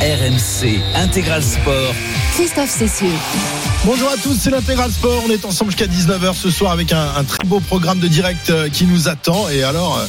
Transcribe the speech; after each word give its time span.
RMC 0.00 0.80
Intégral 0.94 1.42
Sport. 1.42 1.94
Christophe 2.34 2.70
Cessieux. 2.70 3.06
Bonjour 3.84 4.08
à 4.08 4.16
tous, 4.16 4.34
c'est 4.40 4.50
l'intégral 4.50 4.90
sport. 4.90 5.22
On 5.26 5.30
est 5.30 5.44
ensemble 5.44 5.72
jusqu'à 5.72 5.86
19h 5.86 6.34
ce 6.34 6.50
soir 6.50 6.72
avec 6.72 6.92
un, 6.92 7.14
un 7.16 7.24
très 7.24 7.44
beau 7.44 7.60
programme 7.60 7.98
de 7.98 8.08
direct 8.08 8.50
euh, 8.50 8.68
qui 8.68 8.86
nous 8.86 9.08
attend. 9.08 9.48
Et 9.48 9.62
alors, 9.62 9.98
euh, 9.98 10.06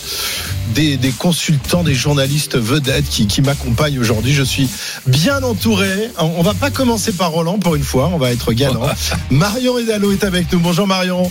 des, 0.75 0.95
des 0.97 1.11
consultants, 1.11 1.83
des 1.83 1.95
journalistes 1.95 2.55
vedettes 2.55 3.09
qui, 3.09 3.27
qui 3.27 3.41
m'accompagnent 3.41 3.99
aujourd'hui. 3.99 4.33
Je 4.33 4.43
suis 4.43 4.69
bien 5.07 5.43
entouré. 5.43 6.11
On 6.17 6.29
on 6.37 6.43
va 6.43 6.53
pas 6.53 6.71
commencer 6.71 7.11
par 7.11 7.31
Roland 7.31 7.59
pour 7.59 7.75
une 7.75 7.83
fois, 7.83 8.09
on 8.13 8.17
va 8.17 8.31
être 8.31 8.53
gagnant. 8.53 8.87
Marion 9.29 9.73
Redalo 9.73 10.11
est 10.11 10.23
avec 10.23 10.51
nous. 10.53 10.59
Bonjour 10.59 10.87
Marion. 10.87 11.29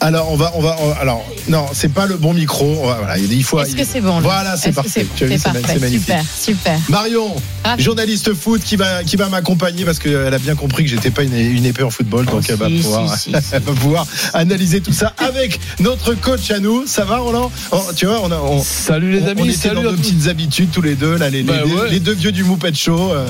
Alors 0.00 0.32
on 0.32 0.36
va, 0.36 0.50
on 0.56 0.60
va, 0.60 0.76
on- 0.80 1.00
alors 1.00 1.24
non, 1.48 1.64
c'est 1.72 1.92
pas 1.92 2.06
le 2.06 2.16
bon 2.16 2.34
micro. 2.34 2.76
On 2.82 2.86
va- 2.88 2.96
voilà, 2.98 3.18
il 3.18 3.44
faut. 3.44 3.60
Est-ce 3.60 3.76
que 3.76 3.84
c'est 3.84 4.00
bon 4.00 4.16
là 4.16 4.20
Voilà, 4.20 4.56
c'est 4.56 4.70
que 4.70 4.74
parfait. 4.74 4.90
c'est- 4.92 5.06
Tu 5.16 5.24
as 5.24 5.26
vu, 5.28 5.32
C'est 5.34 5.38
c'est 5.38 5.52
ma- 5.52 5.60
parfait, 5.60 5.78
magnifique. 5.78 6.02
super, 6.02 6.24
super. 6.42 6.78
Marion, 6.88 7.34
journaliste 7.78 8.34
foot 8.34 8.60
qui 8.64 8.74
va 8.76 9.04
qui 9.04 9.14
va 9.16 9.28
m'accompagner 9.28 9.84
parce 9.84 10.00
qu'elle 10.00 10.34
a 10.34 10.38
bien 10.38 10.56
compris 10.56 10.82
que 10.84 10.90
j'étais 10.90 11.10
pas 11.12 11.22
une, 11.22 11.34
une 11.36 11.64
épée 11.64 11.84
en 11.84 11.90
football, 11.90 12.26
donc 12.26 12.44
elle 12.48 12.56
va 12.56 12.66
si, 12.68 12.78
pouvoir 12.80 13.16
si, 13.16 13.30
si, 13.30 13.30
si. 13.42 13.54
elle 13.54 13.62
va 13.62 13.72
pouvoir 13.72 14.06
analyser 14.34 14.80
tout 14.80 14.92
ça 14.92 15.14
avec 15.18 15.60
notre 15.78 16.14
coach 16.14 16.50
à 16.50 16.58
nous. 16.58 16.84
Ça 16.86 17.04
va 17.04 17.18
Roland 17.18 17.50
Oh, 17.70 17.80
Tu 17.94 18.06
vois, 18.06 18.20
on 18.24 18.30
a 18.32 18.36
on, 18.38 18.60
Salut 18.62 19.12
les 19.12 19.26
amis, 19.28 19.42
on 19.42 19.44
était 19.44 19.54
salut 19.56 19.76
dans 19.76 19.82
nos 19.82 19.90
tous. 19.92 19.98
petites 20.02 20.26
habitudes 20.26 20.70
tous 20.72 20.82
les 20.82 20.94
deux 20.96 21.16
là, 21.16 21.30
les, 21.30 21.42
Bah 21.44 21.54
les- 21.64 21.72
ouais. 21.72 21.90
les 21.90 22.00
deux 22.00 22.14
vieux 22.14 22.32
du 22.32 22.42
Moupette 22.42 22.76
Show. 22.76 23.12
euh, 23.12 23.24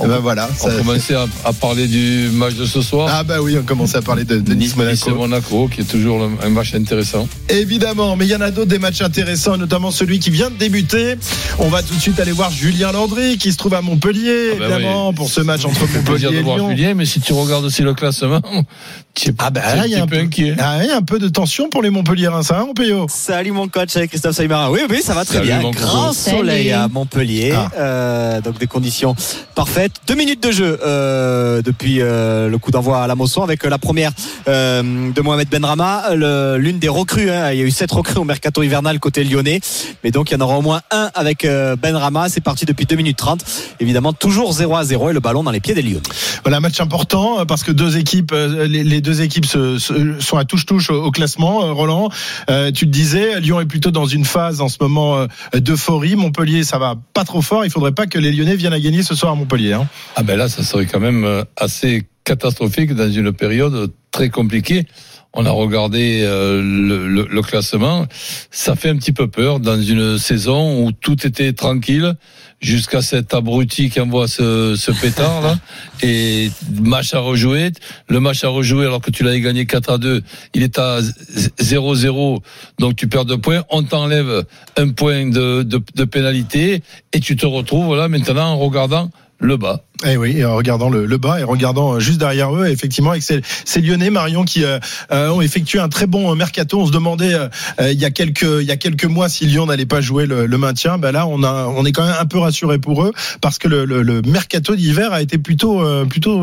On- 0.00 0.08
ben 0.08 0.18
voilà. 0.18 0.48
On 0.60 0.66
ça- 0.66 0.74
commençait 0.76 1.14
à, 1.14 1.26
à 1.44 1.52
parler 1.52 1.86
du 1.86 2.30
match 2.32 2.54
de 2.54 2.64
ce 2.66 2.82
soir. 2.82 3.08
ah 3.12 3.22
bah 3.22 3.40
oui, 3.40 3.56
on 3.60 3.62
commençait 3.62 3.98
à 3.98 4.02
parler 4.02 4.24
de, 4.24 4.38
de 4.40 4.54
Nice 4.54 4.74
Monaco. 4.76 5.10
Monaco, 5.14 5.68
qui 5.68 5.82
est 5.82 5.84
toujours 5.84 6.05
un 6.14 6.48
match 6.50 6.74
intéressant. 6.74 7.28
Évidemment, 7.48 8.16
mais 8.16 8.26
il 8.26 8.30
y 8.30 8.36
en 8.36 8.40
a 8.40 8.50
d'autres 8.50 8.68
des 8.70 8.78
matchs 8.78 9.02
intéressants, 9.02 9.56
notamment 9.56 9.90
celui 9.90 10.18
qui 10.18 10.30
vient 10.30 10.50
de 10.50 10.56
débuter. 10.56 11.14
On 11.58 11.68
va 11.68 11.82
tout 11.82 11.94
de 11.94 12.00
suite 12.00 12.18
aller 12.20 12.32
voir 12.32 12.50
Julien 12.50 12.92
Landry 12.92 13.38
qui 13.38 13.52
se 13.52 13.56
trouve 13.56 13.74
à 13.74 13.82
Montpellier, 13.82 14.50
Ah 14.52 14.56
bah 14.58 14.64
évidemment, 14.76 15.08
oui. 15.10 15.14
pour 15.14 15.28
ce 15.28 15.40
match 15.40 15.64
entre 15.64 15.80
Montpellier 15.92 16.28
et 16.38 16.42
Lyon. 16.42 16.70
Julien, 16.70 16.94
mais 16.94 17.06
si 17.06 17.20
tu 17.20 17.32
regardes 17.32 17.64
aussi 17.64 17.82
le 17.82 17.94
classement, 17.94 18.40
Ah 19.38 19.50
bah 19.50 19.60
tu 19.62 19.72
es 19.72 19.76
là, 19.76 19.86
il 19.86 19.92
y 19.92 19.94
a 19.94 20.00
un 20.00 20.02
un 20.02 20.06
petit 20.06 20.10
peu 20.10 20.16
peu, 20.18 20.26
inquiet. 20.26 20.54
ah, 20.58 20.78
il 20.82 20.88
y 20.88 20.90
a 20.90 20.96
un 20.96 21.02
peu 21.02 21.18
de 21.18 21.28
tension 21.28 21.70
pour 21.70 21.82
les 21.82 21.88
Montpelliérains, 21.88 22.42
ça, 22.42 22.58
hein, 22.60 22.66
Montpellier? 22.66 23.02
Salut 23.08 23.52
mon 23.52 23.66
coach 23.66 23.96
avec 23.96 24.10
Christophe 24.10 24.36
Saïmara. 24.36 24.70
Oui, 24.70 24.80
oui, 24.90 25.00
ça 25.02 25.14
va 25.14 25.24
très 25.24 25.38
Salut, 25.38 25.46
bien. 25.48 25.70
Grand 25.70 26.12
soleil 26.12 26.68
Salut. 26.68 26.82
à 26.82 26.88
Montpellier. 26.88 27.52
Ah. 27.56 27.70
Euh, 27.78 28.40
donc 28.42 28.58
des 28.58 28.66
conditions 28.66 29.14
parfaites. 29.54 29.92
Deux 30.06 30.16
minutes 30.16 30.42
de 30.42 30.50
jeu 30.50 30.78
euh, 30.84 31.62
depuis 31.62 32.02
euh, 32.02 32.48
le 32.50 32.58
coup 32.58 32.70
d'envoi 32.70 33.02
à 33.02 33.06
la 33.06 33.14
Mosson 33.14 33.42
avec 33.42 33.64
euh, 33.64 33.70
la 33.70 33.78
première 33.78 34.12
euh, 34.48 34.82
de 35.10 35.20
Mohamed 35.22 35.48
Benrama, 35.48 36.14
l'une 36.58 36.78
des 36.78 36.88
recrues. 36.88 37.30
hein. 37.30 37.52
Il 37.52 37.58
y 37.58 37.62
a 37.62 37.64
eu 37.64 37.70
sept 37.70 37.90
recrues 37.92 38.18
au 38.18 38.24
mercato 38.24 38.62
hivernal 38.62 39.00
côté 39.00 39.24
lyonnais. 39.24 39.60
Mais 40.04 40.10
donc 40.10 40.30
il 40.30 40.34
y 40.34 40.36
en 40.36 40.40
aura 40.42 40.58
au 40.58 40.62
moins 40.62 40.82
un 40.90 41.10
avec 41.14 41.46
euh, 41.46 41.74
Benrama. 41.74 42.28
C'est 42.28 42.42
parti 42.42 42.66
depuis 42.66 42.84
2 42.84 42.96
minutes 42.96 43.16
30. 43.16 43.42
Évidemment, 43.80 44.12
toujours 44.12 44.52
0 44.52 44.76
à 44.76 44.84
0 44.84 45.10
et 45.10 45.12
le 45.14 45.20
ballon 45.20 45.42
dans 45.42 45.50
les 45.52 45.60
pieds 45.60 45.74
des 45.74 45.82
Lyonnais. 45.82 46.00
Voilà, 46.44 46.60
match 46.60 46.80
important 46.80 47.46
parce 47.46 47.62
que 47.62 47.72
deux 47.72 47.96
équipes, 47.96 48.32
euh, 48.32 48.66
les, 48.68 48.84
les 48.84 49.00
deux 49.06 49.22
équipes 49.22 49.46
sont 49.46 50.36
à 50.36 50.44
touche-touche 50.44 50.90
au, 50.90 51.10
classement. 51.10 51.64
Euh, 51.64 51.72
Roland, 51.72 52.10
euh, 52.50 52.70
tu 52.72 52.86
te 52.86 52.90
disais, 52.90 53.40
Lyon 53.40 53.60
est 53.60 53.66
plutôt 53.66 53.90
dans 53.92 54.06
une 54.06 54.24
phase 54.24 54.60
en 54.60 54.68
ce 54.68 54.76
moment 54.80 55.16
euh, 55.18 55.26
d'euphorie. 55.54 56.16
Montpellier, 56.16 56.64
ça 56.64 56.78
va 56.78 56.96
pas 57.14 57.24
trop 57.24 57.40
fort. 57.40 57.64
Il 57.64 57.70
faudrait 57.70 57.92
pas 57.92 58.06
que 58.06 58.18
les 58.18 58.32
Lyonnais 58.32 58.56
viennent 58.56 58.72
à 58.72 58.80
gagner 58.80 59.02
ce 59.02 59.14
soir 59.14 59.32
à 59.32 59.34
Montpellier. 59.36 59.72
hein. 59.74 59.88
Ah 60.16 60.22
ben 60.24 60.36
là, 60.36 60.48
ça 60.48 60.62
serait 60.64 60.86
quand 60.86 61.00
même 61.00 61.24
euh, 61.24 61.44
assez 61.56 62.06
catastrophique 62.24 62.94
dans 62.94 63.10
une 63.10 63.32
période 63.32 63.92
très 64.10 64.28
compliquée. 64.28 64.86
On 65.38 65.44
a 65.46 65.50
regardé 65.50 66.22
le, 66.22 67.06
le- 67.08 67.28
le 67.30 67.42
classement. 67.42 68.06
Ça 68.50 68.74
fait 68.74 68.88
un 68.88 68.96
petit 68.96 69.12
peu 69.12 69.28
peur 69.28 69.60
dans 69.60 69.80
une 69.80 70.18
saison 70.18 70.82
où 70.82 70.92
tout 70.92 71.26
était 71.26 71.52
tranquille 71.52 72.14
jusqu'à 72.60 73.02
cet 73.02 73.34
abruti 73.34 73.90
qui 73.90 74.00
envoie 74.00 74.28
ce, 74.28 74.90
pétard 75.00 75.40
là. 75.42 75.58
Et 76.02 76.50
match 76.80 77.14
à 77.14 77.20
rejouer. 77.20 77.70
Le 78.08 78.20
match 78.20 78.44
à 78.44 78.48
rejouer 78.48 78.86
alors 78.86 79.00
que 79.00 79.10
tu 79.10 79.24
l'avais 79.24 79.40
gagné 79.40 79.66
4 79.66 79.90
à 79.90 79.98
2. 79.98 80.22
Il 80.54 80.62
est 80.62 80.78
à 80.78 81.00
0-0. 81.00 82.40
Donc 82.78 82.96
tu 82.96 83.08
perds 83.08 83.24
deux 83.24 83.38
points. 83.38 83.64
On 83.70 83.82
t'enlève 83.82 84.44
un 84.76 84.88
point 84.90 85.26
de, 85.26 85.62
de, 85.62 85.82
de 85.94 86.04
pénalité. 86.04 86.82
Et 87.12 87.20
tu 87.20 87.36
te 87.36 87.46
retrouves 87.46 87.96
là 87.96 88.08
maintenant 88.08 88.52
en 88.52 88.58
regardant 88.58 89.10
le 89.38 89.56
bas. 89.56 89.82
Eh 90.04 90.16
oui, 90.18 90.44
en 90.44 90.56
regardant 90.56 90.90
le, 90.90 91.16
bas 91.16 91.40
et 91.40 91.42
regardant 91.42 91.94
euh, 91.94 92.00
juste 92.00 92.18
derrière 92.18 92.54
eux, 92.54 92.66
effectivement, 92.66 93.12
avec 93.12 93.22
ces, 93.22 93.42
Lyonnais, 93.80 94.10
Marion, 94.10 94.44
qui 94.44 94.62
euh, 94.62 94.78
euh, 95.10 95.30
ont 95.30 95.40
effectué 95.40 95.78
un 95.78 95.88
très 95.88 96.06
bon 96.06 96.34
mercato. 96.34 96.80
On 96.80 96.86
se 96.86 96.92
demandait 96.92 97.34
il 97.80 97.98
y 97.98 98.04
a 98.04 98.10
quelques 98.10 99.04
mois 99.04 99.28
si 99.28 99.46
Lyon 99.46 99.66
n'allait 99.66 99.86
pas 99.86 100.00
jouer 100.00 100.26
le, 100.26 100.58
maintien. 100.58 100.98
Ben 100.98 101.12
là, 101.12 101.26
on 101.26 101.84
est 101.84 101.92
quand 101.92 102.04
même 102.04 102.16
un 102.18 102.26
peu 102.26 102.38
rassuré 102.38 102.78
pour 102.78 103.04
eux 103.04 103.12
parce 103.40 103.58
que 103.58 103.68
le, 103.68 104.22
mercato 104.22 104.74
d'hiver 104.74 105.12
a 105.12 105.22
été 105.22 105.38
plutôt 105.38 105.82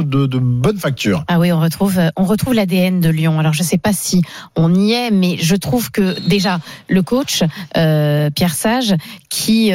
de, 0.04 0.38
bonne 0.38 0.78
facture. 0.78 1.24
Ah 1.28 1.40
oui, 1.40 1.52
on 1.52 1.60
retrouve, 1.60 2.54
l'ADN 2.54 3.00
de 3.00 3.10
Lyon. 3.10 3.40
Alors 3.40 3.54
je 3.54 3.64
sais 3.64 3.78
pas 3.78 3.94
si 3.94 4.22
on 4.56 4.74
y 4.74 4.94
est, 4.94 5.12
mais 5.12 5.38
je 5.40 5.56
trouve 5.56 5.92
que 5.92 6.20
déjà 6.28 6.60
le 6.88 7.02
coach 7.02 7.44
Pierre 7.74 8.56
Sage, 8.56 8.96
qui 9.30 9.72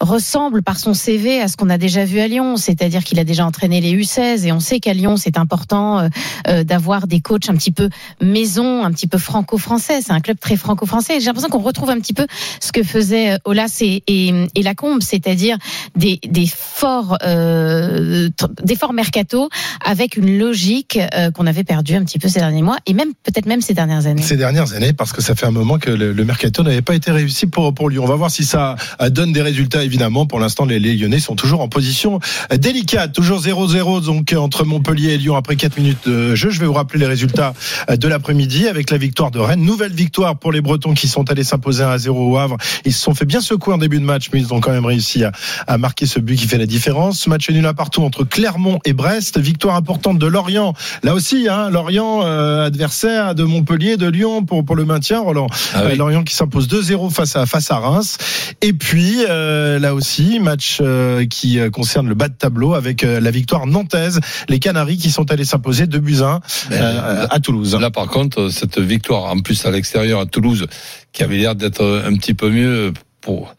ressemble 0.00 0.62
par 0.62 0.78
son 0.78 0.94
CV 0.94 1.40
à 1.40 1.48
ce 1.48 1.56
qu'on 1.56 1.70
a 1.70 1.78
déjà 1.78 2.04
vu 2.04 2.20
à 2.20 2.28
Lyon, 2.28 2.56
c'est-à-dire 2.56 3.04
qu'il 3.04 3.18
a 3.18 3.21
déjà 3.24 3.46
entraîné 3.46 3.80
les 3.80 3.92
U16 3.94 4.46
et 4.46 4.52
on 4.52 4.60
sait 4.60 4.80
qu'à 4.80 4.92
Lyon 4.92 5.16
c'est 5.16 5.38
important 5.38 5.98
euh, 5.98 6.08
euh, 6.48 6.64
d'avoir 6.64 7.06
des 7.06 7.20
coachs 7.20 7.48
un 7.48 7.54
petit 7.54 7.70
peu 7.70 7.88
maison, 8.20 8.84
un 8.84 8.92
petit 8.92 9.06
peu 9.06 9.18
franco-français. 9.18 10.00
C'est 10.02 10.12
un 10.12 10.20
club 10.20 10.38
très 10.38 10.56
franco-français. 10.56 11.20
J'ai 11.20 11.26
l'impression 11.26 11.48
qu'on 11.48 11.60
retrouve 11.60 11.90
un 11.90 12.00
petit 12.00 12.12
peu 12.12 12.26
ce 12.60 12.72
que 12.72 12.82
faisaient 12.82 13.32
euh, 13.32 13.38
Olas 13.44 13.78
et, 13.80 14.02
et, 14.06 14.46
et 14.54 14.62
Lacombe, 14.62 15.02
c'est-à-dire 15.02 15.56
des, 15.96 16.20
des 16.26 16.46
forts, 16.46 17.18
des 17.22 18.76
forts 18.76 18.92
mercato 18.92 19.48
avec 19.84 20.16
une 20.16 20.38
logique 20.38 20.98
qu'on 21.34 21.46
avait 21.46 21.64
perdue 21.64 21.94
un 21.94 22.04
petit 22.04 22.18
peu 22.18 22.28
ces 22.28 22.40
derniers 22.40 22.62
mois 22.62 22.76
et 22.86 22.94
même 22.94 23.12
peut-être 23.22 23.46
même 23.46 23.60
ces 23.60 23.74
dernières 23.74 24.06
années. 24.06 24.22
Ces 24.22 24.36
dernières 24.36 24.72
années, 24.72 24.92
parce 24.92 25.12
que 25.12 25.22
ça 25.22 25.34
fait 25.34 25.46
un 25.46 25.50
moment 25.50 25.78
que 25.78 25.90
le, 25.90 26.24
mercato 26.24 26.62
n'avait 26.62 26.82
pas 26.82 26.94
été 26.94 27.10
réussi 27.10 27.46
pour, 27.46 27.74
pour 27.74 27.90
Lyon. 27.90 28.04
On 28.04 28.08
va 28.08 28.16
voir 28.16 28.30
si 28.30 28.44
ça 28.44 28.76
donne 29.10 29.32
des 29.32 29.42
résultats, 29.42 29.82
évidemment. 29.82 30.26
Pour 30.26 30.40
l'instant, 30.40 30.64
les, 30.64 30.78
Lyonnais 30.78 31.20
sont 31.20 31.36
toujours 31.36 31.60
en 31.60 31.68
position 31.68 32.20
délicate. 32.56 33.11
Toujours 33.12 33.40
0-0 33.40 34.04
donc 34.04 34.34
entre 34.36 34.64
Montpellier 34.64 35.10
et 35.10 35.18
Lyon 35.18 35.36
après 35.36 35.56
4 35.56 35.76
minutes 35.78 36.08
de 36.08 36.34
jeu. 36.34 36.50
Je 36.50 36.60
vais 36.60 36.66
vous 36.66 36.72
rappeler 36.72 37.00
les 37.00 37.06
résultats 37.06 37.54
euh, 37.90 37.96
de 37.96 38.08
l'après-midi 38.08 38.68
avec 38.68 38.90
la 38.90 38.98
victoire 38.98 39.30
de 39.30 39.38
Rennes. 39.38 39.62
Nouvelle 39.62 39.92
victoire 39.92 40.36
pour 40.36 40.52
les 40.52 40.60
Bretons 40.60 40.94
qui 40.94 41.08
sont 41.08 41.30
allés 41.30 41.44
s'imposer 41.44 41.84
1 41.84 41.98
0 41.98 42.32
au 42.32 42.38
Havre. 42.38 42.56
Ils 42.84 42.92
se 42.92 43.00
sont 43.00 43.14
fait 43.14 43.24
bien 43.24 43.40
secouer 43.40 43.74
en 43.74 43.78
début 43.78 44.00
de 44.00 44.04
match, 44.04 44.30
mais 44.32 44.40
ils 44.40 44.52
ont 44.52 44.60
quand 44.60 44.72
même 44.72 44.86
réussi 44.86 45.24
à, 45.24 45.32
à 45.66 45.78
marquer 45.78 46.06
ce 46.06 46.18
but 46.18 46.36
qui 46.36 46.46
fait 46.46 46.58
la 46.58 46.66
différence. 46.66 47.26
Match 47.26 47.48
nul 47.50 47.66
à 47.66 47.74
partout 47.74 48.02
entre 48.02 48.24
Clermont 48.24 48.78
et 48.84 48.92
Brest. 48.92 49.38
Victoire 49.38 49.76
importante 49.76 50.18
de 50.18 50.26
Lorient. 50.26 50.74
Là 51.02 51.14
aussi, 51.14 51.48
hein, 51.48 51.70
Lorient 51.70 52.22
euh, 52.24 52.66
adversaire 52.66 53.34
de 53.34 53.44
Montpellier, 53.44 53.96
de 53.96 54.06
Lyon 54.06 54.44
pour, 54.44 54.64
pour 54.64 54.76
le 54.76 54.84
maintien. 54.84 55.20
Roland. 55.20 55.46
Ah 55.74 55.82
oui. 55.84 55.92
Euh, 55.92 55.96
Lorient 55.96 56.24
qui 56.24 56.34
s'impose 56.34 56.68
2-0 56.68 57.10
face 57.10 57.36
à, 57.36 57.46
face 57.46 57.70
à 57.70 57.78
Reims. 57.78 58.18
Et 58.60 58.72
puis, 58.72 59.24
euh, 59.28 59.78
là 59.78 59.94
aussi, 59.94 60.38
match 60.40 60.78
euh, 60.80 61.26
qui 61.26 61.58
euh, 61.58 61.70
concerne 61.70 62.08
le 62.08 62.14
bas 62.14 62.28
de 62.28 62.34
tableau 62.34 62.74
avec 62.74 63.01
la 63.06 63.30
victoire 63.30 63.66
nantaise. 63.66 64.20
Les 64.48 64.58
Canaries 64.58 64.98
qui 64.98 65.10
sont 65.10 65.30
allés 65.30 65.44
s'imposer 65.44 65.86
2 65.86 65.98
buts 65.98 66.20
à 66.22 66.40
1 66.70 66.72
euh, 66.72 67.26
à 67.30 67.40
Toulouse. 67.40 67.76
Là, 67.80 67.90
par 67.90 68.06
contre, 68.06 68.48
cette 68.48 68.78
victoire, 68.78 69.24
en 69.24 69.38
plus 69.40 69.64
à 69.66 69.70
l'extérieur 69.70 70.20
à 70.20 70.26
Toulouse, 70.26 70.66
qui 71.12 71.22
avait 71.22 71.36
l'air 71.36 71.54
d'être 71.54 72.02
un 72.04 72.14
petit 72.14 72.34
peu 72.34 72.50
mieux 72.50 72.92
pour 73.20 73.54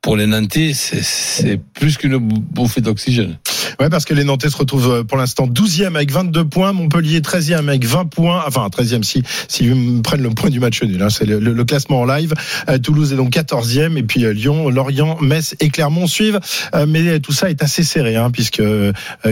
pour 0.00 0.16
les 0.16 0.26
Nantais, 0.26 0.72
c'est- 0.74 1.60
plus 1.74 1.96
qu'une 1.96 2.18
bouffée 2.18 2.80
d'oxygène. 2.80 3.38
Ouais, 3.80 3.90
parce 3.90 4.04
que 4.04 4.14
les 4.14 4.24
Nantais 4.24 4.48
se 4.50 4.56
retrouvent 4.56 4.90
euh, 4.90 5.04
pour 5.04 5.18
l'instant 5.18 5.46
12e 5.46 5.94
avec 5.94 6.10
22 6.10 6.44
points, 6.44 6.72
Montpellier 6.72 7.20
13e 7.20 7.68
avec 7.68 7.84
20 7.84 8.06
points, 8.06 8.42
enfin 8.46 8.66
13e 8.68 9.04
si 9.04 9.22
s'ils 9.46 9.74
me 9.74 10.02
prennent 10.02 10.22
le 10.22 10.30
point 10.30 10.50
du 10.50 10.58
match 10.58 10.82
nul, 10.82 11.00
hein, 11.00 11.10
c'est 11.10 11.26
le, 11.26 11.64
classement 11.64 12.00
en 12.00 12.04
live. 12.04 12.34
Euh, 12.68 12.78
Toulouse 12.78 13.12
est 13.12 13.16
donc 13.16 13.30
14e 13.30 13.96
et 13.96 14.02
puis 14.02 14.24
euh, 14.24 14.32
Lyon, 14.32 14.68
Lorient, 14.68 15.18
Metz 15.20 15.54
et 15.60 15.68
Clermont 15.68 16.06
suivent, 16.06 16.40
mais 16.88 17.20
tout 17.20 17.32
ça 17.32 17.50
est 17.50 17.62
assez 17.62 17.84
serré 17.84 18.16
hein, 18.16 18.30
puisque 18.30 18.62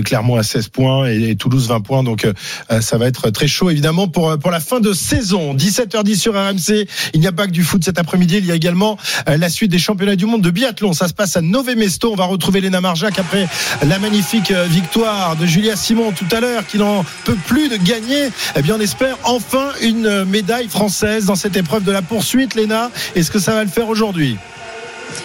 Clermont 0.04 0.36
a 0.36 0.42
16 0.42 0.68
points 0.68 1.08
et, 1.08 1.34
Toulouse 1.36 1.68
20 1.68 1.80
points, 1.80 2.02
donc 2.02 2.26
ça 2.80 2.98
va 2.98 3.06
être 3.06 3.30
très 3.30 3.48
chaud 3.48 3.70
évidemment 3.70 4.08
pour 4.08 4.38
pour 4.38 4.50
la 4.50 4.60
fin 4.60 4.80
de 4.80 4.92
saison. 4.92 5.54
17h10 5.54 6.16
sur 6.16 6.34
RMC. 6.34 6.86
Il 7.14 7.20
n'y 7.20 7.26
a 7.26 7.32
pas 7.32 7.46
que 7.46 7.52
du 7.52 7.62
foot 7.62 7.84
cet 7.84 7.98
après-midi, 7.98 8.36
il 8.38 8.46
y 8.46 8.52
a 8.52 8.54
également 8.54 8.96
la 9.26 9.48
suite 9.48 9.70
des 9.70 9.78
championnats 9.78 10.16
du 10.16 10.26
monde 10.26 10.42
de 10.42 10.50
biathlon. 10.56 10.94
Ça 10.94 11.06
se 11.06 11.12
passe 11.12 11.36
à 11.36 11.42
Nové 11.42 11.74
Mesto. 11.76 12.10
On 12.10 12.16
va 12.16 12.24
retrouver 12.24 12.62
Léna 12.62 12.80
Marjac 12.80 13.18
après 13.18 13.46
la 13.86 13.98
magnifique 13.98 14.50
euh, 14.50 14.64
victoire 14.64 15.36
de 15.36 15.44
Julia 15.44 15.76
Simon 15.76 16.12
tout 16.12 16.26
à 16.34 16.40
l'heure, 16.40 16.66
qui 16.66 16.78
n'en 16.78 17.04
peut 17.24 17.36
plus 17.46 17.68
de 17.68 17.76
gagner. 17.76 18.30
Eh 18.56 18.62
bien, 18.62 18.76
on 18.76 18.80
espère 18.80 19.18
enfin 19.24 19.68
une 19.82 20.06
euh, 20.06 20.24
médaille 20.24 20.68
française 20.68 21.26
dans 21.26 21.36
cette 21.36 21.56
épreuve 21.56 21.84
de 21.84 21.92
la 21.92 22.00
poursuite. 22.00 22.54
Léna, 22.54 22.90
est-ce 23.14 23.30
que 23.30 23.38
ça 23.38 23.54
va 23.54 23.64
le 23.64 23.70
faire 23.70 23.88
aujourd'hui? 23.88 24.38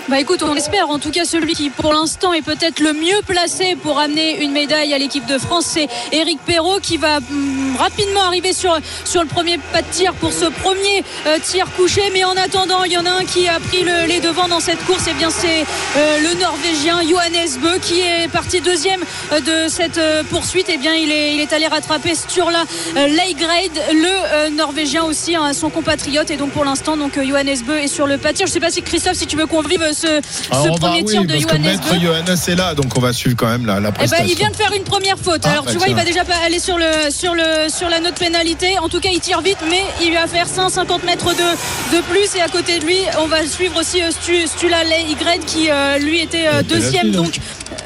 Bah 0.09 0.19
écoute, 0.19 0.43
on 0.43 0.55
espère. 0.55 0.89
En 0.89 0.99
tout 0.99 1.11
cas, 1.11 1.25
celui 1.25 1.53
qui 1.53 1.69
pour 1.69 1.93
l'instant 1.93 2.33
est 2.33 2.41
peut-être 2.41 2.79
le 2.79 2.93
mieux 2.93 3.21
placé 3.27 3.75
pour 3.75 3.99
amener 3.99 4.41
une 4.43 4.51
médaille 4.51 4.93
à 4.93 4.97
l'équipe 4.97 5.25
de 5.25 5.37
France, 5.37 5.65
c'est 5.67 5.87
Eric 6.11 6.39
Perrault 6.45 6.79
qui 6.81 6.97
va 6.97 7.17
hum, 7.17 7.75
rapidement 7.79 8.21
arriver 8.23 8.53
sur, 8.53 8.77
sur 9.05 9.21
le 9.21 9.27
premier 9.27 9.57
pas 9.71 9.81
de 9.81 9.87
tir 9.91 10.13
pour 10.13 10.33
ce 10.33 10.45
premier 10.45 11.03
euh, 11.27 11.37
tir 11.43 11.67
couché. 11.77 12.01
Mais 12.13 12.23
en 12.23 12.35
attendant, 12.35 12.83
il 12.83 12.91
y 12.93 12.97
en 12.97 13.05
a 13.05 13.11
un 13.11 13.25
qui 13.25 13.47
a 13.47 13.59
pris 13.59 13.83
le- 13.83 14.07
les 14.07 14.19
devants 14.19 14.47
dans 14.47 14.59
cette 14.59 14.83
course. 14.85 15.07
Et 15.07 15.13
bien, 15.13 15.29
c'est 15.29 15.65
euh, 15.97 16.17
le 16.19 16.39
Norvégien 16.39 17.01
Johannes 17.07 17.59
Bö 17.61 17.79
qui 17.79 18.01
est 18.01 18.27
parti 18.31 18.59
deuxième 18.61 19.01
euh, 19.31 19.39
de 19.39 19.69
cette 19.69 19.99
poursuite. 20.29 20.69
Et 20.69 20.77
bien, 20.77 20.93
il 20.95 21.11
est, 21.11 21.35
il 21.35 21.41
est 21.41 21.53
allé 21.53 21.67
rattraper 21.67 22.15
Sturla 22.15 22.63
Leigrade, 22.95 23.77
le 23.93 24.49
Norvégien 24.55 25.03
aussi, 25.03 25.35
hein, 25.35 25.53
son 25.53 25.69
compatriote. 25.69 26.31
Et 26.31 26.37
donc 26.37 26.51
pour 26.51 26.65
l'instant, 26.65 26.97
donc 26.97 27.13
Johannes 27.21 27.57
Bö 27.65 27.77
est 27.77 27.87
sur 27.87 28.07
le 28.07 28.17
pas 28.17 28.31
de 28.31 28.37
tir. 28.37 28.47
Je 28.47 28.51
sais 28.51 28.59
pas 28.59 28.69
si 28.71 28.81
Christophe, 28.81 29.15
si 29.15 29.27
tu 29.27 29.35
veux 29.37 29.45
qu'on 29.45 29.61
vive 29.61 29.80
ce, 29.93 30.19
bah 30.49 30.57
premier 30.79 31.03
oui, 31.03 31.11
tir 31.11 31.23
de 31.25 31.37
Johannes 31.37 31.61
Maître. 31.61 31.95
Johannes 32.01 32.35
est 32.47 32.55
là, 32.55 32.73
donc 32.75 32.95
on 32.97 32.99
va 33.01 33.13
suivre 33.13 33.35
quand 33.37 33.47
même 33.47 33.65
la, 33.65 33.79
la 33.79 33.79
Eh 33.79 33.91
ben, 33.91 33.91
prestation. 33.93 34.25
il 34.29 34.35
vient 34.35 34.49
de 34.49 34.55
faire 34.55 34.71
une 34.73 34.83
première 34.83 35.17
faute. 35.17 35.41
Ah, 35.45 35.51
Alors 35.51 35.63
bah, 35.65 35.71
tu 35.71 35.77
vois, 35.77 35.87
il 35.87 35.95
va 35.95 36.03
déjà 36.05 36.23
pas 36.25 36.35
aller 36.45 36.59
sur 36.59 36.77
le 36.77 37.09
sur 37.09 37.33
le 37.35 37.69
sur 37.69 37.89
la 37.89 37.99
note 37.99 38.15
pénalité. 38.19 38.77
En 38.79 38.89
tout 38.89 38.99
cas, 38.99 39.09
il 39.11 39.19
tire 39.19 39.41
vite, 39.41 39.57
mais 39.69 39.83
il 40.03 40.13
va 40.13 40.27
faire 40.27 40.47
150 40.47 41.03
mètres 41.03 41.25
de 41.33 41.95
de 41.97 42.01
plus. 42.03 42.35
Et 42.37 42.41
à 42.41 42.47
côté 42.47 42.79
de 42.79 42.85
lui, 42.85 42.97
on 43.21 43.27
va 43.27 43.45
suivre 43.45 43.79
aussi 43.79 44.01
euh, 44.01 44.11
Stu- 44.11 44.47
Stula 44.47 44.83
Leigrad 44.83 45.39
qui 45.45 45.69
euh, 45.69 45.97
lui 45.97 46.19
était 46.21 46.47
euh, 46.47 46.61
deuxième. 46.63 47.11
Donc 47.11 47.39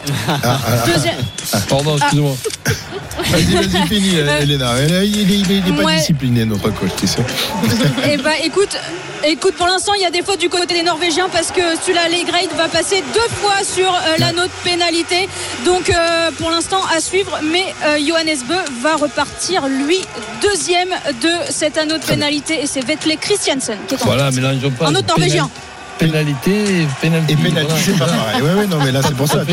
Ah, 0.28 0.40
ah, 0.44 0.60
ah. 0.68 0.72
deuxième. 0.88 1.16
Pardon, 1.70 1.98
excuse-moi. 1.98 2.36
Vas-y, 3.32 3.54
vas-y, 3.56 3.88
finis, 3.88 4.18
euh, 4.18 4.40
Elena. 4.42 4.74
Il 5.04 5.48
n'est 5.66 5.72
pas 5.78 5.84
Ouais. 5.84 5.96
discipliné, 5.98 6.46
notre 6.46 6.70
coach, 6.72 6.92
tu 6.98 7.08
sais. 7.08 7.20
Eh 8.12 8.18
bah 8.18 8.32
écoute, 8.44 8.78
écoute, 9.24 9.56
pour 9.56 9.68
l'instant 9.68 9.94
il 9.96 10.02
y 10.02 10.06
a 10.06 10.12
des 10.12 10.22
fautes 10.22 10.40
du 10.40 10.50
côté 10.50 10.74
des 10.76 10.84
Norvégiens 10.84 11.28
parce 11.32 11.52
que 11.52 11.76
Stula 11.76 12.08
Leigrad 12.08 12.50
va 12.58 12.68
passer 12.68 13.04
deux 13.14 13.36
fois 13.42 13.56
sur 13.64 13.92
euh, 13.94 14.16
la 14.20 14.32
note 14.32 14.52
pénalité. 14.64 15.28
Donc 15.66 15.90
euh, 15.90 16.32
pour 16.38 16.50
l'instant 16.52 16.82
à 16.96 17.00
suivre, 17.00 17.40
mais 17.44 17.66
euh, 17.86 17.98
Johannes 18.06 18.38
Bö 18.48 18.56
va 18.82 18.96
repartir 18.96 19.68
lui 19.68 20.00
deuxième 20.42 20.90
de 21.22 21.30
cette 21.50 21.78
anneau 21.78 21.98
de 21.98 22.04
pénalité 22.04 22.62
et 22.64 22.68
c'est 22.68 22.84
Vetle 22.86 23.18
Christiansen 23.20 23.78
qui 23.88 23.96
est 23.96 24.02
en 24.02 24.06
Voilà, 24.06 24.32
mélangeons 24.32 24.72
pas. 24.72 24.88
Un 24.88 24.96
autre 24.96 25.08
Norvégien. 25.08 25.50
Pénalité, 25.98 26.88
pénalité. 27.02 27.34
Et 27.34 27.36
pénalty, 27.38 27.74
c'est 27.86 27.98
pas 27.98 28.06
pareil. 28.06 28.42
Ouais, 28.42 28.54
ouais, 28.54 28.68
non, 28.68 28.78
mais 28.84 28.92
là, 28.92 29.00
c'est 29.02 29.16
pour 29.16 29.28
ça. 29.28 29.44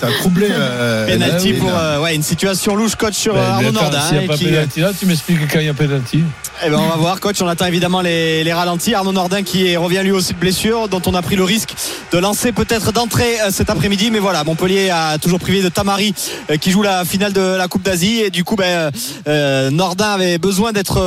T'as 0.00 0.10
troublé. 0.18 0.48
euh, 0.50 1.06
Penalty 1.12 1.50
Elena. 1.50 1.60
pour 1.60 1.70
euh, 1.78 2.00
ouais, 2.00 2.14
une 2.16 2.22
situation 2.22 2.74
louche 2.74 2.96
coach 2.96 3.14
sur 3.14 3.34
Ben, 3.34 3.40
euh, 3.40 3.50
Arnaud 3.50 3.70
Nordin. 3.72 4.00
S'il 4.00 4.18
n'y 4.18 4.22
hein, 4.22 4.24
a 4.24 4.28
pas 4.28 4.36
qui, 4.36 4.44
pénalty 4.46 4.80
là, 4.80 4.90
tu 4.98 5.06
m'expliques 5.06 5.38
quand 5.52 5.60
il 5.60 5.66
y 5.66 5.68
a 5.68 5.74
pénalty. 5.74 6.24
Eh 6.64 6.70
ben 6.70 6.78
on 6.78 6.88
va 6.88 6.94
voir 6.96 7.18
coach, 7.20 7.42
on 7.42 7.48
attend 7.48 7.66
évidemment 7.66 8.00
les, 8.00 8.44
les 8.44 8.52
ralentis. 8.52 8.94
Arnaud 8.94 9.10
Nordin 9.12 9.42
qui 9.42 9.66
est- 9.68 9.76
revient 9.76 10.00
lui 10.04 10.12
aussi 10.12 10.34
de 10.34 10.38
blessure, 10.38 10.88
dont 10.88 11.02
on 11.06 11.14
a 11.14 11.20
pris 11.22 11.34
le 11.36 11.42
risque 11.44 11.74
de 12.12 12.18
lancer 12.18 12.52
peut-être 12.52 12.92
d'entrée 12.92 13.40
euh, 13.40 13.50
cet 13.50 13.70
après-midi. 13.70 14.10
Mais 14.10 14.18
voilà, 14.20 14.42
Montpellier 14.44 14.90
a 14.90 15.18
toujours 15.18 15.38
privé 15.40 15.62
de 15.62 15.68
Tamari 15.68 16.14
qui 16.60 16.70
joue 16.70 16.82
la 16.82 17.04
finale 17.04 17.32
de 17.32 17.40
la 17.56 17.68
Coupe 17.68 17.82
d'Asie. 17.82 18.20
Et 18.20 18.30
du 18.30 18.42
coup, 18.44 18.56
ben, 18.56 18.90
euh, 19.28 19.70
Nordin 19.70 20.10
avait 20.12 20.38
besoin 20.38 20.72
d'être 20.72 20.98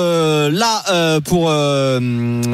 là 0.52 0.84
euh, 0.92 1.20
pour 1.22 1.48
euh, 1.50 2.00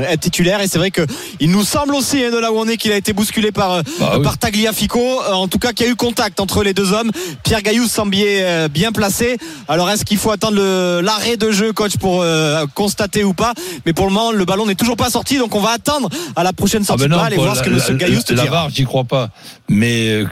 être 0.10 0.22
titulaire. 0.22 0.62
Et 0.62 0.68
c'est 0.68 0.78
vrai 0.80 0.92
que 0.92 1.02
il 1.40 1.52
nous 1.52 1.64
semble 1.64 1.96
aussi 1.96 2.23
de 2.32 2.38
là 2.38 2.52
où 2.52 2.58
on 2.58 2.68
est 2.68 2.78
qu'il 2.78 2.92
a 2.92 2.98
été 2.98 3.14
bousculé 3.14 3.52
par, 3.52 3.72
euh, 3.74 3.82
Bah 4.00 4.16
oui. 4.20 4.28
Tagliafico. 4.40 5.00
Euh, 5.00 5.32
En 5.34 5.48
tout 5.48 5.60
cas, 5.60 5.74
qu'il 5.74 5.86
y 5.86 5.90
a 5.90 5.92
eu 5.92 5.96
contact 5.96 6.40
entre 6.40 6.64
les 6.64 6.74
deux 6.74 6.92
hommes. 6.94 7.12
Pierre 7.44 7.62
Gaillou 7.62 7.88
semble 7.88 8.16
euh, 8.20 8.68
bien 8.68 8.92
placé. 8.92 9.38
Alors 9.68 9.90
est-ce 9.90 10.06
qu'il 10.06 10.18
faut 10.18 10.32
attendre 10.32 10.60
l'arrêt 11.02 11.38
de 11.38 11.52
jeu, 11.52 11.74
coach, 11.74 11.98
pour 11.98 12.22
euh, 12.22 12.66
constater 12.76 13.24
ou 13.24 13.34
pas? 13.34 13.54
Mais 13.86 13.94
pour 13.94 14.06
le 14.08 14.12
moment, 14.14 14.32
le 14.32 14.46
ballon 14.46 14.66
n'est 14.66 14.76
toujours 14.76 14.98
pas 14.98 15.10
sorti, 15.10 15.38
donc 15.38 15.56
on 15.56 15.60
va 15.62 15.72
attendre 15.72 16.10
à 16.36 16.44
la 16.44 16.54
prochaine 16.54 16.84
sortie 16.84 17.04
ben 17.08 17.16
de 17.18 17.22
balle 17.22 17.34
et 17.34 17.38
voir 17.38 17.56
ce 17.56 17.64
que 17.64 17.70
la- 17.70 17.78
la- 17.78 17.94
Gaillou 17.96 18.22
te 18.22 18.34
La. 18.34 18.46
VAR, 18.46 18.70
j'y 18.70 18.84
crois 18.86 19.04
pas. 19.06 19.30
Mais 19.70 20.24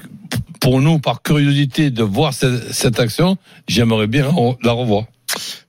pour 0.60 0.80
nous, 0.82 1.00
par 1.00 1.22
curiosité 1.22 1.90
de 1.90 2.04
voir 2.04 2.34
cette, 2.34 2.74
cette 2.74 3.00
action, 3.00 3.38
j'aimerais 3.68 4.08
bien 4.08 4.26
la 4.64 4.72
revoir. 4.74 5.06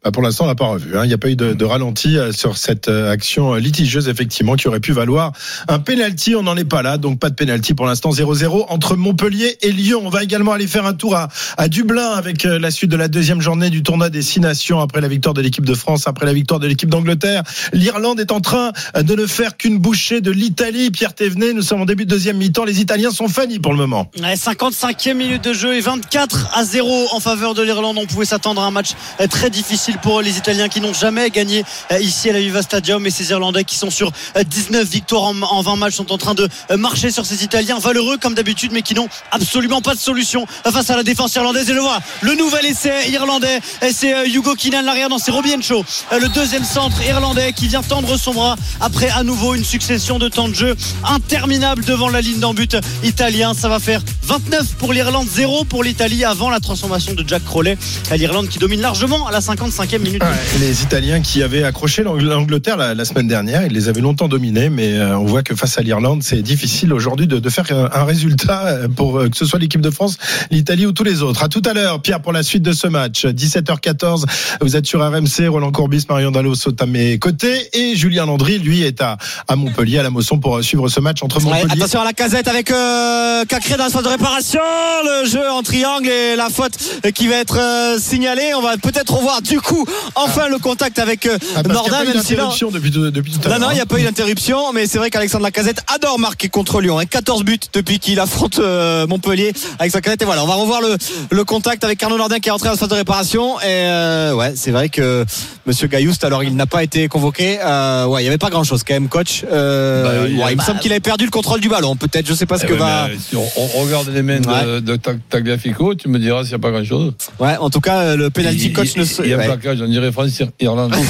Bah, 0.05 0.11
pour 0.11 0.23
l'instant, 0.23 0.45
on 0.45 0.49
l'a 0.49 0.57
pas 0.57 0.67
revu. 0.67 0.97
hein. 0.99 1.03
Il 1.05 1.09
n'y 1.09 1.15
a 1.15 1.19
pas 1.19 1.29
eu 1.29 1.37
de, 1.37 1.53
de 1.53 1.65
ralenti 1.65 2.19
euh, 2.19 2.33
sur 2.33 2.57
cette 2.57 2.89
euh, 2.89 3.13
action 3.13 3.55
euh, 3.55 3.59
litigieuse, 3.61 4.09
effectivement, 4.09 4.57
qui 4.57 4.67
aurait 4.67 4.81
pu 4.81 4.91
valoir 4.93 5.31
un 5.69 5.79
penalty. 5.79 6.35
On 6.35 6.43
n'en 6.43 6.57
est 6.57 6.65
pas 6.65 6.83
là, 6.83 6.99
donc 6.99 7.21
pas 7.21 7.31
de 7.31 7.37
penalty 7.37 7.75
pour 7.75 7.87
l'instant. 7.87 8.11
0-0 8.11 8.67
entre 8.69 8.97
Montpellier 8.97 9.59
et 9.63 9.71
Lyon. 9.71 10.03
On 10.05 10.09
va 10.11 10.25
également 10.25 10.53
aller 10.53 10.67
faire 10.67 10.87
un 10.87 10.95
tour 10.95 11.15
à, 11.15 11.29
à 11.57 11.69
Dublin 11.69 12.11
avec 12.11 12.43
la 12.43 12.71
suite 12.73 12.91
de 12.91 12.97
la 12.97 13.07
deuxième 13.07 13.41
journée 13.41 13.71
du 13.71 13.85
tournoi 13.85 14.11
des 14.11 14.23
Six 14.23 14.41
Nations 14.41 14.81
après 14.81 15.01
la 15.01 15.07
victoire 15.07 15.35
de 15.35 15.41
l'équipe 15.41 15.65
de 15.65 15.75
France, 15.75 16.09
après 16.09 16.27
la 16.27 16.33
victoire 16.33 16.59
de 16.59 16.67
l'équipe 16.67 16.89
d'Angleterre. 16.91 17.45
L'Irlande 17.73 18.19
est 18.19 18.33
en 18.33 18.41
train 18.41 18.73
de 19.01 19.15
ne 19.15 19.27
faire 19.27 19.57
qu'une 19.57 19.79
bouchée 19.79 20.21
de 20.21 20.33
l'Italie. 20.33 20.91
Pierre 20.91 21.15
Thévenet, 21.15 21.53
nous 21.53 21.63
sommes 21.63 21.81
en 21.83 21.87
début 21.87 22.07
de 22.07 22.11
deuxième 22.11 22.39
mi-temps. 22.39 22.65
Les 22.65 22.81
Italiens 22.81 23.13
sont 23.13 23.29
fannis 23.29 23.61
pour 23.61 23.73
le 23.73 23.79
moment. 23.79 24.11
Ouais, 24.21 24.35
55e 24.35 25.15
minute 25.15 25.45
de 25.45 25.53
jeu 25.53 25.77
et 25.77 25.81
24 25.81 26.49
à 26.55 26.65
0 26.65 27.07
en 27.13 27.21
faveur 27.21 27.55
de 27.55 27.63
l'Irlande. 27.63 27.99
On 28.01 28.07
pouvait 28.07 28.25
s'attendre 28.25 28.61
à 28.63 28.67
un 28.67 28.73
match 28.73 28.91
très 29.31 29.49
difficile 29.49 29.92
pour 29.99 30.23
les 30.23 30.39
Italiens 30.39 30.69
qui 30.69 30.81
n'ont 30.81 30.94
jamais 30.94 31.31
gagné 31.31 31.65
euh, 31.91 31.99
ici 31.99 32.31
à 32.31 32.33
la 32.33 32.41
Viva 32.41 32.62
Stadium. 32.62 33.06
Et 33.06 33.11
ces 33.11 33.31
Irlandais 33.31 33.65
qui 33.65 33.77
sont 33.77 33.91
sur 33.91 34.12
euh, 34.37 34.44
19 34.44 34.89
victoires 34.89 35.25
en, 35.25 35.41
en 35.43 35.62
20 35.62 35.77
matchs 35.77 35.94
sont 35.94 36.12
en 36.12 36.19
train 36.19 36.35
de 36.35 36.49
euh, 36.71 36.77
marcher 36.77 37.11
sur 37.11 37.27
ces 37.27 37.44
Italiens 37.44 37.79
valeureux 37.79 38.17
comme 38.19 38.35
d'habitude 38.35 38.73
mais 38.73 38.83
qui 38.83 38.94
n'ont 38.94 39.09
absolument 39.31 39.81
pas 39.81 39.94
de 39.94 40.00
solution 40.00 40.47
euh, 40.67 40.71
face 40.71 40.91
à 40.91 40.97
la 40.97 41.03
défense 41.03 41.35
irlandaise. 41.35 41.69
Et 41.71 41.73
le 41.75 41.81
voilà 41.81 42.00
le 42.21 42.35
nouvel 42.35 42.67
essai 42.67 43.11
irlandais. 43.11 43.61
C'est 43.93 44.15
euh, 44.15 44.27
Hugo 44.27 44.55
Kinan 44.55 44.83
l'arrière 44.83 45.09
non 45.09 45.19
c'est 45.19 45.31
Robiencho 45.31 45.85
euh, 46.12 46.19
le 46.19 46.29
deuxième 46.29 46.65
centre 46.65 47.03
irlandais 47.03 47.53
qui 47.53 47.69
vient 47.69 47.83
tendre 47.83 48.17
son 48.17 48.35
bras 48.35 48.56
après 48.81 49.11
à 49.11 49.23
nouveau 49.23 49.55
une 49.55 49.65
succession 49.65 50.19
de 50.19 50.29
temps 50.29 50.49
de 50.49 50.55
jeu 50.55 50.77
interminable 51.09 51.85
devant 51.85 52.09
la 52.09 52.21
ligne 52.21 52.41
d'en 52.41 52.55
but 52.55 52.77
italien. 53.03 53.55
Ça 53.55 53.69
va 53.69 53.79
faire 53.79 54.03
29 54.25 54.75
pour 54.79 54.93
l'Irlande 54.93 55.29
0 55.29 55.65
pour 55.65 55.85
l'Italie 55.85 56.25
avant 56.25 56.50
la 56.50 56.61
transformation 56.61 57.15
de 57.15 57.25
Jack 57.27 57.44
Crowley. 57.44 57.77
l'Irlande 58.17 58.49
qui 58.49 58.59
domine 58.59 58.81
largement 58.81 59.27
à 59.27 59.33
la 59.33 59.41
55e 59.87 59.99
minute 60.02 60.23
Les 60.61 60.82
Italiens 60.82 61.20
qui 61.20 61.43
avaient 61.43 61.64
accroché 61.64 62.02
l'Ang- 62.02 62.20
l'Angleterre 62.20 62.76
la, 62.76 62.94
la 62.94 63.05
semaine 63.05 63.26
dernière, 63.26 63.64
ils 63.67 63.73
les 63.73 63.88
avaient 63.88 64.00
longtemps 64.00 64.29
dominés, 64.29 64.69
mais 64.70 64.93
euh, 64.94 65.19
on 65.19 65.25
voit 65.25 65.43
que 65.43 65.55
face 65.55 65.79
à 65.79 65.82
l'Irlande, 65.82 66.23
c'est 66.23 66.43
difficile 66.43 66.93
aujourd'hui 66.93 67.26
de, 67.26 67.38
de 67.38 67.50
faire 67.50 67.64
un, 67.70 67.88
un 68.00 68.05
résultat 68.05 68.67
euh, 68.67 68.88
pour 68.88 69.19
euh, 69.19 69.29
que 69.29 69.36
ce 69.36 69.44
soit 69.44 69.58
l'équipe 69.58 69.81
de 69.81 69.91
France, 69.91 70.19
l'Italie 70.51 70.86
ou 70.86 70.93
tous 70.93 71.05
les 71.05 71.22
autres. 71.22 71.43
À 71.43 71.48
tout 71.48 71.62
à 71.65 71.72
l'heure, 71.72 72.01
Pierre, 72.01 72.20
pour 72.22 72.32
la 72.32 72.43
suite 72.43 72.62
de 72.62 72.72
ce 72.72 72.86
match. 72.86 73.24
17h14, 73.27 74.24
vous 74.60 74.77
êtes 74.77 74.86
sur 74.86 75.01
RMC, 75.01 75.48
Roland 75.48 75.72
Courbis, 75.72 76.05
Marion 76.08 76.31
Dallo 76.31 76.55
sont 76.55 76.81
à 76.81 76.86
mes 76.86 77.19
côtés 77.19 77.69
et 77.72 77.96
Julien 77.96 78.27
Landry, 78.27 78.58
lui, 78.58 78.82
est 78.82 79.01
à, 79.01 79.17
à 79.48 79.56
Montpellier, 79.56 79.98
à 79.98 80.03
la 80.05 80.10
Mosson 80.10 80.39
pour 80.39 80.62
suivre 80.62 80.89
ce 80.89 81.01
match 81.01 81.22
entre 81.22 81.39
Ouais, 81.39 81.44
Montpellier. 81.44 81.72
attention 81.82 82.01
à 82.01 82.05
la 82.05 82.12
casette 82.12 82.46
avec 82.48 82.70
euh, 82.70 83.44
Cacré 83.46 83.77
dans 83.77 83.84
la 83.84 83.91
phase 83.91 84.03
de 84.05 84.08
réparation. 84.08 84.60
Le 85.05 85.29
jeu 85.29 85.51
en 85.51 85.62
triangle 85.62 86.08
et 86.08 86.36
la 86.36 86.48
faute 86.51 86.72
qui 87.15 87.27
va 87.27 87.36
être 87.36 87.58
euh, 87.58 87.98
signalée. 87.98 88.53
On 88.56 88.62
va 88.62 88.77
peut-être 88.77 89.12
revoir 89.15 89.43
du 89.43 89.60
coup 89.60 89.71
enfin 90.14 90.48
le 90.48 90.58
contact 90.58 90.98
avec 90.98 91.26
euh, 91.26 91.38
Ah, 91.56 91.62
parce 91.62 91.62
qu'il 91.62 91.69
y 91.69 91.70
a 91.70 91.74
Nordin, 91.74 91.96
pas 91.98 92.05
eu 92.05 92.14
même 92.14 92.22
si 92.22 92.31
là- 92.32 92.36
d'interruption 92.36 92.70
depuis, 92.70 92.91
depuis 92.91 93.32
tout 93.32 93.48
à 93.48 93.58
Non, 93.58 93.67
non, 93.67 93.70
il 93.70 93.74
n'y 93.74 93.81
a 93.81 93.82
hein. 93.82 93.86
pas 93.88 93.98
eu 93.98 94.05
d'interruption, 94.05 94.72
mais 94.72 94.86
c'est 94.86 94.98
vrai 94.98 95.10
qu'Alexandre 95.10 95.44
Lacazette 95.44 95.82
adore 95.94 96.19
marquer 96.19 96.48
contre 96.48 96.81
Lyon. 96.81 96.98
Hein. 96.98 97.06
14 97.06 97.44
buts 97.44 97.58
depuis 97.72 97.98
qu'il 97.98 98.19
affronte 98.20 98.58
euh, 98.58 99.06
Montpellier 99.06 99.52
avec 99.79 99.93
sa 99.93 100.00
canette. 100.00 100.22
Et 100.22 100.24
voilà, 100.24 100.43
on 100.44 100.46
va 100.46 100.55
revoir 100.55 100.81
le, 100.81 100.96
le 101.31 101.44
contact 101.44 101.84
avec 101.84 102.02
Arnaud 102.02 102.19
Nordin 102.19 102.38
qui 102.38 102.48
est 102.48 102.52
rentré 102.52 102.69
en 102.69 102.76
phase 102.76 102.88
de 102.88 102.94
réparation. 102.94 103.58
Et 103.60 103.64
euh, 103.67 104.34
ouais, 104.34 104.52
c'est 104.56 104.70
vrai 104.70 104.88
que 104.88 105.24
Monsieur 105.67 105.88
Gaillouste, 105.88 106.24
alors 106.24 106.43
il 106.44 106.55
n'a 106.56 106.67
pas 106.67 106.82
été 106.82 107.08
convoqué. 107.08 107.58
Euh, 107.62 108.06
ouais, 108.06 108.20
il 108.20 108.24
n'y 108.24 108.29
avait 108.29 108.38
pas 108.38 108.50
grand 108.50 108.64
chose 108.64 108.82
quand 108.86 108.94
même, 108.94 109.08
coach. 109.08 109.44
Euh, 109.50 110.02
Bah, 110.22 110.29
il 110.29 110.38
ouais, 110.38 110.55
me 110.55 110.62
semble 110.62 110.81
qu'il 110.81 110.93
avait 110.93 111.00
perdu 111.00 111.24
le 111.24 111.31
contrôle 111.31 111.60
du 111.60 111.69
ballon. 111.69 111.96
Peut-être, 111.96 112.26
je 112.26 112.34
sais 112.34 112.46
pas 112.46 112.58
ce 112.58 112.64
Eh 112.64 112.69
que 112.69 112.72
ouais, 112.74 112.79
va. 112.79 113.08
si 113.19 113.36
on, 113.36 113.44
on 113.56 113.82
regarde 113.84 114.08
les 114.08 114.22
mains 114.22 114.41
de, 114.41 114.46
Ouais. 114.48 114.81
de 114.81 114.96
Tag- 114.96 115.20
Tagliafico, 115.31 115.94
tu 115.94 116.08
me 116.08 116.19
diras 116.19 116.43
s'il 116.43 116.50
n'y 116.50 116.55
a 116.56 116.58
pas 116.58 116.70
grand 116.70 116.84
chose. 116.84 117.12
Ouais, 117.38 117.56
en 117.58 117.70
tout 117.70 117.81
cas, 117.81 118.17
le 118.17 118.31
penalty 118.31 118.67
Il- 118.67 118.72
coach 118.72 118.93
il- 118.96 119.00
ne 119.00 119.05
se. 119.05 119.22
Il 119.22 119.32
on 119.65 119.87
dirait 119.89 120.13
France-Irlande. 120.13 120.95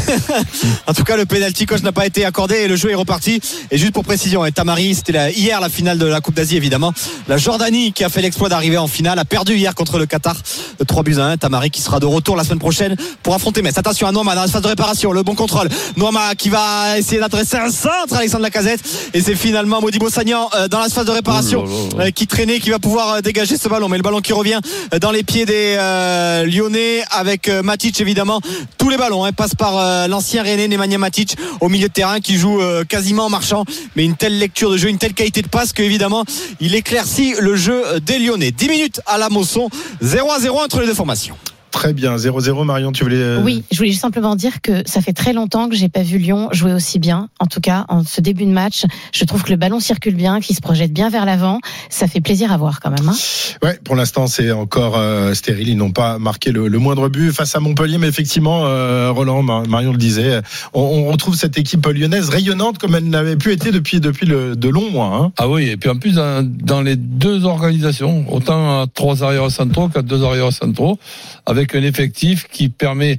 En 0.87 0.95
tout 0.95 1.05
cas, 1.05 1.17
le 1.17 1.25
penalty 1.27 1.67
coach 1.67 1.83
n'a 1.83 1.93
pas 1.93 2.07
été 2.07 2.25
accordé 2.25 2.57
et 2.57 2.69
le 2.69 2.77
jeu 2.77 2.91
est 2.91 2.95
reparti. 2.95 3.41
Et 3.71 3.79
juste 3.79 3.93
pour 3.93 4.05
précision, 4.05 4.45
et 4.45 4.53
Tamari, 4.53 4.95
c'était 4.95 5.13
la- 5.13 5.31
hier 5.31 5.61
la 5.61 5.69
finale 5.69 5.99
de 5.99 6.07
la 6.07 6.21
Coupe 6.21 6.35
d'Asie 6.35 6.57
évidemment. 6.57 6.93
La 7.29 7.37
Jordanie 7.39 7.93
qui 7.93 8.05
a 8.05 8.09
fait 8.09 8.21
l'exploit 8.23 8.49
d'arriver 8.49 8.79
en 8.79 8.87
finale 8.89 9.19
a 9.19 9.25
perdu 9.25 9.55
hier 9.55 9.75
contre 9.75 9.99
le 9.99 10.07
Qatar 10.07 10.37
de 10.79 10.85
3 10.85 11.03
buts 11.03 11.17
à 11.19 11.27
1. 11.27 11.37
Tamari 11.39 11.71
qui 11.71 11.81
sera 11.81 12.01
de 12.01 12.07
retour 12.07 12.37
la 12.37 12.45
semaine 12.45 12.59
prochaine 12.59 12.97
pour 13.23 13.35
affronter 13.35 13.63
Metz. 13.63 13.79
Attention 13.79 14.07
à 14.07 14.13
Noama 14.13 14.35
dans 14.35 14.43
la 14.43 14.49
phase 14.49 14.63
de 14.63 14.69
réparation, 14.69 15.13
le 15.13 15.23
bon 15.23 15.35
contrôle. 15.35 15.69
Noama 15.97 16.35
qui 16.35 16.49
va 16.49 16.99
essayer 16.99 17.21
d'adresser 17.21 17.57
un 17.57 17.71
centre, 17.71 18.15
Alexandre 18.15 18.43
Lacazette. 18.43 18.81
Et 19.15 19.21
c'est 19.21 19.35
finalement 19.37 19.81
Modibo 19.81 20.11
Sagnan 20.11 20.51
euh, 20.55 20.69
dans 20.69 20.81
la 20.81 20.89
phase 20.89 21.07
de 21.07 21.11
réparation 21.13 21.65
Oh 21.67 21.97
là 21.97 22.05
là. 22.05 22.05
euh, 22.07 22.11
qui 22.11 22.27
traînait, 22.27 22.59
qui 22.61 22.71
va 22.71 22.79
pouvoir 22.79 23.15
euh, 23.15 23.21
dégager 23.21 23.57
ce 23.57 23.69
ballon. 23.69 23.89
Mais 23.89 23.97
le 23.97 24.03
ballon 24.03 24.21
qui 24.21 24.33
revient 24.33 24.61
euh, 24.93 24.99
dans 24.99 25.11
les 25.13 25.23
pieds 25.23 25.47
des 25.47 25.77
euh, 25.79 26.45
Lyonnais 26.45 27.03
avec 27.11 27.49
euh, 27.49 27.63
Matic 27.63 28.01
évidemment. 28.01 28.41
Tous 28.79 28.89
les 28.89 28.97
ballons 28.97 29.25
hein, 29.25 29.33
passent 29.33 29.55
par 29.55 29.79
euh, 29.79 30.07
l'ancien 30.07 30.43
René 30.43 30.69
Nemanja 30.69 30.99
Matic 30.99 31.37
au 31.61 31.69
milieu 31.69 31.89
de 31.89 31.93
terrain 31.93 32.21
qui 32.21 32.37
joue 32.37 32.61
euh, 32.61 32.85
quasiment 32.85 33.27
en 33.27 33.31
marchant. 33.31 33.65
Mais 33.97 34.05
une 34.05 34.17
telle 34.17 34.39
lecture 34.39 34.71
de 34.71 34.77
jeu, 34.77 34.89
une 34.89 34.99
telle 34.99 35.15
qualité 35.15 35.43
de 35.43 35.49
passe 35.49 35.73
que 35.73 35.83
évidemment 35.83 36.25
il 36.61 36.75
éclaircit 36.75 37.35
le 37.39 37.57
jeu 37.57 37.83
euh, 37.87 38.01
des 38.01 38.19
Lyonnais. 38.19 38.51
10 38.51 38.69
minutes 38.69 39.01
à 39.07 39.19
la 39.19 39.29
Mosson, 39.29 39.69
0 40.01 40.31
à 40.31 40.41
0 40.41 40.59
entre 40.61 40.81
les 40.81 40.87
deux 40.87 40.95
formations. 40.95 41.37
Très 41.73 41.93
bien, 41.95 42.17
0-0. 42.17 42.64
Marion, 42.64 42.93
tu 42.93 43.02
voulais. 43.02 43.17
euh, 43.17 43.43
Oui, 43.43 43.64
je 43.73 43.79
voulais 43.79 43.88
juste 43.91 44.02
simplement 44.02 44.37
dire 44.37 44.61
que 44.61 44.83
ça 44.87 45.00
fait 45.00 45.12
très 45.14 45.33
longtemps 45.33 45.69
que 45.69 45.75
j'ai 45.75 45.88
pas 45.88 46.02
vu 46.02 46.19
Lyon 46.19 46.49
jouer 46.52 46.73
aussi 46.75 46.99
bien. 46.99 47.29
En 47.41 47.47
tout 47.47 47.61
cas, 47.61 47.87
en 47.88 48.05
ce 48.05 48.21
début 48.21 48.45
de 48.45 48.50
match, 48.50 48.85
je 49.12 49.25
trouve 49.25 49.43
que 49.43 49.50
le 49.50 49.57
ballon 49.57 49.81
circule 49.81 50.14
bien, 50.14 50.41
qu'il 50.41 50.55
se 50.55 50.61
projette 50.61 50.93
bien 50.93 51.09
vers 51.09 51.25
l'avant. 51.25 51.61
Ça 51.88 52.07
fait 52.07 52.21
plaisir 52.21 52.52
à 52.52 52.57
voir 52.59 52.81
quand 52.81 52.91
même. 52.91 53.09
Hein. 53.09 53.14
Ouais, 53.62 53.79
pour 53.85 53.97
l'instant, 53.97 54.26
c'est 54.26 54.52
encore 54.52 54.97
euh, 54.99 55.33
stérile. 55.35 55.69
Ils 55.71 55.76
n'ont 55.76 55.93
pas 55.93 56.19
marqué 56.19 56.52
le, 56.52 56.69
le 56.69 56.79
moindre 56.79 57.09
but 57.09 57.33
face 57.33 57.55
à 57.57 57.61
Montpellier, 57.61 57.97
mais 57.99 58.09
effectivement, 58.09 58.67
euh, 58.67 59.11
Roland, 59.11 59.43
Mar- 59.43 59.67
Marion 59.67 59.93
le 59.93 59.99
disait, 59.99 60.41
on, 60.75 60.81
on 60.83 61.11
retrouve 61.11 61.35
cette 61.37 61.57
équipe 61.59 61.87
lyonnaise 61.87 62.29
rayonnante 62.29 62.79
comme 62.79 62.95
elle 62.95 63.09
n'avait 63.09 63.37
plus 63.37 63.52
été 63.52 63.71
depuis 63.73 63.99
depuis 64.00 64.26
le, 64.26 64.57
de 64.57 64.69
longs 64.69 64.91
mois. 64.91 65.07
Hein. 65.14 65.33
Ah 65.38 65.49
oui, 65.49 65.69
et 65.71 65.76
puis 65.79 65.88
en 65.88 65.97
plus, 65.97 66.14
dans, 66.17 66.47
dans 66.47 66.83
les 66.83 66.97
deux 66.97 67.45
organisations, 67.47 68.26
autant 68.31 68.83
à 68.83 68.87
trois 68.93 69.25
arrières 69.25 69.50
centraux 69.50 69.88
qu'à 69.88 70.02
deux 70.02 70.23
arrières 70.23 70.52
centraux, 70.52 70.99
avec 71.47 71.62
un 71.75 71.83
effectif 71.83 72.49
qui 72.49 72.69
permet 72.69 73.19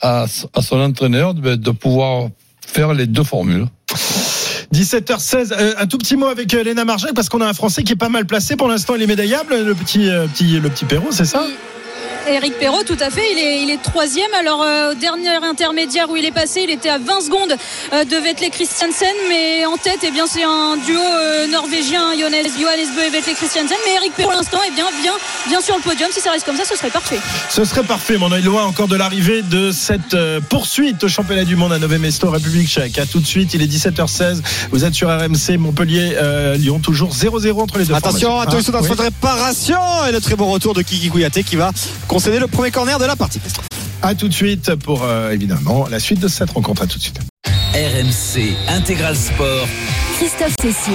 à, 0.00 0.26
à 0.54 0.62
son 0.62 0.80
entraîneur 0.80 1.34
de, 1.34 1.54
de 1.54 1.70
pouvoir 1.70 2.28
faire 2.66 2.92
les 2.92 3.06
deux 3.06 3.24
formules. 3.24 3.66
17h16, 4.74 5.52
euh, 5.52 5.74
un 5.78 5.86
tout 5.86 5.98
petit 5.98 6.16
mot 6.16 6.26
avec 6.26 6.52
euh, 6.52 6.62
Léna 6.62 6.84
Marjac 6.84 7.14
parce 7.14 7.28
qu'on 7.28 7.40
a 7.40 7.46
un 7.46 7.54
Français 7.54 7.82
qui 7.82 7.92
est 7.92 7.96
pas 7.96 8.08
mal 8.08 8.26
placé 8.26 8.56
pour 8.56 8.68
l'instant. 8.68 8.94
Il 8.96 9.02
est 9.02 9.06
médaillable, 9.06 9.54
le 9.64 9.74
petit 9.74 10.08
euh, 10.10 10.26
petit 10.26 10.58
le 10.58 10.68
petit 10.68 10.84
Perrault, 10.84 11.12
c'est 11.12 11.24
ça? 11.24 11.46
Eric 12.28 12.58
Perrault, 12.58 12.82
tout 12.84 12.96
à 13.00 13.08
fait, 13.10 13.22
il 13.32 13.38
est, 13.38 13.62
il 13.62 13.70
est 13.70 13.80
troisième. 13.80 14.32
Alors, 14.38 14.62
euh, 14.62 14.92
au 14.92 14.94
dernier 14.94 15.28
intermédiaire 15.36 16.10
où 16.10 16.16
il 16.16 16.24
est 16.24 16.32
passé, 16.32 16.62
il 16.64 16.70
était 16.70 16.88
à 16.88 16.98
20 16.98 17.20
secondes 17.20 17.54
euh, 17.92 18.04
de 18.04 18.16
Vettel 18.16 18.50
Christiansen, 18.50 19.14
mais 19.28 19.64
en 19.64 19.76
tête, 19.76 20.00
eh 20.02 20.10
bien, 20.10 20.26
c'est 20.26 20.42
un 20.42 20.76
duo 20.84 20.98
euh, 21.00 21.46
norvégien, 21.46 22.14
Johannes, 22.18 22.46
Johannes 22.60 22.88
Bö 22.96 23.02
et 23.06 23.10
Vettel 23.10 23.34
Christiansen. 23.34 23.76
Mais 23.86 23.94
Eric 23.94 24.12
Perrault, 24.14 24.30
pour 24.30 24.38
l'instant, 24.38 24.58
est 24.66 24.72
bien, 24.72 24.86
bien, 25.02 25.12
bien 25.48 25.60
sur 25.60 25.76
le 25.76 25.82
podium. 25.82 26.08
Si 26.12 26.20
ça 26.20 26.32
reste 26.32 26.44
comme 26.44 26.56
ça, 26.56 26.64
ce 26.64 26.76
serait 26.76 26.90
parfait. 26.90 27.18
Ce 27.48 27.64
serait 27.64 27.84
parfait, 27.84 28.16
mais 28.18 28.24
on 28.28 28.34
est 28.34 28.40
loin 28.42 28.64
encore 28.64 28.88
de 28.88 28.96
l'arrivée 28.96 29.42
de 29.42 29.70
cette 29.70 30.14
euh, 30.14 30.40
poursuite 30.40 31.04
au 31.04 31.08
championnat 31.08 31.44
du 31.44 31.54
monde 31.54 31.72
à 31.72 31.78
Nové 31.78 31.98
Mesto, 31.98 32.28
République 32.30 32.68
tchèque. 32.68 32.98
À 32.98 33.06
tout 33.06 33.20
de 33.20 33.26
suite, 33.26 33.54
il 33.54 33.62
est 33.62 33.66
17h16. 33.72 34.40
Vous 34.72 34.84
êtes 34.84 34.94
sur 34.94 35.08
RMC 35.08 35.58
Montpellier, 35.58 36.14
euh, 36.16 36.56
Lyon, 36.56 36.80
toujours 36.80 37.12
0-0 37.14 37.60
entre 37.62 37.78
les 37.78 37.84
deux. 37.84 37.94
Attention, 37.94 38.40
attention 38.40 38.72
dans 38.72 38.78
Ah, 38.78 38.80
la 38.82 38.82
oui. 38.82 38.88
phase 38.88 38.96
de 38.98 39.02
réparation 39.02 39.78
et 40.08 40.12
le 40.12 40.20
très 40.20 40.34
bon 40.34 40.50
retour 40.50 40.74
de 40.74 40.82
Kiki 40.82 41.08
Kouyaté 41.08 41.44
qui 41.44 41.54
va 41.56 41.70
concéder 42.16 42.38
le 42.38 42.46
premier 42.46 42.70
corner 42.70 42.98
de 42.98 43.04
la 43.04 43.14
partie. 43.14 43.42
À 44.00 44.14
tout 44.14 44.26
de 44.26 44.32
suite 44.32 44.74
pour 44.76 45.04
euh, 45.04 45.32
évidemment 45.32 45.86
la 45.90 46.00
suite 46.00 46.18
de 46.18 46.28
cette 46.28 46.50
rencontre. 46.50 46.80
À 46.80 46.86
tout 46.86 46.96
de 46.96 47.02
suite. 47.02 47.20
RMC 47.74 48.56
Intégral 48.68 49.14
Sport. 49.14 49.68
Christophe 50.18 50.54
Cessier. 50.62 50.94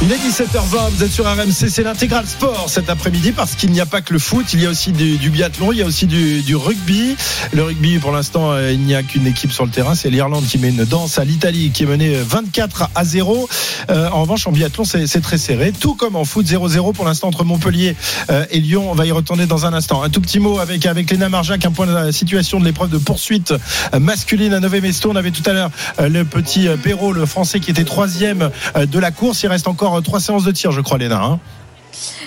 Il 0.00 0.10
est 0.10 0.16
17h20, 0.16 0.90
vous 0.90 1.04
êtes 1.04 1.10
sur 1.10 1.26
RMC, 1.26 1.68
c'est 1.68 1.82
l'intégral 1.82 2.26
sport 2.26 2.64
cet 2.68 2.88
après-midi 2.88 3.32
parce 3.32 3.56
qu'il 3.56 3.70
n'y 3.72 3.80
a 3.80 3.86
pas 3.86 4.00
que 4.00 4.14
le 4.14 4.18
foot, 4.18 4.54
il 4.54 4.62
y 4.62 4.66
a 4.66 4.70
aussi 4.70 4.92
du, 4.92 5.28
biathlon, 5.28 5.70
il 5.72 5.78
y 5.78 5.82
a 5.82 5.86
aussi 5.86 6.06
du, 6.06 6.56
rugby. 6.56 7.14
Le 7.52 7.62
rugby, 7.62 7.98
pour 7.98 8.10
l'instant, 8.10 8.52
euh, 8.52 8.72
il 8.72 8.80
n'y 8.80 8.94
a 8.94 9.02
qu'une 9.02 9.26
équipe 9.26 9.52
sur 9.52 9.66
le 9.66 9.70
terrain, 9.70 9.94
c'est 9.94 10.08
l'Irlande 10.08 10.46
qui 10.46 10.56
met 10.56 10.70
une 10.70 10.84
danse 10.84 11.18
à 11.18 11.24
l'Italie 11.24 11.72
qui 11.74 11.82
est 11.82 11.86
menée 11.86 12.16
24 12.16 12.90
à 12.94 13.04
0. 13.04 13.48
Euh, 13.90 14.08
en 14.10 14.22
revanche, 14.22 14.46
en 14.46 14.52
biathlon, 14.52 14.84
c'est 14.84 15.20
très 15.20 15.38
serré, 15.38 15.72
tout 15.72 15.94
comme 15.94 16.16
en 16.16 16.24
foot, 16.24 16.46
0-0 16.46 16.94
pour 16.94 17.04
l'instant 17.04 17.28
entre 17.28 17.44
Montpellier 17.44 17.96
euh, 18.30 18.46
et 18.50 18.60
Lyon. 18.60 18.90
On 18.90 18.94
va 18.94 19.04
y 19.04 19.12
retourner 19.12 19.44
dans 19.44 19.66
un 19.66 19.74
instant. 19.74 20.02
Un 20.02 20.08
tout 20.08 20.22
petit 20.22 20.40
mot 20.40 20.58
avec, 20.58 20.86
avec 20.86 21.10
Léna 21.10 21.28
Marjac, 21.28 21.64
un 21.66 21.70
point 21.70 21.86
de 21.86 21.92
la 21.92 22.12
situation 22.12 22.60
de 22.60 22.64
l'épreuve 22.64 22.90
de 22.90 22.98
poursuite 22.98 23.52
masculine 23.98 24.54
à 24.54 24.60
Nové 24.60 24.80
Mesto. 24.80 25.10
On 25.10 25.16
avait 25.16 25.32
tout 25.32 25.48
à 25.48 25.52
l'heure 25.52 25.70
le 25.98 26.24
petit 26.24 26.68
Perrault, 26.82 27.12
le 27.12 27.26
français 27.26 27.60
qui 27.60 27.70
était 27.70 27.84
troisième 27.84 28.50
de 28.86 28.98
la 28.98 29.10
course. 29.10 29.42
Il 29.42 29.48
reste 29.48 29.68
encore 29.68 29.96
euh, 29.96 30.00
trois 30.00 30.20
séances 30.20 30.44
de 30.44 30.52
tir, 30.52 30.72
je 30.72 30.80
crois, 30.80 30.98
Léna. 30.98 31.22
hein. 31.22 31.38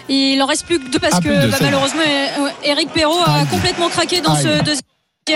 Il 0.10 0.42
en 0.42 0.46
reste 0.46 0.66
plus 0.66 0.80
que 0.80 0.90
deux 0.90 1.00
parce 1.00 1.16
Ah, 1.18 1.22
que 1.22 1.28
deux, 1.42 1.48
bah, 1.50 1.58
malheureusement, 1.62 2.00
euh, 2.08 2.48
Eric 2.64 2.90
Perrault 2.94 3.20
a 3.26 3.40
Aïe. 3.40 3.46
complètement 3.48 3.90
craqué 3.90 4.22
dans 4.22 4.34
Aïe. 4.34 4.44
ce 4.44 4.64
deuxième. 4.64 4.82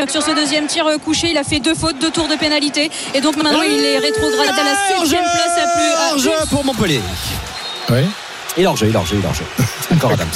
Sur 0.09 0.23
ce 0.23 0.31
deuxième 0.33 0.67
tir 0.67 0.87
euh, 0.87 0.97
couché, 0.97 1.31
il 1.31 1.37
a 1.37 1.43
fait 1.43 1.59
deux 1.59 1.75
fautes, 1.75 1.99
deux 1.99 2.11
tours 2.11 2.29
de 2.29 2.35
pénalité. 2.35 2.89
Et 3.13 3.19
donc 3.19 3.35
maintenant, 3.35 3.61
il 3.61 3.83
est 3.83 3.97
rétrogradé 3.97 4.47
à 4.47 4.63
la 4.63 4.97
septième 4.97 5.21
place 5.23 5.57
à 5.57 5.67
plus. 5.67 6.11
Hors-jeu 6.13 6.31
pour 6.49 6.63
Montpellier. 6.63 7.01
Oui. 7.89 7.99
Il 8.57 8.63
est 8.63 8.67
hors-jeu, 8.67 8.87
il 8.87 8.93
est 8.93 8.97
hors-jeu, 8.97 9.17
il 9.17 9.23
est 9.23 9.27
hors-jeu. 9.27 9.43
Encore 9.93 10.11
Adams. 10.13 10.27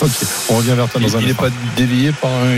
Ok. 0.00 0.10
On 0.50 0.56
revient 0.58 0.74
vers 0.76 0.88
toi 0.88 1.00
dans 1.00 1.16
un 1.16 1.20
Il 1.20 1.26
n'est 1.26 1.34
pas 1.34 1.48
dévié 1.76 2.12
par 2.12 2.30
un 2.30 2.54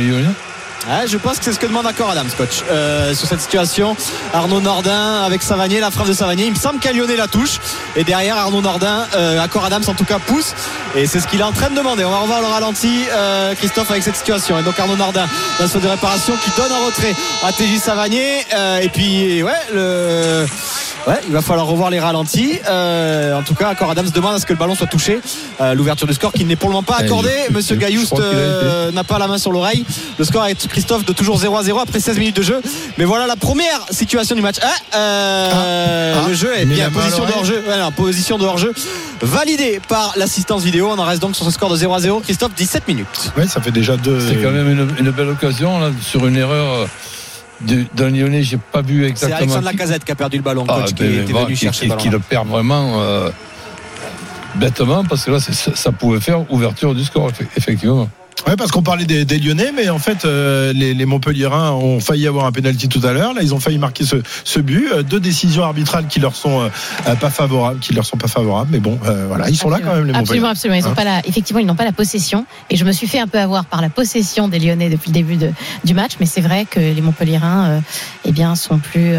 Je 1.07 1.17
pense 1.17 1.39
que 1.39 1.45
c'est 1.45 1.53
ce 1.53 1.59
que 1.59 1.67
demande 1.67 1.87
encore 1.87 2.11
Adams, 2.11 2.31
coach. 2.37 2.63
Euh, 2.71 3.15
sur 3.15 3.27
cette 3.27 3.41
situation, 3.41 3.97
Arnaud 4.33 4.61
Nordin 4.61 5.23
avec 5.23 5.43
Savanier, 5.43 5.81
la 5.81 5.91
frappe 5.91 6.09
de 6.09 6.13
Savanier. 6.13 6.47
Il 6.47 6.53
me 6.53 6.57
semble 6.57 6.79
Lyonnais 6.85 7.17
la 7.17 7.29
touche. 7.29 7.59
Et 7.97 8.05
derrière, 8.05 8.37
Arnaud 8.37 8.61
Nordin, 8.61 9.07
euh, 9.17 9.41
accord 9.41 9.65
Adams 9.65 9.85
en 9.87 9.95
tout 9.95 10.05
cas 10.05 10.19
pousse. 10.19 10.55
Et 10.95 11.07
c'est 11.07 11.21
ce 11.21 11.27
qu'il 11.27 11.41
est 11.41 11.45
en 11.45 11.53
train 11.53 11.71
de 11.71 11.75
demander. 11.75 12.05
On 12.05 12.11
va 12.11 12.19
revoir 12.19 12.41
le 12.41 12.47
ralenti, 12.47 13.05
euh, 13.11 13.55
Christophe, 13.55 13.91
avec 13.91 14.03
cette 14.03 14.17
situation. 14.17 14.59
Et 14.59 14.63
donc 14.63 14.79
Arnaud 14.79 14.97
Nordin, 14.97 15.27
ce 15.59 15.79
de 15.79 15.89
réparation, 15.89 16.35
qui 16.37 16.51
donne 16.57 16.73
en 16.73 16.87
retrait 16.87 17.15
à 17.45 17.53
TJ 17.53 17.79
Savanier. 17.79 18.45
Euh, 18.55 18.81
et 18.81 18.89
puis, 18.89 19.43
ouais, 19.43 19.53
le. 19.73 20.47
Ouais, 21.07 21.21
il 21.27 21.33
va 21.35 21.43
falloir 21.43 21.67
revoir 21.67 21.91
les 21.91 22.01
ralentis. 22.01 22.59
Euh, 22.67 23.39
en 23.39 23.43
tout 23.43 23.55
cas, 23.55 23.69
Accor 23.69 23.91
Adams 23.91 24.09
demande 24.09 24.37
à 24.37 24.39
ce 24.39 24.47
que 24.47 24.55
le 24.55 24.59
ballon 24.59 24.75
soit 24.75 24.87
touché. 24.87 25.21
Euh, 25.61 25.75
L'ouverture 25.75 26.07
du 26.07 26.15
score 26.15 26.33
qui 26.33 26.47
n'est 26.47 26.57
pour 26.57 26.71
le 26.71 26.75
moment 26.77 26.83
pas 26.83 26.97
Eh, 27.01 27.05
accordée. 27.05 27.29
Monsieur 27.51 27.77
été. 28.17 28.25
euh, 28.27 28.91
n'a 28.93 29.05
pas 29.05 29.19
la 29.19 29.27
main 29.27 29.37
sur 29.37 29.53
l'oreille. 29.53 29.85
Le 30.19 30.25
score 30.25 30.47
est 30.47 30.67
Christophe 30.67 31.05
de 31.05 31.13
toujours 31.13 31.37
0 31.39 31.57
à 31.59 31.63
0 31.63 31.79
après 31.79 32.01
16 32.01 32.19
minutes 32.19 32.37
de 32.37 32.43
jeu. 32.43 32.63
Mais 32.97 33.05
voilà 33.05 33.27
la 33.27 33.37
première 33.37 33.85
situation 33.91 34.35
du 34.35 34.41
match. 34.41 34.57
Ah, 34.63 34.67
euh, 34.97 35.51
Ah, 36.17 36.21
ah, 36.25 36.29
le 36.29 36.35
jeu 36.35 36.57
est 36.57 36.65
bien 36.65 36.91
position 36.91 37.27
de 37.27 37.33
hors-jeu. 37.33 37.63
Voilà, 37.67 37.91
position 37.91 38.39
de 38.39 38.45
hors-jeu 38.47 38.73
validée 39.21 39.81
par 39.87 40.15
l'assistance 40.17 40.63
vidéo. 40.63 40.89
On 40.91 40.99
en 40.99 41.05
reste 41.05 41.21
donc 41.21 41.37
sur 41.37 41.45
ce 41.45 41.51
score 41.51 41.69
de 41.69 41.77
0 41.77 41.93
à 41.95 41.99
0. 42.01 42.21
Christophe, 42.21 42.53
17 42.57 42.89
minutes. 42.89 43.33
Oui, 43.37 43.47
ça 43.47 43.61
fait 43.61 43.73
déjà 43.73 43.99
deux. 43.99 44.21
C'est 44.27 44.37
quand 44.37 44.51
même 44.53 44.71
une, 44.71 44.89
une 44.99 45.11
belle 45.11 45.29
occasion 45.29 45.79
là, 45.81 45.91
sur 46.01 46.27
une 46.27 46.37
erreur 46.37 46.73
euh, 46.81 46.87
d'un 47.95 48.11
Lyonnais. 48.11 48.43
J'ai 48.43 48.57
pas 48.59 48.83
vu 48.83 49.03
C'est 49.03 49.09
exactement. 49.09 49.39
Alexandre 49.39 49.71
qui- 49.71 49.77
Lacazette 49.77 50.05
qui 50.05 50.13
a 50.13 50.15
perdu 50.15 50.37
le 50.39 50.43
ballon, 50.43 50.65
Ah, 50.69 50.75
coach, 50.81 50.95
qui 50.95 51.03
ben, 51.03 51.21
était 51.23 51.33
venu 51.33 51.55
qui, 51.55 51.57
chercher 51.57 51.81
qui- 51.81 51.85
le 51.87 51.89
ballon. 51.91 52.03
qui 52.03 52.09
le 52.11 52.19
perd 52.19 52.49
vraiment 52.49 53.01
euh, 53.03 53.31
bêtement 54.57 55.05
parce 55.05 55.25
que 55.25 55.31
là 55.31 55.41
c'est- 55.41 55.53
ça, 55.53 55.75
ça 55.75 55.93
pouvait 55.93 56.21
faire 56.21 56.51
ouverture 56.53 56.95
du 56.95 57.05
score 57.05 57.31
effe- 57.31 57.47
effectivement. 57.57 58.09
Ouais, 58.47 58.57
parce 58.57 58.71
qu'on 58.73 58.83
parlait 58.83 59.07
des, 59.07 59.25
des 59.25 59.39
Lyonnais, 59.39 59.73
mais 59.75 59.89
en 59.89 59.99
fait, 59.99 60.25
euh, 60.27 60.73
les, 60.75 60.93
les 60.93 61.07
Montpelliérains 61.07 61.71
ont 61.71 61.99
failli 62.01 62.27
avoir 62.27 62.45
un 62.45 62.53
penalty 62.53 62.89
tout 62.89 63.01
à 63.07 63.13
l'heure. 63.13 63.33
Là, 63.33 63.41
ils 63.43 63.55
ont 63.55 63.61
failli 63.61 63.79
marquer 63.79 64.05
ce, 64.05 64.17
ce 64.45 64.61
but. 64.61 64.89
Euh, 64.93 65.03
Deux 65.03 65.21
décisions 65.21 65.63
arbitrales 65.63 66.07
qui 66.09 66.21
leur 66.21 66.35
sont 66.37 66.61
euh, 66.61 67.15
pas 67.15 67.31
favorables, 67.31 67.79
qui 67.81 67.95
leur 67.95 68.05
sont 68.05 68.19
pas 68.19 68.29
favorables. 68.29 68.69
Mais 68.71 68.81
bon, 68.81 68.99
voilà, 69.29 69.49
ils 69.49 69.57
sont 69.57 69.71
là 69.71 69.79
quand 69.83 69.95
même 69.95 70.07
les 70.07 70.15
Absolument, 70.15 70.49
absolument. 70.49 70.79
Ils 70.79 70.87
ont 70.87 70.91
Hein. 70.91 70.95
pas 70.95 71.05
la, 71.05 71.27
effectivement, 71.27 71.61
ils 71.61 71.67
n'ont 71.67 71.75
pas 71.75 71.85
la 71.87 71.93
possession. 71.93 72.45
Et 72.69 72.77
je 72.77 72.85
me 72.85 72.93
suis 72.93 73.07
fait 73.07 73.19
un 73.19 73.29
peu 73.29 73.39
avoir 73.39 73.65
par 73.65 73.81
la 73.81 73.89
possession 73.89 74.49
des 74.49 74.59
Lyonnais 74.59 74.91
depuis 74.91 75.09
le 75.09 75.15
début 75.15 75.37
de, 75.37 75.51
du 75.85 75.95
match. 75.95 76.13
Mais 76.21 76.27
c'est 76.27 76.43
vrai 76.43 76.67
que 76.69 76.81
les 76.81 77.01
Montpelliérains, 77.01 77.67
euh, 77.67 77.81
eh 78.27 78.33
bien, 78.33 78.57
sont 78.57 78.79
plus, 78.79 79.15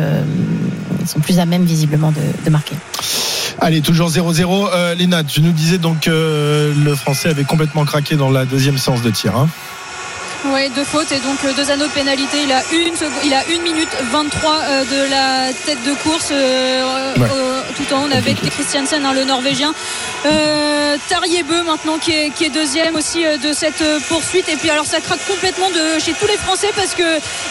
sont 1.05 1.19
plus 1.19 1.39
à 1.39 1.45
même 1.45 1.63
visiblement 1.63 2.12
de, 2.12 2.22
de 2.45 2.50
marquer. 2.51 2.75
Allez, 3.60 3.81
toujours 3.81 4.10
0-0. 4.10 4.67
Euh, 4.74 4.95
Léna, 4.95 5.24
tu 5.24 5.41
nous 5.41 5.51
disais 5.53 5.77
donc 5.77 6.07
euh, 6.07 6.74
le 6.84 6.93
Français 6.93 7.29
avait 7.29 7.45
complètement 7.45 7.86
craqué 7.86 8.15
dans 8.15 8.29
la 8.29 8.43
deuxième 8.45 8.77
séance 8.77 9.01
de 9.05 9.12
tir. 9.12 9.29
Hein. 9.33 9.47
Ouais, 10.54 10.70
deux 10.70 10.84
fautes 10.84 11.12
et 11.12 11.20
donc 11.20 11.38
euh, 11.44 11.54
deux 11.54 11.72
anneaux 11.72 11.88
de 11.88 11.92
pénalité. 11.92 12.38
Il 12.44 12.51
a 12.51 12.62
une, 12.72 12.96
seconde- 12.96 13.13
il 13.24 13.34
a 13.34 13.44
une 13.48 13.63
minute 13.63 13.89
23 14.12 14.51
euh, 14.62 14.84
de 14.84 15.10
la 15.10 15.54
tête 15.65 15.84
de 15.84 15.94
course 16.04 16.30
euh, 16.32 17.13
Ouais. 17.18 17.27
tout 17.77 17.94
en 17.94 18.04
haut, 18.04 18.08
on 18.08 18.12
avait 18.12 18.34
Christiansen, 18.34 19.04
hein, 19.06 19.13
le 19.13 19.24
Norvégien. 19.24 19.74
Euh, 20.25 20.98
Tariebeu 21.10 21.63
maintenant 21.63 21.98
qui 21.98 22.12
est, 22.12 22.30
qui 22.30 22.46
est 22.46 22.50
deuxième 22.50 22.96
aussi 22.96 23.24
de 23.24 23.54
cette 23.54 23.84
poursuite. 24.08 24.48
Et 24.50 24.56
puis 24.56 24.70
alors 24.70 24.86
ça 24.86 25.00
craque 25.01 25.25
complètement 25.27 25.70
de 25.70 26.00
chez 26.00 26.13
tous 26.13 26.27
les 26.27 26.38
Français 26.38 26.70
parce 26.75 26.94
que 26.94 27.04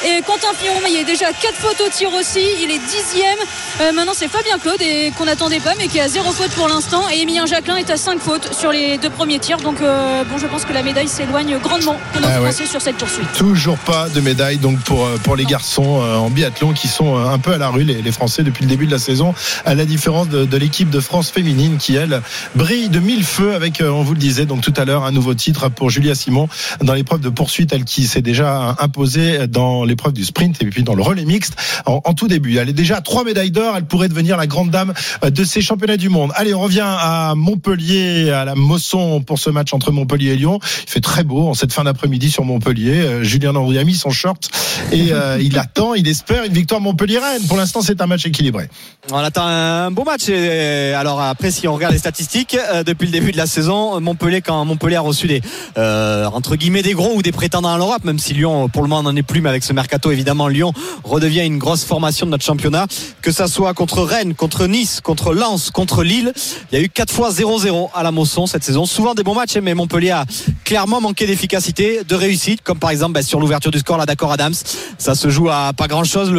et 0.07 0.23
Quentin 0.23 0.49
Fillon, 0.59 0.75
il 0.89 0.97
est 0.97 1.05
déjà 1.05 1.27
4 1.33 1.55
fautes 1.55 1.81
au 1.81 1.89
tir 1.91 2.13
aussi. 2.15 2.41
Il 2.63 2.71
est 2.71 2.79
dixième. 2.79 3.39
Euh, 3.81 3.93
maintenant 3.93 4.13
c'est 4.15 4.29
Fabien 4.29 4.59
Claude 4.59 4.81
et 4.81 5.13
qu'on 5.19 5.25
n'attendait 5.25 5.61
pas 5.61 5.73
mais 5.79 5.89
qui 5.89 6.01
a 6.01 6.09
zéro 6.09 6.31
faute 6.33 6.51
pour 6.53 6.69
l'instant. 6.69 7.03
Et 7.13 7.21
Emilien 7.23 7.47
Jacquelin 7.47 7.77
est 7.77 7.91
à 7.91 7.97
5 7.97 8.21
fautes 8.21 8.55
sur 8.55 8.71
les 8.73 8.99
deux 8.99 9.11
premiers 9.11 9.39
tirs. 9.41 9.59
Donc 9.59 9.81
euh, 9.81 10.23
bon 10.25 10.39
je 10.39 10.47
pense 10.47 10.65
que 10.65 10.73
la 10.73 10.83
médaille 10.83 11.09
s'éloigne 11.09 11.59
grandement 11.59 11.99
pour 12.13 12.21
nos 12.23 12.29
Ah 12.29 12.41
ouais. 12.41 12.53
Cette 12.81 12.97
poursuite. 12.97 13.33
Toujours 13.39 13.79
pas 13.79 14.09
de 14.09 14.21
médaille 14.21 14.59
donc 14.59 14.81
pour 14.81 15.05
euh, 15.05 15.17
pour 15.23 15.37
les 15.37 15.45
garçons 15.45 16.03
euh, 16.03 16.17
en 16.17 16.29
biathlon 16.29 16.73
qui 16.73 16.89
sont 16.89 17.17
euh, 17.17 17.29
un 17.29 17.39
peu 17.39 17.53
à 17.53 17.59
la 17.59 17.69
rue 17.69 17.85
les, 17.85 18.11
Français 18.11 18.43
depuis 18.43 18.65
le 18.65 18.69
début 18.69 18.87
de 18.87 18.91
la 18.91 18.99
saison. 18.99 19.33
À 19.65 19.77
la 19.77 19.85
différence 19.85 20.29
de, 20.29 20.57
l'équipe 20.57 20.91
de 20.91 20.99
France 20.99 21.31
féminine 21.31 21.77
qui 21.77 21.95
elle 21.95 22.21
brille 22.57 22.89
de 22.89 22.99
mille 22.99 23.23
feux 23.23 23.55
avec 23.55 23.81
on 23.81 24.03
vous 24.03 24.15
le 24.15 24.19
disait 24.19 24.45
donc 24.45 24.61
tout 24.61 24.75
à 24.77 24.85
l'heure 24.85 25.05
un 25.05 25.13
nouveau 25.13 25.35
titre 25.35 25.69
pour 25.69 25.89
Julia 25.89 26.17
Simon. 26.17 26.49
Dans 26.83 26.95
l'épreuve 26.95 27.21
de 27.21 27.29
poursuite 27.29 27.73
elle 27.73 27.85
qui 27.85 28.09
s'est 28.09 28.23
déjà 28.23 28.75
imposée 28.81 29.47
dans 29.47 29.85
l'épreuve 29.85 30.13
du 30.13 30.25
sprint 30.25 30.61
et 30.61 30.67
puis 30.67 30.83
dans 30.83 30.95
le 30.95 31.03
relais 31.03 31.25
mixte 31.25 31.55
en, 31.87 32.01
en 32.05 32.15
tout 32.15 32.27
début. 32.27 32.57
Elle 32.57 32.69
est 32.69 32.73
déjà 32.73 32.97
à 32.97 33.01
trois 33.03 33.23
médailles 33.23 33.53
d'or. 33.53 33.77
Elle 33.77 33.87
pourrait 33.87 34.09
devenir 34.09 34.37
la 34.37 34.49
grande 34.49 34.71
dame 34.71 34.93
de 35.23 35.45
ces 35.45 35.61
championnats 35.63 35.97
du 35.97 36.09
monde. 36.09 36.33
Allez 36.35 36.55
on 36.55 36.61
revient 36.61 36.83
à 36.85 37.35
Montpellier 37.37 38.33
à 38.33 38.45
la 38.45 38.57
Mosson 38.57 39.23
pour 39.23 39.39
ce 39.39 39.51
match 39.51 39.73
entre 39.73 39.93
Montpellier 39.93 40.33
et 40.33 40.37
Lyon. 40.37 40.59
Il 40.63 40.91
fait 40.91 41.01
très 41.01 41.23
beau 41.23 41.49
en 41.49 41.55
cette 41.55 41.73
fin 41.73 41.85
d'après-midi 41.85 42.31
sur 42.31 42.45
Montpellier 42.45 42.64
Euh, 42.67 43.23
Julien 43.23 43.53
Landry 43.53 43.79
a 43.79 43.85
mis 43.85 43.95
son 43.95 44.11
short 44.11 44.49
et 44.93 45.13
euh, 45.13 45.39
il 45.41 45.59
attend 45.59 45.95
il 45.95 46.09
espère 46.09 46.45
une 46.45 46.53
victoire 46.53 46.81
Montpellier-Rennes 46.81 47.43
pour 47.47 47.57
l'instant 47.57 47.83
c'est 47.83 48.01
un 48.01 48.07
match 48.07 48.27
équilibré 48.27 48.69
On 49.13 49.19
attend 49.19 49.47
un 49.47 49.91
beau 49.91 50.05
match. 50.05 50.29
Et 50.29 50.93
alors 50.95 51.21
après, 51.21 51.51
si 51.51 51.69
on 51.69 51.75
regarde 51.75 51.93
les 51.93 51.99
statistiques, 51.99 52.57
euh, 52.73 52.83
depuis 52.83 53.07
le 53.07 53.13
début 53.13 53.33
de 53.33 53.37
la 53.37 53.47
saison, 53.47 54.01
Montpellier, 54.01 54.41
quand 54.41 54.65
Montpellier 54.65 54.97
a 54.97 55.01
reçu 55.01 55.27
des 55.27 55.43
euh, 55.77 56.27
entre 56.27 56.57
guillemets 56.57 56.83
des 56.83 56.95
gros 56.95 57.15
ou 57.15 57.23
des 57.23 57.33
prétendants 57.33 57.73
à 57.73 57.77
l'Europe, 57.77 58.05
même 58.05 58.19
si 58.19 58.33
Lyon 58.33 58.69
pour 58.69 58.83
le 58.83 58.89
moment 58.89 59.03
n'en 59.03 59.17
est 59.17 59.23
plus, 59.23 59.41
mais 59.41 59.51
avec 59.51 59.65
ce 59.65 59.73
mercato 59.73 60.11
évidemment 60.11 60.49
Lyon 60.49 60.73
redevient 61.03 61.45
une 61.45 61.59
grosse 61.59 61.85
formation 61.85 62.27
de 62.27 62.31
notre 62.31 62.45
championnat. 62.45 62.87
Que 63.21 63.31
ça 63.31 63.47
soit 63.47 63.75
contre 63.75 64.03
Rennes, 64.03 64.35
contre 64.35 64.67
Nice, 64.67 65.01
contre 65.03 65.35
Lens, 65.35 65.71
contre 65.71 66.03
Lille, 66.03 66.33
il 66.73 66.79
y 66.79 66.81
a 66.81 66.85
eu 66.85 66.89
quatre 66.89 67.13
fois 67.13 67.31
0-0 67.31 67.91
à 67.95 68.03
la 68.03 68.11
Mosson 68.11 68.47
cette 68.47 68.65
saison. 68.65 68.87
Souvent 68.87 69.15
des 69.15 69.23
bons 69.23 69.35
matchs, 69.35 69.57
hein, 69.57 69.61
mais 69.63 69.75
Montpellier 69.75 70.11
a 70.11 70.25
clairement 70.65 71.01
manqué 71.01 71.27
d'efficacité, 71.27 72.01
de 72.07 72.15
réussite, 72.15 72.54
comme 72.63 72.79
par 72.79 72.91
exemple 72.91 73.13
bah, 73.13 73.23
sur 73.23 73.41
l'ouverture 73.41 73.71
du 73.71 73.79
score 73.79 73.99
là 73.99 74.07
d'accord 74.07 74.33
Adams. 74.33 74.55
Ça 74.99 75.15
se 75.15 75.29
joue 75.29 75.49
à 75.51 75.73
pas 75.73 75.89
grand 75.89 76.05
chose. 76.05 76.33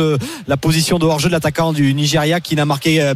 La 0.47 0.57
position 0.57 0.99
de 0.99 1.05
hors-jeu 1.05 1.29
de 1.29 1.33
l'attaquant 1.33 1.73
du 1.73 1.93
Nigeria 1.93 2.39
qui 2.39 2.55
n'a 2.55 2.65
marqué 2.65 3.01
euh, 3.01 3.13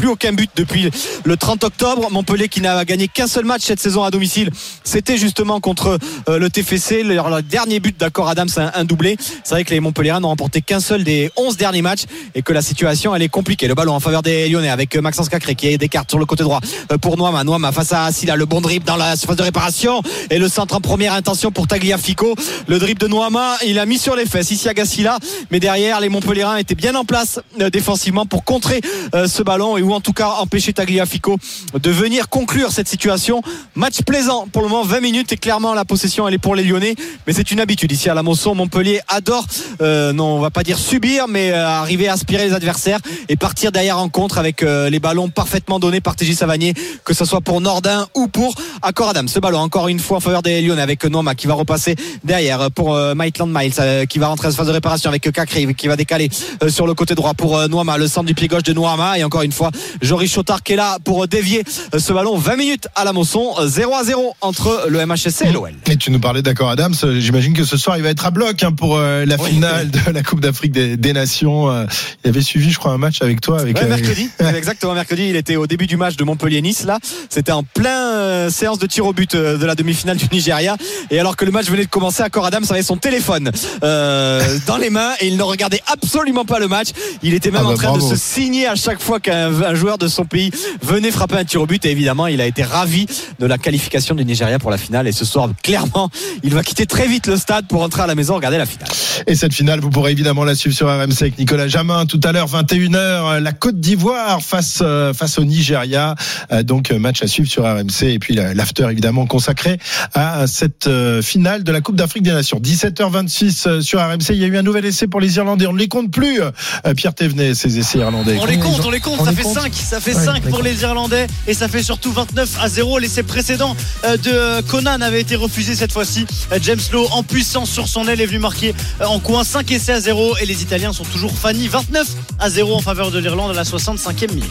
plus 0.00 0.08
aucun 0.08 0.32
but 0.32 0.50
depuis 0.56 0.90
le 1.24 1.36
30 1.36 1.62
octobre. 1.62 2.08
Montpellier 2.10 2.48
qui 2.48 2.62
n'a 2.62 2.86
gagné 2.86 3.06
qu'un 3.06 3.26
seul 3.26 3.44
match 3.44 3.60
cette 3.64 3.80
saison 3.80 4.02
à 4.02 4.10
domicile. 4.10 4.50
C'était 4.82 5.18
justement 5.18 5.60
contre 5.60 5.98
euh, 6.28 6.38
le 6.38 6.48
TFC. 6.48 7.02
Leur, 7.02 7.42
dernier 7.42 7.80
but 7.80 8.00
d'accord 8.00 8.30
Adams, 8.30 8.48
un, 8.56 8.70
un 8.74 8.84
doublé. 8.84 9.18
C'est 9.44 9.54
vrai 9.54 9.64
que 9.64 9.70
les 9.70 9.80
Montpellierains 9.80 10.20
n'ont 10.20 10.28
remporté 10.28 10.62
qu'un 10.62 10.80
seul 10.80 11.04
des 11.04 11.30
11 11.36 11.58
derniers 11.58 11.82
matchs 11.82 12.04
et 12.34 12.40
que 12.40 12.54
la 12.54 12.62
situation 12.62 13.14
elle 13.14 13.20
est 13.20 13.28
compliquée. 13.28 13.68
Le 13.68 13.74
ballon 13.74 13.92
en 13.92 14.00
faveur 14.00 14.22
des 14.22 14.48
Lyonnais 14.48 14.70
avec 14.70 14.96
Maxence 14.96 15.28
Cacré 15.28 15.54
qui 15.54 15.76
des 15.76 15.88
cartes 15.90 16.08
sur 16.08 16.18
le 16.18 16.24
côté 16.24 16.44
droit 16.44 16.60
euh, 16.90 16.96
pour 16.96 17.18
Noama. 17.18 17.44
Noama 17.44 17.70
face 17.70 17.92
à 17.92 18.10
Silla. 18.10 18.36
Le 18.36 18.46
bon 18.46 18.62
dribble 18.62 18.86
dans 18.86 18.96
la 18.96 19.16
surface 19.16 19.36
de 19.36 19.42
réparation 19.42 20.00
et 20.30 20.38
le 20.38 20.48
centre 20.48 20.74
en 20.76 20.80
première 20.80 21.12
intention 21.12 21.50
pour 21.50 21.66
Tagliafico. 21.66 22.34
Le 22.68 22.78
dribble 22.78 23.02
de 23.02 23.06
Noama, 23.06 23.58
il 23.66 23.78
a 23.78 23.84
mis 23.84 23.98
sur 23.98 24.16
les 24.16 24.24
fesses 24.24 24.50
ici 24.50 24.66
à. 24.66 25.18
Mais 25.50 25.60
derrière, 25.60 26.00
les 26.00 26.08
Montpellierains 26.08 26.56
étaient 26.56 26.74
bien 26.74 26.94
en 26.94 27.04
place 27.04 27.38
euh, 27.60 27.68
défensivement 27.68 28.24
pour 28.24 28.44
contrer 28.44 28.80
ce 29.26 29.42
ballon 29.42 29.76
et 29.76 29.82
ou 29.90 29.94
en 29.94 30.00
tout 30.00 30.12
cas 30.12 30.28
empêcher 30.40 30.72
Tagliafico 30.72 31.36
de 31.74 31.90
venir 31.90 32.28
conclure 32.28 32.72
cette 32.72 32.88
situation. 32.88 33.42
Match 33.74 34.02
plaisant 34.02 34.46
pour 34.52 34.62
le 34.62 34.68
moment, 34.68 34.84
20 34.84 35.00
minutes 35.00 35.32
et 35.32 35.36
clairement 35.36 35.74
la 35.74 35.84
possession 35.84 36.26
elle 36.28 36.34
est 36.34 36.38
pour 36.38 36.54
les 36.54 36.64
Lyonnais. 36.64 36.94
Mais 37.26 37.32
c'est 37.32 37.50
une 37.50 37.60
habitude 37.60 37.90
ici 37.92 38.08
à 38.08 38.14
la 38.14 38.22
Mosson. 38.22 38.54
Montpellier 38.54 39.00
adore, 39.08 39.46
euh, 39.82 40.12
non 40.12 40.36
on 40.36 40.40
va 40.40 40.50
pas 40.50 40.62
dire 40.62 40.78
subir, 40.78 41.26
mais 41.28 41.50
euh, 41.50 41.66
arriver 41.66 42.08
à 42.08 42.12
aspirer 42.14 42.46
les 42.46 42.54
adversaires 42.54 43.00
et 43.28 43.36
partir 43.36 43.72
derrière 43.72 43.98
en 43.98 44.08
contre 44.08 44.38
avec 44.38 44.62
euh, 44.62 44.90
les 44.90 45.00
ballons 45.00 45.28
parfaitement 45.28 45.78
donnés 45.78 46.00
par 46.00 46.16
TJ 46.16 46.34
Savanier, 46.34 46.74
que 47.04 47.14
ce 47.14 47.24
soit 47.24 47.40
pour 47.40 47.60
Nordin 47.60 48.06
ou 48.14 48.28
pour 48.28 48.54
Accor 48.82 49.08
Adam. 49.10 49.26
Ce 49.26 49.38
ballon 49.38 49.58
encore 49.58 49.88
une 49.88 49.98
fois 49.98 50.18
en 50.18 50.20
faveur 50.20 50.42
des 50.42 50.62
Lyonnais 50.62 50.82
avec 50.82 51.04
Noma 51.04 51.34
qui 51.34 51.46
va 51.46 51.54
repasser 51.54 51.96
derrière 52.24 52.70
pour 52.70 52.94
euh, 52.94 53.14
Maitland 53.14 53.50
Miles 53.52 53.72
euh, 53.78 54.06
qui 54.06 54.18
va 54.18 54.28
rentrer 54.28 54.48
en 54.48 54.52
phase 54.52 54.66
de 54.66 54.72
réparation 54.72 55.08
avec 55.08 55.30
Kakri 55.30 55.74
qui 55.74 55.88
va 55.88 55.96
décaler 55.96 56.28
euh, 56.62 56.68
sur 56.68 56.86
le 56.86 56.94
côté 56.94 57.14
droit 57.14 57.34
pour 57.34 57.58
euh, 57.58 57.68
Noama, 57.68 57.98
le 57.98 58.08
centre 58.08 58.26
du 58.26 58.34
pied 58.34 58.48
gauche 58.48 58.62
de 58.62 58.72
Noama 58.72 59.18
et 59.18 59.24
encore 59.24 59.42
une 59.42 59.52
fois 59.52 59.70
Joris 60.02 60.32
Chotard 60.32 60.62
qui 60.62 60.72
est 60.72 60.76
là 60.76 60.98
pour 61.04 61.24
euh, 61.24 61.26
dévier 61.26 61.62
euh, 61.94 61.98
ce 61.98 62.12
ballon 62.12 62.36
20 62.36 62.56
minutes 62.56 62.88
à 62.94 63.04
la 63.04 63.12
Mosson 63.12 63.54
euh, 63.58 63.66
0 63.68 63.94
à 63.94 64.04
0 64.04 64.34
entre 64.40 64.86
le 64.88 65.04
MHSC 65.06 65.42
et 65.46 65.52
l'OL. 65.52 65.72
Et 65.90 65.96
tu 65.96 66.10
nous 66.10 66.20
parlais 66.20 66.42
d'accord 66.42 66.70
Adams, 66.70 66.94
euh, 67.04 67.20
j'imagine 67.20 67.52
que 67.54 67.64
ce 67.64 67.76
soir 67.76 67.96
il 67.96 68.02
va 68.02 68.10
être 68.10 68.24
à 68.26 68.30
bloc 68.30 68.62
hein, 68.62 68.72
pour 68.72 68.96
euh, 68.96 69.24
la 69.26 69.36
Oui. 69.40 69.50
finale 69.50 69.90
de 69.90 70.10
la 70.12 70.22
Coupe 70.22 70.40
d'Afrique 70.40 70.72
des, 70.72 70.96
des 70.96 71.12
Nations. 71.12 71.70
Euh, 71.70 71.84
Il 72.24 72.28
avait 72.30 72.42
suivi 72.42 72.70
je 72.70 72.78
crois 72.78 72.92
un 72.92 72.98
match 72.98 73.22
avec 73.22 73.40
toi 73.40 73.60
avec 73.60 73.76
Ouais, 73.76 73.84
euh, 73.84 73.88
mercredi, 73.88 74.28
exactement 74.56 74.94
mercredi, 74.94 75.28
il 75.28 75.36
était 75.36 75.56
au 75.56 75.66
début 75.66 75.86
du 75.86 75.96
match 75.96 76.16
de 76.16 76.24
Montpellier-Nice 76.24 76.84
là, 76.84 76.98
c'était 77.28 77.52
en 77.52 77.62
plein 77.62 78.12
euh, 78.14 78.50
séance 78.50 78.78
de 78.78 78.86
tir 78.86 79.06
au 79.06 79.12
but 79.12 79.34
euh, 79.34 79.56
de 79.58 79.66
la 79.66 79.74
demi-finale 79.74 80.16
du 80.16 80.26
Nigeria 80.32 80.76
et 81.10 81.18
alors 81.18 81.36
que 81.36 81.44
le 81.44 81.50
match 81.50 81.66
venait 81.66 81.84
de 81.84 81.90
commencer, 81.90 82.22
Accor 82.22 82.44
Adams 82.46 82.64
avait 82.70 82.82
son 82.82 82.96
téléphone 82.96 83.50
euh, 83.82 84.58
dans 84.66 84.76
les 84.76 84.90
mains 84.90 85.12
et 85.20 85.26
il 85.28 85.36
ne 85.36 85.42
regardait 85.42 85.80
absolument 85.92 86.44
pas 86.44 86.58
le 86.58 86.68
match. 86.68 86.88
Il 87.22 87.34
était 87.34 87.50
même 87.50 87.62
Ah 87.64 87.68
bah, 87.68 87.72
en 87.72 87.76
train 87.76 87.88
bravo. 87.90 88.08
de 88.10 88.14
se 88.14 88.20
signer 88.20 88.66
à 88.66 88.74
chaque 88.74 89.00
fois 89.02 89.20
qu'un 89.20 89.50
un 89.66 89.74
joueur 89.74 89.98
de 89.98 90.08
son 90.08 90.24
pays 90.24 90.50
venait 90.82 91.10
frapper 91.10 91.36
un 91.36 91.44
tir 91.44 91.62
au 91.62 91.66
but 91.66 91.84
et 91.84 91.90
évidemment 91.90 92.26
il 92.26 92.40
a 92.40 92.46
été 92.46 92.62
ravi 92.62 93.06
de 93.38 93.46
la 93.46 93.58
qualification 93.58 94.14
du 94.14 94.24
Nigeria 94.24 94.58
pour 94.58 94.70
la 94.70 94.78
finale 94.78 95.06
et 95.08 95.12
ce 95.12 95.24
soir 95.24 95.48
clairement 95.62 96.10
il 96.42 96.54
va 96.54 96.62
quitter 96.62 96.86
très 96.86 97.06
vite 97.06 97.26
le 97.26 97.36
stade 97.36 97.66
pour 97.66 97.80
rentrer 97.80 98.02
à 98.02 98.06
la 98.06 98.14
maison 98.14 98.34
regarder 98.34 98.58
la 98.58 98.66
finale. 98.66 98.88
Et 99.26 99.34
cette 99.34 99.52
finale, 99.52 99.80
vous 99.80 99.90
pourrez 99.90 100.12
évidemment 100.12 100.44
la 100.44 100.54
suivre 100.54 100.74
sur 100.74 100.86
RMC 100.88 101.12
avec 101.20 101.38
Nicolas 101.38 101.68
Jamin 101.68 102.06
tout 102.06 102.20
à 102.24 102.32
l'heure, 102.32 102.48
21h, 102.48 103.38
la 103.38 103.52
Côte 103.52 103.78
d'Ivoire 103.78 104.40
face 104.42 104.78
euh, 104.82 105.12
face 105.12 105.38
au 105.38 105.44
Nigeria. 105.44 106.14
Euh, 106.52 106.62
Donc 106.62 106.90
euh, 106.90 106.98
match 106.98 107.22
à 107.22 107.26
suivre 107.26 107.48
sur 107.50 107.64
RMC 107.64 108.02
et 108.04 108.18
puis 108.18 108.34
la- 108.34 108.54
l'after 108.54 108.86
évidemment 108.90 109.26
consacré 109.26 109.78
à 110.14 110.46
cette 110.46 110.86
euh, 110.86 111.20
finale 111.22 111.64
de 111.64 111.72
la 111.72 111.80
Coupe 111.80 111.96
d'Afrique 111.96 112.22
des 112.22 112.32
Nations. 112.32 112.58
17h26 112.60 113.68
euh, 113.68 113.80
sur 113.80 114.00
RMC, 114.00 114.30
il 114.30 114.36
y 114.36 114.44
a 114.44 114.46
eu 114.46 114.56
un 114.56 114.62
nouvel 114.62 114.84
essai 114.84 115.06
pour 115.06 115.20
les 115.20 115.36
Irlandais. 115.36 115.66
On 115.66 115.72
ne 115.72 115.78
les 115.78 115.88
compte 115.88 116.10
plus. 116.10 116.40
euh, 116.42 116.50
Pierre 116.96 117.14
Thévenet, 117.14 117.54
ces 117.54 117.78
essais 117.78 117.98
irlandais. 117.98 118.36
On 118.40 118.44
les 118.46 118.58
compte, 118.58 118.80
on 118.84 118.90
les 118.90 119.00
compte, 119.00 119.20
On 119.20 119.24
ça 119.24 119.30
les 119.30 119.36
fait 119.36 119.42
compte 119.42 119.49
5, 119.54 119.74
ça 119.74 120.00
fait 120.00 120.14
Ouais, 120.14 120.24
5 120.24 120.42
pour 120.48 120.62
les 120.62 120.82
Irlandais 120.82 121.26
et 121.46 121.54
ça 121.54 121.68
fait 121.68 121.82
surtout 121.82 122.12
29 122.12 122.58
à 122.60 122.68
0. 122.68 122.98
L'essai 122.98 123.22
précédent 123.22 123.76
euh, 124.04 124.16
de 124.16 124.60
Conan 124.62 125.00
avait 125.00 125.20
été 125.20 125.36
refusé 125.36 125.74
cette 125.74 125.92
fois-ci. 125.92 126.26
Euh, 126.52 126.58
James 126.62 126.78
Lowe 126.92 127.06
en 127.12 127.22
puissance 127.22 127.70
sur 127.70 127.88
son 127.88 128.06
aile 128.08 128.20
est 128.20 128.26
venu 128.26 128.38
marquer 128.38 128.74
euh, 129.00 129.04
en 129.06 129.18
coin 129.20 129.44
5 129.44 129.70
essais 129.70 129.92
à 129.92 130.00
0 130.00 130.36
et 130.42 130.46
les 130.46 130.62
Italiens 130.62 130.92
sont 130.92 131.04
toujours 131.04 131.32
fanny 131.32 131.68
29 131.68 132.06
à 132.38 132.50
0 132.50 132.74
en 132.74 132.80
faveur 132.80 133.10
de 133.10 133.18
l'Irlande 133.18 133.50
à 133.50 133.54
la 133.54 133.64
65e 133.64 134.30
minute. 134.32 134.50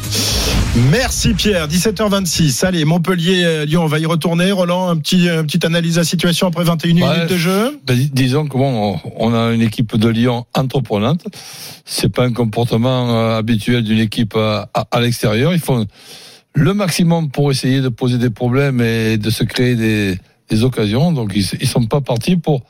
Merci 0.91 1.33
Pierre. 1.33 1.67
17h26. 1.67 2.65
Allez, 2.65 2.85
Montpellier, 2.85 3.43
euh, 3.43 3.65
Lyon, 3.65 3.83
on 3.83 3.87
va 3.87 3.99
y 3.99 4.05
retourner. 4.05 4.51
Roland, 4.51 4.87
un 4.89 4.97
petit, 4.97 5.27
une 5.27 5.43
petite 5.45 5.65
analyse 5.65 5.95
de 5.95 5.99
la 5.99 6.03
situation 6.05 6.47
après 6.47 6.63
21 6.63 6.89
Ouais. 6.95 7.13
minutes 7.15 7.29
de 7.29 7.37
jeu. 7.37 7.79
Ben, 7.85 7.95
dis- 7.95 8.09
disons 8.11 8.47
que 8.47 8.57
bon, 8.57 8.99
on 9.17 9.33
a 9.33 9.51
une 9.51 9.61
équipe 9.61 9.95
de 9.97 10.07
Lyon 10.09 10.45
entreprenante. 10.55 11.21
C'est 11.85 12.09
pas 12.09 12.23
un 12.23 12.31
comportement 12.33 13.15
euh, 13.15 13.37
habituel 13.37 13.83
d'une 13.83 13.99
équipe 13.99 14.33
euh, 14.35 14.63
à, 14.91 14.99
l'extérieur. 14.99 15.53
Ils 15.53 15.59
font 15.59 15.85
le 16.53 16.73
maximum 16.73 17.29
pour 17.29 17.51
essayer 17.51 17.81
de 17.81 17.89
poser 17.89 18.17
des 18.17 18.29
problèmes 18.29 18.81
et 18.81 19.17
de 19.17 19.29
se 19.29 19.43
créer 19.43 19.75
des, 19.75 20.17
des 20.49 20.63
occasions. 20.63 21.11
Donc 21.11 21.31
ils, 21.35 21.45
ils 21.59 21.67
sont 21.67 21.85
pas 21.85 22.01
partis 22.01 22.35
pour 22.35 22.61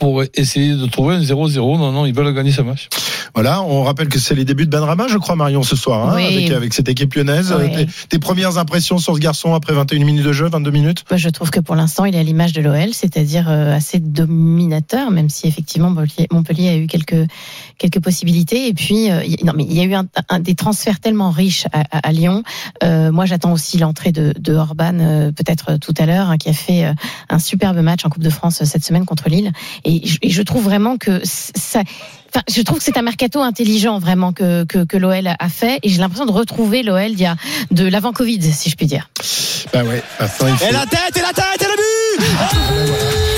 pour 0.00 0.24
essayer 0.34 0.74
de 0.74 0.86
trouver 0.86 1.16
un 1.16 1.20
0-0. 1.20 1.56
Non, 1.78 1.92
non, 1.92 2.06
ils 2.06 2.14
veulent 2.14 2.34
gagner 2.34 2.50
ce 2.50 2.62
match. 2.62 2.88
Voilà, 3.34 3.62
on 3.62 3.82
rappelle 3.82 4.08
que 4.08 4.18
c'est 4.18 4.34
les 4.34 4.44
débuts 4.44 4.66
de 4.66 4.70
Benrama, 4.70 5.06
je 5.08 5.16
crois, 5.18 5.36
Marion, 5.36 5.62
ce 5.62 5.76
soir, 5.76 6.08
hein, 6.10 6.12
Oui. 6.16 6.24
avec, 6.26 6.50
avec 6.50 6.74
cette 6.74 6.88
équipe 6.88 7.14
lyonnaise. 7.14 7.54
Oui. 7.58 7.70
Tes, 7.74 7.86
tes 8.08 8.18
premières 8.18 8.58
impressions 8.58 8.98
sur 8.98 9.14
ce 9.14 9.20
garçon 9.20 9.54
après 9.54 9.72
21 9.72 10.04
minutes 10.04 10.24
de 10.24 10.32
jeu, 10.32 10.48
22 10.48 10.70
minutes? 10.70 11.04
Moi, 11.10 11.18
je 11.18 11.28
trouve 11.28 11.50
que 11.50 11.60
pour 11.60 11.74
l'instant, 11.76 12.04
il 12.04 12.14
est 12.14 12.18
à 12.18 12.22
l'image 12.22 12.52
de 12.52 12.60
l'OL, 12.62 12.92
c'est-à-dire 12.92 13.48
euh, 13.48 13.74
assez 13.74 13.98
dominateur, 13.98 15.10
même 15.10 15.28
si 15.28 15.46
effectivement 15.46 15.90
Montpellier, 16.30 16.68
a 16.68 16.76
eu 16.76 16.86
quelques 16.86 17.26
quelques 17.78 18.00
possibilités. 18.00 18.68
Et 18.68 18.74
puis, 18.74 19.10
euh, 19.10 19.22
il- 19.24 19.44
non, 19.44 19.52
mais 19.56 19.64
il 19.64 19.72
y 19.74 19.80
a 19.80 19.84
eu 19.84 19.94
un, 19.94 20.06
un- 20.28 20.40
des 20.40 20.54
transferts 20.54 21.00
tellement 21.00 21.30
riches 21.30 21.66
à, 21.72 21.80
à- 21.90 22.08
à 22.08 22.12
Lyon. 22.12 22.42
Euh, 22.82 23.10
moi, 23.12 23.24
j'attends 23.26 23.52
aussi 23.52 23.78
l'entrée 23.78 24.12
de, 24.12 24.34
de 24.38 24.54
Orban, 24.54 24.98
euh, 25.00 25.32
peut-être 25.32 25.76
tout 25.78 25.94
à 25.98 26.06
l'heure, 26.06 26.30
hein, 26.30 26.36
qui 26.38 26.48
a 26.48 26.52
fait 26.52 26.84
euh, 26.84 26.92
un 27.28 27.38
superbe 27.38 27.78
match 27.78 28.04
en 28.04 28.08
Coupe 28.10 28.22
de 28.22 28.30
France 28.30 28.62
euh, 28.62 28.64
cette 28.64 28.84
semaine 28.84 29.04
contre 29.06 29.28
Lille. 29.28 29.52
Et 29.84 30.06
je, 30.06 30.18
et 30.22 30.30
je 30.30 30.42
trouve 30.42 30.64
vraiment 30.64 30.96
que 30.98 31.20
ça. 31.24 31.82
Enfin, 32.32 32.44
je 32.48 32.62
trouve 32.62 32.78
que 32.78 32.84
c'est 32.84 32.96
un 32.96 33.02
mercato 33.02 33.40
intelligent 33.40 33.98
vraiment 33.98 34.32
que, 34.32 34.64
que, 34.64 34.84
que 34.84 34.96
l'OL 34.96 35.26
a 35.26 35.48
fait 35.48 35.80
et 35.82 35.88
j'ai 35.88 35.98
l'impression 35.98 36.26
de 36.26 36.32
retrouver 36.32 36.82
l'OL 36.82 37.08
d'il 37.08 37.22
y 37.22 37.26
a 37.26 37.36
de 37.70 37.86
l'avant 37.86 38.12
Covid 38.12 38.40
si 38.42 38.70
je 38.70 38.76
puis 38.76 38.86
dire. 38.86 39.10
Bah 39.72 39.82
ouais, 39.82 40.02
maintenant 40.20 40.46
il 40.48 40.56
faut... 40.56 40.66
Et 40.66 40.72
la 40.72 40.86
tête, 40.86 41.16
et 41.16 41.20
la 41.20 41.32
tête, 41.32 41.60
et 41.60 41.64
le 41.64 41.76
but 41.76 41.90
le 42.20 43.29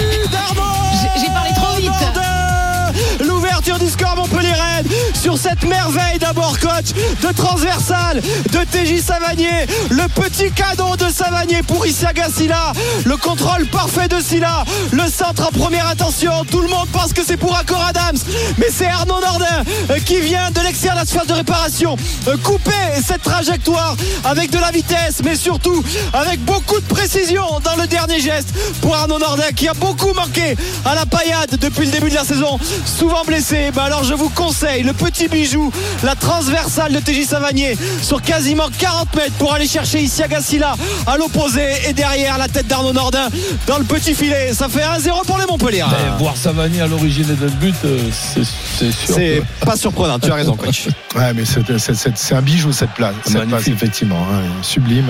cette 5.36 5.62
merveille 5.64 6.18
d'abord 6.18 6.58
coach 6.58 6.92
de 7.22 7.32
transversal 7.34 8.20
de 8.20 8.58
TJ 8.64 9.00
Savanier. 9.02 9.66
Le 9.90 10.08
petit 10.08 10.50
cadeau 10.52 10.96
de 10.96 11.08
Savanier 11.10 11.62
pour 11.62 11.86
Isiaga 11.86 12.28
Silla. 12.28 12.72
Le 13.04 13.16
contrôle 13.16 13.66
parfait 13.66 14.08
de 14.08 14.20
Silla. 14.20 14.64
Le 14.92 15.04
centre 15.08 15.46
en 15.48 15.58
première 15.58 15.88
attention. 15.88 16.44
Tout 16.50 16.60
le 16.60 16.68
monde 16.68 16.88
pense 16.92 17.12
que 17.12 17.22
c'est 17.24 17.36
pour 17.36 17.56
Accor 17.56 17.82
Adams. 17.84 18.18
Mais 18.58 18.68
c'est 18.70 18.86
Arnaud 18.86 19.20
Nordin 19.20 19.64
euh, 19.90 19.98
qui 20.04 20.20
vient 20.20 20.50
de 20.50 20.60
l'extérieur 20.60 20.96
de 20.96 21.00
la 21.00 21.06
surface 21.06 21.26
de 21.28 21.34
réparation. 21.34 21.96
euh, 22.28 22.36
Couper 22.42 22.70
cette 23.06 23.22
trajectoire 23.22 23.96
avec 24.24 24.50
de 24.50 24.58
la 24.58 24.70
vitesse, 24.70 25.20
mais 25.24 25.36
surtout 25.36 25.82
avec 26.12 26.40
beaucoup 26.44 26.80
de 26.80 26.86
précision 26.86 27.44
dans 27.64 27.76
le 27.76 27.86
dernier 27.86 28.20
geste 28.20 28.48
pour 28.80 28.94
Arnaud 28.96 29.18
Nordin 29.18 29.50
qui 29.54 29.68
a 29.68 29.74
beaucoup 29.74 30.12
manqué 30.14 30.56
à 30.84 30.94
la 30.94 31.06
paillade 31.06 31.56
depuis 31.60 31.86
le 31.86 31.92
début 31.92 32.10
de 32.10 32.14
la 32.14 32.24
saison. 32.24 32.58
Souvent 32.84 33.24
blessé. 33.24 33.70
Bah 33.74 33.84
alors 33.84 34.04
je 34.04 34.14
vous 34.14 34.28
conseille 34.30 34.82
le 34.82 34.92
petit 34.92 35.21
bijou, 35.28 35.70
la 36.02 36.14
transversale 36.14 36.92
de 36.92 36.98
TJ 37.00 37.24
Savanier 37.26 37.76
sur 38.02 38.22
quasiment 38.22 38.68
40 38.78 39.14
mètres 39.16 39.32
pour 39.38 39.52
aller 39.54 39.66
chercher 39.66 40.00
ici 40.00 40.22
Agassila 40.22 40.74
à 41.06 41.16
l'opposé 41.16 41.62
et 41.88 41.92
derrière 41.92 42.38
la 42.38 42.48
tête 42.48 42.66
d'Arnaud 42.66 42.92
Nordin 42.92 43.28
dans 43.66 43.78
le 43.78 43.84
petit 43.84 44.14
filet. 44.14 44.52
Ça 44.52 44.68
fait 44.68 44.82
1-0 44.82 45.24
pour 45.26 45.38
les 45.38 45.46
Montpellier. 45.46 45.84
Voir 46.18 46.36
Savani 46.36 46.80
à 46.80 46.86
l'origine 46.86 47.26
d'un 47.34 47.46
but, 47.60 47.74
euh, 47.84 47.98
c'est 48.12 48.44
sûr. 48.44 49.14
C'est 49.14 49.42
que- 49.60 49.64
pas 49.66 49.76
surprenant, 49.76 50.18
tu 50.18 50.30
as 50.30 50.34
raison 50.34 50.54
coach. 50.56 50.86
Ouais, 51.14 51.32
mais 51.34 51.44
c'est- 51.44 52.32
un 52.34 52.42
bijou 52.42 52.72
cette 52.72 52.90
place, 52.92 53.14
cette 53.24 53.32
place 53.34 53.46
Magnifique. 53.48 53.74
effectivement, 53.74 54.26
hein, 54.32 54.40
sublime. 54.62 55.06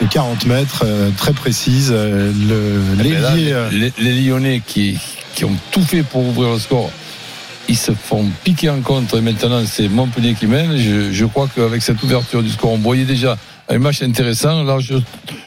Les 0.00 0.06
40 0.08 0.44
mètres, 0.46 0.82
euh, 0.84 1.10
très 1.16 1.32
précise. 1.32 1.90
euh, 1.90 2.30
Le 2.48 2.82
Eh 3.04 3.08
ben 3.10 3.20
là, 3.22 3.34
les, 3.70 3.92
les 3.98 4.12
Lyonnais 4.20 4.60
qui, 4.66 4.98
qui 5.34 5.44
ont 5.44 5.56
tout 5.70 5.82
fait 5.82 6.02
pour 6.02 6.26
ouvrir 6.26 6.50
le 6.50 6.58
score, 6.58 6.90
ils 7.68 7.76
se 7.76 7.92
font 7.92 8.24
piquer 8.44 8.70
en 8.70 8.80
contre 8.80 9.18
et 9.18 9.20
maintenant 9.20 9.62
c'est 9.66 9.88
Montpellier 9.88 10.34
qui 10.34 10.46
mène. 10.46 10.76
Je, 10.76 11.24
crois 11.24 11.48
qu'avec 11.54 11.82
cette 11.82 12.02
ouverture 12.02 12.42
du 12.42 12.50
score, 12.50 12.72
on 12.72 12.78
voyait 12.78 13.04
déjà 13.04 13.36
un 13.68 13.78
match 13.78 14.02
intéressant. 14.02 14.62
Là, 14.64 14.78
je, 14.80 14.94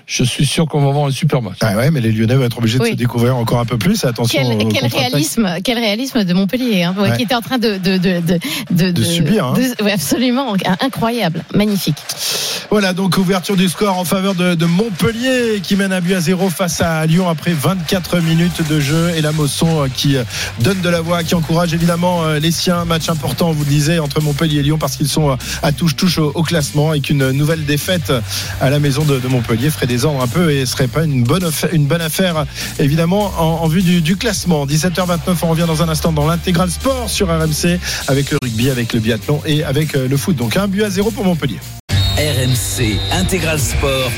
je 0.05 0.23
suis 0.23 0.45
sûr 0.45 0.65
qu'on 0.67 0.81
va 0.81 0.89
avoir 0.89 1.05
un 1.07 1.11
super 1.11 1.41
match. 1.41 1.57
Ah 1.61 1.75
ouais, 1.75 1.91
mais 1.91 2.01
les 2.01 2.11
Lyonnais 2.11 2.35
vont 2.35 2.43
être 2.43 2.57
obligés 2.57 2.79
de 2.79 2.85
se 2.85 2.93
découvrir 2.93 3.35
encore 3.37 3.59
un 3.59 3.65
peu 3.65 3.77
plus. 3.77 4.03
Attention. 4.05 4.41
Quel, 4.71 4.87
réalisme, 4.87 5.47
quel 5.63 5.77
réalisme 5.77 6.23
de 6.23 6.33
Montpellier, 6.33 6.83
hein, 6.83 6.95
Ouais. 6.99 7.15
qui 7.15 7.23
était 7.23 7.35
en 7.35 7.41
train 7.41 7.57
de 7.57 7.77
de 7.77 7.97
de 7.97 8.19
de, 8.19 8.39
de, 8.71 8.91
De 8.91 9.03
subir, 9.03 9.45
hein. 9.47 9.53
de- 9.53 9.83
ouais, 9.83 9.91
absolument 9.93 10.53
incroyable, 10.81 11.43
magnifique. 11.53 11.97
Voilà, 12.71 12.93
donc 12.93 13.17
ouverture 13.17 13.55
du 13.55 13.67
score 13.67 13.97
en 13.97 14.05
faveur 14.05 14.35
de, 14.35 14.53
de 14.53 14.65
Montpellier 14.65 15.59
qui 15.63 15.75
mène 15.75 15.91
un 15.93 16.01
but 16.01 16.13
à 16.13 16.19
zéro 16.19 16.49
face 16.49 16.81
à 16.81 17.05
Lyon 17.05 17.27
après 17.29 17.51
24 17.53 18.19
minutes 18.19 18.67
de 18.67 18.79
jeu. 18.79 19.11
Et 19.15 19.21
la 19.21 19.31
Mosson 19.31 19.83
euh, 19.83 19.87
qui 19.93 20.17
euh, 20.17 20.23
donne 20.61 20.79
de 20.81 20.89
la 20.89 21.01
voix, 21.01 21.23
qui 21.23 21.33
encourage 21.35 21.73
évidemment 21.73 22.23
euh, 22.25 22.39
les 22.39 22.51
siens. 22.51 22.85
Match 22.85 23.09
important, 23.09 23.49
on 23.49 23.53
vous 23.53 23.63
le 23.63 23.69
disait, 23.69 23.99
entre 23.99 24.21
Montpellier 24.21 24.59
et 24.59 24.63
Lyon 24.63 24.77
parce 24.77 24.97
qu'ils 24.97 25.07
sont 25.07 25.37
à 25.63 25.71
touche-touche 25.71 26.17
au, 26.19 26.31
au 26.35 26.43
classement 26.43 26.93
et 26.93 26.99
qu'une 26.99 27.31
nouvelle 27.31 27.65
défaite 27.65 28.08
à 28.61 28.69
la 28.69 28.79
maison 28.79 29.03
de, 29.03 29.19
de 29.19 29.27
Montpellier 29.27 29.69
ferait 29.69 29.87
désordre 29.87 30.21
un 30.21 30.27
peu 30.27 30.51
et 30.51 30.65
serait 30.65 30.87
pas 30.87 31.03
une 31.03 31.23
bonne, 31.23 31.43
affaire- 31.43 31.73
une 31.73 31.85
bonne 31.85 32.01
affaire 32.01 32.45
évidemment 32.79 33.31
en, 33.37 33.63
en 33.63 33.67
vue 33.67 33.81
du, 33.81 34.01
du 34.01 34.15
classement. 34.17 34.65
17h29, 34.65 35.17
on 35.43 35.47
revient 35.47 35.65
dans 35.67 35.81
un 35.83 35.89
instant 35.89 36.11
dans 36.11 36.27
l'intégral 36.27 36.69
sport 36.69 37.09
sur 37.09 37.27
RMC 37.27 37.79
avec 38.07 38.31
le 38.31 38.37
rugby, 38.41 38.69
avec 38.69 38.93
le 38.93 38.99
biathlon 38.99 39.41
et 39.45 39.63
avec 39.63 39.95
euh, 39.95 40.07
le 40.07 40.17
foot. 40.17 40.35
Donc 40.35 40.57
un 40.57 40.67
but 40.67 40.83
à 40.83 40.89
zéro 40.89 41.11
pour 41.11 41.23
Montpellier. 41.25 41.59
RMC 42.17 42.97
Intégral 43.13 43.59
Sport. 43.59 44.11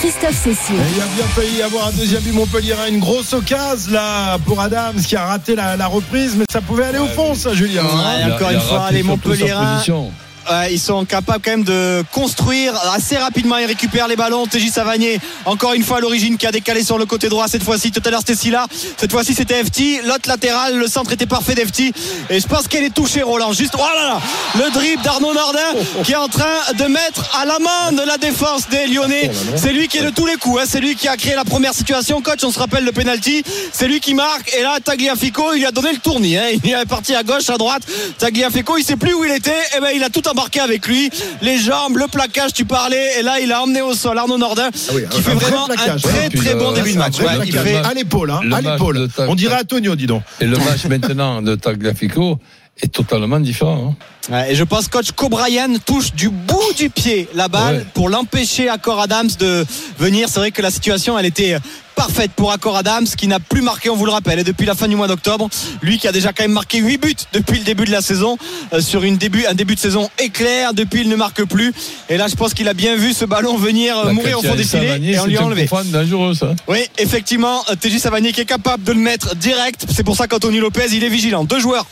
Christophe. 0.00 0.46
Et 0.46 0.50
il 0.94 1.02
a 1.02 1.06
bien 1.16 1.24
failli 1.34 1.56
y 1.58 1.62
avoir 1.62 1.88
un 1.88 1.90
deuxième 1.92 2.22
but 2.22 2.32
Montpellier, 2.32 2.74
une 2.88 3.00
grosse 3.00 3.32
occasion 3.32 3.90
là 3.92 4.38
pour 4.46 4.60
Adams 4.60 4.94
qui 5.00 5.16
a 5.16 5.24
raté 5.26 5.56
la, 5.56 5.76
la 5.76 5.86
reprise, 5.88 6.36
mais 6.38 6.44
ça 6.52 6.60
pouvait 6.60 6.84
aller 6.84 6.98
au 6.98 7.06
fond, 7.08 7.34
ça, 7.34 7.52
Julien. 7.54 7.82
hein. 7.82 7.96
Ouais, 7.96 8.22
Il 8.26 8.30
a- 8.30 8.34
encore 8.36 8.50
une 8.50 8.60
fois, 8.60 8.90
les 8.92 9.02
position. 9.02 10.12
Ouais, 10.50 10.72
ils 10.72 10.80
sont 10.80 11.04
capables 11.04 11.42
quand 11.44 11.50
même 11.50 11.64
de 11.64 12.02
construire 12.12 12.72
assez 12.94 13.18
rapidement. 13.18 13.58
Ils 13.58 13.66
récupèrent 13.66 14.08
les 14.08 14.16
ballons. 14.16 14.46
TJ 14.46 14.70
Savanier, 14.70 15.20
encore 15.44 15.74
une 15.74 15.82
fois 15.82 15.98
à 15.98 16.00
l'origine, 16.00 16.38
qui 16.38 16.46
a 16.46 16.50
décalé 16.52 16.82
sur 16.82 16.96
le 16.96 17.04
côté 17.04 17.28
droit 17.28 17.48
cette 17.48 17.62
fois-ci. 17.62 17.90
Tout 17.92 18.00
à 18.06 18.10
l'heure, 18.10 18.20
c'était 18.20 18.34
Silla. 18.34 18.66
Cette 18.96 19.10
fois-ci, 19.12 19.34
c'était 19.34 19.62
FT. 19.62 20.02
L'autre 20.06 20.26
latéral, 20.26 20.78
le 20.78 20.88
centre 20.88 21.12
était 21.12 21.26
parfait 21.26 21.54
d'FT. 21.54 21.92
Et 22.30 22.40
je 22.40 22.46
pense 22.46 22.66
qu'elle 22.66 22.84
est 22.84 22.94
touchée, 22.94 23.20
Roland. 23.22 23.52
Juste, 23.52 23.74
oh 23.76 23.82
là 23.94 24.08
là, 24.08 24.20
le 24.64 24.70
dribble 24.72 25.02
d'Arnaud 25.02 25.34
Nordin 25.34 25.58
qui 26.04 26.12
est 26.12 26.16
en 26.16 26.28
train 26.28 26.46
de 26.78 26.84
mettre 26.84 27.36
à 27.38 27.44
l'amende 27.44 28.02
la 28.06 28.16
défense 28.16 28.68
des 28.70 28.86
Lyonnais. 28.86 29.30
C'est 29.56 29.72
lui 29.74 29.86
qui 29.88 29.98
est 29.98 30.02
de 30.04 30.10
tous 30.10 30.24
les 30.24 30.36
coups. 30.36 30.62
hein. 30.62 30.64
C'est 30.66 30.80
lui 30.80 30.94
qui 30.96 31.08
a 31.08 31.16
créé 31.18 31.34
la 31.34 31.44
première 31.44 31.74
situation. 31.74 32.22
Coach, 32.22 32.40
on 32.44 32.50
se 32.52 32.58
rappelle 32.58 32.84
le 32.84 32.92
penalty. 32.92 33.42
C'est 33.72 33.86
lui 33.86 34.00
qui 34.00 34.14
marque. 34.14 34.54
Et 34.58 34.62
là, 34.62 34.78
Tagliafico, 34.82 35.52
il 35.52 35.58
lui 35.58 35.66
a 35.66 35.72
donné 35.72 35.92
le 35.92 35.98
tournis. 35.98 36.38
hein. 36.38 36.46
Il 36.64 36.70
est 36.70 36.86
parti 36.86 37.14
à 37.14 37.22
gauche, 37.22 37.50
à 37.50 37.58
droite. 37.58 37.82
Tagliafico, 38.18 38.78
il 38.78 38.84
sait 38.84 38.96
plus 38.96 39.12
où 39.12 39.24
il 39.24 39.32
était. 39.32 39.52
Et 39.76 39.80
ben, 39.80 39.90
il 39.94 40.02
a 40.02 40.08
tout 40.08 40.22
embarqué 40.38 40.60
avec 40.60 40.86
lui. 40.86 41.10
Les 41.42 41.58
jambes, 41.58 41.96
le 41.96 42.06
plaquage, 42.06 42.52
tu 42.52 42.64
parlais. 42.64 43.18
Et 43.18 43.22
là, 43.22 43.40
il 43.40 43.50
a 43.52 43.62
emmené 43.62 43.82
au 43.82 43.94
sol 43.94 44.16
Arnaud 44.18 44.38
Nordin 44.38 44.70
oui, 44.94 45.02
qui 45.10 45.18
un 45.18 45.22
fait 45.22 45.34
vrai 45.34 45.46
vraiment 45.46 45.66
plaquage. 45.66 46.04
un 46.04 46.08
très 46.08 46.28
très 46.28 46.54
bon 46.54 46.72
début 46.72 46.92
de 46.92 46.98
match. 46.98 47.18
Ouais, 47.20 47.26
il 47.44 47.52
fait 47.58 47.76
à 47.76 47.94
l'épaule, 47.94 48.30
hein, 48.30 48.40
le 48.42 48.54
à 48.54 48.60
l'épaule. 48.60 49.08
On 49.18 49.34
dirait 49.34 49.56
Antonio, 49.60 49.96
dis 49.96 50.06
donc. 50.06 50.22
Et 50.40 50.46
le 50.46 50.56
match 50.58 50.84
maintenant 50.88 51.42
de 51.42 51.54
Tagliafico 51.54 52.38
est 52.80 52.92
totalement 52.92 53.40
différent. 53.40 53.94
hein. 53.98 54.04
Ouais, 54.30 54.52
et 54.52 54.54
je 54.54 54.62
pense 54.62 54.88
coach 54.88 55.12
Cobrian 55.12 55.68
touche 55.86 56.12
du 56.12 56.28
bout 56.28 56.74
du 56.76 56.90
pied 56.90 57.28
la 57.34 57.48
balle 57.48 57.76
Ouais. 57.76 57.86
pour 57.94 58.10
l'empêcher 58.10 58.68
Accor 58.68 59.00
Adams 59.00 59.30
de 59.38 59.64
venir. 59.98 60.28
C'est 60.28 60.38
vrai 60.38 60.50
que 60.50 60.60
la 60.60 60.70
situation 60.70 61.18
elle 61.18 61.24
était 61.24 61.56
parfaite 61.96 62.30
pour 62.36 62.52
Accor 62.52 62.76
Adams 62.76 63.06
qui 63.06 63.26
n'a 63.26 63.40
plus 63.40 63.62
marqué, 63.62 63.88
on 63.88 63.96
vous 63.96 64.04
le 64.04 64.12
rappelle, 64.12 64.38
et 64.38 64.44
depuis 64.44 64.66
la 64.66 64.74
fin 64.74 64.86
du 64.86 64.96
mois 64.96 65.08
d'octobre. 65.08 65.48
Lui 65.80 65.96
qui 65.98 66.06
a 66.08 66.12
déjà 66.12 66.34
quand 66.34 66.44
même 66.44 66.52
marqué 66.52 66.78
8 66.78 66.98
buts 66.98 67.14
depuis 67.32 67.58
le 67.58 67.64
début 67.64 67.86
de 67.86 67.90
la 67.90 68.02
saison 68.02 68.36
euh, 68.74 68.82
sur 68.82 69.02
une 69.02 69.16
début, 69.16 69.46
un 69.46 69.54
début 69.54 69.74
de 69.76 69.80
saison 69.80 70.10
éclair. 70.18 70.74
Depuis 70.74 71.00
il 71.00 71.08
ne 71.08 71.16
marque 71.16 71.42
plus. 71.44 71.72
Et 72.10 72.18
là 72.18 72.28
je 72.28 72.34
pense 72.34 72.52
qu'il 72.52 72.68
a 72.68 72.74
bien 72.74 72.96
vu 72.96 73.14
ce 73.14 73.24
ballon 73.24 73.56
venir 73.56 73.96
euh, 73.98 74.12
mourir 74.12 74.40
au 74.40 74.42
fond 74.42 74.54
des 74.54 74.64
filets 74.64 75.00
et 75.02 75.18
on 75.18 75.24
lui 75.24 75.32
c'est 75.36 75.38
a 75.38 75.42
un 75.42 75.46
enlevé. 75.46 75.68
dangereux, 75.86 76.34
ça. 76.34 76.54
Oui, 76.68 76.80
effectivement, 76.98 77.62
euh, 77.70 77.76
TJ 77.76 77.96
Savanier 77.98 78.32
qui 78.32 78.42
est 78.42 78.44
capable 78.44 78.84
de 78.84 78.92
le 78.92 79.00
mettre 79.00 79.34
direct. 79.36 79.86
C'est 79.90 80.04
pour 80.04 80.16
ça 80.16 80.28
qu'Anthony 80.28 80.58
Lopez, 80.58 80.88
il 80.92 81.02
est 81.02 81.08
vigilant. 81.08 81.44
Deux 81.44 81.60
joueurs 81.60 81.86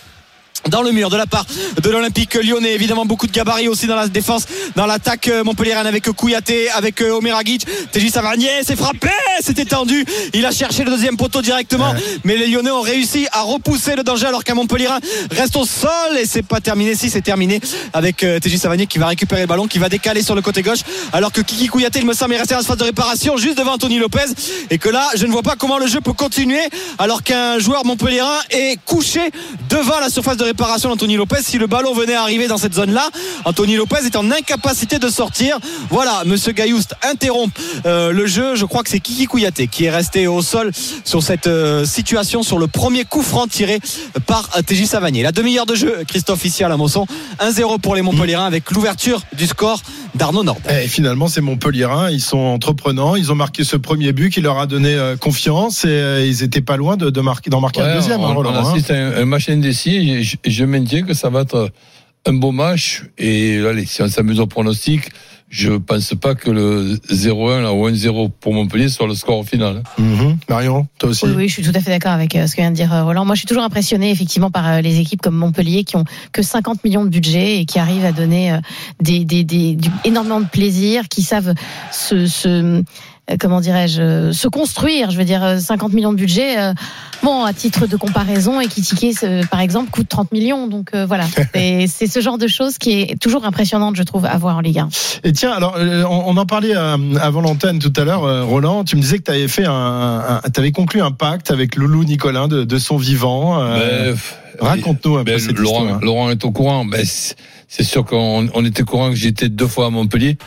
dans 0.68 0.82
le 0.82 0.92
mur 0.92 1.10
de 1.10 1.16
la 1.16 1.26
part 1.26 1.46
de 1.80 1.90
l'Olympique 1.90 2.34
lyonnais. 2.34 2.74
Évidemment 2.74 3.06
beaucoup 3.06 3.26
de 3.26 3.32
gabarits 3.32 3.68
aussi 3.68 3.86
dans 3.86 3.96
la 3.96 4.08
défense 4.08 4.46
dans 4.74 4.86
l'attaque 4.86 5.28
euh, 5.28 5.44
montpelliéraine 5.44 5.86
avec 5.86 6.10
Kouyaté 6.10 6.70
avec 6.70 7.00
euh, 7.00 7.12
Omer 7.12 7.36
Agic 7.36 7.66
TJ 7.92 8.10
Savanier 8.10 8.62
c'est 8.62 8.76
frappé 8.76 9.10
c'était 9.40 9.64
tendu 9.64 10.04
il 10.34 10.44
a 10.44 10.50
cherché 10.50 10.84
le 10.84 10.90
deuxième 10.90 11.16
poteau 11.16 11.42
directement. 11.42 11.94
Mais 12.24 12.36
les 12.36 12.48
lyonnais 12.48 12.70
ont 12.70 12.80
réussi 12.80 13.26
à 13.32 13.42
repousser 13.42 13.96
le 13.96 14.02
danger 14.02 14.26
alors 14.26 14.44
qu'un 14.44 14.54
montpelliérain 14.54 14.98
reste 15.30 15.56
au 15.56 15.64
sol. 15.64 16.16
Et 16.18 16.26
c'est 16.26 16.42
pas 16.42 16.60
terminé. 16.60 16.94
Si 16.94 17.10
c'est 17.10 17.22
terminé 17.22 17.60
avec 17.92 18.22
euh, 18.22 18.38
TJ 18.38 18.56
Savanier 18.56 18.86
qui 18.86 18.98
va 18.98 19.06
récupérer 19.06 19.42
le 19.42 19.46
ballon 19.46 19.66
qui 19.66 19.78
va 19.78 19.88
décaler 19.88 20.22
sur 20.22 20.34
le 20.34 20.42
côté 20.42 20.62
gauche. 20.62 20.80
Alors 21.12 21.32
que 21.32 21.40
Kiki 21.40 21.66
Kouyaté 21.66 22.00
il 22.00 22.06
me 22.06 22.14
semble 22.14 22.34
est 22.34 22.38
resté 22.38 22.54
dans 22.54 22.60
cette 22.60 22.68
phase 22.68 22.78
de 22.78 22.84
réparation 22.84 23.36
juste 23.36 23.58
devant 23.58 23.72
Anthony 23.74 23.98
Lopez. 23.98 24.26
Et 24.70 24.78
que 24.78 24.88
là 24.88 25.08
je 25.14 25.26
ne 25.26 25.32
vois 25.32 25.42
pas 25.42 25.56
comment 25.56 25.78
le 25.78 25.86
jeu 25.86 26.00
peut 26.00 26.12
continuer 26.12 26.62
alors 26.98 27.22
qu'un 27.22 27.58
joueur 27.58 27.84
montpelliérain 27.84 28.38
est 28.50 28.78
couché 28.84 29.30
devant 29.68 30.00
la 30.00 30.08
surface 30.08 30.36
de 30.36 30.44
réparation 30.46 30.88
d'Anthony 30.88 31.16
Lopez 31.16 31.42
si 31.42 31.58
le 31.58 31.66
ballon 31.66 31.94
venait 31.94 32.14
à 32.14 32.22
arriver 32.22 32.48
dans 32.48 32.58
cette 32.58 32.74
zone 32.74 32.92
là 32.92 33.08
Anthony 33.44 33.76
Lopez 33.76 34.04
est 34.04 34.16
en 34.16 34.30
incapacité 34.30 34.98
de 34.98 35.08
sortir 35.08 35.58
voilà 35.90 36.22
monsieur 36.24 36.52
Gailloust 36.52 36.94
interrompt 37.02 37.58
euh, 37.84 38.12
le 38.12 38.26
jeu 38.26 38.54
je 38.54 38.64
crois 38.64 38.82
que 38.82 38.90
c'est 38.90 39.00
Kiki 39.00 39.26
Kouyaté 39.26 39.66
qui 39.66 39.84
est 39.84 39.90
resté 39.90 40.26
au 40.26 40.42
sol 40.42 40.70
sur 41.04 41.22
cette 41.22 41.46
euh, 41.46 41.84
situation 41.84 42.42
sur 42.42 42.58
le 42.58 42.66
premier 42.66 43.04
coup 43.04 43.22
franc 43.22 43.46
tiré 43.46 43.80
par 44.26 44.50
euh, 44.56 44.62
TJ 44.62 44.86
Savanier 44.86 45.22
la 45.22 45.32
demi-heure 45.32 45.66
de 45.66 45.74
jeu 45.74 46.04
Christophe 46.06 46.44
ici 46.44 46.64
à 46.64 46.68
la 46.68 46.76
Mosson 46.76 47.06
1-0 47.40 47.80
pour 47.80 47.94
les 47.94 48.02
Montpelliérains 48.02 48.46
avec 48.46 48.70
l'ouverture 48.70 49.20
du 49.36 49.46
score 49.46 49.82
d'Arnaud 50.16 50.42
Nord 50.42 50.58
Et 50.70 50.88
finalement, 50.88 51.28
c'est 51.28 51.40
Montpelliérains. 51.40 52.10
Ils 52.10 52.20
sont 52.20 52.38
entreprenants. 52.38 53.16
Ils 53.16 53.32
ont 53.32 53.34
marqué 53.34 53.64
ce 53.64 53.76
premier 53.76 54.12
but 54.12 54.30
qui 54.30 54.40
leur 54.40 54.58
a 54.58 54.66
donné 54.66 54.94
euh, 54.94 55.16
confiance 55.16 55.84
et 55.84 55.88
euh, 55.88 56.26
ils 56.26 56.42
étaient 56.42 56.60
pas 56.60 56.76
loin 56.76 56.96
de, 56.96 57.10
de 57.10 57.20
marquer, 57.20 57.50
d'en 57.50 57.60
marquer 57.60 57.82
un 57.82 57.94
deuxième. 57.94 58.20
on, 58.20 58.28
hein, 58.28 58.34
on 58.36 58.44
hein. 58.46 58.78
à 58.88 58.92
un, 58.92 59.22
un 59.22 59.24
match 59.24 59.48
indécis 59.48 60.24
et 60.44 60.50
je, 60.50 60.64
maintiens 60.64 61.02
que 61.02 61.14
ça 61.14 61.28
va 61.30 61.42
être 61.42 61.70
un 62.26 62.32
beau 62.34 62.52
match. 62.52 63.04
Et 63.18 63.58
allez, 63.66 63.86
si 63.86 64.02
on 64.02 64.08
s'amuse 64.08 64.40
au 64.40 64.46
pronostic, 64.46 65.10
je 65.48 65.70
pense 65.74 66.12
pas 66.20 66.34
que 66.34 66.50
le 66.50 66.96
0-1 67.12 67.62
là, 67.62 67.72
ou 67.72 67.88
1-0 67.88 68.30
pour 68.40 68.52
Montpellier 68.52 68.88
soit 68.88 69.06
le 69.06 69.14
score 69.14 69.44
final. 69.46 69.76
hein. 69.98 70.02
Mhm. 70.02 70.38
Marion, 70.48 70.88
toi 70.98 71.10
aussi. 71.10 71.24
Oui, 71.26 71.32
oui, 71.36 71.48
je 71.48 71.52
suis 71.54 71.62
tout 71.62 71.70
à 71.72 71.80
fait 71.80 71.90
d'accord 71.92 72.10
avec 72.10 72.34
euh, 72.34 72.48
ce 72.48 72.56
que 72.56 72.62
vient 72.62 72.72
de 72.72 72.76
dire 72.76 72.92
euh, 72.92 73.04
Roland. 73.04 73.24
Moi, 73.24 73.36
je 73.36 73.40
suis 73.40 73.46
toujours 73.46 73.62
impressionné 73.62 74.10
effectivement 74.10 74.50
par 74.50 74.66
euh, 74.68 74.80
les 74.80 74.98
équipes 74.98 75.22
comme 75.22 75.36
Montpellier 75.36 75.84
qui 75.84 75.94
ont 75.94 76.04
que 76.32 76.42
50 76.42 76.82
millions 76.82 77.04
de 77.04 77.10
budget 77.10 77.60
et 77.60 77.64
qui 77.64 77.78
arrivent 77.78 78.04
à 78.04 78.10
donner 78.12 78.58
des, 79.00 79.24
des, 79.24 79.44
des, 79.44 79.76
du- 79.76 79.88
énormément 80.04 80.40
de 80.40 80.46
plaisir, 80.48 81.08
qui 81.08 81.22
savent 81.22 81.54
se, 81.92 82.26
se 82.26 82.82
comment 83.40 83.60
dirais-je, 83.60 84.00
euh, 84.02 84.32
se 84.32 84.48
construire. 84.48 85.10
Je 85.10 85.18
veux 85.18 85.24
dire, 85.24 85.42
euh, 85.42 85.58
50 85.58 85.92
millions 85.92 86.12
de 86.12 86.16
budget. 86.18 86.58
euh, 86.58 86.72
bon, 87.22 87.44
à 87.44 87.52
titre 87.52 87.86
de 87.86 87.96
comparaison, 87.96 88.60
Ekitike, 88.60 89.16
euh, 89.24 89.42
par 89.50 89.60
exemple, 89.60 89.90
coûte 89.90 90.08
30 90.08 90.30
millions. 90.32 90.66
Donc 90.68 90.90
euh, 90.94 91.06
voilà, 91.06 91.24
Et 91.54 91.86
c'est 91.88 92.06
ce 92.06 92.20
genre 92.20 92.38
de 92.38 92.46
choses 92.46 92.78
qui 92.78 93.00
est 93.02 93.20
toujours 93.20 93.44
impressionnante, 93.44 93.96
je 93.96 94.02
trouve, 94.04 94.24
à 94.26 94.36
voir 94.38 94.56
en 94.56 94.60
Ligue 94.60 94.78
1. 94.78 94.88
Et 95.24 95.32
tiens, 95.32 95.50
alors 95.52 95.74
euh, 95.78 96.04
on, 96.08 96.24
on 96.28 96.36
en 96.36 96.46
parlait 96.46 96.76
euh, 96.76 96.96
avant 97.20 97.40
l'antenne 97.40 97.78
tout 97.78 97.92
à 97.96 98.04
l'heure, 98.04 98.24
euh, 98.24 98.44
Roland. 98.44 98.84
Tu 98.84 98.96
me 98.96 99.00
disais 99.00 99.18
que 99.18 99.24
tu 99.24 99.30
avais 99.32 99.48
fait 99.48 99.64
un, 99.66 100.40
tu 100.54 100.60
avais 100.60 100.72
conclu 100.72 101.02
un 101.02 101.10
pacte 101.10 101.50
avec 101.50 101.76
Loulou 101.76 102.04
Nicolin 102.04 102.46
de, 102.48 102.64
de 102.64 102.78
son 102.78 102.96
vivant. 102.96 103.60
euh, 103.60 104.12
Ben, 104.58 104.66
Raconte-nous 104.68 105.16
un 105.18 105.24
ben, 105.24 105.34
peu 105.34 105.38
cette 105.38 105.58
Laurent, 105.58 105.82
histoire. 105.84 106.00
Laurent 106.00 106.30
est 106.30 106.44
au 106.44 106.50
courant. 106.50 106.84
Ben, 106.84 107.02
c'est 107.04 107.34
c'est 107.68 107.82
sûr 107.82 108.04
qu'on 108.04 108.48
on 108.54 108.64
était 108.64 108.84
courant 108.84 109.10
que 109.10 109.16
j'étais 109.16 109.48
deux 109.48 109.66
fois 109.66 109.86
à 109.86 109.90
Montpellier. 109.90 110.38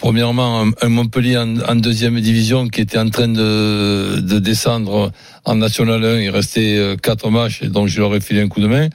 Premièrement, 0.00 0.62
un, 0.62 0.70
un 0.80 0.88
Montpellier 0.88 1.36
en, 1.36 1.58
en 1.60 1.74
deuxième 1.74 2.20
division 2.20 2.68
qui 2.68 2.80
était 2.80 2.98
en 2.98 3.10
train 3.10 3.28
de, 3.28 4.20
de 4.20 4.38
descendre 4.38 5.10
en 5.44 5.54
National 5.56 6.04
1. 6.04 6.20
Il 6.20 6.30
restait 6.30 6.76
euh, 6.76 6.96
quatre 6.96 7.30
matchs, 7.30 7.62
et 7.62 7.68
donc 7.68 7.88
je 7.88 8.00
leur 8.00 8.14
ai 8.14 8.20
filé 8.20 8.40
un 8.42 8.48
coup 8.48 8.60
de 8.60 8.68
main. 8.68 8.88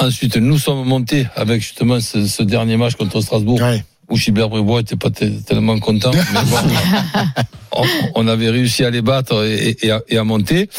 Ensuite, 0.00 0.36
nous 0.36 0.58
sommes 0.58 0.86
montés 0.86 1.26
avec 1.34 1.60
justement 1.60 1.98
ce, 2.00 2.26
ce 2.26 2.42
dernier 2.44 2.76
match 2.76 2.94
contre 2.94 3.20
Strasbourg 3.20 3.60
Ouais. 3.60 3.84
où 4.08 4.16
Gilbert 4.16 4.48
Bribois 4.48 4.80
était 4.82 4.94
pas 4.96 5.10
te- 5.10 5.24
tellement 5.42 5.78
content. 5.80 6.12
mais 6.12 6.40
bon, 6.44 7.82
on, 8.14 8.28
avait 8.28 8.50
réussi 8.50 8.84
à 8.84 8.90
les 8.90 9.02
battre 9.02 9.44
et, 9.44 9.76
et 9.82 9.90
à, 9.90 10.00
et 10.08 10.16
à 10.18 10.22
monter. 10.24 10.70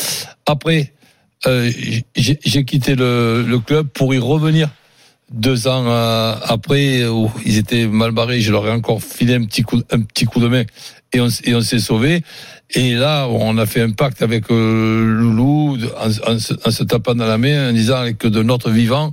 Après, 0.45 0.93
euh, 1.47 1.69
j'ai 2.15 2.39
j'ai 2.45 2.63
quitté 2.65 2.95
le, 2.95 3.43
le 3.47 3.59
club 3.59 3.87
pour 3.89 4.13
y 4.13 4.17
revenir 4.19 4.69
deux 5.31 5.67
ans 5.67 5.85
euh, 5.87 6.35
après 6.43 7.05
où 7.05 7.29
ils 7.45 7.57
étaient 7.57 7.87
mal 7.87 8.11
barrés. 8.11 8.41
Je 8.41 8.51
leur 8.51 8.67
ai 8.67 8.71
encore 8.71 9.01
filé 9.01 9.35
un 9.35 9.45
petit 9.45 9.63
coup, 9.63 9.81
un 9.91 10.01
petit 10.01 10.25
coup 10.25 10.39
de 10.39 10.47
main 10.47 10.63
et 11.13 11.21
on, 11.21 11.61
s'est 11.61 11.79
sauvé. 11.79 12.23
Et 12.71 12.93
là, 12.93 13.27
on 13.27 13.57
a 13.57 13.65
fait 13.65 13.81
un 13.81 13.91
pacte 13.91 14.21
avec 14.21 14.51
euh, 14.51 15.03
Loulou 15.03 15.77
en, 15.97 16.31
en 16.31 16.39
se, 16.39 16.53
en 16.65 16.71
se 16.71 16.83
tapant 16.83 17.15
dans 17.15 17.25
la 17.25 17.37
main 17.37 17.69
en 17.69 17.73
disant 17.73 18.03
que 18.17 18.27
de 18.27 18.43
notre 18.43 18.69
vivant, 18.69 19.11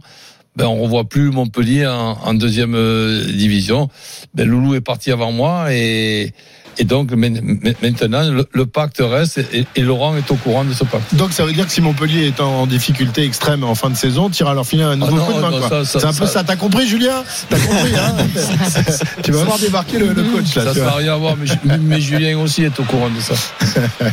ben 0.57 0.67
on 0.67 0.83
revoit 0.83 1.05
plus 1.05 1.31
Montpellier 1.31 1.87
en, 1.87 2.19
en 2.23 2.35
deuxième 2.35 2.75
euh, 2.75 3.25
division. 3.25 3.89
Ben 4.35 4.49
Loulou 4.49 4.75
est 4.75 4.81
parti 4.81 5.11
avant 5.11 5.33
moi 5.33 5.73
et 5.73 6.33
et 6.79 6.85
donc 6.85 7.11
maintenant 7.13 8.31
le, 8.31 8.47
le 8.53 8.67
pacte 8.67 8.99
reste 9.05 9.39
et, 9.53 9.67
et 9.77 9.81
Laurent 9.83 10.17
est 10.17 10.31
au 10.31 10.35
courant 10.37 10.65
de 10.65 10.73
ce 10.73 10.85
pacte. 10.85 11.15
Donc 11.15 11.33
ça 11.33 11.45
veut 11.45 11.53
dire 11.53 11.67
que 11.67 11.73
si 11.73 11.81
Montpellier 11.81 12.27
est 12.27 12.41
en 12.41 12.67
difficulté 12.67 13.23
extrême 13.25 13.65
en 13.65 13.75
fin 13.75 13.91
de 13.91 13.97
saison, 13.97 14.31
iras 14.31 14.55
leur 14.55 14.67
filer 14.67 14.83
un 14.85 14.97
nouveau 14.97 15.17
Ah 15.17 15.19
non, 15.19 15.27
coup 15.27 15.33
de 15.35 15.41
main. 15.41 15.51
non, 15.51 15.59
quoi. 15.61 15.85
ça, 15.85 15.99
C'est 16.01 16.05
un 16.07 16.13
peu 16.13 16.27
ça- 16.27 16.33
ça. 16.33 16.45
T'as 16.45 16.57
compris, 16.57 16.87
Julien 16.87 17.23
T'as 17.49 17.59
compris, 17.59 17.95
hein 17.97 18.15
Tu 19.23 19.33
vas 19.33 19.45
voir 19.45 19.59
débarquer 19.59 19.99
le, 19.99 20.13
le 20.13 20.23
coach 20.25 20.55
là. 20.55 20.65
Ça 20.65 20.75
ne 20.75 20.85
va 20.85 20.93
rien 20.93 21.15
à 21.15 21.17
voir, 21.17 21.35
mais, 21.37 21.79
mais 21.79 22.01
Julien 22.01 22.39
aussi 22.39 22.63
est 22.65 22.79
au 22.79 22.85
courant 22.85 23.09
de 23.11 23.21
ça. 23.21 23.35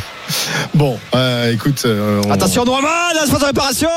Bon, 0.74 0.98
euh, 1.14 1.52
écoute. 1.52 1.82
euh, 1.86 2.22
on- 2.26 2.30
Attention 2.30 2.64
Norman, 2.64 2.88
la 3.14 3.26
de 3.26 3.44
réparation, 3.44 3.88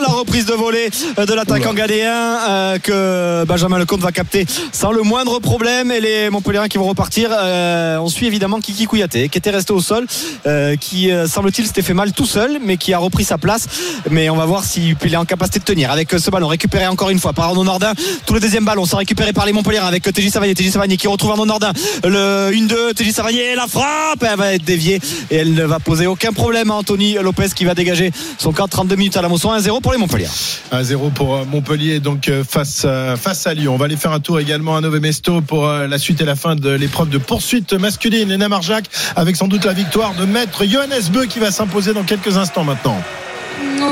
la 0.00 0.08
reprise 0.08 0.46
de 0.46 0.52
volée 0.54 0.90
de 1.16 1.32
l'attaquant 1.34 1.72
galéen 1.74 2.38
euh, 2.48 2.78
que 2.78 3.44
Benjamin 3.44 3.78
Lecomte 3.78 4.00
va 4.00 4.12
capter 4.12 4.46
sans 4.72 4.92
le 4.92 5.02
moindre 5.02 5.38
problème 5.40 5.90
et 5.90 6.00
les 6.00 6.30
Montpellierains 6.30 6.68
qui 6.68 6.78
vont 6.78 6.88
repartir. 6.88 7.30
Euh, 7.32 7.98
on 7.98 8.08
suit 8.08 8.26
évidemment 8.26 8.60
Kiki 8.60 8.86
Kouyaté 8.86 9.28
qui 9.28 9.38
était 9.38 9.50
resté 9.50 9.72
au 9.72 9.80
sol, 9.80 10.06
euh, 10.46 10.76
qui 10.76 11.10
euh, 11.10 11.26
semble-t-il 11.26 11.66
s'était 11.66 11.82
fait 11.82 11.94
mal 11.94 12.12
tout 12.12 12.26
seul, 12.26 12.58
mais 12.64 12.76
qui 12.76 12.92
a 12.92 12.98
repris 12.98 13.24
sa 13.24 13.38
place. 13.38 13.66
Mais 14.10 14.30
on 14.30 14.36
va 14.36 14.44
voir 14.46 14.64
s'il 14.64 14.96
est 15.02 15.16
en 15.16 15.24
capacité 15.24 15.58
de 15.58 15.64
tenir 15.64 15.90
avec 15.90 16.10
ce 16.12 16.30
ballon 16.30 16.48
récupéré 16.48 16.86
encore 16.86 17.10
une 17.10 17.18
fois 17.18 17.32
par 17.32 17.46
Arnaud 17.46 17.64
Nordin. 17.64 17.92
Tout 18.26 18.34
le 18.34 18.40
deuxième 18.40 18.64
ballon 18.64 18.84
sont 18.86 18.96
récupérés 18.98 19.32
par 19.32 19.46
les 19.46 19.52
Montpellierains 19.52 19.86
avec 19.88 20.02
TJ 20.04 20.30
Savanier, 20.30 20.54
TJ 20.54 20.70
Savanier 20.70 20.96
qui 20.96 21.08
retrouve 21.08 21.30
Arnaud 21.32 21.46
Nordin. 21.46 21.72
Le 22.04 22.50
1-2, 22.52 22.94
TJ 22.94 23.10
Savanier, 23.12 23.54
la 23.54 23.66
frappe, 23.66 24.22
elle 24.22 24.36
va 24.38 24.54
être 24.54 24.64
déviée 24.64 25.00
et 25.30 25.36
elle 25.36 25.54
ne 25.54 25.64
va 25.72 25.80
poser 25.80 26.06
aucun 26.06 26.32
problème 26.32 26.70
à 26.70 26.74
Anthony 26.74 27.14
Lopez 27.14 27.48
qui 27.54 27.64
va 27.64 27.74
dégager 27.74 28.12
son 28.36 28.52
camp 28.52 28.68
32 28.68 28.94
minutes 28.94 29.16
à 29.16 29.22
la 29.22 29.28
Mosson 29.30 29.50
1-0 29.54 29.80
pour 29.80 29.92
les 29.92 29.98
Montpellier 29.98 30.28
1-0 30.70 31.12
pour 31.12 31.34
euh, 31.34 31.44
Montpellier, 31.50 31.98
donc 31.98 32.28
euh, 32.28 32.44
face, 32.44 32.82
euh, 32.84 33.16
face 33.16 33.46
à 33.46 33.54
Lyon. 33.54 33.74
On 33.74 33.78
va 33.78 33.86
aller 33.86 33.96
faire 33.96 34.12
un 34.12 34.20
tour 34.20 34.38
également 34.38 34.76
à 34.76 34.82
Nové 34.82 35.00
Mesto 35.00 35.40
pour 35.40 35.66
la 35.66 35.98
suite 35.98 36.20
et 36.20 36.26
la 36.26 36.36
fin 36.36 36.56
de 36.56 36.68
l'épreuve 36.68 37.08
de 37.08 37.16
poursuite 37.16 37.72
masculine. 37.72 38.28
Léna 38.28 38.50
Marjac 38.50 38.84
avec 39.16 39.36
sans 39.36 39.48
doute 39.48 39.64
la 39.64 39.72
victoire 39.72 40.12
de 40.14 40.26
maître 40.26 40.66
Johannes 40.66 41.08
Beu 41.10 41.24
qui 41.24 41.38
va 41.38 41.50
s'imposer 41.50 41.94
dans 41.94 42.04
quelques 42.04 42.36
instants 42.36 42.64
maintenant. 42.64 43.00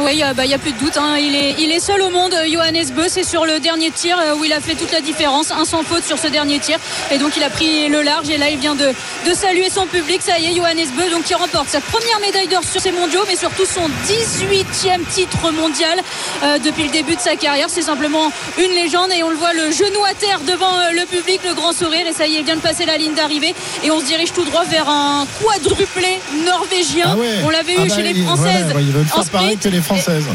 Oui, 0.05 0.13
il 0.13 0.47
n'y 0.49 0.55
a 0.55 0.59
plus 0.59 0.73
de 0.73 0.79
doute. 0.79 0.97
hein. 0.97 1.17
Il, 1.19 1.35
est, 1.35 1.57
il 1.59 1.71
est 1.73 1.81
seul 1.81 2.01
au 2.03 2.11
monde, 2.11 2.35
Johannes 2.51 2.87
Beu. 2.95 3.07
C'est 3.09 3.25
sur 3.25 3.45
le 3.45 3.59
dernier 3.61 3.91
tir 3.91 4.17
euh, 4.19 4.35
où 4.37 4.45
il 4.45 4.53
a 4.53 4.61
fait 4.61 4.75
toute 4.75 4.93
la 4.93 5.01
différence. 5.01 5.51
Un 5.51 5.65
sans 5.65 5.83
faute 5.83 6.05
sur 6.05 6.19
ce 6.19 6.29
dernier 6.29 6.59
tir. 6.59 6.79
Et 7.11 7.19
donc, 7.19 7.37
il 7.37 7.43
a 7.43 7.51
pris 7.51 7.89
le 7.89 8.03
large. 8.03 8.29
Et 8.31 8.39
là, 8.39 8.49
il 8.51 8.59
vient 8.59 8.75
de, 8.75 8.93
de 9.27 9.35
saluer 9.35 9.69
son 9.69 9.87
public. 9.87 10.21
Ça 10.23 10.39
y 10.39 10.47
est, 10.47 10.55
Johannes 10.57 10.87
Beu, 10.97 11.11
donc, 11.11 11.25
qui 11.25 11.35
remporte 11.35 11.69
sa 11.69 11.81
première 11.81 12.21
médaille 12.21 12.49
d'or 12.49 12.63
sur 12.65 12.81
ces 12.81 12.93
mondiaux, 12.93 13.25
mais 13.29 13.37
surtout 13.37 13.65
son 13.67 13.89
18e 14.07 15.05
titre 15.13 15.51
mondial 15.53 16.01
euh, 16.45 16.59
depuis 16.59 16.85
le 16.85 16.91
début 16.91 17.17
de 17.17 17.21
sa 17.21 17.37
carrière. 17.37 17.67
C'est 17.69 17.83
simplement 17.83 18.33
une 18.59 18.71
légende. 18.73 19.11
Et 19.17 19.23
on 19.23 19.31
le 19.31 19.37
voit, 19.37 19.53
le 19.53 19.71
genou 19.71 20.05
à 20.05 20.15
terre 20.15 20.41
devant 20.47 20.73
euh, 20.79 20.91
le 20.93 21.07
public, 21.07 21.41
le 21.45 21.55
grand 21.55 21.73
sourire. 21.73 22.07
Et 22.07 22.13
ça 22.13 22.27
y 22.27 22.37
est, 22.37 22.41
il 22.41 22.45
vient 22.45 22.57
de 22.57 22.61
passer 22.61 22.87
la 22.87 22.97
ligne 22.97 23.15
d'arrivée. 23.15 23.55
Et 23.85 23.91
on 23.91 24.01
se 24.01 24.05
dirige 24.07 24.33
tout 24.33 24.45
droit 24.45 24.65
vers 24.65 24.89
un 24.89 25.27
quadruplé 25.43 26.21
norvégien. 26.47 27.07
Ah 27.13 27.17
ouais. 27.17 27.29
On 27.45 27.51
l'avait 27.51 27.75
Ah 27.79 27.85
eu 27.85 27.89
bah, 27.89 27.95
chez 27.97 28.03
les 28.03 28.11
il- 28.11 28.25
Françaises. 28.25 28.67
voilà, 28.71 28.87
en 29.01 29.05
faire 29.05 29.25
sprint. 29.25 29.63
que 29.63 29.69
les 29.69 29.80
Françaises. 29.83 30.27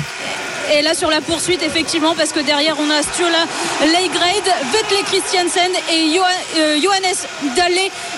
Et 0.74 0.82
là 0.82 0.96
sur 0.96 1.12
la 1.12 1.22
poursuite 1.22 1.62
effectivement 1.62 2.16
parce 2.16 2.32
que 2.32 2.40
derrière 2.40 2.76
on 2.80 2.90
a 2.90 3.04
Sturla 3.04 3.46
Leigrade, 3.82 4.52
Vetle 4.74 5.04
Christiansen 5.06 5.72
et 5.94 6.18
euh, 6.58 6.80
Johannes 6.82 7.54
Dalle 7.56 7.72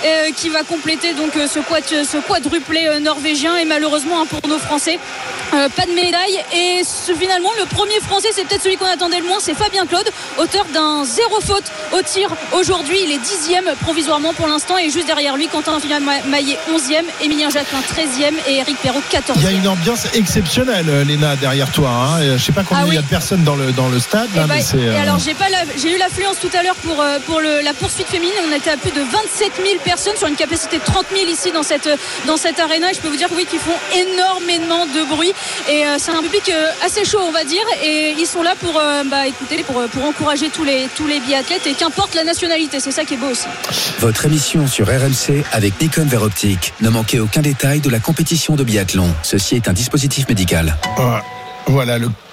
euh, 0.06 0.32
qui 0.34 0.48
va 0.48 0.63
compléter 0.63 1.13
donc 1.13 1.36
euh, 1.36 1.46
ce, 1.48 1.60
quad, 1.60 1.84
ce 1.86 2.18
quadruplé 2.26 2.88
norvégien. 3.02 3.58
Et 3.58 3.66
malheureusement 3.66 4.22
hein, 4.22 4.26
pour 4.30 4.48
nos 4.50 4.60
Français 4.60 4.98
euh, 5.54 5.68
pas 5.76 5.86
de 5.86 5.92
médaille. 5.92 6.40
Et 6.54 6.84
ce- 6.86 7.13
finalement 7.13 7.50
le 7.60 7.66
premier 7.66 8.00
Français 8.00 8.30
c'est 8.34 8.46
peut-être 8.48 8.63
celui 8.63 8.78
qu'on 8.78 8.86
attendait 8.86 9.20
le 9.20 9.26
moins 9.28 9.40
c'est 9.42 9.54
Fabien 9.54 9.86
Claude 9.86 10.10
auteur 10.38 10.66
d'un 10.74 11.04
zéro 11.04 11.42
faute 11.42 11.66
au 11.92 12.02
tir 12.02 12.30
aujourd'hui. 12.54 12.98
Il 13.04 13.12
est 13.12 13.18
dixième 13.18 13.70
provisoirement 13.82 14.34
pour 14.34 14.48
l'instant. 14.48 14.78
Et 14.78 14.90
juste 14.90 15.06
derrière 15.08 15.36
lui 15.36 15.50
Quentin 15.50 15.78
Maillet 16.28 16.58
11e 16.72 17.04
Emilien 17.22 17.50
Jacquin 17.50 17.80
13e 17.80 18.34
et 18.48 18.58
Eric 18.60 18.78
Perrault 18.78 19.02
14e 19.12 19.34
Il 19.36 19.44
y 19.44 19.48
a 19.48 19.52
une 19.52 19.68
ambiance 19.68 20.08
exceptionnelle, 20.13 20.86
euh, 20.90 21.04
Derrière 21.42 21.72
toi. 21.72 21.90
Hein. 21.90 22.22
Et 22.22 22.38
Je 22.38 22.44
sais 22.44 22.52
pas 22.52 22.64
combien 22.64 22.84
Ah 22.84 22.88
il 22.88 22.94
y 22.94 22.98
a 22.98 23.02
de 23.02 23.08
personnes 23.08 23.44
dans 23.44 23.56
le, 23.56 23.72
dans 23.72 23.90
le 23.90 24.00
stade. 24.00 24.30
Et, 24.36 24.38
là, 24.40 24.48
bah, 24.48 24.56
mais 24.58 24.62
c'est, 24.62 24.78
et 24.78 24.88
euh, 24.90 25.02
alors 25.02 25.20
j'ai 25.20 25.34
pas 25.34 25.50
la- 25.50 25.64
j'ai 25.82 25.94
eu 25.96 25.98
l'affluence 25.98 26.38
tout 26.40 26.50
à 26.58 26.64
l'heure 26.64 26.76
pour 26.76 27.02
euh, 27.02 27.18
pour 27.26 27.40
le- 27.42 27.62
la 27.64 27.74
poursuite 27.74 28.08
féminine 28.08 28.34
on 28.52 28.56
était 28.56 28.70
à 28.72 28.78
plus 28.78 28.92
de 28.92 29.02
27 29.02 29.52
000 29.58 29.80
personnes 29.84 30.16
sur 30.18 30.28
une 30.28 30.36
capacité 30.36 30.78
de 30.78 30.84
30 30.84 31.06
000 31.12 31.30
ici 31.30 31.52
dans 31.52 31.64
cette 31.64 31.90
dans 32.26 32.38
cette 32.38 32.60
arena 32.60 32.92
et 32.92 32.94
je 32.94 33.00
peux 33.00 33.08
vous 33.10 33.18
dire 33.18 33.30
oui 33.36 33.46
qu'ils 33.50 33.60
font 33.60 33.78
énormément 33.96 34.86
de 34.86 35.04
bruit 35.16 35.34
et 35.70 35.86
euh, 35.86 35.96
c'est 36.00 36.12
un 36.12 36.22
public 36.22 36.50
euh, 36.50 36.68
assez 36.86 37.04
chaud 37.06 37.20
on 37.28 37.32
va 37.32 37.44
dire 37.44 37.64
et 37.84 38.16
ils 38.18 38.26
sont 38.28 38.44
là 38.44 38.54
pour 38.60 38.78
euh, 38.80 39.04
bah, 39.10 39.28
écoutez 39.28 39.64
pour 39.64 39.82
pour 39.88 40.06
encourager 40.06 40.50
tous 40.50 40.64
les 40.64 40.88
tous 40.96 41.08
les 41.08 41.20
biathlètes 41.20 41.66
et 41.68 41.74
qu'importe 41.74 42.16
la 42.16 42.24
nationalité 42.24 42.80
c'est 42.80 42.92
ça 42.92 43.04
qui 43.06 43.16
est 43.16 43.18
beau 43.18 43.28
aussi 43.32 43.46
Votre 44.00 44.26
émission 44.26 44.68
sur 44.68 44.88
RMC 44.88 45.44
avec 45.52 45.80
Nikon 45.82 46.06
Vert 46.06 46.24
Optique. 46.24 46.74
Ne 46.82 46.90
manquez 46.90 47.20
aucun 47.20 47.42
détail 47.42 47.80
de 47.80 47.90
la 47.90 48.00
compétition 48.00 48.56
de 48.56 48.64
biathlon. 48.64 49.14
Ceci 49.24 49.56
est 49.56 49.68
un 49.68 49.74
dispositif 49.74 50.28
médical. 50.28 50.76
Voilà, 50.98 51.24
Voilà, 51.68 52.00
le 52.00 52.08
euh, 52.08 52.27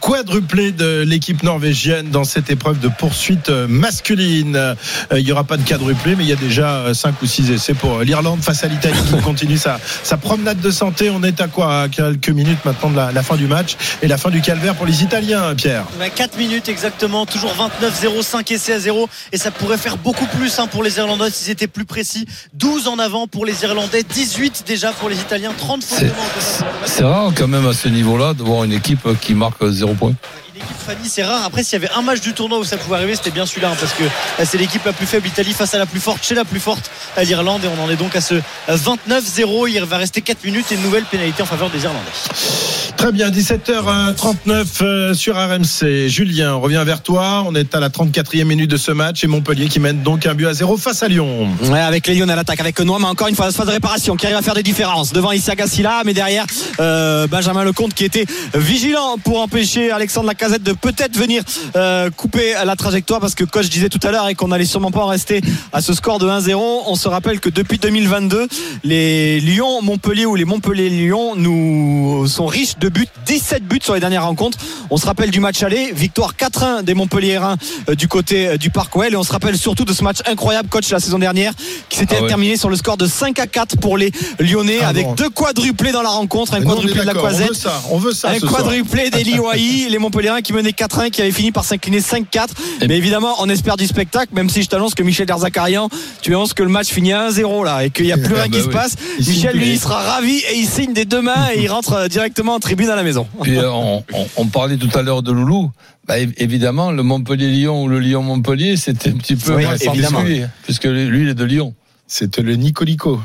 quadruplé 0.00 0.72
de 0.72 1.02
l'équipe 1.06 1.42
norvégienne 1.42 2.10
dans 2.10 2.24
cette 2.24 2.50
épreuve 2.50 2.78
de 2.80 2.88
poursuite 2.88 3.48
euh, 3.48 3.66
masculine. 3.68 4.56
Euh, 4.56 4.74
Il 5.16 5.24
n'y 5.24 5.32
aura 5.32 5.44
pas 5.44 5.56
de 5.56 5.62
quadruplé, 5.66 6.16
mais 6.16 6.24
il 6.24 6.28
y 6.30 6.32
a 6.32 6.36
déjà 6.36 6.92
5 6.92 7.22
ou 7.22 7.26
6 7.26 7.50
essais 7.50 7.74
pour 7.74 7.98
euh, 7.98 8.04
l'Irlande 8.04 8.42
face 8.42 8.64
à 8.64 8.68
l'Italie 8.68 8.98
qui 9.08 9.16
continue 9.22 9.56
sa, 9.58 9.78
sa 10.02 10.16
promenade 10.16 10.60
de 10.60 10.70
santé. 10.70 11.10
On 11.10 11.22
est 11.22 11.40
à 11.40 11.46
quoi? 11.48 11.82
À 11.82 11.88
quelques 11.88 12.28
minutes 12.30 12.58
maintenant 12.64 12.90
de 12.90 12.96
la, 12.96 13.12
la 13.12 13.22
fin 13.22 13.36
du 13.36 13.46
match 13.46 13.76
et 14.02 14.08
la 14.08 14.16
fin 14.18 14.30
du 14.30 14.40
calvaire 14.40 14.74
pour 14.74 14.86
les 14.86 15.02
Italiens, 15.02 15.54
Pierre. 15.56 15.84
4 16.14 16.36
minutes 16.38 16.68
exactement, 16.68 17.24
toujours 17.26 17.54
29-0, 17.82 18.22
5 18.22 18.50
essais 18.50 18.72
à 18.74 18.80
0 18.80 19.08
et 19.32 19.38
ça 19.38 19.50
pourrait 19.50 19.78
faire 19.78 19.96
beaucoup 19.96 20.26
plus 20.26 20.58
hein, 20.58 20.66
pour 20.66 20.82
les 20.82 20.96
Irlandais 20.98 21.30
s'ils 21.30 21.50
étaient 21.50 21.66
plus 21.66 21.84
précis. 21.84 22.26
12 22.54 22.88
en 22.88 22.98
avant 22.98 23.26
pour 23.26 23.46
les 23.46 23.62
Irlandais, 23.62 24.02
18 24.02 24.64
déjà 24.66 24.92
pour 24.92 25.08
les 25.08 25.16
Italiens, 25.16 25.52
30 25.56 25.82
fautes 25.84 25.98
C'est- 25.98 26.04
devant 26.06 26.14
au 26.16 26.40
total. 26.40 26.68
C'est 26.86 27.04
rare 27.04 27.32
quand 27.36 27.48
même 27.48 27.66
à 27.66 27.72
ce 27.72 27.88
niveau-là 27.88 28.34
de 28.34 28.42
voir 28.42 28.64
une 28.64 28.72
équipe 28.72 29.06
qui 29.20 29.34
marque 29.34 29.64
zéro 29.70 29.94
point. 29.94 30.12
Une 30.54 30.62
équipe 30.62 30.76
Fanny, 30.84 31.08
c'est 31.08 31.22
rare. 31.22 31.44
Après, 31.44 31.62
s'il 31.62 31.80
y 31.80 31.84
avait 31.84 31.92
un 31.94 32.02
match 32.02 32.20
du 32.20 32.32
tournoi 32.32 32.58
où 32.58 32.64
ça 32.64 32.76
pouvait 32.76 32.96
arriver, 32.96 33.14
c'était 33.14 33.30
bien 33.30 33.46
celui-là 33.46 33.70
hein, 33.70 33.76
parce 33.78 33.92
que 33.92 34.02
euh, 34.02 34.44
c'est 34.44 34.58
l'équipe 34.58 34.84
la 34.84 34.92
plus 34.92 35.06
faible, 35.06 35.26
l'Italie 35.26 35.52
face 35.52 35.74
à 35.74 35.78
la 35.78 35.86
plus 35.86 36.00
forte, 36.00 36.24
chez 36.24 36.34
la 36.34 36.44
plus 36.44 36.60
forte, 36.60 36.90
à 37.16 37.24
l'Irlande 37.24 37.64
et 37.64 37.68
on 37.68 37.84
en 37.84 37.90
est 37.90 37.96
donc 37.96 38.16
à 38.16 38.20
ce 38.20 38.34
euh, 38.34 38.76
29-0. 38.76 39.70
Il 39.70 39.84
va 39.84 39.98
rester 39.98 40.22
4 40.22 40.44
minutes 40.44 40.72
et 40.72 40.74
une 40.74 40.82
nouvelle 40.82 41.04
pénalité 41.04 41.42
en 41.42 41.46
faveur 41.46 41.70
des 41.70 41.84
Irlandais. 41.84 42.79
Très 43.00 43.12
bien, 43.12 43.30
17h39 43.30 44.66
euh, 44.82 45.14
sur 45.14 45.34
RMC. 45.34 46.08
Julien, 46.08 46.56
on 46.56 46.60
revient 46.60 46.82
vers 46.84 47.02
toi. 47.02 47.44
On 47.46 47.54
est 47.54 47.74
à 47.74 47.80
la 47.80 47.88
34e 47.88 48.44
minute 48.44 48.70
de 48.70 48.76
ce 48.76 48.92
match 48.92 49.24
et 49.24 49.26
Montpellier 49.26 49.68
qui 49.68 49.80
mène 49.80 50.02
donc 50.02 50.26
un 50.26 50.34
but 50.34 50.44
à 50.44 50.52
zéro 50.52 50.76
face 50.76 51.02
à 51.02 51.08
Lyon. 51.08 51.48
Ouais, 51.62 51.80
avec 51.80 52.06
les 52.06 52.14
Lyonnais 52.14 52.34
à 52.34 52.36
l'attaque, 52.36 52.60
avec 52.60 52.78
Noam, 52.78 53.02
encore 53.06 53.28
une 53.28 53.34
fois, 53.34 53.50
phase 53.52 53.66
de 53.66 53.72
réparation, 53.72 54.16
qui 54.16 54.26
arrive 54.26 54.36
à 54.36 54.42
faire 54.42 54.52
des 54.52 54.62
différences. 54.62 55.14
Devant 55.14 55.32
Issa 55.32 55.54
Gassila, 55.54 56.02
mais 56.04 56.12
derrière, 56.12 56.44
euh, 56.78 57.26
Benjamin 57.26 57.64
Lecomte 57.64 57.94
qui 57.94 58.04
était 58.04 58.26
vigilant 58.52 59.16
pour 59.24 59.40
empêcher 59.40 59.90
Alexandre 59.90 60.26
Lacazette 60.26 60.62
de 60.62 60.74
peut-être 60.74 61.16
venir 61.16 61.42
euh, 61.76 62.10
couper 62.10 62.52
la 62.62 62.76
trajectoire 62.76 63.18
parce 63.18 63.34
que 63.34 63.44
coach 63.44 63.70
disait 63.70 63.88
tout 63.88 64.06
à 64.06 64.10
l'heure 64.10 64.28
et 64.28 64.34
qu'on 64.34 64.52
allait 64.52 64.66
sûrement 64.66 64.90
pas 64.90 65.00
en 65.00 65.06
rester 65.06 65.40
à 65.72 65.80
ce 65.80 65.94
score 65.94 66.18
de 66.18 66.26
1-0. 66.28 66.54
On 66.86 66.94
se 66.96 67.08
rappelle 67.08 67.40
que 67.40 67.48
depuis 67.48 67.78
2022, 67.78 68.46
les 68.84 69.40
Lyon, 69.40 69.80
Montpellier 69.80 70.26
ou 70.26 70.34
les 70.34 70.44
Montpellier-Lyon 70.44 71.36
nous 71.36 72.26
sont 72.26 72.44
riches 72.44 72.76
de 72.78 72.89
buts, 72.90 73.06
17 73.26 73.64
buts 73.64 73.78
sur 73.82 73.94
les 73.94 74.00
dernières 74.00 74.24
rencontres. 74.24 74.58
On 74.90 74.96
se 74.96 75.06
rappelle 75.06 75.30
du 75.30 75.40
match 75.40 75.62
aller, 75.62 75.92
victoire 75.94 76.34
4-1 76.34 76.82
des 76.82 76.94
Montpelliérains 76.94 77.56
euh, 77.88 77.94
du 77.94 78.08
côté 78.08 78.48
euh, 78.48 78.56
du 78.56 78.70
Parc 78.70 78.94
Ouel 78.96 79.12
et 79.14 79.16
on 79.16 79.22
se 79.22 79.32
rappelle 79.32 79.56
surtout 79.56 79.84
de 79.84 79.92
ce 79.92 80.02
match 80.04 80.18
incroyable 80.26 80.68
coach 80.68 80.90
la 80.90 81.00
saison 81.00 81.18
dernière 81.18 81.52
qui 81.88 81.98
s'était 81.98 82.16
Ah 82.18 82.22
ouais. 82.22 82.28
terminé 82.28 82.56
sur 82.56 82.68
le 82.70 82.76
score 82.76 82.96
de 82.96 83.06
5 83.06 83.38
à 83.38 83.46
4 83.46 83.76
pour 83.78 83.96
les 83.96 84.10
Lyonnais 84.38 84.78
Ah 84.82 84.88
avec 84.88 85.06
bon. 85.06 85.14
deux 85.14 85.30
quadruplés 85.30 85.92
dans 85.92 86.02
la 86.02 86.08
rencontre, 86.10 86.54
un 86.54 86.62
quadruplé 86.62 86.92
de 86.92 86.98
la 86.98 87.04
d'accord, 87.14 87.24
On 87.24 87.28
veut 87.28 87.34
Croisette. 87.44 87.54
ça, 87.54 87.82
on 87.90 87.98
veut 87.98 88.12
ça. 88.12 88.30
Un 88.30 88.38
quadruplé 88.40 89.10
d'Eli 89.10 89.38
Wahi, 89.38 89.88
les 89.90 89.98
Montpelliérains 89.98 90.42
qui 90.42 90.52
menaient 90.52 90.70
4-1, 90.70 91.10
qui 91.10 91.22
avaient 91.22 91.30
fini 91.30 91.52
par 91.52 91.64
s'incliner 91.64 92.00
5-4. 92.00 92.48
Mais 92.88 92.96
évidemment, 92.96 93.34
on 93.38 93.48
espère 93.48 93.76
du 93.76 93.86
spectacle, 93.86 94.32
même 94.34 94.50
si 94.50 94.62
je 94.62 94.68
t'annonce 94.68 94.94
que 94.94 95.02
Michel 95.02 95.26
Derzakarian, 95.26 95.88
tu 96.22 96.34
annonces 96.34 96.54
que 96.54 96.62
le 96.62 96.68
match 96.68 96.88
finit 96.88 97.12
à 97.12 97.30
1-0 97.30 97.64
là 97.64 97.84
et 97.84 97.90
qu'il 97.90 98.06
n'y 98.06 98.12
a 98.12 98.16
plus 98.16 98.34
Ah 98.36 98.42
rien 98.42 98.48
bah 98.48 98.56
qui 98.58 98.62
se 98.64 98.68
passe. 98.68 98.96
Il 99.18 99.28
Michel, 99.28 99.56
lui, 99.56 99.70
il 99.72 99.80
sera 99.80 99.98
ravi 100.00 100.36
et 100.38 100.56
il 100.58 100.66
signe 100.66 100.92
des 100.92 101.04
deux 101.04 101.22
mains 101.22 101.48
et 101.54 101.62
il 101.62 101.68
rentre 101.70 102.08
directement 102.08 102.54
en 102.54 102.60
tribune 102.70 102.88
à 102.90 102.96
la 102.96 103.02
maison. 103.02 103.26
Puis 103.42 103.58
euh, 103.58 103.68
on, 103.70 104.04
on- 104.12 104.26
on 104.36 104.46
parlait 104.46 104.76
tout 104.76 104.90
à 104.96 105.02
l'heure 105.02 105.22
de 105.22 105.32
Loulou. 105.32 105.70
Bah, 106.06 106.18
év- 106.18 106.32
évidemment, 106.36 106.92
le 106.92 107.02
Montpellier-Lyon 107.02 107.82
ou 107.84 107.88
le 107.88 107.98
Lyon-Montpellier, 107.98 108.76
c'était 108.76 109.10
un 109.10 109.16
petit 109.16 109.34
peu 109.36 109.54
Oui, 109.56 109.64
évidemment. 109.80 110.18
particulier, 110.18 110.46
puisque 110.62 110.84
lui, 110.84 111.22
il 111.22 111.28
est 111.28 111.34
de 111.34 111.44
Lyon. 111.44 111.74
C'était 112.06 112.42
le 112.42 112.54
Nicolico. 112.56 113.20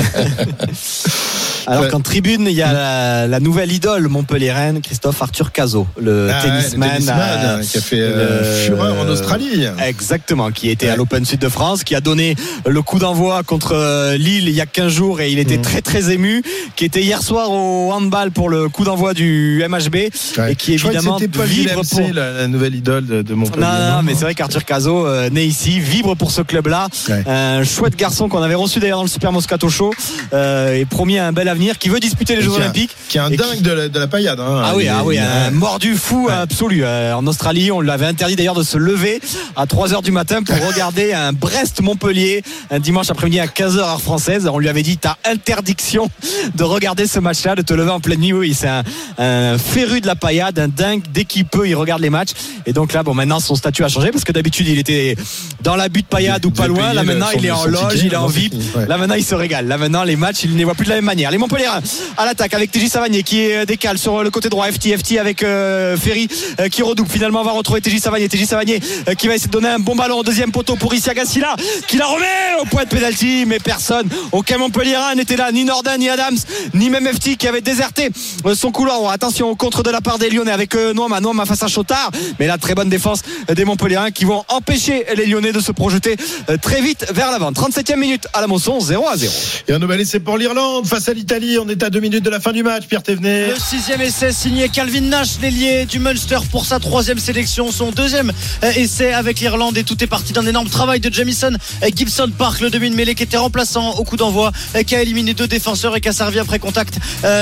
Alors 1.68 1.88
qu'en 1.90 2.00
tribune, 2.02 2.46
il 2.48 2.54
y 2.56 2.62
a 2.62 2.72
la, 2.74 3.28
la 3.28 3.40
nouvelle 3.40 3.72
idole 3.72 4.08
montpelliéraine, 4.08 4.82
Christophe 4.82 5.22
Arthur 5.22 5.52
Cazot, 5.52 5.88
le 6.02 6.30
Ah 6.32 6.42
le 6.46 6.50
tennisman, 6.50 7.62
qui 7.64 7.78
a 7.78 7.82
fait 7.82 8.00
euh, 8.00 8.40
le- 8.40 8.66
fureur 8.66 8.96
en 9.00 9.08
Australie. 9.08 9.66
Exactement, 9.86 10.52
qui 10.52 10.70
était 10.70 10.90
à 10.90 10.96
l'Open 10.96 11.26
Sud 11.26 11.40
de 11.40 11.50
France, 11.50 11.84
qui 11.84 11.96
a 11.96 12.02
donné 12.02 12.36
le 12.66 12.82
coup 12.82 13.00
d'envoi 13.00 13.44
contre 13.44 13.74
euh, 13.76 14.18
Lille 14.18 14.48
il 14.48 14.56
y 14.56 14.62
a 14.62 14.66
15 14.66 14.92
jours 14.92 15.22
et 15.22 15.32
il 15.32 15.40
était 15.40 15.58
Mhm. 15.58 15.62
très 15.64 15.82
très 15.82 16.12
ému, 16.12 16.42
qui 16.76 16.86
était 16.86 17.02
hier 17.02 17.22
soir 17.22 17.52
au 17.52 17.92
handball 17.92 18.32
pour 18.32 18.50
le 18.50 18.70
coup 18.70 18.84
d'envoi 18.84 19.14
du 19.14 19.64
MHB 19.68 19.96
Ouais. 20.38 20.52
et 20.54 20.56
qui 20.56 20.78
Je 20.78 20.84
crois 20.84 20.92
que 20.92 20.98
évidemment 20.98 21.20
pas 21.20 21.46
vibre 21.46 21.82
pour... 21.90 22.14
la, 22.14 22.32
la 22.34 22.48
nouvelle 22.48 22.76
idole 22.76 23.06
de, 23.06 23.22
de 23.22 23.34
Montpellier. 23.34 23.66
Non, 23.66 23.72
non, 23.72 23.96
non, 23.98 24.04
mais 24.04 24.14
c'est 24.14 24.22
vrai 24.24 24.34
qu'Arthur 24.36 24.66
Cazot, 24.66 25.06
euh, 25.06 25.30
né 25.30 25.44
ici, 25.44 25.80
vibre 25.80 26.16
pour 26.16 26.32
ce 26.32 26.42
club-là. 26.42 26.88
Ouais. 27.10 27.24
Un 27.28 27.64
chouette 27.64 27.96
garçon 27.96 28.30
qu'on 28.30 28.42
avait 28.42 28.56
reçu 28.56 28.80
d'ailleurs 28.80 28.98
dans 28.98 29.04
le 29.04 29.10
Super 29.10 29.32
Moscato 29.32 29.70
Show 29.70 29.94
euh, 30.34 30.74
et 30.76 30.86
promis 30.86 31.18
un 31.18 31.32
bel 31.32 31.48
qui 31.80 31.90
veut 31.90 32.00
disputer 32.00 32.36
les 32.36 32.42
Jeux 32.42 32.52
Olympiques. 32.52 32.92
Qui 33.10 33.18
est 33.18 33.22
un 33.22 33.30
dingue 33.30 33.56
qui- 33.58 33.62
de, 33.62 33.72
la, 33.72 33.88
de 33.90 34.00
la 34.00 34.08
paillade. 34.08 34.40
hein. 34.40 34.62
Ah 34.64 34.74
oui, 34.76 34.88
ah 34.88 35.04
oui, 35.04 35.18
un 35.18 35.52
mordu 35.52 35.96
fou 35.96 36.28
Ouais. 36.28 36.34
absolu. 36.34 36.82
Euh, 36.84 37.14
En 37.16 37.26
Australie, 37.28 37.72
on 37.72 37.82
lui 37.82 37.90
avait 37.92 38.06
interdit 38.06 38.36
d'ailleurs 38.36 38.56
de 38.56 38.64
se 38.64 38.78
lever 38.78 39.20
à 39.56 39.66
3 39.66 39.94
heures 39.94 40.02
du 40.02 40.12
matin 40.12 40.44
pour 40.44 40.56
regarder 40.68 41.14
un 41.14 41.34
Brest-Montpellier 41.34 42.44
un 42.70 42.80
dimanche 42.80 43.10
après-midi 43.10 43.40
à 43.40 43.48
15h 43.48 43.78
heure 43.80 44.02
française. 44.02 44.48
On 44.52 44.60
lui 44.60 44.70
avait 44.70 44.84
dit 44.84 44.98
t'as 44.98 45.16
interdiction 45.26 46.10
de 46.56 46.64
regarder 46.64 47.08
ce 47.08 47.20
match-là, 47.20 47.56
de 47.56 47.62
te 47.62 47.74
lever 47.74 47.92
en 47.92 48.00
pleine 48.00 48.20
nuit. 48.20 48.34
Oui, 48.34 48.54
c'est 48.54 48.68
un, 48.68 48.84
un 49.18 49.58
féru 49.58 50.02
de 50.02 50.08
la 50.08 50.16
paillade, 50.16 50.58
un 50.60 50.68
dingue. 50.68 51.02
Dès 51.14 51.26
qu'il 51.26 51.46
peut, 51.46 51.68
il 51.68 51.76
regarde 51.76 52.02
les 52.02 52.10
matchs. 52.10 52.32
Et 52.66 52.74
donc 52.74 52.94
là, 52.94 53.04
bon, 53.04 53.14
maintenant 53.14 53.40
son 53.40 53.56
statut 53.56 53.84
a 53.84 53.88
changé 53.90 54.12
parce 54.12 54.24
que 54.24 54.32
d'habitude 54.32 54.68
il 54.68 54.80
était 54.80 55.16
dans 55.64 55.76
la 55.76 55.90
butte 55.90 56.08
paillade 56.08 56.46
ou 56.46 56.52
pas 56.52 56.68
loin. 56.68 56.94
Là 56.94 57.04
maintenant, 57.04 57.28
il 57.36 57.46
est 57.46 57.52
en 57.52 57.66
loge, 57.66 57.94
il 58.04 58.14
est 58.14 58.16
en 58.16 58.28
VIP. 58.28 58.54
Là 58.88 58.98
maintenant, 58.98 59.16
il 59.16 59.24
se 59.26 59.36
régale. 59.36 59.68
Là 59.68 59.78
maintenant, 59.78 60.04
les 60.04 60.16
matchs, 60.16 60.44
il 60.44 60.54
ne 60.54 60.58
les 60.58 60.64
voit 60.64 60.76
plus 60.76 60.86
de 60.86 60.90
la 60.90 60.96
même 60.96 61.06
manière. 61.06 61.32
Les 61.32 61.38
Montpellier 61.42 61.70
à 62.18 62.26
l'attaque 62.26 62.54
avec 62.54 62.72
TJ 62.72 62.88
Savanier 62.88 63.24
qui 63.24 63.42
est 63.42 63.66
décale 63.66 63.98
sur 63.98 64.24
le 64.24 64.30
côté 64.30 64.48
droit. 64.50 64.72
FT, 64.72 64.96
FT 64.96 65.18
avec 65.18 65.42
euh, 65.42 65.98
Ferry 65.98 66.28
euh, 66.60 66.70
qui 66.70 66.84
redouble. 66.84 67.10
Finalement, 67.10 67.42
on 67.42 67.44
va 67.44 67.52
retrouver 67.52 67.82
TJ 67.82 67.98
Savanier. 67.98 68.30
TJ 68.30 68.46
Savanier 68.46 68.80
euh, 69.10 69.16
qui 69.16 69.28
va 69.28 69.34
essayer 69.34 69.48
de 69.48 69.52
donner 69.52 69.70
un 69.70 69.80
bon 69.80 69.96
ballon 69.96 70.20
au 70.20 70.24
deuxième 70.24 70.52
poteau 70.52 70.76
pour 70.76 70.94
Isia 70.94 71.14
Gassila 71.16 71.56
qui 71.88 71.98
la 71.98 72.06
remet 72.06 72.62
au 72.62 72.66
point 72.66 72.84
de 72.84 72.90
pénalty. 72.90 73.46
Mais 73.48 73.60
personne, 73.60 74.08
aucun 74.32 74.60
Montpellierin 74.60 75.16
n'était 75.16 75.36
là, 75.36 75.52
ni 75.52 75.66
Nordin, 75.66 75.98
ni 75.98 76.10
Adams, 76.10 76.38
ni 76.76 76.90
même 76.92 77.08
FT 77.08 77.38
qui 77.38 77.48
avait 77.48 77.62
déserté 77.62 78.10
euh, 78.46 78.54
son 78.54 78.72
couloir. 78.72 79.12
Attention 79.12 79.50
au 79.50 79.56
contre 79.56 79.82
de 79.82 79.90
la 79.90 80.02
part 80.02 80.20
des 80.20 80.30
Lyonnais 80.30 80.52
avec 80.52 80.76
euh, 80.76 80.94
Noama. 80.94 81.20
Noama 81.22 81.46
face 81.46 81.64
à 81.64 81.68
Chotard. 81.68 82.12
Mais 82.40 82.48
là, 82.48 82.58
très 82.58 82.76
bonne 82.76 82.90
défense 82.90 83.22
euh, 83.50 83.56
des 83.56 83.66
Montpellierins 83.66 84.12
qui 84.12 84.26
vont 84.26 84.44
empêcher 84.50 85.06
les 85.16 85.26
Lyonnais 85.26 85.54
de 85.54 85.60
se 85.60 85.72
projeter 85.72 86.16
euh, 86.50 86.58
très 86.62 86.82
vite 86.82 87.08
vers 87.14 87.32
l'avant. 87.32 87.52
37e 87.52 87.96
minute 87.98 88.28
à 88.34 88.42
la 88.42 88.48
Mosson, 88.48 88.80
0 88.80 89.08
à 89.08 89.18
0. 89.18 89.34
Et 89.68 89.74
un 89.74 89.80
nouvel 89.80 90.02
essai 90.02 90.20
pour 90.20 90.38
l'Irlande 90.38 90.86
face 90.86 91.10
à 91.10 91.14
l'Italie. 91.14 91.31
On 91.34 91.70
est 91.70 91.82
à 91.82 91.90
deux 91.90 92.02
minutes 92.02 92.26
de 92.26 92.30
la 92.30 92.42
fin 92.42 92.52
du 92.52 92.62
match. 92.62 92.88
Pierre 92.88 93.04
Thévenet. 93.04 93.52
Le 93.52 93.56
sixième 93.56 94.02
essai 94.02 94.34
signé 94.34 94.68
Calvin 94.68 95.00
Nash, 95.00 95.40
l'ailier 95.42 95.86
du 95.86 96.00
Munster 96.00 96.40
pour 96.52 96.66
sa 96.66 96.78
troisième 96.78 97.20
sélection. 97.20 97.72
Son 97.72 97.92
deuxième 97.92 98.34
euh, 98.66 98.72
essai 98.76 99.14
avec 99.14 99.40
l'Irlande 99.40 99.78
et 99.78 99.86
tout 99.86 100.04
est 100.04 100.08
parti 100.08 100.34
d'un 100.34 100.46
énorme 100.46 100.68
travail 100.68 101.00
de 101.00 101.10
Jamison 101.10 101.52
euh, 101.84 101.90
Gibson 101.96 102.30
Park, 102.38 102.60
le 102.60 102.70
demi 102.70 102.90
de 102.90 102.96
mêlée 102.96 103.16
qui 103.16 103.24
était 103.24 103.38
remplaçant 103.38 103.92
au 103.92 104.04
coup 104.04 104.18
d'envoi, 104.18 104.52
euh, 104.76 104.84
qui 104.84 104.94
a 104.94 105.02
éliminé 105.02 105.34
deux 105.34 105.48
défenseurs 105.48 105.96
et 105.96 106.02
qui 106.02 106.10
a 106.10 106.12
servi 106.12 106.38
après 106.38 106.60
contact. 106.60 107.00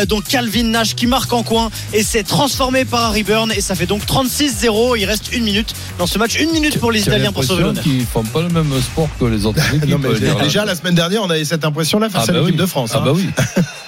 Donc 0.08 0.26
Calvin 0.26 0.66
Nash 0.66 0.94
qui 0.94 1.08
marque 1.08 1.34
en 1.34 1.42
coin 1.42 1.72
et 1.92 2.04
s'est 2.04 2.22
transformé 2.24 2.86
par 2.86 3.06
Harry 3.06 3.24
Burn 3.24 3.52
et 3.52 3.62
ça 3.62 3.74
fait 3.74 3.88
donc 3.88 4.04
36-0. 4.06 5.00
Il 5.00 5.06
reste 5.06 5.34
une 5.34 5.44
minute 5.44 5.74
dans 5.98 6.06
ce 6.06 6.20
match, 6.20 6.40
une 6.40 6.52
minute 6.52 6.78
pour 6.78 6.92
les 6.92 7.02
Italiens 7.02 7.32
pour 7.32 7.44
sauver 7.44 7.64
l'honneur. 7.64 7.82
qu'ils 7.84 8.06
font 8.06 8.24
pas 8.24 8.44
le 8.44 8.50
même 8.50 8.72
sport 8.84 9.10
que 9.20 9.26
les 9.26 9.48
autres 9.48 9.66
équipes. 9.74 9.90
Non, 9.90 9.98
mais 9.98 10.14
l'Irlande. 10.14 10.44
déjà 10.44 10.64
la 10.64 10.76
semaine 10.76 10.94
dernière, 10.96 11.24
on 11.24 11.30
avait 11.32 11.44
cette 11.44 11.66
impression-là 11.66 12.10
face 12.12 12.26
Ah 12.28 12.30
à 12.30 12.34
bah 12.34 12.40
l'équipe 12.42 12.56
oui. 12.56 12.62
de 12.62 12.66
France. 12.68 12.92
Ah 12.94 13.00
hein. 13.00 13.02
bah 13.04 13.14
oui. 13.16 13.26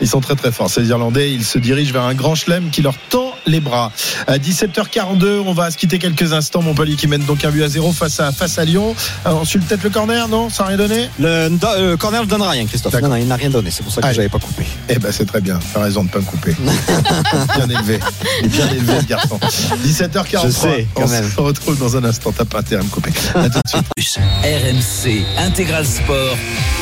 Ils 0.00 0.08
sont 0.08 0.20
très 0.20 0.34
très 0.34 0.52
forts. 0.52 0.70
Ces 0.70 0.88
Irlandais, 0.88 1.32
ils 1.32 1.44
se 1.44 1.58
dirigent 1.58 1.92
vers 1.92 2.02
un 2.04 2.14
grand 2.14 2.34
chelem 2.34 2.70
qui 2.70 2.82
leur 2.82 2.94
tend 3.10 3.32
les 3.46 3.60
bras. 3.60 3.92
À 4.26 4.38
17h42, 4.38 5.40
on 5.46 5.52
va 5.52 5.70
se 5.70 5.76
quitter 5.76 5.98
quelques 5.98 6.32
instants. 6.32 6.62
Montpellier 6.62 6.96
qui 6.96 7.08
mène 7.08 7.24
donc 7.24 7.44
un 7.44 7.50
but 7.50 7.62
à 7.62 7.68
zéro 7.68 7.92
face 7.92 8.20
à 8.20 8.32
face 8.32 8.58
à 8.58 8.64
Lyon. 8.64 8.94
Euh, 9.26 9.30
ensuite 9.30 9.66
peut-être 9.66 9.82
le 9.82 9.90
corner, 9.90 10.28
non? 10.28 10.48
Ça 10.50 10.64
n'a 10.64 10.70
rien 10.70 10.78
donné? 10.78 11.08
Le 11.18 11.50
euh, 11.64 11.96
corner 11.96 12.22
ne 12.22 12.28
donne 12.28 12.42
rien, 12.42 12.66
Christophe. 12.66 12.94
Non, 13.00 13.08
non, 13.08 13.16
il 13.16 13.26
n'a 13.26 13.36
rien 13.36 13.50
donné. 13.50 13.70
C'est 13.70 13.82
pour 13.82 13.92
ça 13.92 14.00
que 14.00 14.06
Allez. 14.06 14.16
j'avais 14.16 14.28
pas 14.28 14.38
coupé. 14.38 14.64
Eh 14.88 14.98
ben 14.98 15.12
c'est 15.12 15.26
très 15.26 15.40
bien. 15.40 15.58
T'as 15.72 15.82
raison 15.82 16.04
de 16.04 16.10
pas 16.10 16.18
me 16.18 16.24
couper. 16.24 16.54
bien 17.56 17.68
élevé. 17.68 17.98
Il 18.40 18.46
est 18.46 18.48
bien 18.48 18.70
élevé 18.70 18.94
le 19.00 19.06
garçon. 19.06 19.38
17h43. 19.84 20.46
Je 20.46 20.50
sais, 20.50 20.86
quand 20.94 21.04
on 21.04 21.08
même. 21.08 21.30
se 21.30 21.40
retrouve 21.40 21.78
dans 21.78 21.96
un 21.96 22.04
instant. 22.04 22.32
T'as 22.32 22.44
pas 22.44 22.60
intérêt 22.60 22.82
à 22.82 22.84
me 22.84 22.90
couper. 22.90 23.10
À 23.34 23.48
tout 23.48 23.60
de 23.64 23.68
suite. 23.68 24.18
RMC 24.42 25.22
Intégral 25.38 25.86
Sport. 25.86 26.36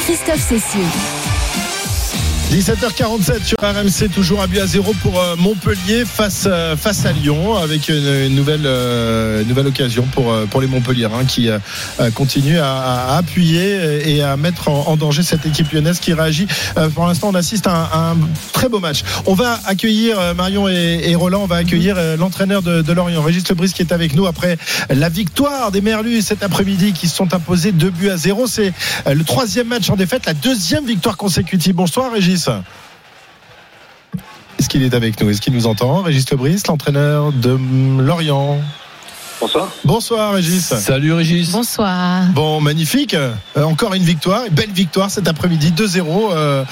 Christophe 0.07 0.49
Cessieux. 0.49 1.40
17h47 2.51 3.45
sur 3.45 3.57
RMC, 3.63 4.11
toujours 4.13 4.43
un 4.43 4.49
but 4.49 4.59
à 4.59 4.67
zéro 4.67 4.93
pour 5.05 5.21
euh, 5.21 5.37
Montpellier 5.37 6.05
face, 6.05 6.49
euh, 6.51 6.77
face 6.77 7.07
à 7.07 7.13
Lyon, 7.13 7.57
avec 7.57 7.89
une, 7.89 8.35
nouvelle, 8.35 8.63
euh, 8.65 9.45
nouvelle 9.45 9.69
occasion 9.69 10.03
pour, 10.13 10.35
pour 10.51 10.61
les 10.61 10.67
Montpelliérains 10.67 11.25
qui 11.27 11.49
continuent 12.15 12.59
à, 12.59 13.13
à 13.13 13.19
appuyer 13.19 14.11
et 14.11 14.23
à 14.23 14.37
mettre 14.37 14.69
en, 14.69 14.97
danger 14.97 15.23
cette 15.23 15.47
équipe 15.47 15.71
lyonnaise 15.71 16.01
qui 16.01 16.13
réagit. 16.13 16.49
Pour 16.95 17.07
l'instant, 17.07 17.29
on 17.29 17.35
assiste 17.37 17.69
à 17.69 17.89
un, 17.95 18.13
à 18.13 18.17
très 18.53 18.69
beau 18.69 18.81
match. 18.81 19.03
On 19.27 19.35
va 19.35 19.61
accueillir 19.67 20.35
Marion 20.35 20.69
et, 20.69 21.15
Roland, 21.15 21.43
on 21.43 21.47
va 21.47 21.57
accueillir 21.57 21.97
l'entraîneur 22.19 22.63
de, 22.63 22.93
Lorient, 22.93 23.23
Régis 23.23 23.49
Lebris, 23.49 23.73
qui 23.73 23.83
est 23.83 23.93
avec 23.93 24.15
nous 24.15 24.27
après 24.27 24.59
la 24.89 25.09
victoire 25.09 25.71
des 25.71 25.81
Merlus 25.81 26.23
cet 26.23 26.43
après-midi 26.43 26.93
qui 26.93 27.07
se 27.07 27.15
sont 27.15 27.33
imposés 27.33 27.71
deux 27.71 27.91
buts 27.91 28.11
à 28.11 28.17
zéro. 28.17 28.47
C'est 28.49 28.73
le 29.07 29.23
troisième 29.23 29.69
match 29.69 29.89
en 29.89 29.97
défaite, 29.97 30.27
la 30.27 30.35
deuxième 30.35 30.85
victoire 30.85 31.17
consécutive. 31.17 31.75
Bonsoir 31.75 32.13
Régis. 32.13 32.40
Est-ce 34.59 34.69
qu'il 34.69 34.83
est 34.83 34.95
avec 34.95 35.21
nous? 35.21 35.31
Est-ce 35.31 35.41
qu'il 35.41 35.55
nous 35.55 35.67
entend? 35.67 36.03
Régis 36.03 36.31
Lebris, 36.31 36.63
l'entraîneur 36.69 37.33
de 37.33 37.57
Lorient. 38.01 38.59
Bonsoir. 39.41 39.69
Bonsoir 39.85 40.35
Régis. 40.35 40.67
Salut 40.75 41.15
Régis. 41.15 41.51
Bonsoir. 41.51 42.25
Bon, 42.35 42.61
magnifique. 42.61 43.15
Euh, 43.15 43.33
encore 43.57 43.95
une 43.95 44.03
victoire, 44.03 44.45
une 44.45 44.53
belle 44.55 44.71
victoire 44.71 45.11
cet 45.11 45.29
après-midi, 45.29 45.73
2-0. 45.73 46.31
Euh, 46.33 46.65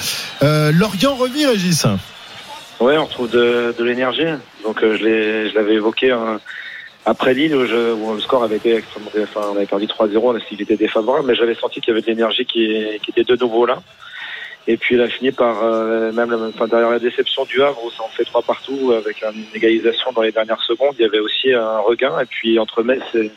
euh, 0.43 0.71
Lorient 0.71 1.15
revit 1.15 1.47
Régis. 1.47 1.85
Ouais, 2.79 2.95
on 2.97 3.05
retrouve 3.05 3.29
de, 3.31 3.73
de 3.77 3.83
l'énergie. 3.83 4.21
Donc 4.63 4.83
euh, 4.83 4.95
je 4.99 5.55
l'avais 5.55 5.73
évoqué 5.73 6.11
euh, 6.11 6.37
après 7.07 7.33
Lille 7.33 7.55
où, 7.55 7.65
je- 7.65 7.93
où 7.93 8.13
le 8.13 8.21
score 8.21 8.43
avait 8.43 8.57
été 8.57 8.75
extrêmement, 8.75 9.09
enfin, 9.23 9.47
on 9.51 9.55
avait 9.57 9.65
perdu 9.65 9.87
3-0, 9.87 10.39
il 10.51 10.61
était 10.61 10.77
défavorable, 10.77 11.25
mais 11.27 11.33
j'avais 11.35 11.55
senti 11.55 11.81
qu'il 11.81 11.89
y 11.89 11.91
avait 11.97 12.01
de 12.01 12.07
l'énergie 12.07 12.45
qui, 12.45 12.67
qui 13.01 13.09
était 13.09 13.23
de 13.23 13.35
nouveau 13.35 13.65
là. 13.65 13.81
Et 14.69 14.77
puis 14.77 14.93
il 14.93 15.01
a 15.01 15.07
fini 15.07 15.31
par 15.31 15.63
euh, 15.63 16.11
derrière 16.11 16.91
la 16.91 16.99
déception 16.99 17.43
du 17.45 17.59
Havre 17.63 17.83
où 17.83 17.89
ça 17.89 18.03
en 18.03 18.07
fait 18.09 18.23
trois 18.23 18.43
partout 18.43 18.93
avec 18.95 19.23
une 19.23 19.43
égalisation 19.55 20.11
dans 20.11 20.21
les 20.21 20.31
dernières 20.31 20.61
secondes, 20.61 20.93
il 20.99 21.01
y 21.01 21.05
avait 21.05 21.17
aussi 21.17 21.51
un 21.51 21.79
regain. 21.79 22.19
Et 22.19 22.25
puis 22.25 22.59
entre 22.59 22.83
Metz 22.83 23.01
et, 23.15 23.31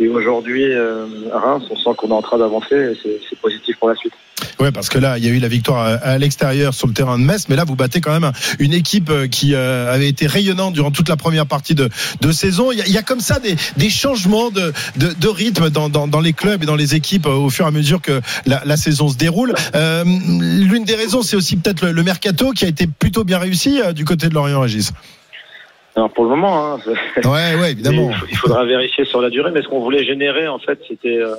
Et 0.00 0.08
aujourd'hui, 0.08 0.72
euh, 0.72 1.06
Reims, 1.32 1.64
on 1.70 1.76
sent 1.76 1.90
qu'on 1.96 2.08
est 2.08 2.12
en 2.12 2.22
train 2.22 2.38
d'avancer 2.38 2.74
et 2.74 3.20
c'est 3.28 3.38
positif 3.38 3.76
pour 3.78 3.88
la 3.88 3.94
suite. 3.94 4.12
Ouais, 4.60 4.72
parce 4.72 4.88
que 4.88 4.98
là, 4.98 5.18
il 5.18 5.24
y 5.24 5.28
a 5.28 5.30
eu 5.30 5.38
la 5.38 5.48
victoire 5.48 5.98
à, 6.02 6.18
l'extérieur 6.18 6.74
sur 6.74 6.86
le 6.86 6.92
terrain 6.92 7.18
de 7.18 7.24
Metz, 7.24 7.48
mais 7.48 7.56
là, 7.56 7.64
vous 7.64 7.76
battez 7.76 8.00
quand 8.00 8.18
même 8.18 8.32
une 8.58 8.72
équipe 8.72 9.10
euh, 9.10 9.26
qui 9.26 9.54
euh, 9.54 9.92
avait 9.92 10.08
été 10.08 10.26
rayonnante 10.26 10.74
durant 10.74 10.90
toute 10.90 11.08
la 11.08 11.16
première 11.16 11.46
partie 11.46 11.74
de, 11.74 11.88
de 12.20 12.32
saison. 12.32 12.72
Il 12.72 12.78
y, 12.78 12.82
a, 12.82 12.86
il 12.86 12.92
y 12.92 12.98
a 12.98 13.02
comme 13.02 13.20
ça 13.20 13.38
des, 13.38 13.56
des 13.76 13.90
changements 13.90 14.50
de, 14.50 14.72
de, 14.96 15.12
de 15.12 15.28
rythme 15.28 15.70
dans, 15.70 15.88
dans, 15.88 16.06
dans 16.06 16.20
les 16.20 16.32
clubs 16.32 16.62
et 16.62 16.66
dans 16.66 16.76
les 16.76 16.94
équipes 16.94 17.26
euh, 17.26 17.34
au 17.34 17.50
fur 17.50 17.64
et 17.64 17.68
à 17.68 17.72
mesure 17.72 18.00
que 18.00 18.20
la, 18.46 18.62
la 18.64 18.76
saison 18.76 19.08
se 19.08 19.16
déroule. 19.16 19.54
Euh, 19.74 20.04
L'une 20.04 20.84
des 20.84 20.94
raisons, 20.94 21.22
c'est 21.22 21.36
aussi 21.36 21.56
peut-être 21.56 21.84
le, 21.84 21.92
le 21.92 22.02
mercato 22.02 22.52
qui 22.52 22.64
a 22.64 22.68
été 22.68 22.86
plutôt 22.86 23.24
bien 23.24 23.38
réussi 23.38 23.80
du 23.94 24.04
côté 24.04 24.28
de 24.28 24.34
Lorient 24.34 24.60
Régis. 24.60 24.92
Alors 25.96 26.10
pour 26.10 26.24
le 26.24 26.30
moment, 26.30 26.74
hein, 26.74 26.78
Ouais, 27.24 27.60
ouais, 27.60 27.70
évidemment. 27.72 28.10
il, 28.28 28.36
faudra 28.36 28.64
vérifier 28.64 29.04
sur 29.04 29.20
la 29.20 29.30
durée, 29.30 29.50
mais 29.52 29.62
ce 29.62 29.68
qu'on 29.68 29.80
voulait 29.80 30.04
générer, 30.04 30.48
en 30.48 30.58
fait, 30.58 30.78
c'était 30.88 31.18
euh, 31.18 31.34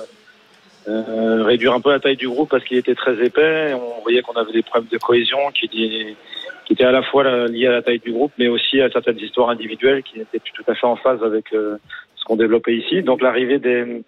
euh, 0.88 1.44
réduire 1.44 1.74
un 1.74 1.80
peu 1.80 1.90
la 1.90 2.00
taille 2.00 2.16
du 2.16 2.28
groupe 2.28 2.48
parce 2.50 2.64
qu'il 2.64 2.78
était 2.78 2.94
très 2.94 3.22
épais. 3.24 3.74
On 3.74 4.02
voyait 4.02 4.22
qu'on 4.22 4.32
avait 4.32 4.52
des 4.52 4.62
problèmes 4.62 4.88
de 4.90 4.98
cohésion 4.98 5.38
qui, 5.52 5.68
qui 6.66 6.72
étaient 6.72 6.84
à 6.84 6.92
la 6.92 7.02
fois 7.02 7.46
liés 7.46 7.68
à 7.68 7.72
la 7.72 7.82
taille 7.82 8.00
du 8.00 8.12
groupe, 8.12 8.32
mais 8.38 8.48
aussi 8.48 8.80
à 8.80 8.90
certaines 8.90 9.18
histoires 9.18 9.50
individuelles 9.50 10.02
qui 10.02 10.18
n'étaient 10.18 10.40
plus 10.40 10.52
tout 10.52 10.64
à 10.68 10.74
fait 10.74 10.86
en 10.86 10.96
phase 10.96 11.22
avec 11.22 11.52
euh, 11.52 11.76
ce 12.16 12.24
qu'on 12.24 12.36
développait 12.36 12.76
ici. 12.76 13.02
Donc 13.02 13.22
l'arrivée 13.22 13.58
des, 13.58 14.02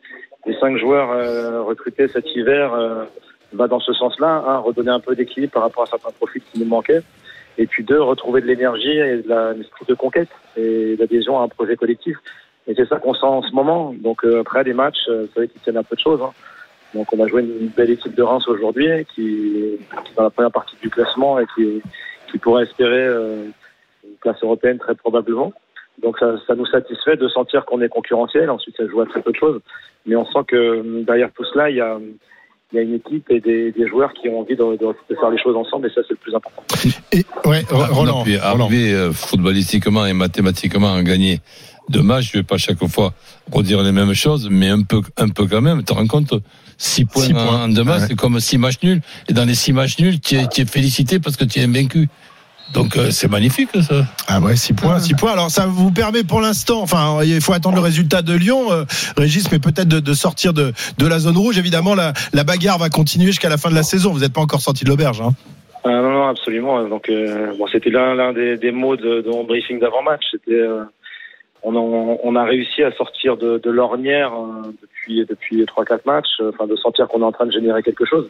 des 0.44 0.54
cinq 0.58 0.76
joueurs 0.76 1.10
euh, 1.12 1.62
recrutés 1.62 2.08
cet 2.08 2.26
hiver 2.34 2.74
euh, 2.74 3.04
va 3.52 3.68
dans 3.68 3.80
ce 3.80 3.92
sens-là, 3.92 4.44
hein, 4.46 4.58
redonner 4.58 4.90
un 4.90 5.00
peu 5.00 5.14
d'équilibre 5.14 5.52
par 5.52 5.62
rapport 5.62 5.84
à 5.84 5.86
certains 5.86 6.10
profils 6.10 6.42
qui 6.52 6.58
nous 6.58 6.66
manquaient. 6.66 7.02
Et 7.58 7.66
puis 7.66 7.82
deux, 7.82 8.00
retrouver 8.00 8.40
de 8.40 8.46
l'énergie 8.46 8.96
et 8.96 9.22
de 9.22 9.28
la- 9.28 9.52
de 9.54 9.94
conquête 9.94 10.28
et 10.56 10.96
d'adhésion 10.96 11.40
à 11.40 11.42
un 11.42 11.48
projet 11.48 11.76
collectif. 11.76 12.16
Et 12.68 12.74
c'est 12.74 12.86
ça 12.88 12.98
qu'on 12.98 13.14
sent 13.14 13.26
en 13.26 13.42
ce 13.42 13.52
moment. 13.52 13.94
Donc 13.98 14.24
euh, 14.24 14.40
après 14.40 14.62
les 14.62 14.74
matchs, 14.74 15.08
euh, 15.08 15.26
c'est 15.26 15.40
vrai 15.40 15.48
qu'ils 15.48 15.60
tiennent 15.62 15.76
un 15.76 15.82
peu 15.82 15.96
de 15.96 16.00
choses. 16.00 16.20
hein. 16.22 16.32
Donc 16.94 17.12
on 17.12 17.22
a 17.22 17.26
joué 17.26 17.42
une 17.42 17.68
belle 17.68 17.90
équipe 17.90 18.14
de 18.14 18.22
Reims 18.22 18.46
aujourd'hui 18.46 18.88
qui, 19.14 19.78
est 19.80 20.14
dans 20.16 20.22
la 20.22 20.30
première 20.30 20.52
partie 20.52 20.76
du 20.80 20.88
classement 20.88 21.38
et 21.40 21.46
qui, 21.54 21.82
pourrait 22.38 22.62
espérer 22.64 23.04
euh, 23.04 23.44
une 24.04 24.16
place 24.20 24.40
européenne 24.42 24.78
très 24.78 24.94
probablement. 24.94 25.52
Donc 26.00 26.18
ça, 26.18 26.36
ça 26.46 26.54
nous 26.54 26.66
satisfait 26.66 27.16
de 27.16 27.26
sentir 27.28 27.64
qu'on 27.64 27.80
est 27.80 27.88
concurrentiel. 27.88 28.48
Ensuite, 28.48 28.76
ça 28.76 28.86
joue 28.86 29.00
à 29.00 29.06
très 29.06 29.20
peu 29.20 29.32
de 29.32 29.36
choses. 29.36 29.60
Mais 30.06 30.14
on 30.14 30.24
sent 30.26 30.44
que 30.46 31.02
derrière 31.02 31.32
tout 31.32 31.44
cela, 31.44 31.70
il 31.70 31.76
y 31.76 31.80
a, 31.80 31.98
il 32.72 32.76
y 32.76 32.78
a 32.80 32.82
une 32.82 32.94
équipe 32.94 33.24
et 33.30 33.40
des, 33.40 33.72
des 33.72 33.88
joueurs 33.88 34.12
qui 34.12 34.28
ont 34.28 34.40
envie 34.40 34.54
de, 34.56 34.62
de- 34.62 34.76
de 35.10 35.14
faire 35.18 35.30
les 35.30 35.38
choses 35.42 35.56
ensemble. 35.56 35.86
Et 35.86 35.90
ça, 35.94 36.02
c'est 36.06 36.12
le 36.14 36.16
plus 36.16 36.34
important. 36.34 36.62
Et, 37.12 37.24
ouais, 37.48 37.64
Roland. 37.70 38.22
Roland. 38.24 38.64
arriver 38.66 38.92
euh, 38.92 39.10
footballistiquement 39.12 40.04
et 40.04 40.12
mathématiquement 40.12 40.92
à 40.94 41.02
gagner 41.02 41.40
deux 41.88 42.02
matchs, 42.02 42.32
je 42.32 42.38
vais 42.38 42.42
pas 42.44 42.58
chaque 42.58 42.84
fois 42.86 43.14
redire 43.50 43.82
les 43.82 43.92
mêmes 43.92 44.12
choses, 44.12 44.48
mais 44.50 44.68
un 44.68 44.82
peu, 44.82 45.00
un 45.16 45.28
peu 45.30 45.46
quand 45.46 45.62
même. 45.62 45.78
Tu 45.78 45.84
te 45.86 45.94
rends 45.94 46.06
compte, 46.06 46.34
six 46.76 47.06
points, 47.06 47.22
Six 47.22 47.32
points. 47.32 47.64
en 47.64 47.68
deux 47.68 47.84
matchs, 47.84 48.02
Ouais. 48.02 48.06
c'est 48.08 48.16
comme 48.16 48.38
six 48.40 48.58
matchs 48.58 48.82
nuls. 48.82 49.00
Et 49.28 49.32
dans 49.32 49.46
les 49.46 49.54
six 49.54 49.72
matchs 49.72 49.98
nuls, 49.98 50.20
tu 50.20 50.34
es, 50.36 50.46
tu 50.48 50.60
es 50.60 50.64
félicité 50.66 51.18
parce 51.20 51.36
que 51.36 51.44
tu 51.46 51.60
es 51.60 51.66
vaincu. 51.66 52.08
Donc 52.74 52.96
euh, 52.96 53.10
c'est 53.10 53.30
magnifique 53.30 53.70
ça. 53.82 54.04
Ah 54.26 54.40
ouais, 54.40 54.54
6 54.54 54.74
points, 54.74 54.98
6 54.98 55.14
points. 55.14 55.32
Alors 55.32 55.50
ça 55.50 55.66
vous 55.66 55.90
permet 55.90 56.22
pour 56.22 56.40
l'instant, 56.40 56.80
enfin 56.82 57.20
il 57.24 57.40
faut 57.40 57.52
attendre 57.54 57.76
le 57.76 57.82
résultat 57.82 58.20
de 58.22 58.34
Lyon, 58.34 58.70
euh, 58.70 58.84
Régis, 59.16 59.50
mais 59.50 59.58
peut-être 59.58 59.88
de, 59.88 60.00
de 60.00 60.12
sortir 60.14 60.52
de, 60.52 60.72
de 60.98 61.06
la 61.06 61.18
zone 61.18 61.36
rouge. 61.38 61.56
Évidemment, 61.58 61.94
la, 61.94 62.12
la 62.34 62.44
bagarre 62.44 62.78
va 62.78 62.90
continuer 62.90 63.26
jusqu'à 63.28 63.48
la 63.48 63.56
fin 63.56 63.70
de 63.70 63.74
la 63.74 63.82
saison. 63.82 64.12
Vous 64.12 64.20
n'êtes 64.20 64.32
pas 64.34 64.42
encore 64.42 64.60
sorti 64.60 64.84
de 64.84 64.90
l'auberge. 64.90 65.20
Hein. 65.22 65.30
Ah, 65.84 65.90
non, 66.02 66.10
non, 66.10 66.28
absolument. 66.28 66.86
Donc, 66.88 67.08
euh, 67.08 67.54
bon, 67.56 67.66
c'était 67.72 67.88
l'un, 67.90 68.14
l'un 68.14 68.32
des, 68.34 68.56
des 68.58 68.72
mots 68.72 68.96
de, 68.96 69.22
de 69.22 69.30
mon 69.30 69.44
briefing 69.44 69.78
d'avant-match. 69.80 70.22
C'était, 70.30 70.52
euh, 70.52 70.82
on, 71.62 71.74
a, 71.74 71.78
on 71.78 72.36
a 72.36 72.44
réussi 72.44 72.82
à 72.82 72.92
sortir 72.92 73.36
de, 73.38 73.58
de 73.58 73.70
l'ornière 73.70 74.32
euh, 74.34 74.70
depuis 74.82 75.24
depuis 75.24 75.64
trois 75.66 75.84
quatre 75.86 76.04
matchs. 76.04 76.26
euh, 76.40 76.50
Enfin, 76.52 76.66
de 76.66 76.76
sentir 76.76 77.08
qu'on 77.08 77.20
est 77.22 77.24
en 77.24 77.32
train 77.32 77.46
de 77.46 77.52
générer 77.52 77.82
quelque 77.82 78.04
chose, 78.04 78.28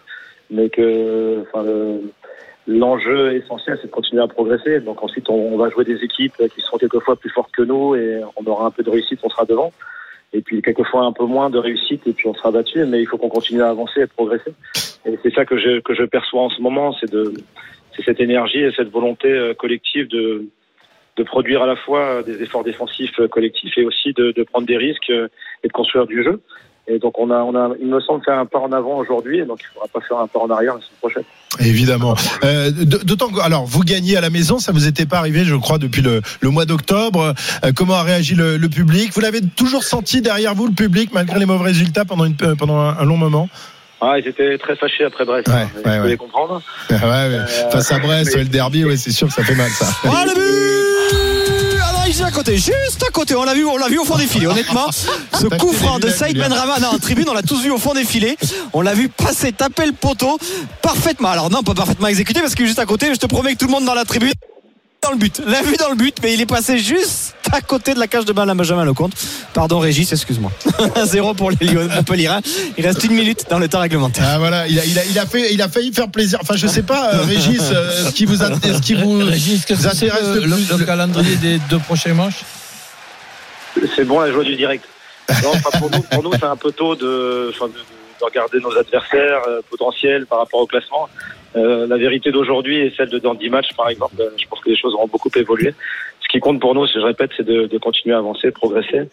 mais 0.51 0.69
que, 0.69 1.43
enfin, 1.53 1.65
le- 1.65 2.03
l'enjeu 2.69 3.35
essentiel, 3.35 3.79
c'est 3.81 3.89
de 3.89 3.93
continuer 3.93 4.23
à 4.23 4.29
progresser. 4.29 4.81
Donc 4.81 5.03
ensuite, 5.03 5.29
on, 5.31 5.57
va 5.57 5.71
jouer 5.71 5.85
des 5.85 6.05
équipes 6.05 6.35
qui 6.55 6.61
seront 6.61 6.77
quelquefois 6.77 7.17
plus 7.17 7.31
fortes 7.31 7.51
que 7.51 7.63
nous 7.63 7.97
et 7.97 8.21
on 8.37 8.45
aura 8.47 8.67
un 8.67 8.71
peu 8.71 8.83
de 8.83 8.91
réussite, 8.91 9.19
on 9.23 9.31
sera 9.31 9.47
devant. 9.47 9.73
Et 10.35 10.43
puis 10.43 10.61
quelquefois 10.61 11.05
un 11.05 11.13
peu 11.13 11.25
moins 11.25 11.49
de 11.49 11.59
réussite 11.59 12.07
et 12.07 12.13
puis 12.13 12.29
on 12.29 12.35
sera 12.35 12.51
battu. 12.51 12.85
Mais 12.85 13.01
il 13.01 13.07
faut 13.07 13.17
qu'on 13.17 13.31
continue 13.31 13.63
à 13.63 13.71
avancer 13.71 14.03
et 14.03 14.07
progresser. 14.07 14.53
Et 15.07 15.19
c'est 15.23 15.35
ça 15.35 15.47
que 15.47 15.59
je, 15.59 15.81
que 15.81 15.95
je 15.95 16.05
perçois 16.05 16.43
en 16.43 16.51
ce 16.51 16.61
moment, 16.61 16.95
c'est 17.01 17.11
de, 17.11 17.33
c'est 17.97 18.05
cette 18.05 18.21
énergie 18.21 18.59
et 18.59 18.73
cette 18.77 18.91
volonté 18.91 19.29
euh, 19.29 19.55
collective 19.55 20.07
de, 20.09 20.47
de 21.17 21.23
produire 21.23 21.63
à 21.63 21.67
la 21.67 21.77
fois 21.77 22.23
des 22.23 22.43
efforts 22.43 22.65
défensifs 22.65 23.19
euh, 23.19 23.29
collectifs 23.29 23.79
et 23.79 23.85
aussi 23.85 24.13
de, 24.13 24.33
de 24.33 24.43
prendre 24.43 24.67
des 24.67 24.77
risques 24.77 25.11
euh, 25.11 25.29
et 25.65 25.69
de 25.69 25.73
construire 25.73 26.07
du 26.07 26.23
jeu. 26.23 26.41
Et 26.91 26.99
donc 26.99 27.19
on 27.19 27.31
a, 27.31 27.37
on 27.41 27.55
a, 27.55 27.71
il 27.81 27.87
me 27.87 28.01
semble 28.01 28.25
faire 28.25 28.39
un 28.39 28.47
pas 28.47 28.59
en 28.61 28.73
avant 28.73 28.97
aujourd'hui, 28.97 29.41
et 29.41 29.45
donc 29.45 29.61
il 29.61 29.67
ne 29.67 29.73
faudra 29.75 29.89
pas 29.93 30.01
faire 30.07 30.19
un 30.19 30.27
pas 30.27 30.39
en 30.39 30.49
arrière 30.51 30.75
la 30.75 30.81
semaine 30.81 30.99
prochaine. 31.01 31.23
Évidemment. 31.61 32.15
Euh, 32.45 32.71
d- 32.71 32.99
D'autant 33.05 33.29
que, 33.29 33.41
alors, 33.41 33.67
vous 33.67 33.83
gagnez 33.85 34.17
à 34.17 34.21
la 34.23 34.31
maison, 34.31 34.59
ça 34.59 34.73
vous 34.73 34.87
était 34.87 35.05
pas 35.07 35.19
arrivé, 35.19 35.45
je 35.45 35.55
crois, 35.55 35.79
depuis 35.79 36.01
le, 36.03 36.23
le 36.41 36.49
mois 36.51 36.65
d'octobre. 36.65 37.35
Euh, 37.65 37.73
comment 37.77 37.95
a 37.95 38.03
réagi 38.03 38.35
le, 38.35 38.57
le 38.57 38.69
public? 38.69 39.13
Vous 39.13 39.21
l'avez 39.21 39.41
toujours 39.57 39.83
senti 39.85 40.21
derrière 40.23 40.55
vous, 40.55 40.67
le 40.67 40.73
public, 40.75 41.11
malgré 41.13 41.39
les 41.39 41.47
mauvais 41.47 41.65
résultats 41.65 42.05
pendant, 42.07 42.25
une, 42.25 42.37
euh, 42.43 42.55
pendant 42.55 42.79
un, 42.79 42.97
un 42.99 43.05
long 43.05 43.17
moment? 43.17 43.49
Ah, 44.01 44.15
ils 44.19 44.27
étaient 44.29 44.57
très 44.59 44.77
fâchés 44.77 45.05
après 45.05 45.25
Brest. 45.25 45.49
Ouais, 45.49 45.55
hein, 45.55 45.69
ouais, 45.77 45.83
peux 45.83 45.91
ouais. 46.05 46.09
les 46.11 46.17
comprendre. 46.17 46.63
Ouais, 46.91 46.97
ouais. 46.99 47.71
Face 47.71 47.91
à 47.93 47.99
Brest, 47.99 48.33
mais- 48.35 48.45
le 48.45 48.49
derby, 48.49 48.85
ouais, 48.85 48.97
c'est 48.97 49.11
sûr 49.11 49.27
que 49.29 49.35
ça 49.35 49.43
fait 49.43 49.55
mal, 49.57 49.69
ça. 49.71 49.87
Oh 50.05 50.09
le 50.25 50.35
but 50.35 51.28
À 52.09 52.31
côté, 52.31 52.57
juste 52.57 53.05
à 53.07 53.11
côté. 53.11 53.35
On 53.35 53.45
l'a 53.45 53.53
vu, 53.53 53.67
on 53.67 53.77
l'a 53.77 53.89
vu 53.89 53.99
au 53.99 54.05
fond 54.05 54.17
des 54.17 54.27
filets. 54.27 54.47
Honnêtement, 54.47 54.87
ce 55.39 55.47
coup 55.59 55.75
franc 55.75 55.99
de 55.99 56.09
Saïd 56.09 56.37
Julien. 56.37 56.49
Benrama, 56.49 56.81
non, 56.81 56.89
en 56.89 56.99
tribune, 56.99 57.27
on 57.29 57.35
l'a 57.35 57.43
tous 57.43 57.61
vu 57.61 57.71
au 57.71 57.77
fond 57.77 57.93
des 57.93 58.05
filets. 58.05 58.39
On 58.73 58.81
l'a 58.81 58.95
vu 58.95 59.11
passer, 59.11 59.53
taper 59.53 59.85
le 59.85 59.93
poteau 59.93 60.39
parfaitement. 60.81 61.29
Alors 61.29 61.51
non, 61.51 61.63
pas 61.63 61.75
parfaitement 61.75 62.09
exécuté 62.09 62.41
parce 62.41 62.55
qu'il 62.55 62.65
est 62.65 62.69
juste 62.69 62.79
à 62.79 62.87
côté. 62.87 63.13
Je 63.13 63.19
te 63.19 63.27
promets 63.27 63.53
que 63.53 63.59
tout 63.59 63.67
le 63.67 63.73
monde 63.73 63.85
dans 63.85 63.93
la 63.93 64.07
tribune 64.07 64.33
dans 65.09 65.13
le 65.15 65.19
but, 65.19 65.41
l'a 65.47 65.63
vu 65.63 65.75
dans 65.77 65.89
le 65.89 65.95
but, 65.95 66.17
mais 66.23 66.35
il 66.35 66.41
est 66.43 66.47
passé 66.47 66.79
juste 66.79 67.35
à 67.51 67.63
côté 67.63 67.95
de 67.95 67.99
la 67.99 68.07
cage 68.07 68.27
de 68.27 68.33
Benjamin 68.35 68.85
Lecomte. 68.85 69.13
Pardon 69.55 69.79
Régis, 69.79 70.13
excuse-moi. 70.13 70.53
1-0 70.97 71.35
pour 71.35 71.51
les 71.51 71.57
Lyon 71.63 71.89
Montpellier. 71.95 72.29
Il 72.77 72.87
reste 72.87 73.03
une 73.05 73.13
minute 73.15 73.47
dans 73.49 73.59
le 73.59 73.69
temps 73.69 73.81
réglementaire. 73.81 74.25
Ah 74.29 74.39
voilà, 74.39 74.67
il 74.69 74.79
a, 74.79 74.85
il 74.85 74.99
a, 74.99 75.05
il 75.07 75.19
a 75.19 75.25
fait, 75.25 75.55
il 75.55 75.63
a 75.63 75.69
failli 75.69 75.93
faire 75.95 76.09
plaisir. 76.11 76.39
Enfin, 76.43 76.57
je 76.57 76.67
sais 76.67 76.83
pas, 76.83 77.15
euh, 77.15 77.23
Régis, 77.23 77.63
euh, 77.73 78.05
ce 78.09 78.13
qui 78.13 78.27
vous, 78.27 78.43
a- 78.43 78.51
ce 78.63 78.81
qui 78.83 78.95
vous, 78.95 79.19
Régis, 79.25 79.65
vous 79.71 79.87
intéresse 79.87 80.27
le, 80.35 80.41
le 80.45 80.57
plus 80.57 80.69
le- 80.73 80.77
le 80.79 80.85
calendrier 80.85 81.37
des 81.37 81.59
deux 81.71 81.79
prochains 81.79 82.13
matchs 82.15 82.43
C'est 83.97 84.05
bon 84.05 84.21
la 84.21 84.31
joie 84.31 84.45
du 84.45 84.57
direct. 84.57 84.85
Non, 85.43 85.51
enfin, 85.55 85.79
pour 85.79 85.91
nous, 85.91 86.03
pour 86.03 86.23
nous 86.23 86.33
c'est 86.33 86.45
un 86.45 86.57
peu 86.57 86.73
tôt 86.73 86.95
de, 86.97 87.51
enfin, 87.55 87.67
de, 87.69 87.73
de 87.75 88.25
regarder 88.25 88.61
nos 88.61 88.77
adversaires 88.77 89.41
euh, 89.49 89.61
potentiels 89.71 90.27
par 90.27 90.39
rapport 90.41 90.61
au 90.61 90.67
classement. 90.67 91.09
Euh, 91.57 91.87
la 91.87 91.97
vérité 91.97 92.31
d'aujourd'hui 92.31 92.79
est 92.79 92.97
celle 92.97 93.09
de 93.09 93.19
dans 93.19 93.35
10 93.35 93.51
matchs, 93.51 93.73
par 93.77 93.89
exemple. 93.89 94.15
Euh, 94.21 94.31
Je 94.37 94.47
pense 94.47 94.61
que 94.61 94.71
les 94.71 94.77
choses 94.77 94.95
auront 94.95 95.09
beaucoup 95.09 95.31
évolué. 95.35 95.75
Ce 96.21 96.29
qui 96.29 96.41
compte 96.41 96.61
pour 96.61 96.75
nous, 96.75 96.87
je 96.87 96.99
répète, 96.99 97.31
c'est 97.37 97.47
de, 97.47 97.67
de 97.67 97.79
continuer 97.79 98.15
à 98.15 98.19
avancer, 98.19 98.51
progresser. 98.51 99.09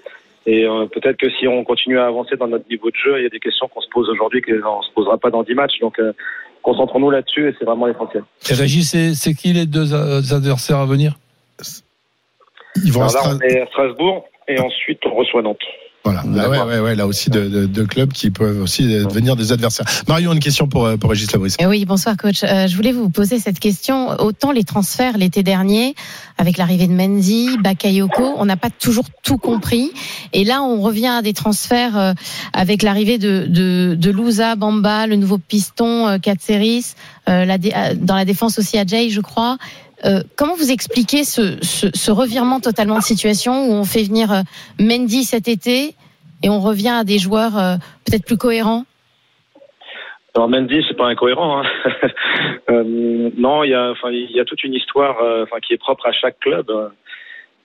Et 0.46 0.66
euh, 0.66 0.86
peut-être 0.86 1.18
que 1.18 1.30
si 1.32 1.48
on 1.48 1.64
continue 1.64 1.98
à 1.98 2.06
avancer 2.06 2.36
dans 2.36 2.48
notre 2.48 2.70
niveau 2.70 2.90
de 2.92 2.96
jeu, 2.96 3.20
il 3.20 3.24
y 3.24 3.26
a 3.26 3.30
des 3.30 3.40
questions 3.40 3.68
qu'on 3.68 3.82
se 3.82 3.90
pose 3.90 4.10
aujourd'hui 4.10 4.42
qu'on 4.42 4.52
ne 4.54 4.84
se 4.84 4.92
posera 4.94 5.18
pas 5.18 5.32
dans 5.32 5.44
10 5.44 5.54
matchs. 5.56 5.80
Donc, 5.80 5.98
euh, 6.00 6.14
concentrons-nous 6.62 7.10
là-dessus 7.10 7.50
et 7.50 7.56
c'est 7.58 7.66
vraiment 7.66 7.88
l'essentiel. 7.88 8.24
Et 8.50 8.54
Régis, 8.54 8.96
c'est, 9.14 9.34
qui 9.34 9.54
les 9.54 9.66
deux 9.66 9.94
adversaires 10.34 10.80
à 10.80 10.86
venir? 10.86 11.16
Ils 12.84 12.92
vont 12.92 13.02
à 13.02 13.10
Alors 13.10 13.34
là, 13.34 13.38
on 13.38 13.42
est 13.42 13.62
à 13.62 13.66
Strasbourg 13.68 14.28
et 14.48 14.60
ensuite 14.60 15.00
on 15.06 15.16
reçoit 15.16 15.42
Nantes. 15.42 15.58
Voilà, 16.06 16.24
Là, 16.24 16.50
ouais, 16.50 16.62
ouais, 16.62 16.80
ouais, 16.80 16.96
là 16.96 17.08
aussi 17.08 17.30
de, 17.32 17.50
de, 17.50 17.66
de 17.66 17.84
clubs 17.84 18.14
qui 18.14 18.30
peuvent 18.30 18.62
aussi 18.62 18.84
devenir 18.88 19.36
des 19.36 19.52
adversaires. 19.52 19.88
Marion, 20.08 20.34
une 20.34 20.40
question 20.40 20.68
pour, 20.68 20.86
euh, 20.86 20.98
pour 20.98 21.10
Régis 21.10 21.32
Labris. 21.34 21.56
Eh 21.60 21.66
Oui, 21.66 21.84
bonsoir 21.84 22.16
coach. 22.16 22.44
Euh, 22.44 22.68
je 22.68 22.76
voulais 22.76 22.92
vous 22.92 23.10
poser 23.10 23.40
cette 23.40 23.60
question. 23.60 24.10
Autant 24.22 24.52
les 24.52 24.64
transferts 24.64 25.18
l'été 25.18 25.42
dernier, 25.42 25.96
avec 26.38 26.58
l'arrivée 26.58 26.86
de 26.88 26.94
Mendy, 26.94 27.58
Bakayoko, 27.58 28.36
on 28.38 28.46
n'a 28.46 28.56
pas 28.56 28.70
toujours 28.70 29.06
tout 29.24 29.38
compris. 29.40 29.92
Et 30.32 30.44
là, 30.44 30.62
on 30.62 30.80
revient 30.82 31.08
à 31.08 31.22
des 31.24 31.34
transferts 31.34 31.98
euh, 31.98 32.14
avec 32.54 32.84
l'arrivée 32.84 33.18
de, 33.18 33.46
de, 33.48 33.96
de 33.98 34.12
Louza, 34.12 34.56
Bamba, 34.56 35.08
le 35.08 35.16
nouveau 35.16 35.40
piston, 35.40 36.08
euh, 36.08 36.18
Katseris, 36.20 36.94
euh, 37.28 37.46
la 37.46 37.58
dé- 37.58 37.74
euh, 37.76 37.96
dans 38.00 38.16
la 38.16 38.26
défense 38.26 38.60
aussi 38.60 38.78
Ajay, 38.78 39.10
je 39.10 39.22
crois. 39.22 39.58
Euh, 40.06 40.22
comment 40.36 40.54
vous 40.56 40.72
expliquez 40.72 41.24
ce, 41.24 42.12
revirement 42.12 42.60
totalement 42.60 42.98
de 42.98 43.04
situation 43.04 43.68
où 43.68 43.74
on 43.74 43.86
fait 43.86 44.04
venir 44.04 44.32
euh, 44.32 44.42
Mendy 44.80 45.24
cet 45.24 45.48
été 45.48 45.96
et 46.44 46.50
on 46.50 46.60
revient 46.60 46.90
à 47.00 47.04
des 47.04 47.18
joueurs 47.18 47.58
euh, 47.58 47.76
peut-être 48.06 48.26
plus 48.26 48.38
cohérents? 48.38 48.84
Alors 50.36 50.50
Mendy, 50.50 50.84
c'est 50.88 50.98
pas 50.98 51.08
incohérent. 51.08 51.62
Hein. 51.62 52.10
Non, 53.38 53.64
il 53.64 53.70
y 53.70 53.76
a, 54.40 54.46
toute 54.46 54.64
une 54.64 54.74
histoire, 54.74 55.18
qui 55.62 55.74
est 55.74 55.78
propre 55.78 56.08
à 56.08 56.12
chaque 56.12 56.40
club. 56.40 56.66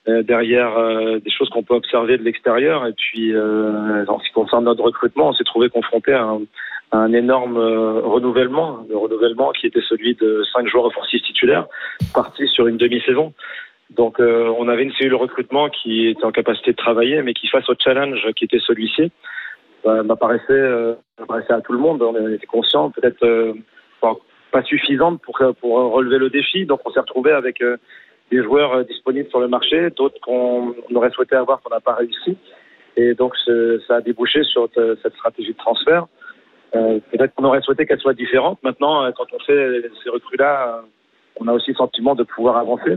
derrière 0.07 0.73
des 1.21 1.31
choses 1.31 1.49
qu'on 1.49 1.63
peut 1.63 1.75
observer 1.75 2.19
de 2.19 2.23
l'extérieur. 2.23 2.87
Et 2.87 2.93
puis, 2.93 3.35
en 3.37 4.19
ce 4.19 4.25
qui 4.25 4.33
concerne 4.33 4.65
notre 4.65 4.85
recrutement, 4.85 5.31
on 5.31 5.33
s'est 5.33 5.45
trouvé 5.45 5.69
confronté 5.69 6.13
à 6.13 6.23
un, 6.23 6.41
un 6.93 7.13
énorme 7.13 7.57
euh, 7.57 8.01
renouvellement, 8.01 8.85
le 8.89 8.97
renouvellement 8.97 9.53
qui 9.53 9.67
était 9.67 9.83
celui 9.89 10.15
de 10.17 10.43
cinq 10.53 10.67
joueurs 10.67 10.87
offensifs 10.87 11.23
titulaires 11.23 11.67
partis 12.15 12.49
sur 12.49 12.67
une 12.67 12.77
demi-saison. 12.79 13.33
Donc 13.91 14.21
euh, 14.21 14.53
on 14.59 14.69
avait 14.69 14.83
une 14.85 14.93
cellule 14.93 15.15
recrutement 15.15 15.69
qui 15.69 16.09
était 16.09 16.25
en 16.25 16.33
capacité 16.33 16.73
de 16.73 16.77
travailler, 16.77 17.23
mais 17.23 17.35
qui 17.35 17.49
face 17.49 17.69
au 17.69 17.75
challenge 17.79 18.21
qui 18.37 18.45
était 18.45 18.61
celui-ci, 18.61 19.11
bah, 19.85 20.03
m'apparaissait 20.03 20.45
euh, 20.51 20.95
à 21.49 21.61
tout 21.61 21.73
le 21.73 21.79
monde. 21.79 22.03
On 22.03 22.33
était 22.33 22.47
conscient, 22.47 22.91
peut-être 22.91 23.23
euh, 23.25 23.53
pas- 24.01 24.17
pas 24.51 24.63
suffisante 24.63 25.21
pour 25.23 25.39
pour 25.61 25.93
relever 25.93 26.19
le 26.19 26.29
défi. 26.31 26.67
Donc 26.67 26.81
on 26.85 26.91
s'est 26.91 27.01
retrouvé 27.01 27.31
avec 27.33 27.63
euh, 27.63 27.77
des 28.31 28.43
joueurs 28.43 28.73
euh, 28.75 28.83
disponibles 28.85 29.29
sur 29.29 29.41
le 29.41 29.49
marché, 29.49 29.91
d'autres 29.91 30.21
qu'on 30.21 30.75
on 30.91 30.95
aurait 30.97 31.11
souhaité 31.11 31.37
avoir 31.37 31.61
qu'on 31.61 31.71
n'a 31.71 31.81
pas 31.81 31.95
réussi. 31.95 32.37
Et 32.97 33.15
donc 33.15 33.35
ça 33.87 33.95
a 33.97 34.01
débouché 34.01 34.43
sur 34.45 34.69
te- 34.71 34.97
cette 35.03 35.15
stratégie 35.15 35.53
de 35.53 35.59
transfert. 35.59 36.07
Euh, 36.75 37.01
peut-être 37.11 37.35
qu'on 37.35 37.45
aurait 37.45 37.63
souhaité 37.63 37.87
qu'elle 37.87 37.99
soit 37.99 38.15
différente. 38.15 38.59
Maintenant, 38.63 39.05
euh, 39.05 39.11
quand 39.17 39.27
on 39.33 39.39
fait 39.41 39.83
ces 40.05 40.11
recrues-là, 40.11 40.77
euh, 40.79 40.81
on 41.41 41.49
a 41.49 41.53
aussi 41.53 41.71
le 41.71 41.77
sentiment 41.77 42.15
de 42.15 42.23
pouvoir 42.23 42.57
avancer. 42.57 42.97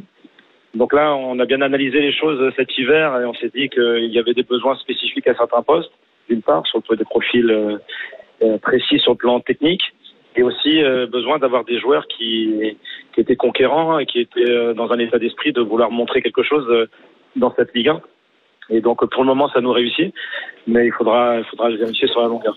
Donc 0.75 0.93
là, 0.93 1.15
on 1.15 1.39
a 1.39 1.45
bien 1.45 1.61
analysé 1.61 1.99
les 1.99 2.13
choses 2.13 2.51
cet 2.55 2.77
hiver 2.77 3.19
et 3.19 3.25
on 3.25 3.33
s'est 3.33 3.51
dit 3.53 3.69
qu'il 3.69 4.11
y 4.11 4.19
avait 4.19 4.33
des 4.33 4.43
besoins 4.43 4.75
spécifiques 4.77 5.27
à 5.27 5.35
certains 5.35 5.61
postes, 5.61 5.91
d'une 6.29 6.41
part, 6.41 6.65
sur 6.67 6.81
des 6.81 7.03
profils 7.03 7.49
euh, 7.49 8.57
précis 8.57 8.99
sur 8.99 9.11
le 9.11 9.17
plan 9.17 9.39
technique, 9.39 9.83
et 10.35 10.41
aussi 10.41 10.81
besoin 11.11 11.37
d'avoir 11.37 11.63
des 11.63 11.79
joueurs 11.79 12.07
qui, 12.07 12.75
qui 13.13 13.21
étaient 13.21 13.35
conquérants 13.35 13.99
et 13.99 14.07
qui 14.07 14.19
étaient 14.19 14.73
dans 14.73 14.91
un 14.91 14.97
état 14.97 15.19
d'esprit 15.19 15.53
de 15.53 15.61
vouloir 15.61 15.91
montrer 15.91 16.23
quelque 16.23 16.41
chose 16.41 16.65
dans 17.35 17.53
cette 17.53 17.71
Ligue 17.75 17.89
1. 17.89 18.01
Et 18.69 18.81
donc 18.81 18.99
pour 19.11 19.23
le 19.23 19.27
moment, 19.27 19.49
ça 19.53 19.61
nous 19.61 19.71
réussit, 19.71 20.13
mais 20.67 20.87
il 20.87 20.91
faudra, 20.97 21.37
il 21.37 21.45
faudra 21.49 21.69
vérifier 21.69 22.07
sur 22.07 22.21
la 22.21 22.27
longueur. 22.27 22.53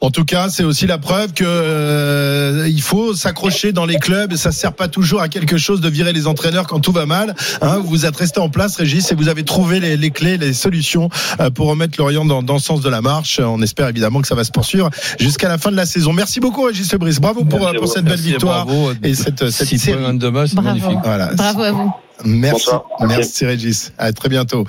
En 0.00 0.10
tout 0.10 0.24
cas, 0.24 0.48
c'est 0.48 0.64
aussi 0.64 0.86
la 0.86 0.98
preuve 0.98 1.32
que 1.32 1.44
euh, 1.46 2.66
il 2.68 2.82
faut 2.82 3.14
s'accrocher 3.14 3.72
dans 3.72 3.86
les 3.86 3.96
clubs. 3.96 4.34
Ça 4.34 4.52
sert 4.52 4.74
pas 4.74 4.88
toujours 4.88 5.20
à 5.22 5.28
quelque 5.28 5.56
chose 5.56 5.80
de 5.80 5.88
virer 5.88 6.12
les 6.12 6.26
entraîneurs 6.26 6.66
quand 6.66 6.80
tout 6.80 6.92
va 6.92 7.06
mal. 7.06 7.34
Hein, 7.62 7.78
vous 7.82 8.04
êtes 8.06 8.16
resté 8.16 8.38
en 8.40 8.50
place, 8.50 8.76
Régis, 8.76 9.10
et 9.10 9.14
vous 9.14 9.28
avez 9.28 9.44
trouvé 9.44 9.80
les, 9.80 9.96
les 9.96 10.10
clés, 10.10 10.36
les 10.36 10.52
solutions 10.52 11.08
euh, 11.40 11.50
pour 11.50 11.68
remettre 11.68 11.98
Lorient 11.98 12.24
dans, 12.24 12.42
dans 12.42 12.54
le 12.54 12.60
sens 12.60 12.82
de 12.82 12.90
la 12.90 13.00
marche. 13.00 13.40
On 13.40 13.62
espère 13.62 13.88
évidemment 13.88 14.20
que 14.20 14.28
ça 14.28 14.34
va 14.34 14.44
se 14.44 14.52
poursuivre 14.52 14.90
jusqu'à 15.18 15.48
la 15.48 15.58
fin 15.58 15.70
de 15.70 15.76
la 15.76 15.86
saison. 15.86 16.12
Merci 16.12 16.40
beaucoup, 16.40 16.62
Régis 16.64 16.92
Lebris. 16.92 17.16
Bravo 17.20 17.44
pour, 17.44 17.58
cette 17.88 18.04
belle 18.04 18.12
Merci 18.14 18.28
et 18.28 18.32
victoire 18.32 18.66
bravo. 18.66 18.90
et 19.02 19.14
cette, 19.14 19.50
cette 19.50 19.66
Six 19.68 19.78
série. 19.78 20.04
c'est 20.04 20.54
Bravo. 20.54 20.62
magnifique. 20.62 20.98
Voilà. 21.02 21.30
Bravo 21.34 21.62
à 21.62 21.72
vous. 21.72 21.92
Merci, 22.24 22.52
Bonsoir. 22.66 22.84
Merci. 23.00 23.16
merci 23.16 23.44
Régis. 23.46 23.92
À 23.98 24.12
très 24.12 24.28
bientôt. 24.28 24.64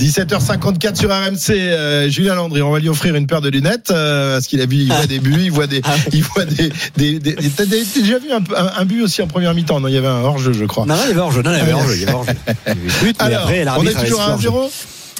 17h54 0.00 0.96
sur 0.96 1.10
RMC. 1.10 1.50
Euh, 1.50 2.08
Julien 2.08 2.34
Landry, 2.34 2.60
on 2.62 2.70
va 2.70 2.78
lui 2.80 2.88
offrir 2.88 3.14
une 3.14 3.26
paire 3.26 3.40
de 3.40 3.48
lunettes 3.48 3.90
euh, 3.90 4.34
parce 4.34 4.46
qu'il 4.48 4.60
a 4.60 4.66
vu, 4.66 4.76
il 4.78 4.88
voit 4.92 5.06
des 5.06 5.20
buts, 5.20 5.36
il 5.42 5.50
voit 5.52 5.66
des, 5.66 5.80
il 6.12 6.22
voit 6.24 6.44
des, 6.44 6.70
des, 6.96 7.18
des- 7.20 7.34
t'as 7.50 7.66
des- 7.66 7.82
t'as 7.84 8.00
déjà 8.00 8.18
vu 8.18 8.32
un, 8.32 8.38
un, 8.56 8.72
un 8.78 8.84
but 8.84 9.02
aussi 9.02 9.22
en 9.22 9.26
première 9.28 9.54
mi-temps? 9.54 9.80
Non, 9.80 9.88
il 9.88 9.94
y 9.94 9.96
avait 9.96 10.08
un 10.08 10.22
hors-jeu, 10.22 10.52
je 10.52 10.64
crois. 10.64 10.86
Non, 10.86 10.94
non, 10.94 11.00
il 11.04 11.08
y 11.08 11.12
avait 11.12 11.20
hors-jeu. 11.20 11.42
Non, 11.42 11.52
il 11.52 11.58
y 11.58 11.60
avait 11.60 11.72
hors-jeu. 11.72 11.94
Il 11.94 12.00
y 12.00 12.04
avait 12.04 12.12
hors-jeu. 12.14 12.32
Il 12.66 12.68
y 12.68 12.70
avait 12.70 12.80
but, 13.04 13.16
Alors, 13.20 13.40
après, 13.42 13.64
on 13.76 13.82
est 13.86 13.94
toujours 14.04 14.20
à 14.20 14.32
sifflé 14.36 14.48
hors-jeu. 14.48 14.66
1-0 14.66 14.70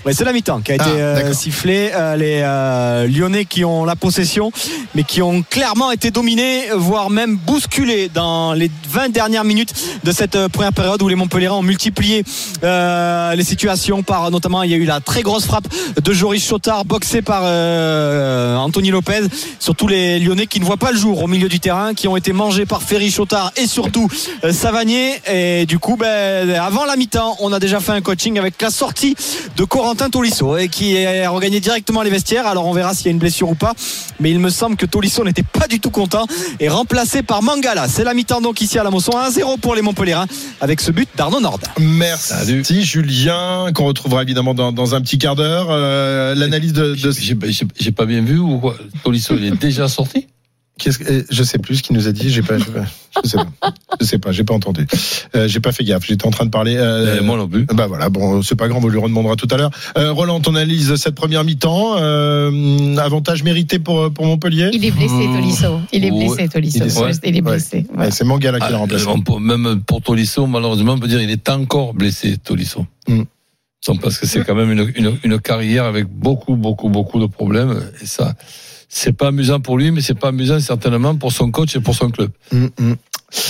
Ouais, 0.09 0.15
c'est 0.15 0.25
la 0.25 0.33
mi-temps 0.33 0.61
qui 0.61 0.73
a 0.73 0.77
été 0.77 0.85
Ah, 0.87 0.95
euh, 0.95 1.33
sifflée. 1.35 1.91
Euh, 1.93 2.17
les 2.17 2.41
euh, 2.43 3.07
Lyonnais 3.07 3.45
qui 3.45 3.63
ont 3.67 3.85
la 3.85 3.95
possession, 3.95 4.51
mais 4.95 5.05
qui 5.05 5.21
ont 5.21 5.43
clairement 5.43 5.91
été 5.91 6.11
dominés, 6.11 6.69
voire 6.75 7.11
même 7.11 7.37
bousculés 7.37 8.09
dans 8.09 8.55
les 8.55 8.71
20 8.89 9.11
dernières 9.11 9.45
minutes 9.45 9.75
de 10.05 10.11
cette 10.11 10.35
euh, 10.35 10.49
première 10.49 10.73
période 10.73 11.03
où 11.03 11.09
les 11.09 11.15
Montpellierans 11.15 11.59
ont 11.59 11.63
multiplié 11.63 12.25
euh, 12.65 13.35
les 13.35 13.45
situations 13.45 14.03
par 14.03 14.31
notamment 14.31 14.63
il 14.63 14.71
y 14.71 14.75
a 14.75 14.79
eu 14.79 14.87
la 14.87 15.01
très 15.01 15.21
grosse 15.21 15.45
frappe 15.45 15.69
de 16.03 16.13
Joris 16.15 16.43
Chotard 16.43 16.87
boxé 16.87 17.21
par 17.21 17.43
euh, 17.45 18.57
Anthony 18.57 18.91
Lopez. 18.91 19.25
Surtout 19.59 19.89
les 19.89 20.19
Lyonnais 20.21 20.47
qui 20.47 20.59
ne 20.59 20.65
voient 20.65 20.79
pas 20.79 20.91
le 20.91 20.97
jour 20.97 21.23
au 21.23 21.27
milieu 21.27 21.51
du 21.51 21.61
terrain, 21.61 21.93
qui 21.93 22.09
ont 22.09 22.17
été 22.17 22.33
mangés 22.33 22.65
par 22.65 22.81
Ferry 22.81 23.11
Chotard 23.11 23.53
et 23.59 23.67
surtout 23.67 24.09
Savanier. 24.53 25.21
Et 25.31 25.67
du 25.67 25.79
coup, 25.79 25.99
ben, 25.99 26.49
avant 26.53 26.87
la 26.87 26.97
mi-temps, 26.97 27.37
on 27.41 27.53
a 27.53 27.59
déjà 27.61 27.79
fait 27.81 27.93
un 27.93 28.01
coaching 28.01 28.39
avec 28.39 28.63
la 28.63 28.71
sortie 28.71 29.15
de 29.59 29.65
Corentin 29.65 29.98
Tolisso 30.09 30.57
et 30.57 30.69
qui 30.69 31.05
a 31.07 31.29
regagné 31.31 31.61
directement 31.61 32.03
les 32.03 32.11
vestiaires. 32.11 32.47
Alors 32.47 32.67
on 32.67 32.73
verra 32.73 32.95
s'il 32.95 33.07
y 33.07 33.09
a 33.09 33.13
une 33.13 33.19
blessure 33.19 33.51
ou 33.51 33.55
pas. 33.55 33.75
Mais 34.21 34.31
il 34.31 34.39
me 34.39 34.51
semble 34.51 34.77
que 34.77 34.87
Tolisso 34.87 35.25
n'était 35.25 35.43
pas 35.43 35.67
du 35.67 35.81
tout 35.81 35.91
content 35.91 36.27
et 36.61 36.69
remplacé 36.69 37.23
par 37.23 37.43
Mangala. 37.43 37.89
C'est 37.89 38.05
la 38.05 38.15
mi-temps 38.15 38.41
donc 38.41 38.61
ici 38.61 38.79
à 38.79 38.85
la 38.85 38.91
Mosson. 38.91 39.13
1-0 39.13 39.59
pour 39.59 39.75
les 39.75 39.83
Montpellierins 39.83 40.27
avec 40.61 40.81
ce 40.81 40.91
but 40.93 41.09
d'Arnaud 41.17 41.41
Nord. 41.41 41.61
Merci 41.79 42.29
Salut. 42.29 42.65
Julien, 42.65 43.73
qu'on 43.75 43.87
retrouvera 43.87 44.23
évidemment 44.23 44.55
dans, 44.55 44.73
dans 44.73 44.95
un 44.95 45.01
petit 45.01 45.19
quart 45.19 45.35
d'heure. 45.37 45.69
Euh, 45.71 46.35
L'analyse 46.35 46.73
de, 46.73 46.95
de 46.95 47.11
j'ai 47.79 47.93
pas 47.93 48.07
bien 48.07 48.23
vu 48.23 48.39
ou 48.39 48.59
quoi? 48.59 48.77
Tolisso, 49.03 49.35
il 49.37 49.45
est 49.47 49.57
déjà 49.57 49.89
sorti? 49.89 50.29
Qu'est-ce 50.79 50.99
que- 50.99 51.13
eh, 51.13 51.25
je 51.29 51.43
sais 51.43 51.59
plus 51.59 51.77
ce 51.77 51.83
qu'il 51.83 51.97
nous 51.97 52.07
a 52.09 52.13
dit. 52.13 52.31
J'ai 52.31 52.43
pas, 52.43 52.57
je, 52.59 52.65
je 53.25 53.29
sais 53.29 53.37
pas. 53.37 53.73
Je 54.01 54.07
sais 54.07 54.19
pas. 54.19 54.31
J'ai 54.33 54.45
pas 54.45 54.55
entendu. 54.55 54.87
Euh, 55.35 55.49
j'ai 55.49 55.61
pas 55.61 55.73
fait 55.73 55.83
gaffe. 55.85 56.05
J'étais 56.07 56.27
en 56.27 56.31
train 56.31 56.45
de 56.47 56.51
parler. 56.51 56.77
euh, 56.77 57.17
Eh, 57.19 57.25
Moi 57.25 57.37
non 57.37 57.49
plus. 57.49 57.65
Bah 57.67 57.87
voilà, 57.89 58.09
bon, 58.11 58.43
c'est 58.43 58.55
pas 58.55 58.69
grave, 58.69 58.85
on 58.85 58.89
lui 58.89 58.99
redemandera 58.99 59.35
tout 59.37 59.49
à 59.51 59.57
l'heure. 59.57 59.71
Euh, 59.97 60.13
Roland, 60.13 60.41
ton 60.41 60.55
analyse 60.55 60.89
de 60.89 60.97
cette 60.97 61.15
première 61.17 61.43
mi-temps, 61.45 61.97
euh, 61.99 62.97
avantage 62.97 63.43
mérité 63.43 63.79
pour, 63.79 64.13
pour 64.13 64.25
Montpellier? 64.27 64.71
Il 64.73 64.85
est 64.85 64.91
blessé, 64.93 65.13
Mmh. 65.15 65.35
Tolisso. 65.35 65.81
Il 65.93 66.05
est 66.05 66.11
Ouais. 66.11 66.27
blessé, 66.29 66.49
Tolisso. 66.49 66.79
Il 66.79 66.83
est- 66.87 66.99
Ouais, 67.01 67.11
Il 67.25 67.37
est 67.37 67.43
Ouais. 67.43 67.51
blessé. 67.53 67.77
Ouais, 67.79 67.87
Voilà. 67.95 68.11
C'est 68.13 68.25
Mangala 68.25 68.59
qui 68.61 68.71
l'a 68.71 68.77
Ah, 68.77 68.79
remplacé. 68.79 69.07
on 69.09 69.21
peut- 69.21 69.39
même 69.41 69.83
pour 69.87 70.01
Tolisso, 70.01 70.47
malheureusement, 70.47 70.93
on 70.93 70.99
peut 70.99 71.09
dire 71.09 71.21
il 71.21 71.31
est 71.31 71.49
encore 71.49 71.95
blessé, 71.95 72.37
Tolisso. 72.39 72.87
Mm. 73.09 73.23
Donc, 73.87 74.01
parce 74.01 74.19
que 74.19 74.27
c'est 74.27 74.45
quand 74.45 74.55
même 74.57 74.73
une, 74.73 74.93
une, 74.97 75.19
une 75.23 75.39
carrière 75.41 75.85
avec 75.85 76.07
beaucoup, 76.07 76.57
beaucoup, 76.57 76.89
beaucoup 76.89 77.21
de 77.21 77.27
problèmes. 77.27 77.81
Et 78.03 78.07
ça, 78.07 78.35
c'est 78.89 79.13
pas 79.13 79.29
amusant 79.29 79.61
pour 79.61 79.79
lui, 79.79 79.91
mais 79.91 80.01
c'est 80.01 80.19
pas 80.19 80.29
amusant 80.29 80.61
certainement 80.61 81.15
pour 81.17 81.33
son 81.33 81.51
coach 81.51 81.77
et 81.77 81.81
pour 81.81 81.95
son 81.95 82.11
club. 82.11 82.31
Hum, 82.53 82.71
hum. 82.81 82.97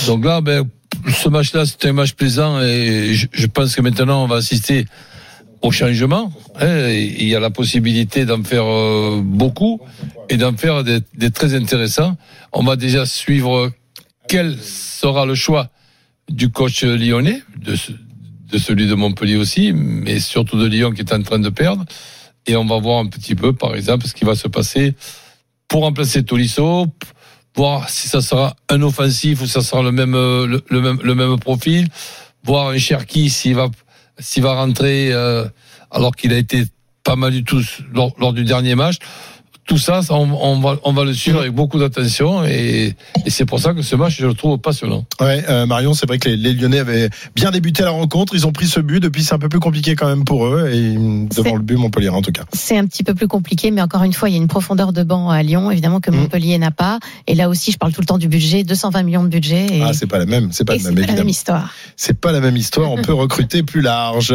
Donc 0.07 0.25
là, 0.25 0.41
ben, 0.41 0.67
ce 1.07 1.29
match-là, 1.29 1.65
c'était 1.65 1.89
un 1.89 1.93
match 1.93 2.13
plaisant 2.13 2.61
et 2.61 3.13
je, 3.13 3.27
je 3.31 3.45
pense 3.47 3.75
que 3.75 3.81
maintenant, 3.81 4.23
on 4.23 4.27
va 4.27 4.37
assister 4.37 4.85
au 5.61 5.71
changement. 5.71 6.31
hein, 6.59 6.89
il 6.89 7.27
y 7.27 7.35
a 7.35 7.39
la 7.39 7.49
possibilité 7.49 8.25
d'en 8.25 8.43
faire 8.43 8.65
euh, 8.65 9.21
beaucoup 9.23 9.79
et 10.29 10.37
d'en 10.37 10.55
faire 10.55 10.83
des, 10.83 10.99
des 11.15 11.31
très 11.31 11.53
intéressants. 11.53 12.15
On 12.53 12.63
va 12.63 12.75
déjà 12.75 13.05
suivre 13.05 13.71
quel 14.27 14.57
sera 14.61 15.25
le 15.25 15.35
choix 15.35 15.69
du 16.29 16.49
coach 16.49 16.83
lyonnais, 16.83 17.41
de, 17.57 17.75
ce- 17.75 17.91
de 18.51 18.57
celui 18.57 18.87
de 18.87 18.93
Montpellier 18.95 19.37
aussi, 19.37 19.71
mais 19.73 20.19
surtout 20.19 20.57
de 20.59 20.65
Lyon 20.67 20.91
qui 20.91 21.01
est 21.01 21.13
en 21.13 21.21
train 21.23 21.39
de 21.39 21.49
perdre. 21.49 21.85
Et 22.47 22.55
on 22.55 22.65
va 22.65 22.77
voir 22.79 22.99
un 22.99 23.07
petit 23.07 23.35
peu, 23.35 23.53
par 23.53 23.75
exemple, 23.75 24.07
ce 24.07 24.13
qui 24.13 24.25
va 24.25 24.35
se 24.35 24.47
passer 24.47 24.93
pour 25.69 25.83
remplacer 25.83 26.23
Tolisso, 26.23 26.87
voir 27.55 27.89
si 27.89 28.09
ça 28.09 28.21
sera 28.21 28.55
un 28.67 28.81
offensif 28.81 29.41
ou 29.41 29.47
ça 29.47 29.61
sera 29.61 29.81
le 29.81 29.93
même, 29.93 30.15
euh, 30.15 30.45
le, 30.45 30.63
le 30.69 30.81
même, 30.81 30.99
le 31.01 31.15
même 31.15 31.39
profil, 31.39 31.87
voir 32.43 32.69
un 32.69 32.77
Cherki 32.77 33.29
s'il 33.29 33.55
va, 33.55 33.69
s'il 34.17 34.43
va 34.43 34.55
rentrer 34.55 35.13
euh, 35.13 35.47
alors 35.91 36.15
qu'il 36.15 36.33
a 36.33 36.37
été 36.37 36.65
pas 37.03 37.15
mal 37.15 37.31
du 37.31 37.43
tout 37.43 37.61
lors, 37.93 38.13
lors 38.19 38.33
du 38.33 38.43
dernier 38.43 38.75
match. 38.75 38.97
Tout 39.69 39.77
ça, 39.77 40.01
ça, 40.01 40.15
on, 40.15 40.27
on 40.41 40.59
va, 40.59 40.77
on 40.83 40.91
va 40.93 41.03
le 41.05 41.13
suivre 41.13 41.41
avec 41.41 41.53
beaucoup 41.53 41.77
d'attention 41.77 42.43
et, 42.43 42.95
et 43.23 43.29
c'est 43.29 43.45
pour 43.45 43.59
ça 43.59 43.75
que 43.75 43.83
ce 43.83 43.95
match, 43.95 44.17
je 44.19 44.25
le 44.25 44.33
trouve 44.33 44.57
passionnant. 44.57 45.05
Ouais, 45.21 45.43
euh, 45.47 45.67
Marion, 45.67 45.93
c'est 45.93 46.07
vrai 46.07 46.17
que 46.17 46.27
les, 46.27 46.37
les 46.37 46.53
Lyonnais 46.53 46.79
avaient 46.79 47.11
bien 47.35 47.51
débuté 47.51 47.83
la 47.83 47.91
rencontre. 47.91 48.33
Ils 48.33 48.47
ont 48.47 48.51
pris 48.51 48.65
ce 48.65 48.79
but. 48.79 48.99
Depuis, 48.99 49.21
c'est 49.23 49.35
un 49.35 49.37
peu 49.39 49.47
plus 49.47 49.59
compliqué 49.59 49.95
quand 49.95 50.07
même 50.07 50.25
pour 50.25 50.47
eux. 50.47 50.71
Et 50.73 50.95
devant 51.35 51.55
le 51.55 51.61
but, 51.61 51.75
Montpellier 51.77 52.09
en 52.09 52.23
tout 52.23 52.31
cas. 52.31 52.41
C'est 52.51 52.77
un 52.79 52.85
petit 52.87 53.03
peu 53.03 53.13
plus 53.13 53.27
compliqué, 53.27 53.69
mais 53.69 53.81
encore 53.83 54.01
une 54.01 54.13
fois, 54.13 54.27
il 54.29 54.31
y 54.31 54.35
a 54.35 54.41
une 54.41 54.47
profondeur 54.47 54.91
de 54.91 55.03
banc 55.03 55.29
à 55.29 55.43
Lyon, 55.43 55.69
évidemment, 55.69 55.99
que 55.99 56.09
Mm. 56.09 56.15
Montpellier 56.15 56.57
n'a 56.57 56.71
pas. 56.71 56.97
Et 57.27 57.35
là 57.35 57.47
aussi, 57.47 57.71
je 57.71 57.77
parle 57.77 57.93
tout 57.93 58.01
le 58.01 58.07
temps 58.07 58.17
du 58.17 58.27
budget, 58.27 58.63
220 58.63 59.03
millions 59.03 59.23
de 59.23 59.29
budget. 59.29 59.67
Et, 59.71 59.83
Ah, 59.83 59.93
c'est 59.93 60.07
pas 60.07 60.17
la 60.17 60.25
même. 60.25 60.49
C'est 60.51 60.65
pas 60.65 60.73
et 60.75 60.79
la 60.79 60.91
même, 60.91 61.05
pas 61.05 61.11
la 61.11 61.17
même 61.19 61.29
histoire. 61.29 61.71
C'est 61.95 62.19
pas 62.19 62.31
la 62.31 62.39
même 62.39 62.57
histoire. 62.57 62.91
On 62.91 62.99
peut 63.03 63.13
recruter 63.25 63.61
plus 63.61 63.81
large. 63.81 64.33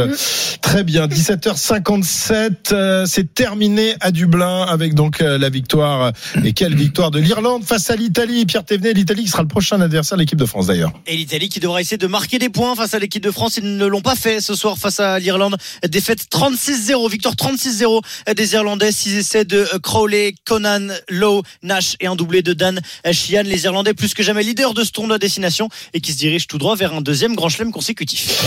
Très 0.62 0.84
bien. 0.84 1.08
17h57. 1.08 2.72
euh, 2.72 3.04
c'est 3.06 3.34
terminé 3.34 3.94
à 4.00 4.12
Dublin 4.12 4.62
avec 4.68 4.94
donc 4.94 5.20
euh, 5.20 5.23
la 5.24 5.48
victoire. 5.48 6.12
Et 6.44 6.52
quelle 6.52 6.74
victoire 6.74 7.10
de 7.10 7.18
l'Irlande 7.18 7.64
face 7.64 7.90
à 7.90 7.96
l'Italie. 7.96 8.46
Pierre 8.46 8.64
Thévenet, 8.64 8.92
l'Italie 8.92 9.24
qui 9.24 9.30
sera 9.30 9.42
le 9.42 9.48
prochain 9.48 9.80
adversaire 9.80 10.16
de 10.16 10.22
l'équipe 10.22 10.38
de 10.38 10.46
France 10.46 10.66
d'ailleurs. 10.66 10.92
Et 11.06 11.16
l'Italie 11.16 11.48
qui 11.48 11.60
devra 11.60 11.80
essayer 11.80 11.98
de 11.98 12.06
marquer 12.06 12.38
des 12.38 12.48
points 12.48 12.74
face 12.74 12.94
à 12.94 12.98
l'équipe 12.98 13.22
de 13.22 13.30
France. 13.30 13.56
Ils 13.56 13.76
ne 13.76 13.86
l'ont 13.86 14.00
pas 14.00 14.16
fait 14.16 14.40
ce 14.40 14.54
soir 14.54 14.78
face 14.78 15.00
à 15.00 15.18
l'Irlande. 15.18 15.56
Défaite 15.88 16.26
36-0, 16.30 17.10
victoire 17.10 17.34
36-0 17.34 18.00
des 18.36 18.54
Irlandais. 18.54 18.92
Six 18.92 19.16
essais 19.16 19.44
de 19.44 19.66
Crowley, 19.82 20.34
Conan, 20.44 20.88
Lowe, 21.08 21.42
Nash 21.62 21.96
et 22.00 22.06
un 22.06 22.16
doublé 22.16 22.42
de 22.42 22.52
Dan 22.52 22.80
Sheehan. 23.10 23.42
Les 23.44 23.64
Irlandais 23.64 23.94
plus 23.94 24.14
que 24.14 24.22
jamais 24.22 24.42
leaders 24.42 24.74
de 24.74 24.84
ce 24.84 24.90
tournoi 24.90 25.16
à 25.16 25.18
destination 25.18 25.68
et 25.92 26.00
qui 26.00 26.12
se 26.12 26.18
dirigent 26.18 26.46
tout 26.48 26.58
droit 26.58 26.76
vers 26.76 26.94
un 26.94 27.00
deuxième 27.00 27.34
grand 27.34 27.48
chelem 27.48 27.72
consécutif. 27.72 28.42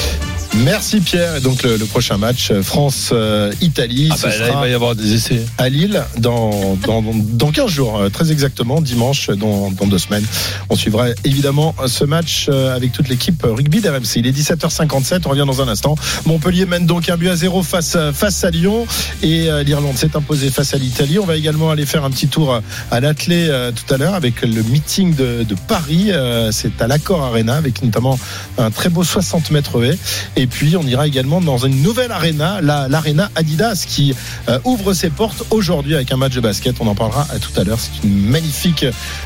Merci 0.55 1.01
Pierre. 1.01 1.37
Et 1.37 1.41
donc 1.41 1.63
le, 1.63 1.77
le 1.77 1.85
prochain 1.85 2.17
match 2.17 2.49
euh, 2.51 2.61
France-Italie. 2.63 4.09
Ah 4.11 4.17
ce 4.17 4.27
ben, 4.27 4.39
là, 4.39 4.47
il 4.49 4.59
va 4.59 4.69
y 4.69 4.73
avoir 4.73 4.95
des 4.95 5.13
essais. 5.13 5.41
à 5.57 5.69
Lille 5.69 6.03
dans 6.17 6.56
dans, 6.85 7.01
dans, 7.01 7.13
dans 7.13 7.51
15 7.51 7.69
jours, 7.69 7.97
euh, 7.97 8.09
très 8.09 8.31
exactement, 8.31 8.81
dimanche, 8.81 9.29
dans, 9.29 9.71
deux 9.71 9.97
semaines. 9.97 10.25
On 10.69 10.75
suivra 10.75 11.07
évidemment 11.23 11.73
ce 11.87 12.03
match 12.03 12.47
euh, 12.49 12.75
avec 12.75 12.91
toute 12.91 13.09
l'équipe 13.09 13.41
rugby 13.43 13.79
d'RMC. 13.81 14.17
Il 14.17 14.27
est 14.27 14.31
17h57, 14.37 15.21
on 15.25 15.29
revient 15.29 15.45
dans 15.47 15.61
un 15.61 15.67
instant. 15.67 15.95
Montpellier 16.25 16.65
mène 16.65 16.85
donc 16.85 17.09
un 17.09 17.17
but 17.17 17.29
à 17.29 17.35
zéro 17.35 17.63
face, 17.63 17.97
face 18.13 18.43
à 18.43 18.49
Lyon 18.49 18.85
et 19.23 19.49
euh, 19.49 19.63
l'Irlande 19.63 19.97
s'est 19.97 20.15
imposée 20.15 20.49
face 20.49 20.73
à 20.73 20.77
l'Italie. 20.77 21.19
On 21.19 21.25
va 21.25 21.37
également 21.37 21.69
aller 21.71 21.85
faire 21.85 22.03
un 22.03 22.09
petit 22.09 22.27
tour 22.27 22.59
à 22.91 22.99
l'athlé 22.99 23.47
euh, 23.49 23.71
tout 23.71 23.93
à 23.93 23.97
l'heure 23.97 24.13
avec 24.13 24.41
le 24.41 24.61
meeting 24.63 25.15
de, 25.15 25.45
Paris. 25.67 26.07
Euh, 26.11 26.51
C'est 26.51 26.81
à 26.81 26.87
l'Accord 26.87 27.23
Arena 27.23 27.55
avec 27.55 27.81
notamment 27.83 28.19
un 28.57 28.71
très 28.71 28.89
beau 28.89 29.03
60 29.03 29.51
mètres 29.51 29.83
haies. 29.83 29.97
Et 30.35 30.47
puis 30.47 30.75
on 30.75 30.83
ira 30.83 31.07
également 31.07 31.41
dans 31.41 31.57
une 31.57 31.81
nouvelle 31.81 32.11
arena, 32.11 32.59
la- 32.61 32.87
l'arena 32.87 33.29
Adidas 33.35 33.85
qui 33.87 34.13
euh, 34.49 34.59
ouvre 34.65 34.93
ses 34.93 35.09
portes 35.09 35.43
aujourd'hui 35.49 35.95
avec 35.95 36.11
un 36.11 36.17
match 36.17 36.33
de 36.33 36.41
basket. 36.47 36.77
On 36.79 36.87
en 36.87 36.95
parlera 36.95 37.27
à 37.29 37.39
tout 37.39 37.51
à 37.59 37.65
l'heure. 37.65 37.77
C'est 37.77 38.07
une 38.07 38.17
magnifique, 38.29 38.85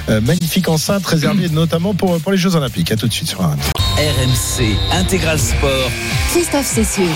euh, 0.09 0.21
magnifique 0.21 0.67
enceinte 0.67 1.05
réservée 1.05 1.49
notamment 1.51 1.93
pour, 1.93 2.19
pour 2.19 2.31
les 2.31 2.37
Jeux 2.37 2.55
Olympiques. 2.55 2.91
À 2.91 2.95
tout 2.95 3.07
de 3.07 3.13
suite 3.13 3.29
sur 3.29 3.41
RMC. 3.41 3.57
RMC 3.97 4.75
Intégral 4.91 5.37
Sport. 5.37 5.91
Christophe 6.31 6.65
Cessieux. 6.65 7.13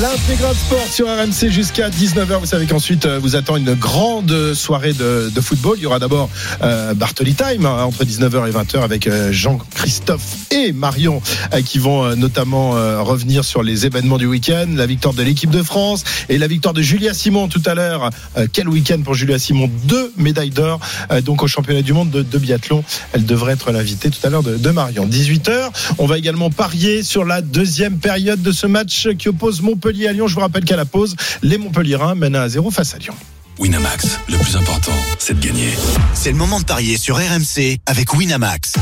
L'intégral 0.00 0.54
sport 0.54 0.86
sur 0.90 1.06
RMC 1.06 1.50
jusqu'à 1.50 1.90
19h. 1.90 2.40
Vous 2.40 2.46
savez 2.46 2.66
qu'ensuite 2.66 3.04
euh, 3.04 3.18
vous 3.18 3.36
attend 3.36 3.56
une 3.56 3.74
grande 3.74 4.54
soirée 4.54 4.94
de, 4.94 5.30
de 5.32 5.40
football. 5.42 5.76
Il 5.78 5.82
y 5.82 5.86
aura 5.86 5.98
d'abord 5.98 6.30
euh, 6.62 6.94
Bartoli 6.94 7.34
Time 7.34 7.66
hein, 7.66 7.84
entre 7.84 8.02
19h 8.04 8.48
et 8.48 8.52
20h 8.52 8.80
avec 8.82 9.06
euh, 9.06 9.30
Jean-Christophe 9.30 10.36
et 10.50 10.72
Marion 10.72 11.20
euh, 11.52 11.60
qui 11.60 11.78
vont 11.78 12.02
euh, 12.02 12.14
notamment 12.14 12.76
euh, 12.76 13.02
revenir 13.02 13.44
sur 13.44 13.62
les 13.62 13.84
événements 13.84 14.16
du 14.16 14.26
week-end, 14.26 14.66
la 14.74 14.86
victoire 14.86 15.12
de 15.12 15.22
l'équipe 15.22 15.50
de 15.50 15.62
France 15.62 16.02
et 16.30 16.38
la 16.38 16.46
victoire 16.46 16.72
de 16.72 16.80
Julia 16.80 17.12
Simon 17.12 17.48
tout 17.48 17.62
à 17.66 17.74
l'heure. 17.74 18.08
Euh, 18.38 18.46
quel 18.50 18.68
week-end 18.74 19.00
pour 19.02 19.14
Julia 19.14 19.38
Simon 19.38 19.70
Deux 19.84 20.12
médailles 20.16 20.50
d'or 20.50 20.80
euh, 21.10 21.20
donc 21.20 21.42
au 21.42 21.46
championnat 21.46 21.82
du 21.82 21.92
monde 21.92 22.10
de, 22.10 22.22
de 22.22 22.38
biathlon. 22.38 22.84
Elle 23.12 23.24
devrait 23.24 23.54
être 23.54 23.72
l'invitée 23.72 24.10
tout 24.10 24.24
à 24.26 24.30
l'heure 24.30 24.42
de, 24.42 24.56
de 24.56 24.70
Marion. 24.70 25.06
18h. 25.06 25.70
On 25.98 26.06
va 26.06 26.18
également 26.18 26.50
parier 26.50 27.02
sur 27.02 27.24
la 27.24 27.40
deuxième 27.40 27.98
période 27.98 28.42
de 28.42 28.52
ce 28.52 28.66
match 28.66 29.08
qui 29.18 29.28
oppose 29.28 29.62
Montpellier 29.62 30.08
à 30.08 30.12
Lyon. 30.12 30.26
Je 30.26 30.34
vous 30.34 30.40
rappelle 30.40 30.64
qu'à 30.64 30.76
la 30.76 30.84
pause, 30.84 31.16
les 31.42 31.58
Montpelliérains 31.58 32.14
mènent 32.14 32.36
à 32.36 32.48
0 32.48 32.70
face 32.70 32.94
à 32.94 32.98
Lyon. 32.98 33.14
Winamax, 33.58 34.18
le 34.28 34.36
plus 34.38 34.56
important, 34.56 34.92
c'est 35.18 35.38
de 35.38 35.46
gagner. 35.46 35.70
C'est 36.12 36.32
le 36.32 36.36
moment 36.36 36.58
de 36.58 36.64
parier 36.64 36.96
sur 36.96 37.16
RMC 37.16 37.78
avec 37.86 38.12
Winamax. 38.12 38.74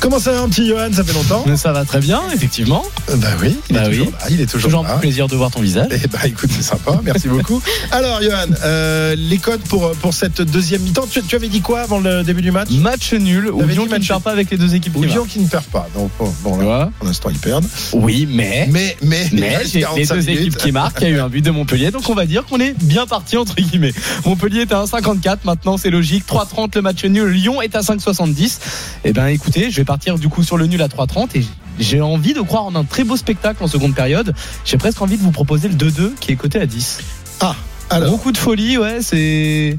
Comment 0.00 0.18
ça 0.18 0.32
va, 0.32 0.40
un 0.40 0.48
petit 0.48 0.66
Johan? 0.66 0.88
Ça 0.92 1.04
fait 1.04 1.12
longtemps? 1.12 1.44
Ça 1.56 1.72
va 1.72 1.84
très 1.84 2.00
bien, 2.00 2.22
effectivement. 2.34 2.82
Bah 3.16 3.28
oui, 3.42 3.54
il 3.68 3.76
Bah 3.76 3.82
est 3.84 3.88
oui. 3.88 3.96
toujours 3.98 4.12
là. 4.12 4.18
Il 4.30 4.40
est 4.40 4.46
toujours, 4.46 4.68
Toujours 4.70 4.82
là. 4.84 4.94
un 4.94 4.98
plaisir 4.98 5.28
de 5.28 5.36
voir 5.36 5.50
ton 5.50 5.60
visage. 5.60 5.88
Eh 5.92 6.06
bah 6.08 6.20
écoute, 6.24 6.48
c'est 6.54 6.62
sympa, 6.62 6.98
merci 7.04 7.28
beaucoup. 7.28 7.60
Alors 7.92 8.22
Johan, 8.22 8.46
euh, 8.64 9.14
les 9.14 9.36
codes 9.36 9.60
pour, 9.62 9.90
pour 9.92 10.14
cette 10.14 10.40
deuxième 10.40 10.80
mi-temps, 10.82 11.06
tu, 11.10 11.22
tu 11.22 11.36
avais 11.36 11.48
dit 11.48 11.60
quoi 11.60 11.80
avant 11.82 11.98
le 12.00 12.22
début 12.22 12.40
du 12.40 12.50
match? 12.50 12.70
Match 12.70 13.12
nul, 13.12 13.50
ou 13.50 13.62
Lyon 13.66 13.86
qui 13.86 13.92
ne 14.00 14.04
perd 14.06 14.22
pas 14.22 14.30
avec 14.32 14.50
les 14.50 14.56
deux 14.56 14.74
équipes 14.74 14.96
Ou 14.96 15.02
Lyon 15.02 15.26
qui 15.28 15.38
ne 15.38 15.46
perd 15.46 15.64
pas. 15.64 15.86
Donc 15.94 16.10
bon, 16.42 16.56
là, 16.58 16.90
pour 16.98 17.06
l'instant 17.06 17.28
ils 17.28 17.38
perdent. 17.38 17.66
Oui, 17.92 18.26
mais. 18.30 18.68
Mais, 18.70 18.96
mais, 19.02 19.28
Mais 19.32 19.58
j'ai 19.66 19.80
les 19.80 19.84
45 19.84 20.14
deux 20.14 20.20
minutes. 20.22 20.40
équipes 20.40 20.56
qui 20.56 20.72
marquent, 20.72 21.02
il 21.02 21.08
y 21.08 21.12
a 21.12 21.16
eu 21.16 21.20
un 21.20 21.28
but 21.28 21.44
de 21.44 21.50
Montpellier, 21.50 21.90
donc 21.90 22.08
on 22.08 22.14
va 22.14 22.24
dire 22.24 22.46
qu'on 22.46 22.58
est 22.58 22.74
bien 22.82 23.06
parti 23.06 23.36
entre 23.36 23.54
guillemets. 23.56 23.92
Montpellier 24.24 24.62
est 24.62 24.72
à 24.72 24.82
1,54, 24.84 25.38
maintenant 25.44 25.76
c'est 25.76 25.90
logique, 25.90 26.24
3,30 26.26 26.70
le 26.76 26.80
match 26.82 27.04
nul, 27.04 27.28
Lyon 27.30 27.60
est 27.60 27.76
à 27.76 27.80
5,70. 27.80 28.58
Eh 29.04 29.12
ben 29.12 29.26
écoutez, 29.26 29.70
je 29.70 29.76
vais 29.76 29.84
partir 29.90 30.20
du 30.20 30.28
coup 30.28 30.44
sur 30.44 30.56
le 30.56 30.66
nul 30.68 30.80
à 30.82 30.86
3,30 30.86 31.36
et 31.36 31.44
j'ai 31.80 32.00
envie 32.00 32.32
de 32.32 32.40
croire 32.42 32.64
en 32.64 32.76
un 32.76 32.84
très 32.84 33.02
beau 33.02 33.16
spectacle 33.16 33.60
en 33.64 33.66
seconde 33.66 33.92
période. 33.92 34.34
J'ai 34.64 34.76
presque 34.78 35.02
envie 35.02 35.16
de 35.16 35.22
vous 35.22 35.32
proposer 35.32 35.66
le 35.66 35.74
2-2 35.74 36.12
qui 36.20 36.30
est 36.30 36.36
coté 36.36 36.60
à 36.60 36.66
10. 36.66 37.00
Ah, 37.40 37.56
alors, 37.90 38.12
Beaucoup 38.12 38.30
de 38.30 38.38
folie, 38.38 38.78
ouais, 38.78 38.98
c'est. 39.02 39.76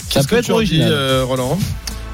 Ça 0.00 0.20
qu'est-ce 0.20 0.28
peut 0.28 0.36
que 0.36 0.40
être 0.40 0.44
tu 0.44 0.52
en 0.52 0.56
dis, 0.60 0.66
original. 0.74 0.92
euh, 0.92 1.24
Roland? 1.26 1.58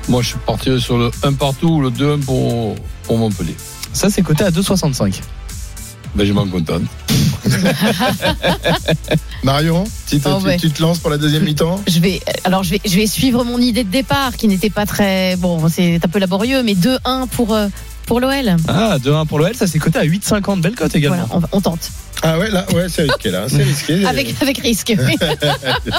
Moi, 0.08 0.22
je 0.22 0.28
suis 0.28 0.38
parti 0.46 0.80
sur 0.80 0.96
le 0.96 1.10
1 1.24 1.32
partout 1.32 1.66
ou 1.70 1.80
le 1.80 1.90
2-1 1.90 2.20
pour, 2.20 2.76
pour 3.02 3.18
Montpellier. 3.18 3.56
Ça 3.92 4.10
c'est 4.10 4.22
coté 4.22 4.44
à 4.44 4.50
2,65. 4.50 5.20
Ben, 6.14 6.26
je 6.26 6.32
m'en 6.32 6.46
contente. 6.46 6.82
Marion, 9.44 9.84
tu, 10.08 10.18
te- 10.20 10.28
Oh, 10.28 10.38
tu- 10.40 10.46
ouais. 10.46 10.56
tu 10.56 10.70
te 10.70 10.82
lances 10.82 10.98
pour 10.98 11.10
la 11.10 11.18
deuxième 11.18 11.44
mi-temps? 11.44 11.80
Je 11.88 11.98
vais, 12.00 12.20
alors 12.44 12.62
je 12.62 12.70
vais, 12.72 12.80
je 12.84 12.94
vais 12.96 13.06
suivre 13.06 13.44
mon 13.44 13.58
idée 13.58 13.84
de 13.84 13.90
départ 13.90 14.36
qui 14.36 14.48
n'était 14.48 14.70
pas 14.70 14.86
très 14.86 15.36
bon, 15.36 15.68
c'est 15.68 15.96
un 16.04 16.08
peu 16.08 16.18
laborieux, 16.18 16.62
mais 16.62 16.74
2-1 16.74 17.26
pour 17.28 17.54
euh, 17.54 17.68
pour 18.06 18.20
l'OL. 18.20 18.56
Ah, 18.68 18.96
2-1 18.98 19.26
pour 19.26 19.38
l'OL, 19.38 19.54
ça 19.54 19.66
c'est 19.66 19.78
coté 19.78 19.98
à 19.98 20.04
8,50, 20.04 20.60
belle 20.60 20.74
cote 20.74 20.94
également. 20.94 21.26
Voilà, 21.30 21.46
on, 21.52 21.58
on 21.58 21.60
tente 21.60 21.90
Ah 22.22 22.38
ouais, 22.38 22.50
là, 22.50 22.66
ouais, 22.74 22.86
c'est 22.88 23.02
risqué 23.02 23.30
là, 23.30 23.44
c'est 23.48 23.62
risqué. 23.62 24.04
avec 24.06 24.34
avec 24.42 24.58
risque. 24.58 24.92
oui. 24.98 25.16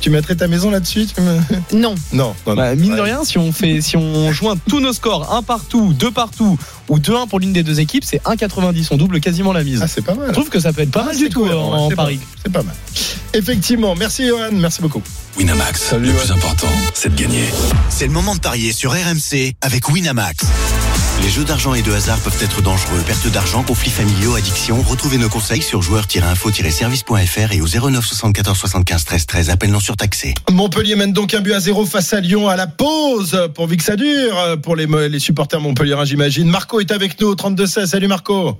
Tu 0.00 0.10
mettrais 0.10 0.34
ta 0.36 0.48
maison 0.48 0.70
là-dessus 0.70 1.06
me- 1.18 1.38
non, 1.72 1.94
Non, 1.94 1.94
non, 2.12 2.34
non. 2.46 2.54
Bah, 2.54 2.74
mine 2.74 2.94
de 2.94 3.00
rien, 3.00 3.24
si 3.24 3.38
on 3.38 3.52
fait, 3.52 3.80
si 3.80 3.96
on 3.96 4.30
joint 4.32 4.54
tous 4.68 4.78
nos 4.80 4.92
scores, 4.92 5.32
un 5.32 5.42
partout, 5.42 5.94
deux 5.94 6.10
partout 6.10 6.58
ou 6.90 6.98
2-1 6.98 7.26
pour 7.26 7.40
l'une 7.40 7.54
des 7.54 7.62
deux 7.62 7.80
équipes, 7.80 8.04
c'est 8.04 8.22
1,90. 8.24 8.88
On 8.90 8.98
double 8.98 9.20
quasiment 9.20 9.54
la 9.54 9.64
mise. 9.64 9.80
Ah, 9.82 9.88
c'est 9.88 10.04
pas 10.04 10.14
mal. 10.14 10.26
Je 10.28 10.32
trouve 10.32 10.50
que 10.50 10.60
ça 10.60 10.74
peut 10.74 10.82
être 10.82 10.90
pas 10.90 11.00
Ah, 11.04 11.06
mal 11.06 11.14
c'est 11.14 11.22
du 11.22 11.28
tout 11.30 11.46
en, 11.46 11.88
c'est 11.88 11.96
Paris. 11.96 12.18
pas- 12.18 12.24
C'est 12.44 12.52
pas 12.52 12.62
mal. 12.62 12.74
Effectivement, 13.32 13.94
merci 13.94 14.26
Johan, 14.28 14.50
merci 14.52 14.82
beaucoup. 14.82 15.02
Winamax, 15.38 15.80
Salut, 15.82 16.04
le 16.08 16.12
ouais. 16.12 16.18
plus 16.18 16.32
important, 16.32 16.68
c'est 16.92 17.14
de 17.14 17.20
gagner. 17.20 17.44
C'est 17.88 18.06
le 18.06 18.12
moment 18.12 18.34
de 18.34 18.40
parier 18.40 18.72
sur 18.74 18.92
RMC 18.92 19.54
avec 19.62 19.88
Winamax. 19.88 20.44
Les 21.22 21.30
jeux 21.30 21.44
d'argent 21.44 21.74
et 21.74 21.82
de 21.82 21.92
hasard 21.92 22.18
peuvent 22.20 22.42
être 22.42 22.60
dangereux. 22.60 23.00
Perte 23.06 23.30
d'argent, 23.32 23.62
conflits 23.62 23.90
familiaux, 23.90 24.34
addiction. 24.34 24.82
Retrouvez 24.82 25.16
nos 25.16 25.28
conseils 25.28 25.62
sur 25.62 25.80
joueurs-info-service.fr 25.80 27.52
et 27.52 27.60
au 27.60 27.66
09 27.66 28.04
74 28.04 28.58
75 28.58 29.04
13 29.04 29.26
13. 29.26 29.50
Appel 29.50 29.70
non 29.70 29.80
surtaxé. 29.80 30.34
Montpellier 30.50 30.96
mène 30.96 31.12
donc 31.12 31.32
un 31.34 31.40
but 31.40 31.52
à 31.52 31.60
zéro 31.60 31.86
face 31.86 32.12
à 32.12 32.20
Lyon 32.20 32.48
à 32.48 32.56
la 32.56 32.66
pause 32.66 33.48
pour 33.54 33.68
que 33.68 33.82
ça 33.82 33.96
dure 33.96 34.60
pour 34.62 34.76
les, 34.76 34.86
les 35.08 35.18
supporters 35.18 35.60
montpelliérains, 35.60 36.04
j'imagine. 36.04 36.48
Marco 36.48 36.80
est 36.80 36.90
avec 36.90 37.20
nous 37.20 37.28
au 37.28 37.34
32-16. 37.34 37.86
Salut 37.86 38.08
Marco. 38.08 38.58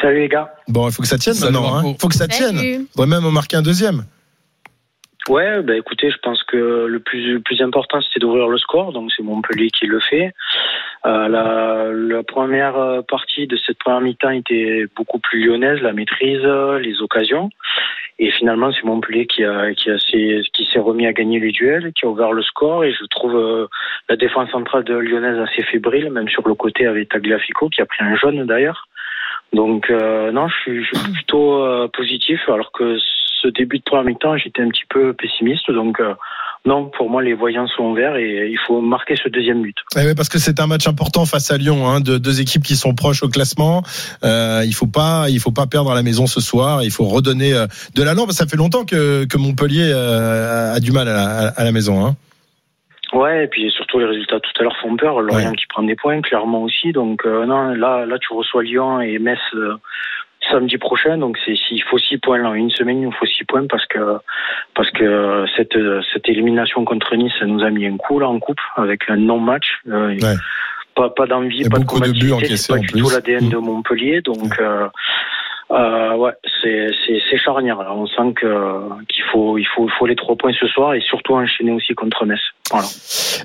Salut 0.00 0.20
les 0.20 0.28
gars. 0.28 0.48
Bon, 0.68 0.88
il 0.88 0.92
faut 0.92 1.02
que 1.02 1.08
ça 1.08 1.18
tienne 1.18 1.34
Salut, 1.34 1.52
maintenant. 1.52 1.82
Il 1.82 1.96
faut 1.98 2.08
que 2.08 2.14
ça 2.14 2.28
tienne. 2.28 2.86
Faudrait 2.94 3.08
même 3.08 3.24
en 3.24 3.32
marquer 3.32 3.56
un 3.56 3.62
deuxième. 3.62 4.04
Ouais, 5.28 5.60
bah 5.62 5.76
écoutez, 5.76 6.10
je 6.10 6.16
pense 6.22 6.42
que 6.42 6.86
le 6.86 7.00
plus, 7.00 7.34
le 7.34 7.40
plus 7.40 7.60
important 7.60 8.00
c'était 8.00 8.18
d'ouvrir 8.18 8.48
le 8.48 8.56
score, 8.56 8.92
donc 8.92 9.12
c'est 9.14 9.22
Montpellier 9.22 9.68
qui 9.68 9.86
le 9.86 10.00
fait. 10.00 10.32
Euh, 11.04 11.28
la, 11.28 11.92
la 11.92 12.22
première 12.22 12.78
euh, 12.78 13.02
partie 13.02 13.46
de 13.46 13.56
cette 13.56 13.78
première 13.78 14.00
mi-temps 14.00 14.30
était 14.30 14.86
beaucoup 14.96 15.18
plus 15.18 15.44
lyonnaise, 15.44 15.82
la 15.82 15.92
maîtrise, 15.92 16.40
euh, 16.44 16.78
les 16.78 17.02
occasions. 17.02 17.50
Et 18.18 18.30
finalement, 18.30 18.72
c'est 18.72 18.84
Montpellier 18.84 19.26
qui 19.26 19.44
a, 19.44 19.74
qui 19.74 19.90
a 19.90 19.96
qui 19.98 20.68
s'est 20.72 20.78
remis 20.78 21.06
à 21.06 21.12
gagner 21.12 21.40
les 21.40 21.52
duels, 21.52 21.92
qui 21.92 22.06
a 22.06 22.08
ouvert 22.08 22.32
le 22.32 22.42
score. 22.42 22.84
Et 22.84 22.92
je 22.92 23.04
trouve 23.04 23.36
euh, 23.36 23.66
la 24.08 24.16
défense 24.16 24.50
centrale 24.50 24.84
de 24.84 24.94
lyonnaise 24.94 25.38
assez 25.38 25.62
fébrile, 25.62 26.10
même 26.10 26.28
sur 26.28 26.48
le 26.48 26.54
côté 26.54 26.86
avec 26.86 27.10
Tagliafico 27.10 27.68
qui 27.68 27.82
a 27.82 27.86
pris 27.86 28.02
un 28.02 28.16
jaune 28.16 28.46
d'ailleurs. 28.46 28.88
Donc 29.52 29.90
euh, 29.90 30.32
non, 30.32 30.48
je 30.48 30.56
suis, 30.56 30.84
je 30.84 30.98
suis 30.98 31.12
plutôt 31.12 31.88
positif, 31.92 32.40
alors 32.48 32.72
que 32.72 32.98
ce 33.40 33.48
début 33.48 33.78
de 33.78 33.82
première 33.84 34.04
mi-temps, 34.04 34.36
j'étais 34.36 34.62
un 34.62 34.68
petit 34.68 34.84
peu 34.88 35.12
pessimiste. 35.12 35.70
Donc 35.70 36.00
euh, 36.00 36.14
non, 36.66 36.86
pour 36.86 37.08
moi, 37.08 37.22
les 37.22 37.34
voyants 37.34 37.66
sont 37.68 37.94
verts 37.94 38.16
et 38.16 38.48
il 38.50 38.58
faut 38.66 38.80
marquer 38.80 39.14
ce 39.16 39.28
deuxième 39.28 39.62
but. 39.62 39.76
Eh 39.96 40.00
ouais, 40.00 40.14
parce 40.14 40.28
que 40.28 40.38
c'est 40.38 40.60
un 40.60 40.66
match 40.66 40.86
important 40.88 41.24
face 41.24 41.50
à 41.50 41.56
Lyon, 41.56 41.86
hein, 41.88 42.00
de 42.00 42.18
deux 42.18 42.40
équipes 42.40 42.62
qui 42.62 42.76
sont 42.76 42.94
proches 42.94 43.22
au 43.22 43.28
classement. 43.28 43.82
Euh, 44.24 44.62
il 44.66 44.74
faut 44.74 44.86
pas, 44.88 45.26
il 45.30 45.40
faut 45.40 45.52
pas 45.52 45.66
perdre 45.66 45.90
à 45.92 45.94
la 45.94 46.02
maison 46.02 46.26
ce 46.26 46.40
soir. 46.40 46.82
Il 46.82 46.90
faut 46.90 47.04
redonner 47.04 47.54
euh, 47.54 47.66
de 47.94 48.02
l'allant. 48.02 48.26
Ça 48.30 48.46
fait 48.46 48.56
longtemps 48.56 48.84
que, 48.84 49.24
que 49.24 49.38
Montpellier 49.38 49.90
euh, 49.94 50.74
a 50.74 50.80
du 50.80 50.90
mal 50.92 51.08
à 51.08 51.14
la, 51.14 51.48
à 51.56 51.64
la 51.64 51.72
maison. 51.72 52.04
Hein. 52.04 52.16
Ouais, 53.14 53.44
et 53.44 53.46
puis 53.46 53.70
surtout 53.70 53.98
les 54.00 54.04
résultats 54.04 54.38
tout 54.38 54.50
à 54.60 54.62
l'heure 54.64 54.76
font 54.82 54.94
peur. 54.96 55.20
Lorient 55.22 55.50
Ouais. 55.50 55.56
qui 55.56 55.66
prend 55.68 55.82
des 55.82 55.96
points, 55.96 56.20
clairement 56.20 56.62
aussi. 56.64 56.92
Donc 56.92 57.24
non, 57.24 57.68
là, 57.70 58.04
là, 58.04 58.18
tu 58.18 58.34
reçois 58.34 58.62
Lyon 58.62 59.00
et 59.00 59.18
Metz 59.18 59.38
samedi 60.50 60.78
prochain. 60.78 61.18
Donc 61.18 61.38
c'est 61.44 61.54
il 61.70 61.82
faut 61.82 61.98
six 61.98 62.18
points 62.18 62.38
là. 62.38 62.50
En 62.50 62.54
une 62.54 62.70
semaine, 62.70 62.98
il 62.98 63.04
nous 63.04 63.12
faut 63.12 63.26
six 63.26 63.44
points 63.44 63.66
parce 63.68 63.86
que 63.86 64.18
parce 64.74 64.90
que 64.90 65.44
cette 65.56 65.76
cette 66.12 66.28
élimination 66.28 66.84
contre 66.84 67.14
Nice, 67.16 67.32
ça 67.38 67.46
nous 67.46 67.62
a 67.62 67.70
mis 67.70 67.86
un 67.86 67.96
coup 67.96 68.18
là 68.18 68.28
en 68.28 68.38
coupe 68.38 68.60
avec 68.76 69.08
un 69.08 69.16
non 69.16 69.40
match. 69.40 69.66
Euh, 69.88 70.14
Ouais. 70.14 70.34
Pas 70.94 71.10
pas 71.10 71.26
d'envie, 71.26 71.68
pas 71.68 71.78
de 71.78 71.84
combativité. 71.84 72.56
C'est 72.56 72.72
pas 72.72 72.78
du 72.80 72.88
plus. 72.88 73.00
tout 73.02 73.10
l'ADN 73.10 73.44
Mm. 73.46 73.50
de 73.50 73.56
Montpellier. 73.58 74.20
Donc 74.20 74.58
euh, 74.58 74.88
euh, 75.70 76.14
ouais, 76.16 76.32
c'est 76.60 76.88
c'est 77.06 77.20
c'est 77.30 77.36
charnière. 77.38 77.78
Là. 77.78 77.94
On 77.94 78.06
sent 78.06 78.32
que 78.34 78.80
qu'il 79.08 79.22
faut 79.30 79.58
il 79.58 79.66
faut 79.66 79.86
il 79.86 79.92
faut 79.96 80.06
les 80.06 80.16
trois 80.16 80.34
points 80.34 80.52
ce 80.58 80.66
soir 80.66 80.94
et 80.94 81.00
surtout 81.00 81.34
enchaîner 81.34 81.70
aussi 81.72 81.94
contre 81.94 82.24
Metz. 82.26 82.40
Voilà. 82.70 82.86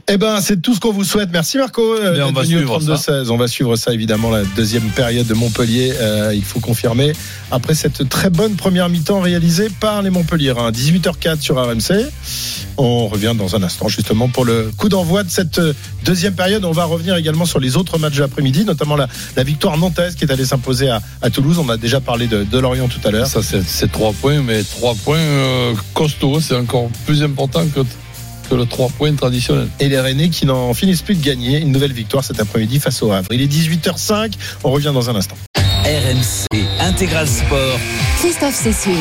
Eh 0.09 0.17
ben, 0.17 0.41
c'est 0.41 0.61
tout 0.61 0.73
ce 0.75 0.81
qu'on 0.81 0.91
vous 0.91 1.05
souhaite. 1.05 1.29
Merci 1.31 1.57
Marco. 1.57 1.81
euh, 1.95 2.13
Bien, 2.13 2.27
on 2.27 2.33
va 2.33 2.43
suivre 2.43 2.77
32-16. 2.79 3.29
On 3.29 3.37
va 3.37 3.47
suivre 3.47 3.77
ça 3.77 3.93
évidemment 3.93 4.29
la 4.31 4.43
deuxième 4.43 4.89
période 4.89 5.25
de 5.25 5.33
Montpellier. 5.33 5.93
euh, 5.97 6.33
il 6.35 6.43
faut 6.43 6.59
confirmer 6.59 7.13
après 7.49 7.73
cette 7.73 8.09
très 8.09 8.29
bonne 8.29 8.55
première 8.57 8.89
mi-temps 8.89 9.21
réalisée 9.21 9.69
par 9.79 10.01
les 10.01 10.09
Montpelliérains. 10.09 10.71
18h04 10.71 11.39
sur 11.39 11.55
RMC. 11.55 12.05
On 12.77 13.07
revient 13.07 13.33
dans 13.37 13.55
un 13.55 13.63
instant 13.63 13.87
justement 13.87 14.27
pour 14.27 14.43
le 14.43 14.71
coup 14.75 14.89
d'envoi 14.89 15.23
de 15.23 15.29
cette 15.29 15.61
deuxième 16.03 16.33
période. 16.33 16.65
On 16.65 16.71
va 16.73 16.83
revenir 16.83 17.15
également 17.15 17.45
sur 17.45 17.61
les 17.61 17.77
autres 17.77 17.97
matchs 17.99 18.15
de 18.15 18.21
l'après-midi, 18.21 18.65
notamment 18.65 18.97
la, 18.97 19.07
la 19.37 19.43
victoire 19.43 19.77
nantaise 19.77 20.15
qui 20.15 20.25
est 20.25 20.31
allée 20.33 20.43
s'imposer 20.45 20.89
à, 20.89 21.01
à 21.21 21.29
Toulouse. 21.29 21.59
On 21.59 21.69
a 21.69 21.77
déjà 21.77 22.01
parlé 22.01 22.27
de, 22.27 22.43
de 22.43 22.59
Lorient 22.59 22.89
tout 22.89 22.99
à 23.07 23.11
l'heure. 23.11 23.27
Ça, 23.27 23.41
c'est 23.41 23.63
c'est 23.65 23.89
trois 23.89 24.11
points, 24.11 24.41
mais 24.41 24.63
trois 24.63 24.95
points 24.95 25.17
euh, 25.17 25.73
costauds. 25.93 26.41
C'est 26.41 26.55
encore 26.57 26.89
plus 27.05 27.23
important 27.23 27.65
que, 27.73 27.81
que 28.53 28.57
le 28.59 28.65
trois 28.67 28.89
points 28.89 29.15
traditionnel. 29.15 29.67
et 29.79 29.89
les 29.89 29.99
Rennais 29.99 30.29
qui 30.29 30.45
n'en 30.45 30.73
finissent 30.75 31.01
plus 31.01 31.15
de 31.15 31.23
gagner. 31.23 31.59
Une 31.59 31.71
nouvelle 31.71 31.93
victoire 31.93 32.23
cet 32.23 32.39
après-midi 32.39 32.79
face 32.79 33.01
au 33.01 33.11
Havre. 33.11 33.29
Il 33.31 33.41
est 33.41 33.47
18h05. 33.51 34.33
On 34.63 34.69
revient 34.69 34.91
dans 34.93 35.09
un 35.09 35.15
instant. 35.15 35.35
RMC 35.57 36.45
Intégral 36.79 37.27
Sport. 37.27 37.79
Christophe 38.19 38.55
Cessieux. 38.55 38.91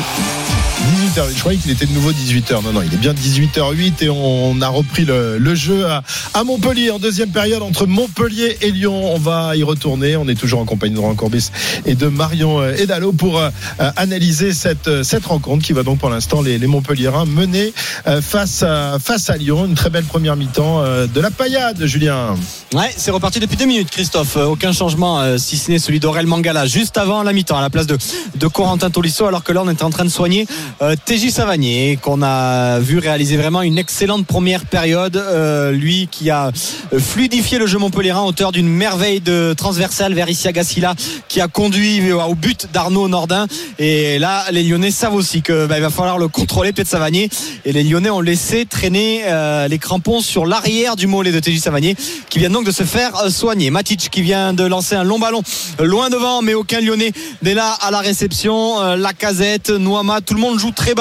18h. 1.12 1.34
Je 1.34 1.40
croyais 1.40 1.58
qu'il 1.58 1.70
était 1.70 1.86
de 1.86 1.92
nouveau 1.92 2.12
18h. 2.12 2.62
Non, 2.62 2.72
non, 2.72 2.82
il 2.82 2.92
est 2.92 2.96
bien 2.96 3.12
18h08 3.12 4.04
et 4.04 4.08
on 4.08 4.60
a 4.60 4.68
repris 4.68 5.04
le, 5.04 5.54
jeu 5.54 5.84
à, 5.86 6.44
Montpellier 6.44 6.90
en 6.90 6.98
deuxième 6.98 7.30
période 7.30 7.62
entre 7.62 7.86
Montpellier 7.86 8.56
et 8.62 8.70
Lyon. 8.70 9.14
On 9.14 9.18
va 9.18 9.54
y 9.56 9.62
retourner. 9.62 10.16
On 10.16 10.26
est 10.28 10.34
toujours 10.34 10.60
en 10.60 10.64
compagnie 10.64 10.94
de 10.94 11.00
Laurent 11.00 11.14
Corbis 11.14 11.50
et 11.84 11.94
de 11.94 12.06
Marion 12.06 12.60
euh, 12.60 12.74
Edalo 12.76 13.12
pour 13.12 13.38
euh, 13.38 13.50
euh, 13.80 13.90
analyser 13.96 14.52
cette, 14.52 14.88
euh, 14.88 15.02
cette 15.02 15.26
rencontre 15.26 15.64
qui 15.64 15.72
va 15.72 15.82
donc 15.82 15.98
pour 15.98 16.08
l'instant 16.08 16.40
les, 16.40 16.58
les 16.58 16.66
Montpelliérains 16.66 17.26
mener 17.26 17.72
euh, 18.06 18.20
face 18.22 18.62
à, 18.62 19.36
Lyon. 19.36 19.66
Une 19.66 19.74
très 19.74 19.90
belle 19.90 20.04
première 20.04 20.36
mi-temps 20.36 20.80
euh, 20.80 21.06
de 21.06 21.20
la 21.20 21.30
paillade, 21.30 21.84
Julien. 21.84 22.34
Ouais, 22.74 22.90
c'est 22.96 23.10
reparti 23.10 23.40
depuis 23.40 23.56
deux 23.56 23.66
minutes, 23.66 23.90
Christophe. 23.90 24.36
Euh, 24.36 24.46
Aucun 24.46 24.72
changement, 24.72 25.20
euh, 25.20 25.38
si 25.38 25.56
ce 25.56 25.70
n'est 25.70 25.78
celui 25.78 26.00
d'Aurel 26.00 26.26
Mangala, 26.26 26.66
juste 26.66 26.96
avant 26.98 27.22
la 27.22 27.32
mi-temps, 27.32 27.56
à 27.56 27.60
la 27.60 27.70
place 27.70 27.86
de, 27.86 27.96
de 28.34 28.46
Corentin 28.46 28.90
Tolisso, 28.90 29.26
alors 29.26 29.44
que 29.44 29.52
là, 29.52 29.62
on 29.64 29.70
était 29.70 29.82
en 29.82 29.90
train 29.90 30.04
de 30.04 30.10
soigner 30.10 30.46
euh, 30.80 30.96
TJ 31.04 31.30
Savanier, 31.30 31.98
qu'on 32.00 32.22
a 32.22 32.78
vu 32.78 32.98
réaliser 32.98 33.36
vraiment 33.36 33.62
une 33.62 33.78
excellente 33.78 34.26
première 34.26 34.64
période. 34.66 35.16
Euh, 35.16 35.72
lui 35.72 36.08
qui 36.10 36.30
a 36.30 36.52
euh, 36.92 36.98
fluidifié 36.98 37.58
le 37.58 37.66
jeu 37.66 37.78
montpellierin, 37.78 38.22
auteur 38.22 38.52
d'une 38.52 38.68
merveille 38.68 39.20
de 39.20 39.54
transversale 39.56 40.14
vers 40.14 40.28
Isia 40.28 40.52
Gassila, 40.52 40.94
qui 41.28 41.40
a 41.40 41.48
conduit 41.48 42.12
au 42.12 42.34
but 42.34 42.68
d'Arnaud 42.72 43.08
Nordin. 43.08 43.46
Et 43.78 44.18
là, 44.18 44.44
les 44.52 44.62
Lyonnais 44.62 44.90
savent 44.90 45.14
aussi 45.14 45.42
que 45.42 45.66
bah, 45.66 45.80
va 45.80 45.90
falloir 45.90 46.18
le 46.18 46.28
contrôler, 46.28 46.72
de 46.72 46.84
Savanier. 46.84 47.28
Et 47.64 47.72
les 47.72 47.82
Lyonnais 47.82 48.10
ont 48.10 48.20
laissé 48.20 48.64
traîner 48.66 49.22
euh, 49.26 49.68
les 49.68 49.78
crampons 49.78 50.20
sur 50.20 50.46
l'arrière 50.46 50.96
du 50.96 51.06
mollet 51.06 51.32
de 51.32 51.40
TJ 51.40 51.58
Savanier, 51.58 51.96
qui 52.28 52.38
vient 52.38 52.50
donc 52.50 52.64
de 52.64 52.70
se 52.70 52.84
faire 52.84 53.16
euh, 53.16 53.30
soigner. 53.30 53.70
Matic 53.70 54.08
qui 54.10 54.22
vient 54.22 54.52
de 54.52 54.64
lancer 54.64 54.94
un 54.94 55.04
long 55.04 55.18
ballon 55.18 55.42
euh, 55.80 55.84
loin 55.84 56.10
devant, 56.10 56.42
mais 56.42 56.54
aucun 56.54 56.80
Lyonnais 56.80 57.12
n'est 57.42 57.54
là 57.54 57.76
à 57.80 57.90
la 57.90 58.00
réception. 58.00 58.80
Euh, 58.80 58.96
La 58.96 59.12
casette, 59.12 59.70
Noama, 59.70 60.20
tout 60.20 60.34
le 60.34 60.40
monde 60.40 60.58
joue 60.58 60.70
très 60.70 60.91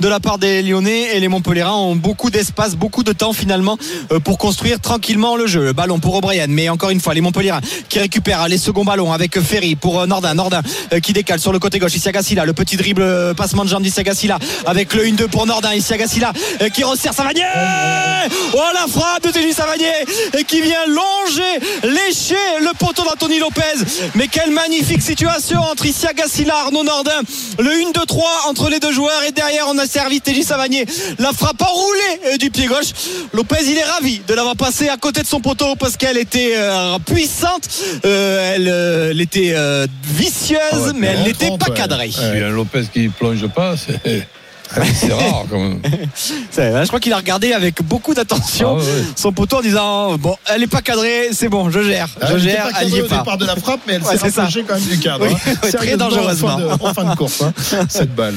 de 0.00 0.08
la 0.08 0.20
part 0.20 0.38
des 0.38 0.62
Lyonnais 0.62 1.16
et 1.16 1.20
les 1.20 1.28
Montpellierins 1.28 1.74
ont 1.74 1.96
beaucoup 1.96 2.30
d'espace, 2.30 2.76
beaucoup 2.76 3.02
de 3.02 3.12
temps 3.12 3.32
finalement 3.32 3.78
euh, 4.12 4.20
pour 4.20 4.38
construire 4.38 4.80
tranquillement 4.80 5.36
le 5.36 5.46
jeu. 5.46 5.64
Le 5.64 5.72
ballon 5.72 5.98
pour 5.98 6.14
O'Brien, 6.14 6.46
mais 6.48 6.68
encore 6.68 6.90
une 6.90 7.00
fois, 7.00 7.14
les 7.14 7.20
Montpellierins 7.20 7.60
qui 7.88 7.98
récupèrent 7.98 8.48
les 8.48 8.58
seconds 8.58 8.84
ballons 8.84 9.12
avec 9.12 9.40
Ferry 9.40 9.76
pour 9.76 10.00
euh, 10.00 10.06
Nordin. 10.06 10.34
Nordin 10.34 10.62
euh, 10.92 11.00
qui 11.00 11.12
décale 11.12 11.40
sur 11.40 11.52
le 11.52 11.58
côté 11.58 11.78
gauche. 11.78 11.90
Gassila, 12.10 12.44
le 12.44 12.52
petit 12.52 12.76
dribble, 12.76 13.34
passement 13.36 13.64
de 13.64 13.68
jambe 13.68 13.82
Gassila 13.82 14.38
avec 14.66 14.94
le 14.94 15.04
1-2 15.04 15.28
pour 15.28 15.46
Nordin. 15.46 15.70
Gassila 15.76 16.32
qui 16.72 16.84
resserre 16.84 17.12
Savanier. 17.12 17.42
Oh 18.52 18.58
la 18.74 18.86
frappe 18.86 19.24
de 19.24 19.30
Téji 19.30 19.52
Savanier 19.52 19.86
qui 20.46 20.60
vient 20.60 20.86
longer, 20.86 21.66
lécher 21.82 22.34
le 22.60 22.72
poteau 22.78 23.04
d'Anthony 23.04 23.38
Lopez. 23.38 23.62
Mais 24.14 24.28
quelle 24.28 24.50
magnifique 24.50 25.02
situation 25.02 25.60
entre 25.60 25.84
Gassila, 26.14 26.54
Arnaud 26.56 26.84
Nordin. 26.84 27.20
Le 27.58 27.70
1-2-3 27.70 28.48
entre 28.48 28.70
les 28.70 28.80
deux 28.80 28.92
joueurs 28.92 29.22
et 29.26 29.32
derrière 29.40 29.64
on 29.68 29.78
a 29.78 29.86
servi 29.86 30.20
Téji 30.20 30.42
Savanier. 30.44 30.84
La 31.18 31.32
frappe 31.32 31.62
enroulée 31.62 32.20
euh, 32.26 32.36
du 32.36 32.50
pied 32.50 32.66
gauche. 32.66 32.90
Lopez 33.32 33.64
il 33.66 33.78
est 33.78 33.84
ravi 33.84 34.20
de 34.28 34.34
l'avoir 34.34 34.54
passé 34.56 34.88
à 34.90 34.98
côté 34.98 35.22
de 35.22 35.26
son 35.26 35.40
poteau 35.40 35.76
parce 35.76 35.96
qu'elle 35.96 36.18
était 36.18 36.52
euh, 36.56 36.98
puissante. 36.98 37.66
Euh, 38.04 38.54
elle, 38.54 38.68
euh, 38.68 39.10
elle 39.12 39.20
était 39.20 39.52
euh, 39.54 39.86
vicieuse 40.04 40.60
Ah 40.72 40.78
ouais, 40.80 40.92
mais 40.94 41.06
elle 41.06 41.22
n'était 41.22 41.56
pas 41.58 41.70
ouais. 41.70 41.76
cadrée. 41.76 42.10
Lopez 42.50 42.84
qui 42.92 43.08
plonge 43.08 43.46
pas, 43.48 43.76
c'est 43.76 44.26
c'est 44.94 45.12
rare 45.12 45.44
quand 45.50 45.58
même. 45.58 45.80
Je 46.56 46.86
crois 46.86 47.00
qu'il 47.00 47.12
a 47.12 47.16
regardé 47.16 47.52
avec 47.52 47.82
beaucoup 47.82 48.14
d'attention 48.14 48.76
Ah 48.78 48.82
ouais, 48.82 48.84
ouais. 48.84 49.04
son 49.16 49.32
poteau 49.32 49.58
en 49.58 49.62
disant 49.62 50.16
bon 50.16 50.36
elle 50.46 50.62
est 50.62 50.66
pas 50.66 50.80
cadrée 50.82 51.28
c'est 51.32 51.48
bon 51.48 51.70
je 51.70 51.82
gère 51.82 52.08
je 52.20 52.32
Elle 52.34 52.40
gère 52.40 52.68
pas 52.70 52.80
elle 52.80 52.88
y 52.88 52.90
cadrée 52.92 52.98
est 52.98 53.02
au 53.02 53.08
pas 53.08 53.18
départ 53.18 53.38
de 53.38 53.46
la 53.46 53.56
frappe, 53.56 53.80
mais 53.86 53.94
elle 53.94 54.02
Ouais, 54.10 54.16
s'est 54.16 54.28
rapprochée 54.28 54.64
quand 54.66 54.74
même 54.74 54.84
du 54.84 54.98
cadre. 54.98 55.26
Oui, 55.26 55.34
hein. 55.34 55.52
oui, 55.64 55.72
très 55.72 55.96
dangereusement. 55.96 56.48
En 56.48 56.58
fin 56.58 56.76
de, 56.76 56.82
en 56.82 56.94
fin 56.94 57.04
de 57.04 57.16
course, 57.16 57.42
hein, 57.42 57.52
cette 57.88 58.14
balle. 58.14 58.34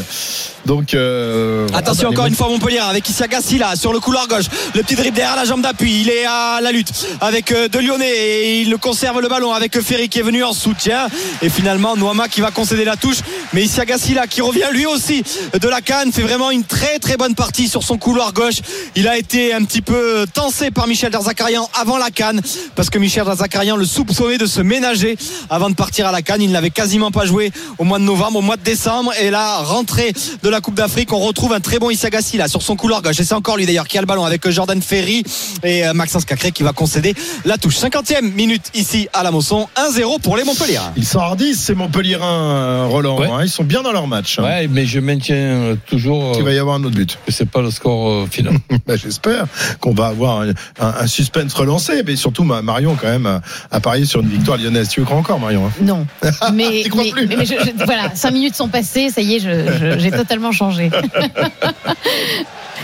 Donc, 0.66 0.94
euh, 0.94 1.68
Attention 1.74 2.10
bah, 2.10 2.14
encore 2.14 2.26
une 2.26 2.36
fois 2.36 2.48
Montpellier 2.48 2.80
avec 2.80 3.08
Issa 3.10 3.28
Gassila 3.28 3.76
sur 3.76 3.92
le 3.92 4.00
couloir 4.00 4.28
gauche. 4.28 4.46
Le 4.76 4.82
petit 4.82 4.96
dribble 4.96 5.16
derrière 5.16 5.36
la 5.36 5.46
jambe 5.46 5.62
d'appui. 5.62 6.02
Il 6.02 6.10
est 6.10 6.26
à 6.26 6.60
la 6.62 6.72
lutte 6.72 6.92
avec 7.22 7.52
euh, 7.52 7.68
De 7.68 7.80
Lyonnais 7.80 8.10
et 8.10 8.62
il 8.62 8.78
conserve 8.78 9.20
le 9.20 9.28
ballon 9.28 9.52
avec 9.52 9.80
Ferry 9.82 10.10
qui 10.10 10.20
est 10.20 10.24
venu 10.24 10.44
en 10.44 10.54
soutien. 10.54 11.08
Et 11.42 11.50
finalement 11.50 11.96
Noama 11.98 12.28
qui 12.28 12.42
va 12.42 12.52
concéder 12.52 12.86
la 12.86 12.96
touche. 12.96 13.18
Mais 13.54 13.64
Issa 13.64 13.86
Gassila 13.86 14.28
qui 14.28 14.42
revient 14.42 14.68
lui 14.72 14.86
aussi 14.86 15.24
de 15.60 15.68
la 15.68 15.82
canne 15.82 16.12
fait 16.12 16.23
vraiment 16.24 16.52
une 16.52 16.64
très 16.64 17.00
très 17.00 17.18
bonne 17.18 17.36
partie 17.36 17.68
sur 17.68 17.84
son 17.84 17.98
couloir 17.98 18.34
gauche. 18.34 18.56
Il 18.96 19.08
a 19.08 19.18
été 19.18 19.54
un 19.54 19.64
petit 19.64 19.82
peu 19.82 20.26
tensé 20.34 20.72
par 20.72 20.88
Michel 20.88 21.12
Derzakarian 21.12 21.70
avant 21.80 21.98
la 21.98 22.10
canne 22.10 22.42
parce 22.76 22.90
que 22.90 22.98
Michel 22.98 23.26
Derzakarian 23.26 23.76
le 23.76 23.86
soupçonnait 23.86 24.38
de 24.38 24.46
se 24.46 24.62
ménager 24.62 25.18
avant 25.50 25.70
de 25.70 25.76
partir 25.76 26.08
à 26.08 26.12
la 26.12 26.22
canne. 26.22 26.42
Il 26.42 26.52
n'avait 26.52 26.70
quasiment 26.70 27.12
pas 27.12 27.26
joué 27.26 27.52
au 27.78 27.84
mois 27.84 28.00
de 28.00 28.04
novembre, 28.04 28.40
au 28.40 28.42
mois 28.42 28.58
de 28.58 28.64
décembre. 28.64 29.12
Et 29.22 29.30
là, 29.30 29.58
rentrée 29.60 30.14
de 30.42 30.50
la 30.50 30.62
Coupe 30.62 30.76
d'Afrique, 30.76 31.12
on 31.14 31.20
retrouve 31.20 31.54
un 31.54 31.60
très 31.60 31.80
bon 31.80 31.90
Issa 31.90 32.10
Gassi 32.10 32.38
là 32.38 32.48
sur 32.48 32.62
son 32.62 32.76
couloir 32.76 33.02
gauche. 33.02 33.20
Et 33.20 33.24
c'est 33.24 33.34
encore 33.36 33.58
lui 33.58 33.66
d'ailleurs 33.66 33.88
qui 33.88 33.98
a 33.98 34.02
le 34.02 34.08
ballon 34.08 34.26
avec 34.26 34.50
Jordan 34.50 34.82
Ferry 34.82 35.24
et 35.64 35.86
euh, 35.86 35.94
Maxence 35.94 36.26
Cacré 36.26 36.52
qui 36.52 36.64
va 36.64 36.72
concéder 36.74 37.14
la 37.46 37.58
touche. 37.58 37.76
50e 37.78 38.22
minute 38.34 38.64
ici 38.74 39.08
à 39.14 39.24
la 39.24 39.32
Mosson. 39.32 39.68
1-0 39.76 40.22
pour 40.22 40.38
les 40.38 40.44
Montpellier. 40.44 40.80
Ils 40.96 41.06
sont 41.06 41.20
hardis, 41.20 41.56
ces 41.56 41.74
Montpellierins, 41.76 42.26
euh, 42.26 42.86
Roland. 42.90 43.20
Ouais. 43.20 43.28
hein. 43.30 43.40
Ils 43.44 43.50
sont 43.50 43.64
bien 43.64 43.82
dans 43.82 43.92
leur 43.92 44.08
match. 44.08 44.40
hein. 44.40 44.44
Ouais, 44.44 44.68
mais 44.68 44.86
je 44.86 45.00
maintiens 45.00 45.36
euh, 45.36 45.76
toujours 46.22 46.36
Il 46.40 46.44
va 46.44 46.54
y 46.54 46.60
avoir 46.60 46.76
un 46.76 46.84
autre 46.84 46.96
but. 46.96 47.18
que 47.26 47.32
c'est 47.32 47.50
pas 47.50 47.62
le 47.62 47.72
score 47.72 48.10
euh, 48.10 48.28
final. 48.30 48.54
Bah, 48.88 48.96
J'espère 48.98 49.46
qu'on 49.80 49.94
va 49.94 50.08
avoir 50.08 50.42
un, 50.42 50.50
un- 50.50 50.94
un 51.02 51.08
suspense 51.08 51.54
relancé, 51.54 52.04
mais 52.06 52.16
surtout 52.16 52.44
ma- 52.44 52.62
Marion 52.62 52.96
quand 53.00 53.08
même 53.08 53.42
a, 53.72 53.80
parié 53.80 54.06
sur 54.06 54.20
une 54.22 54.30
victoire 54.30 54.58
lyonnaise. 54.58 54.90
Tu 54.90 55.02
crois 55.04 55.18
encore, 55.18 55.40
Marion 55.40 55.68
hein? 55.68 55.72
Non. 55.82 56.06
Mais, 56.54 56.82
T'y 56.84 56.90
crois 56.90 57.04
mais, 57.04 57.12
plus 57.12 57.28
mais- 57.28 57.36
mais 57.38 57.46
je- 57.46 57.54
je- 57.54 57.86
voilà, 57.86 58.14
cinq 58.16 58.32
minutes 58.32 58.56
sont 58.56 58.68
passées, 58.68 59.10
ça 59.10 59.22
y 59.22 59.36
est, 59.36 60.00
j'ai 60.00 60.12
totalement 60.12 60.52
changé. 60.52 60.90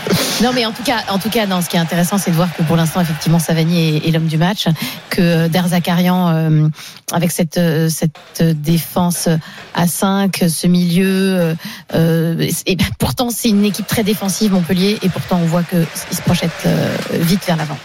Non, 0.42 0.52
mais 0.54 0.64
en 0.64 0.72
tout 0.72 0.82
cas, 0.82 1.04
en 1.10 1.18
tout 1.18 1.28
cas, 1.28 1.44
non, 1.44 1.60
ce 1.60 1.68
qui 1.68 1.76
est 1.76 1.80
intéressant, 1.80 2.16
c'est 2.16 2.30
de 2.30 2.36
voir 2.36 2.48
que 2.56 2.62
pour 2.62 2.74
l'instant, 2.74 3.02
effectivement, 3.02 3.38
Savani 3.38 3.96
est, 3.96 4.08
est 4.08 4.10
l'homme 4.10 4.26
du 4.26 4.38
match, 4.38 4.68
que 5.10 5.48
Derzakarian, 5.48 6.30
euh, 6.30 6.68
avec 7.12 7.30
cette 7.30 7.58
euh, 7.58 7.90
cette 7.90 8.42
défense 8.42 9.28
à 9.74 9.86
5, 9.86 10.44
ce 10.48 10.66
milieu, 10.66 11.06
euh, 11.06 11.54
euh, 11.94 12.48
et 12.66 12.76
ben, 12.76 12.86
pourtant 12.98 13.28
c'est 13.30 13.50
une 13.50 13.64
équipe 13.64 13.86
très 13.86 14.02
défensive 14.02 14.52
Montpellier, 14.52 14.98
et 15.02 15.08
pourtant 15.10 15.38
on 15.42 15.46
voit 15.46 15.62
que 15.62 15.84
il 16.10 16.16
se 16.16 16.22
projette 16.22 16.50
euh, 16.64 16.96
vite 17.12 17.44
vers 17.46 17.56
l'avant. 17.56 17.76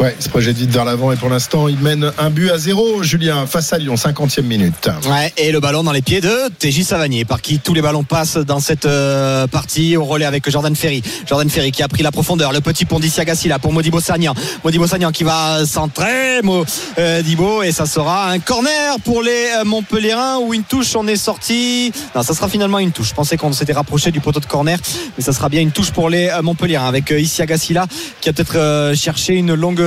Ouais, 0.00 0.14
il 0.18 0.22
se 0.22 0.30
projette 0.30 0.56
vite 0.56 0.70
vers 0.70 0.86
l'avant 0.86 1.12
et 1.12 1.16
pour 1.16 1.28
l'instant, 1.28 1.68
il 1.68 1.78
mène 1.78 2.10
un 2.16 2.30
but 2.30 2.50
à 2.50 2.56
zéro, 2.56 3.02
Julien, 3.02 3.46
face 3.46 3.72
à 3.74 3.78
Lyon, 3.78 3.96
50e 3.96 4.42
minute. 4.42 4.88
Ouais, 5.06 5.30
et 5.36 5.52
le 5.52 5.60
ballon 5.60 5.82
dans 5.82 5.92
les 5.92 6.00
pieds 6.00 6.22
de 6.22 6.48
TJ 6.58 6.84
Savanier, 6.84 7.26
par 7.26 7.42
qui 7.42 7.58
tous 7.58 7.74
les 7.74 7.82
ballons 7.82 8.02
passent 8.02 8.38
dans 8.38 8.60
cette 8.60 8.86
euh, 8.86 9.46
partie 9.46 9.98
au 9.98 10.04
relais 10.04 10.24
avec 10.24 10.48
Jordan 10.48 10.74
Ferry. 10.74 11.02
Jordan 11.26 11.48
Ferry 11.48 11.72
qui 11.72 11.82
a 11.82 11.88
pris 11.88 12.02
la 12.02 12.12
profondeur, 12.12 12.52
le 12.52 12.60
petit 12.60 12.84
pont 12.84 13.00
d'Issiagassi 13.00 13.48
là 13.48 13.58
pour 13.58 13.72
Modibo 13.72 14.00
Sagnan. 14.00 14.34
Modibo 14.64 14.86
Sagnan 14.86 15.12
qui 15.12 15.24
va 15.24 15.64
centrer 15.66 16.40
Modibo 16.42 17.62
et 17.62 17.72
ça 17.72 17.86
sera 17.86 18.30
un 18.30 18.38
corner 18.38 18.98
pour 19.04 19.22
les 19.22 19.48
euh, 19.58 19.64
Montpellierins 19.64 20.38
ou 20.38 20.54
une 20.54 20.64
touche. 20.64 20.94
On 20.96 21.06
est 21.06 21.16
sorti. 21.16 21.92
Non, 22.14 22.22
ça 22.22 22.34
sera 22.34 22.48
finalement 22.48 22.78
une 22.78 22.92
touche. 22.92 23.08
Je 23.10 23.14
pensais 23.14 23.36
qu'on 23.36 23.52
s'était 23.52 23.72
rapproché 23.72 24.10
du 24.10 24.20
poteau 24.20 24.40
de 24.40 24.46
corner, 24.46 24.78
mais 25.16 25.24
ça 25.24 25.32
sera 25.32 25.48
bien 25.48 25.60
une 25.60 25.72
touche 25.72 25.90
pour 25.90 26.08
les 26.08 26.28
euh, 26.28 26.42
Montpellierins 26.42 26.88
avec 26.88 27.10
euh, 27.12 27.20
Issiagassi 27.20 27.72
là 27.72 27.86
qui 28.20 28.28
a 28.28 28.32
peut-être 28.32 28.56
euh, 28.56 28.94
cherché 28.94 29.34
une 29.34 29.54
longue 29.54 29.82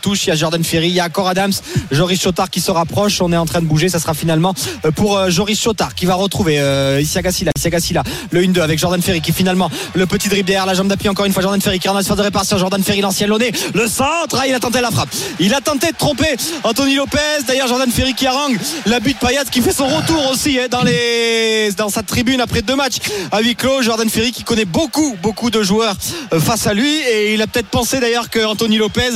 touches. 0.00 0.26
Il 0.26 0.28
y 0.28 0.32
a 0.32 0.36
Jordan 0.36 0.62
Ferry, 0.62 0.88
il 0.88 0.94
y 0.94 1.00
a 1.00 1.06
encore 1.06 1.28
Adams, 1.28 1.52
Joris 1.90 2.20
Chotard 2.20 2.50
qui 2.50 2.60
se 2.60 2.70
rapproche. 2.70 3.20
On 3.20 3.32
est 3.32 3.36
en 3.36 3.46
train 3.46 3.60
de 3.60 3.66
bouger. 3.66 3.88
Ça 3.88 3.98
sera 3.98 4.14
finalement 4.14 4.54
euh, 4.84 4.90
pour 4.90 5.16
euh, 5.16 5.30
Joris 5.30 5.60
Chotard 5.60 5.94
qui 5.94 6.06
va 6.06 6.14
retrouver 6.14 6.58
euh. 6.60 7.00
Isiaka 7.00 7.32
Silla, 7.32 8.02
le 8.30 8.42
1-2 8.42 8.60
avec 8.60 8.78
Jordan 8.78 9.00
Ferry 9.00 9.20
qui 9.20 9.32
finalement 9.32 9.70
le 9.94 10.06
petit 10.06 10.28
dribble 10.28 10.46
derrière 10.46 10.66
la 10.68 10.74
jambe 10.74 10.88
d'appui. 10.88 11.08
Encore 11.08 11.24
une 11.24 11.32
fois, 11.32 11.42
Jordan 11.42 11.60
Ferry 11.60 11.78
qui 11.78 11.88
rentre 11.88 12.10
à 12.10 12.16
de 12.16 12.22
réparation. 12.22 12.58
Jordan 12.58 12.82
Ferry, 12.82 13.00
l'ancien 13.00 13.26
Launay. 13.26 13.52
Le 13.74 13.88
centre, 13.88 14.38
ah, 14.40 14.46
il 14.46 14.54
a 14.54 14.60
tenté 14.60 14.80
la 14.80 14.90
frappe. 14.90 15.08
Il 15.40 15.54
a 15.54 15.60
tenté 15.60 15.88
de 15.88 15.96
tromper 15.96 16.36
Anthony 16.62 16.94
Lopez. 16.94 17.18
D'ailleurs, 17.46 17.68
Jordan 17.68 17.90
Ferry 17.90 18.14
qui 18.14 18.26
harangue 18.26 18.58
la 18.86 19.00
butte 19.00 19.18
Payat 19.18 19.44
qui 19.44 19.62
fait 19.62 19.72
son 19.72 19.86
retour 19.86 20.30
aussi 20.30 20.58
hein, 20.58 20.66
dans, 20.70 20.82
les, 20.82 21.72
dans 21.76 21.88
sa 21.88 22.02
tribune 22.02 22.40
après 22.40 22.62
deux 22.62 22.76
matchs 22.76 22.98
à 23.32 23.40
huis 23.40 23.56
clos. 23.56 23.82
Jordan 23.82 24.08
Ferry 24.08 24.32
qui 24.32 24.44
connaît 24.44 24.64
beaucoup, 24.64 25.16
beaucoup 25.22 25.50
de 25.50 25.62
joueurs 25.62 25.96
euh, 26.32 26.40
face 26.40 26.66
à 26.66 26.74
lui. 26.74 26.96
Et 26.96 27.34
il 27.34 27.42
a 27.42 27.46
peut-être 27.46 27.68
pensé 27.68 28.00
d'ailleurs 28.00 28.30
que 28.30 28.44
Anthony 28.44 28.78
Lopez 28.78 29.10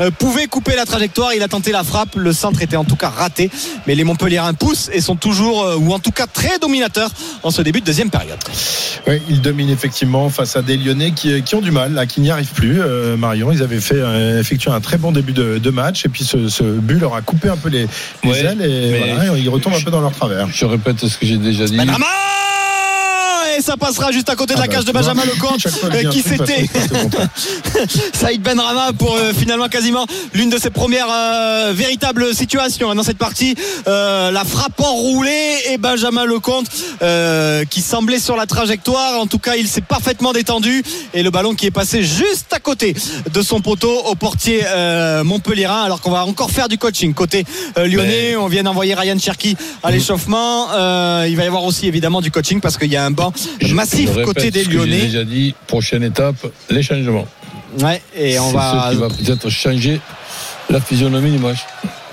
euh, 0.00 0.10
pouvait 0.10 0.46
couper 0.46 0.74
la 0.76 0.86
trajectoire. 0.86 1.34
Il 1.34 1.42
a 1.42 1.48
tenté 1.48 1.72
la 1.72 1.84
frappe. 1.84 2.16
Le 2.16 2.32
centre 2.32 2.62
était 2.62 2.76
en 2.76 2.84
tout 2.84 2.96
cas 2.96 3.10
raté. 3.10 3.50
Mais 3.86 3.94
les 3.94 4.04
Montpelliérains 4.04 4.54
poussent 4.54 4.90
et 4.92 5.00
sont 5.00 5.16
toujours, 5.16 5.64
euh, 5.64 5.76
ou 5.76 5.92
en 5.92 5.98
tout 5.98 6.12
cas 6.12 6.26
très 6.26 6.58
dominateurs 6.58 7.10
en 7.42 7.50
ce 7.50 7.62
début 7.62 7.80
de 7.80 7.86
deuxième 7.86 8.10
période. 8.10 8.38
Oui, 9.06 9.20
ils 9.28 9.40
dominent 9.40 9.70
effectivement 9.70 10.30
face 10.30 10.56
à 10.56 10.62
des 10.62 10.76
Lyonnais 10.94 11.12
qui, 11.12 11.42
qui 11.42 11.54
ont 11.54 11.60
du 11.60 11.70
mal, 11.70 11.92
là, 11.92 12.06
qui 12.06 12.20
n'y 12.20 12.30
arrivent 12.30 12.52
plus. 12.52 12.80
Euh, 12.80 13.16
Marion, 13.16 13.52
ils 13.52 13.62
avaient 13.62 13.80
fait 13.80 13.96
euh, 13.98 14.40
effectué 14.40 14.70
un 14.70 14.80
très 14.80 14.96
bon 14.96 15.12
début 15.12 15.32
de, 15.32 15.58
de 15.58 15.70
match 15.70 16.04
et 16.06 16.08
puis 16.08 16.24
ce, 16.24 16.48
ce 16.48 16.62
but 16.62 16.98
leur 16.98 17.14
a 17.14 17.22
coupé 17.22 17.48
un 17.48 17.56
peu 17.56 17.68
les, 17.68 17.86
les 18.22 18.30
Ouais, 18.30 18.38
ailes 18.40 18.62
et, 18.62 18.98
voilà, 18.98 19.36
ils 19.38 19.48
retombent 19.48 19.74
un 19.74 19.80
peu 19.80 19.90
dans 19.90 20.00
leur 20.00 20.12
travers. 20.12 20.48
Je 20.52 20.64
répète 20.64 21.06
ce 21.06 21.18
que 21.18 21.26
j'ai 21.26 21.36
déjà 21.38 21.66
dit. 21.66 21.76
Et 23.58 23.62
ça 23.62 23.76
passera 23.76 24.12
juste 24.12 24.28
à 24.30 24.36
côté 24.36 24.54
de 24.54 24.58
Ah 24.58 24.62
la 24.62 24.68
bah, 24.68 24.74
cage 24.74 24.84
de 24.84 24.92
Benjamin 24.92 25.24
Lecomte 25.24 25.66
euh, 25.84 26.10
qui 26.10 26.22
s'était 26.22 26.66
Saïd 28.12 28.42
Benrama 28.42 28.92
pour 28.92 29.16
euh, 29.16 29.32
finalement 29.36 29.68
quasiment 29.68 30.06
l'une 30.32 30.50
de 30.50 30.58
ses 30.58 30.70
premières 30.70 31.08
euh, 31.10 31.72
véritables 31.74 32.34
situations 32.34 32.90
hein, 32.90 32.94
dans 32.94 33.02
cette 33.02 33.18
partie 33.18 33.54
Euh, 33.86 34.30
la 34.30 34.44
frappe 34.44 34.80
enroulée 34.80 35.58
et 35.70 35.78
Benjamin 35.78 36.24
Lecomte 36.24 36.66
euh, 37.02 37.64
qui 37.64 37.80
semblait 37.82 38.18
sur 38.18 38.36
la 38.36 38.46
trajectoire. 38.46 39.20
En 39.20 39.26
tout 39.26 39.38
cas 39.38 39.56
il 39.56 39.68
s'est 39.68 39.82
parfaitement 39.82 40.32
détendu 40.32 40.82
et 41.12 41.22
le 41.22 41.30
ballon 41.30 41.54
qui 41.54 41.66
est 41.66 41.70
passé 41.70 42.02
juste 42.02 42.52
à 42.52 42.60
côté 42.60 42.94
de 43.30 43.42
son 43.42 43.60
poteau 43.60 43.92
au 44.06 44.14
portier 44.14 44.62
euh, 44.66 45.22
Montpellierin 45.24 45.82
alors 45.82 46.00
qu'on 46.00 46.10
va 46.10 46.24
encore 46.24 46.50
faire 46.50 46.68
du 46.68 46.78
coaching 46.78 47.12
côté 47.14 47.44
euh, 47.78 47.86
lyonnais. 47.86 48.36
On 48.36 48.46
vient 48.46 48.62
d'envoyer 48.62 48.94
Ryan 48.94 49.18
Cherky 49.18 49.56
à 49.82 49.90
l'échauffement. 49.90 50.68
Euh, 50.72 51.26
il 51.28 51.36
va 51.36 51.44
y 51.44 51.46
avoir 51.46 51.64
aussi 51.64 51.86
évidemment 51.86 52.20
du 52.20 52.30
coaching 52.30 52.60
parce 52.60 52.78
qu'il 52.78 52.90
y 52.90 52.96
a 52.96 53.04
un 53.04 53.10
banc 53.10 53.32
massif 53.74 54.10
répète 54.10 54.24
côté 54.24 54.50
des 54.50 54.64
que 54.64 54.70
J'ai 54.70 54.76
lyonnais 54.76 55.00
déjà 55.00 55.24
dit, 55.24 55.54
prochaine 55.66 56.02
étape, 56.02 56.36
les 56.70 56.82
changements. 56.82 57.26
ouais, 57.80 58.02
et 58.16 58.38
on 58.38 58.50
va 58.52 58.88
ce 58.90 58.94
qui 58.94 59.00
va 59.00 59.08
peut-être 59.08 59.50
changer 59.50 60.00
la 60.70 60.80
physionomie 60.80 61.30
du 61.30 61.38
match. 61.38 61.58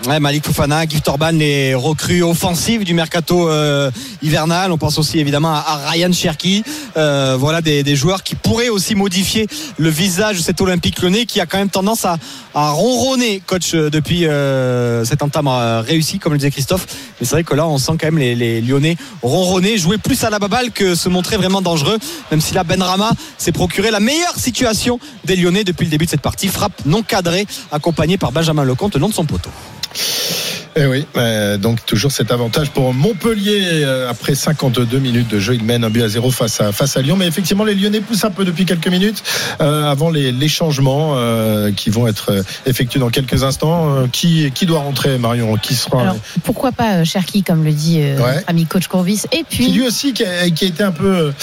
Ouais, 0.07 0.19
Malik 0.19 0.47
Fofana, 0.47 0.87
Gift 0.87 1.07
Orban, 1.07 1.29
les 1.31 1.75
recrues 1.75 2.23
offensives 2.23 2.83
du 2.83 2.95
mercato 2.95 3.47
euh, 3.47 3.91
hivernal. 4.23 4.71
On 4.71 4.77
pense 4.79 4.97
aussi 4.97 5.19
évidemment 5.19 5.53
à, 5.53 5.89
Ryan 5.91 6.11
Cherky. 6.11 6.63
Euh, 6.97 7.37
voilà 7.39 7.61
des, 7.61 7.83
des 7.83 7.95
joueurs 7.95 8.23
qui 8.23 8.33
pourraient 8.33 8.69
aussi 8.69 8.95
modifier 8.95 9.47
le 9.77 9.89
visage 9.89 10.37
de 10.37 10.41
cet 10.41 10.59
Olympique 10.59 10.99
Lyonnais 11.03 11.27
qui 11.27 11.39
a 11.39 11.45
quand 11.45 11.59
même 11.59 11.69
tendance 11.69 12.05
à, 12.05 12.17
à 12.55 12.71
ronronner, 12.71 13.43
coach, 13.45 13.75
euh, 13.75 13.91
depuis 13.91 14.25
euh, 14.25 15.05
entame 15.21 15.47
euh, 15.47 15.81
réussie, 15.81 16.17
comme 16.17 16.33
le 16.33 16.39
disait 16.39 16.49
Christophe. 16.49 16.87
Mais 17.19 17.27
c'est 17.27 17.35
vrai 17.35 17.43
que 17.43 17.53
là, 17.53 17.67
on 17.67 17.77
sent 17.77 17.93
quand 17.99 18.07
même 18.07 18.17
les, 18.17 18.33
les 18.33 18.59
Lyonnais 18.59 18.97
ronronner, 19.21 19.77
jouer 19.77 19.99
plus 19.99 20.23
à 20.23 20.31
la 20.31 20.39
baballe 20.39 20.71
que 20.71 20.95
se 20.95 21.09
montrer 21.09 21.37
vraiment 21.37 21.61
dangereux. 21.61 21.99
Même 22.31 22.41
si 22.41 22.55
là, 22.55 22.63
Benrama 22.63 23.11
s'est 23.37 23.51
procuré 23.51 23.91
la 23.91 23.99
meilleure 23.99 24.35
situation 24.35 24.99
des 25.25 25.35
Lyonnais 25.35 25.63
depuis 25.63 25.85
le 25.85 25.91
début 25.91 26.05
de 26.05 26.09
cette 26.09 26.21
partie. 26.21 26.47
Frappe 26.47 26.85
non 26.85 27.03
cadrée, 27.03 27.45
accompagnée 27.71 28.17
par 28.17 28.31
Benjamin 28.31 28.63
Lecomte 28.63 28.95
le 28.95 29.01
long 29.01 29.09
de 29.09 29.13
son 29.13 29.25
poteau. 29.25 29.51
Eh 30.77 30.85
oui, 30.85 31.05
euh, 31.17 31.57
donc 31.57 31.85
toujours 31.85 32.13
cet 32.13 32.31
avantage 32.31 32.69
pour 32.69 32.93
Montpellier 32.93 33.83
euh, 33.83 34.09
après 34.09 34.35
52 34.35 34.99
minutes 34.99 35.27
de 35.27 35.37
jeu, 35.37 35.55
ils 35.55 35.63
mènent 35.63 35.83
un 35.83 35.89
but 35.89 36.01
à 36.03 36.07
zéro 36.07 36.31
face 36.31 36.61
à 36.61 36.71
face 36.71 36.95
à 36.95 37.01
Lyon. 37.01 37.17
Mais 37.17 37.27
effectivement, 37.27 37.65
les 37.65 37.75
Lyonnais 37.75 37.99
poussent 37.99 38.23
un 38.23 38.31
peu 38.31 38.45
depuis 38.45 38.65
quelques 38.65 38.87
minutes 38.87 39.21
euh, 39.59 39.91
avant 39.91 40.09
les, 40.09 40.31
les 40.31 40.47
changements 40.47 41.17
qui 41.75 41.89
vont 41.89 42.07
être 42.07 42.31
effectués 42.65 42.99
dans 42.99 43.09
quelques 43.09 43.43
instants. 43.43 44.07
Qui 44.11 44.49
qui 44.53 44.65
doit 44.65 44.79
rentrer, 44.79 45.17
Marion? 45.17 45.55
Qui 45.57 45.75
sera 45.75 46.01
Alors, 46.01 46.17
pourquoi 46.43 46.71
pas 46.71 47.03
Cherki, 47.03 47.43
comme 47.43 47.63
le 47.63 47.71
dit 47.73 47.99
Ouais. 47.99 48.35
notre 48.35 48.43
ami 48.47 48.65
coach 48.65 48.87
Courbis. 48.87 49.23
Et 49.31 49.37
qui 49.37 49.57
puis, 49.57 49.71
lui 49.71 49.85
aussi 49.85 50.13
qui 50.13 50.23
a, 50.23 50.49
qui 50.49 50.65
a 50.65 50.67
été 50.67 50.83
un 50.83 50.91
peu 50.91 51.33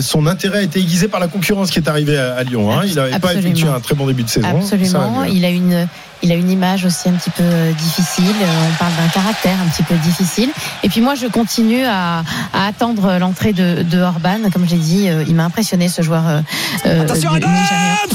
son 0.00 0.26
intérêt 0.26 0.58
a 0.58 0.62
été 0.62 0.80
aiguisé 0.80 1.06
par 1.08 1.20
la 1.20 1.28
concurrence 1.28 1.70
qui 1.70 1.78
est 1.78 1.88
arrivée 1.88 2.18
à, 2.18 2.34
à 2.34 2.42
Lyon. 2.42 2.72
Hein. 2.72 2.82
Il 2.86 2.94
n'avait 2.96 3.18
pas 3.20 3.34
effectué 3.34 3.68
un 3.68 3.80
très 3.80 3.94
bon 3.94 4.06
début 4.06 4.24
de 4.24 4.28
saison. 4.28 4.48
Absolument, 4.48 5.24
il 5.24 5.44
a 5.44 5.50
une. 5.50 5.86
Il 6.24 6.32
a 6.32 6.36
une 6.36 6.50
image 6.50 6.86
aussi 6.86 7.10
un 7.10 7.12
petit 7.12 7.28
peu 7.28 7.42
euh, 7.42 7.70
difficile. 7.72 8.24
Euh, 8.24 8.68
On 8.72 8.78
parle 8.78 8.92
d'un 8.96 9.08
caractère 9.08 9.56
un 9.62 9.68
petit 9.68 9.82
peu 9.82 9.94
difficile. 9.96 10.48
Et 10.82 10.88
puis 10.88 11.02
moi, 11.02 11.14
je 11.14 11.26
continue 11.26 11.84
à, 11.84 12.22
à 12.54 12.66
attendre 12.66 13.18
l'entrée 13.18 13.52
de, 13.52 13.82
de 13.82 14.00
Orban. 14.00 14.38
Comme 14.50 14.66
j'ai 14.66 14.78
dit, 14.78 15.10
euh, 15.10 15.22
il 15.28 15.34
m'a 15.34 15.44
impressionné 15.44 15.90
ce 15.90 16.00
joueur 16.00 16.22
euh, 16.26 17.02
Attention 17.02 17.30
Adams 17.34 17.50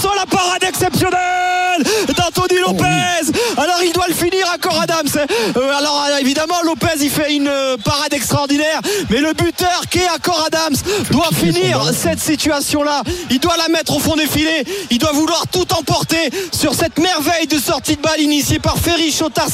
sur 0.01 0.14
la 0.16 0.26
parade 0.26 0.64
exceptionnelle 0.68 1.84
d'Anthony 2.07 2.60
Oh 2.66 2.72
Lopez. 2.72 3.32
Alors 3.57 3.80
il 3.86 3.93
doit 3.93 4.07
le 4.07 4.14
finir 4.14 4.45
encore 4.53 4.82
Adams. 4.82 5.07
Euh, 5.55 5.78
alors 5.78 6.07
évidemment 6.20 6.55
Lopez 6.66 6.97
il 7.01 7.10
fait 7.10 7.34
une 7.34 7.49
parade 7.84 8.14
extraordinaire, 8.14 8.82
mais 9.10 9.20
le 9.22 9.34
buteur 9.34 9.84
qui 9.89 9.99
est 9.99 10.10
encore 10.10 10.45
Adams 10.47 10.76
doit 11.12 11.30
finir 11.34 11.82
cette 11.93 12.20
situation 12.20 12.84
là. 12.84 13.01
Il 13.30 13.39
doit 13.39 13.55
la 13.57 13.70
mettre 13.70 13.95
au 13.95 13.99
fond 13.99 14.16
des 14.16 14.28
filets. 14.28 14.66
Il 14.89 14.97
doit 14.97 15.14
vouloir 15.14 15.43
tout 15.51 15.68
emporter 15.74 16.30
sur 16.51 16.74
cette 16.74 16.97
merveille 16.99 17.47
de 17.47 17.57
sortie 17.57 17.95
de 18.00 18.04
balle 18.04 18.22
initiée 18.22 18.60
par 18.60 18.78
Ferry 18.78 19.12
Chotard 19.12 19.50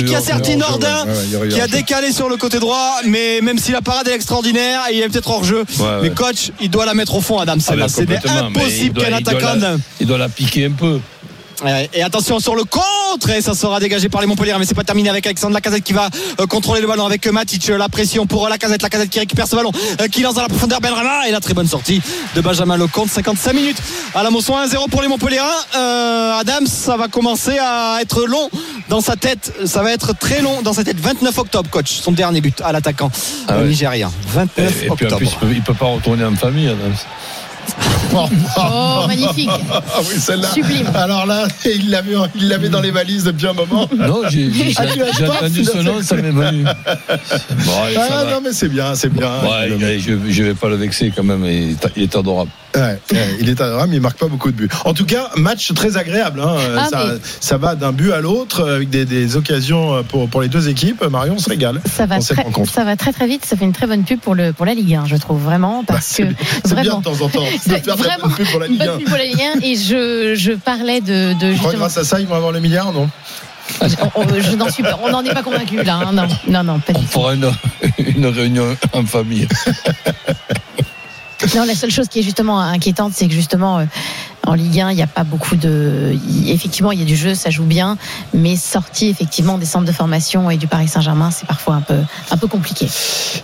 y 0.00 0.04
qui 0.04 0.14
a 0.14 0.18
aurait- 0.18 0.56
Nordin, 0.56 1.04
ouais, 1.06 1.48
qui 1.48 1.60
a 1.60 1.66
décalé 1.66 2.12
sur 2.12 2.28
le 2.28 2.36
côté 2.36 2.58
droit, 2.58 3.00
mais 3.06 3.40
même 3.42 3.58
si 3.58 3.72
la 3.72 3.80
parade 3.80 4.08
est 4.08 4.14
extraordinaire, 4.14 4.82
il 4.92 5.00
est 5.00 5.08
peut-être 5.08 5.30
hors 5.30 5.44
jeu. 5.44 5.64
Ouais, 5.78 5.86
Mais 6.02 6.10
coach, 6.10 6.50
il 6.60 6.70
doit 6.70 6.86
la 6.86 6.94
mettre 6.94 7.14
au 7.14 7.20
fond 7.20 7.38
Adams. 7.38 7.60
Ah 7.68 7.72
ben, 7.76 7.88
C'est 7.88 8.06
impossible 8.28 9.00
qu'un 9.02 9.12
attaquant. 9.16 9.78
Il 10.00 10.06
doit 10.06 10.18
la 10.18 10.28
piquer 10.28 10.66
un 10.66 10.72
peu. 10.72 11.00
Et 11.94 12.02
attention 12.02 12.40
sur 12.40 12.54
le 12.56 12.64
contre 12.64 13.30
et 13.30 13.40
ça 13.40 13.54
sera 13.54 13.78
dégagé 13.78 14.08
par 14.08 14.20
les 14.20 14.26
Montpellier 14.26 14.54
mais 14.58 14.64
c'est 14.64 14.74
pas 14.74 14.84
terminé 14.84 15.08
avec 15.10 15.26
Alexandre 15.26 15.54
Lacazette 15.54 15.84
qui 15.84 15.92
va 15.92 16.08
euh, 16.40 16.46
contrôler 16.46 16.80
le 16.80 16.86
ballon 16.86 17.06
avec 17.06 17.26
Matic. 17.26 17.70
Euh, 17.70 17.78
la 17.78 17.88
pression 17.88 18.26
pour 18.26 18.46
euh, 18.46 18.48
Lacazette 18.48 18.82
Lacazette 18.82 19.10
qui 19.10 19.18
récupère 19.20 19.46
ce 19.46 19.54
ballon 19.54 19.70
euh, 20.00 20.08
qui 20.08 20.22
lance 20.22 20.34
dans 20.34 20.42
la 20.42 20.48
profondeur 20.48 20.80
Benrama 20.80 21.28
et 21.28 21.30
la 21.30 21.40
très 21.40 21.54
bonne 21.54 21.68
sortie 21.68 22.00
de 22.34 22.40
Benjamin 22.40 22.76
Lecomte 22.76 23.10
55 23.10 23.52
minutes. 23.52 23.76
À 24.14 24.22
la 24.22 24.30
Mosson 24.30 24.54
1-0 24.54 24.88
pour 24.90 25.02
les 25.02 25.08
Montpellierains 25.08 25.46
euh, 25.76 26.38
Adams 26.40 26.66
ça 26.66 26.96
va 26.96 27.08
commencer 27.08 27.58
à 27.60 27.98
être 28.00 28.24
long 28.24 28.48
dans 28.88 29.00
sa 29.00 29.16
tête. 29.16 29.52
Ça 29.66 29.82
va 29.82 29.92
être 29.92 30.16
très 30.18 30.40
long 30.40 30.62
dans 30.62 30.72
sa 30.72 30.84
tête. 30.84 30.98
29 30.98 31.36
octobre 31.38 31.70
coach. 31.70 32.00
Son 32.00 32.12
dernier 32.12 32.40
but 32.40 32.60
à 32.62 32.72
l'attaquant 32.72 33.10
Ah 33.46 33.52
euh, 33.54 33.62
ouais. 33.62 33.68
nigérien 33.68 34.10
Et, 34.26 34.30
29 34.36 34.48
et 34.58 34.74
puis 34.80 34.88
en 34.90 34.92
octobre. 34.94 35.16
plus, 35.18 35.28
il 35.30 35.38
peut, 35.38 35.52
il 35.54 35.62
peut 35.62 35.74
pas 35.74 35.86
retourner 35.86 36.24
en 36.24 36.34
famille, 36.34 36.66
Adams. 36.68 36.94
Oh, 38.14 39.06
magnifique. 39.06 39.48
Ah 39.70 39.80
oui, 40.00 40.18
celle-là. 40.18 40.48
Sublime. 40.52 40.86
Alors 40.94 41.24
là, 41.24 41.46
il 41.64 41.88
l'avait, 41.90 42.12
il 42.36 42.48
l'avait 42.48 42.68
dans 42.68 42.80
les 42.82 42.90
valises 42.90 43.24
depuis 43.24 43.46
un 43.46 43.54
moment. 43.54 43.88
Non, 43.96 44.20
j'ai 44.28 44.52
j'ai- 44.52 44.74
Ah, 44.76 44.82
j'ai 45.16 45.26
entendu 45.26 45.64
ce 45.64 45.78
nom, 45.78 46.02
ça 46.02 46.16
m'est 46.16 46.30
venu. 46.30 46.64
Bon, 46.64 47.72
allez, 47.84 47.94
ça 47.94 48.08
Ah 48.10 48.24
va. 48.24 48.30
non, 48.32 48.40
mais 48.44 48.52
c'est 48.52 48.68
bien, 48.68 48.94
c'est 48.94 49.08
bien. 49.12 49.30
Ouais, 49.42 49.68
Le 49.68 49.76
allez, 49.76 49.98
je, 49.98 50.12
je 50.28 50.42
vais 50.42 50.54
pas 50.54 50.68
le 50.68 50.76
vexer 50.76 51.10
quand 51.14 51.22
même. 51.24 51.44
Il 51.44 51.70
est, 51.70 51.76
il 51.96 52.02
est 52.02 52.16
adorable. 52.16 52.50
Ouais, 52.74 52.98
ouais, 53.12 53.36
il 53.40 53.48
est 53.50 53.60
adorable, 53.60 53.90
mais 53.90 53.96
il 53.96 54.02
marque 54.02 54.16
pas 54.18 54.28
beaucoup 54.28 54.50
de 54.50 54.56
buts. 54.56 54.68
En 54.86 54.94
tout 54.94 55.04
cas, 55.04 55.28
match 55.36 55.72
très 55.74 55.96
agréable. 55.98 56.40
hein. 56.40 56.56
Ah, 56.78 56.86
ça, 56.88 57.04
mais- 57.06 57.18
ça 57.40 57.58
va 57.58 57.74
d'un 57.74 57.92
but 57.92 58.12
à 58.12 58.20
l'autre 58.20 58.66
avec 58.66 58.88
des, 58.88 59.04
des 59.04 59.36
occasions 59.36 60.02
pour, 60.04 60.28
pour 60.28 60.40
les 60.40 60.48
deux 60.48 60.68
équipes. 60.70 61.04
Marion 61.04 61.36
se 61.38 61.48
régale. 61.50 61.80
Ça 61.94 62.06
va, 62.06 62.14
dans 62.16 62.20
cette 62.22 62.36
très, 62.36 62.44
rencontre. 62.46 62.72
ça 62.72 62.84
va 62.84 62.96
très 62.96 63.12
très 63.12 63.26
vite. 63.26 63.44
Ça 63.44 63.56
fait 63.56 63.64
une 63.66 63.72
très 63.74 63.86
bonne 63.86 64.04
pub 64.04 64.20
pour 64.20 64.34
le 64.34 64.52
pour 64.54 64.64
la 64.64 64.72
Ligue 64.74 64.94
1, 64.94 65.04
je 65.06 65.16
trouve 65.16 65.40
vraiment 65.42 65.84
parce 65.84 66.16
que 66.16 66.22
Bah, 66.22 66.30
C'est 66.64 66.74
bien 66.80 66.98
de 66.98 67.02
temps 67.04 67.12
en 67.20 67.28
temps 67.28 67.42
de 67.42 67.46
C'est 67.60 67.84
faire 67.84 67.96
vraiment 67.96 68.28
bonne 68.28 68.34
pub 68.36 68.46
pour 68.50 68.60
la 68.60 68.66
une 68.66 68.72
Ligue 68.72 68.82
1. 68.82 68.86
bonne 68.86 68.98
pub 68.98 69.08
pour 69.08 69.16
la 69.18 69.24
Ligue 69.24 69.42
1 69.56 69.60
et 69.62 69.76
je, 69.76 70.34
je 70.34 70.52
parlais 70.52 71.00
de, 71.02 71.34
de 71.38 71.52
Je 71.52 71.58
crois 71.58 71.72
que 71.72 71.76
justement 71.76 71.78
grâce 71.78 71.98
à 71.98 72.04
ça, 72.04 72.20
ils 72.20 72.26
vont 72.26 72.36
avoir 72.36 72.52
le 72.52 72.60
milliard, 72.60 72.92
non? 72.92 73.08
On- 73.80 73.86
on- 74.22 74.40
je 74.40 74.56
n'en 74.56 74.68
suis 74.70 74.82
pas 74.82 74.98
on 75.02 75.10
n'en 75.10 75.22
est 75.24 75.32
pas 75.32 75.42
convaincu 75.42 75.82
là 75.82 75.96
hein. 76.04 76.12
non 76.12 76.26
non 76.48 76.62
non 76.64 76.78
pas 76.80 76.92
On 76.94 76.98
du 76.98 77.06
tout 77.06 77.12
fera 77.12 77.34
une, 77.34 77.50
une 78.16 78.26
réunion 78.26 78.76
en 78.92 79.04
famille. 79.06 79.46
non 81.56 81.64
la 81.64 81.74
seule 81.74 81.90
chose 81.90 82.08
qui 82.08 82.20
est 82.20 82.22
justement 82.22 82.60
inquiétante 82.60 83.12
c'est 83.14 83.28
que 83.28 83.34
justement 83.34 83.78
euh, 83.78 83.84
en 84.46 84.54
Ligue 84.54 84.80
1 84.80 84.90
il 84.90 84.96
n'y 84.96 85.02
a 85.02 85.06
pas 85.06 85.24
beaucoup 85.24 85.56
de 85.56 86.16
effectivement 86.46 86.92
il 86.92 86.98
y 86.98 87.02
a 87.02 87.06
du 87.06 87.16
jeu 87.16 87.34
ça 87.34 87.50
joue 87.50 87.64
bien 87.64 87.96
mais 88.34 88.56
sorti 88.56 89.08
effectivement 89.08 89.58
des 89.58 89.66
centres 89.66 89.86
de 89.86 89.92
formation 89.92 90.50
et 90.50 90.56
du 90.56 90.66
Paris 90.66 90.88
Saint-Germain 90.88 91.30
c'est 91.30 91.46
parfois 91.46 91.76
un 91.76 91.80
peu 91.80 91.98
un 92.30 92.36
peu 92.36 92.46
compliqué 92.46 92.88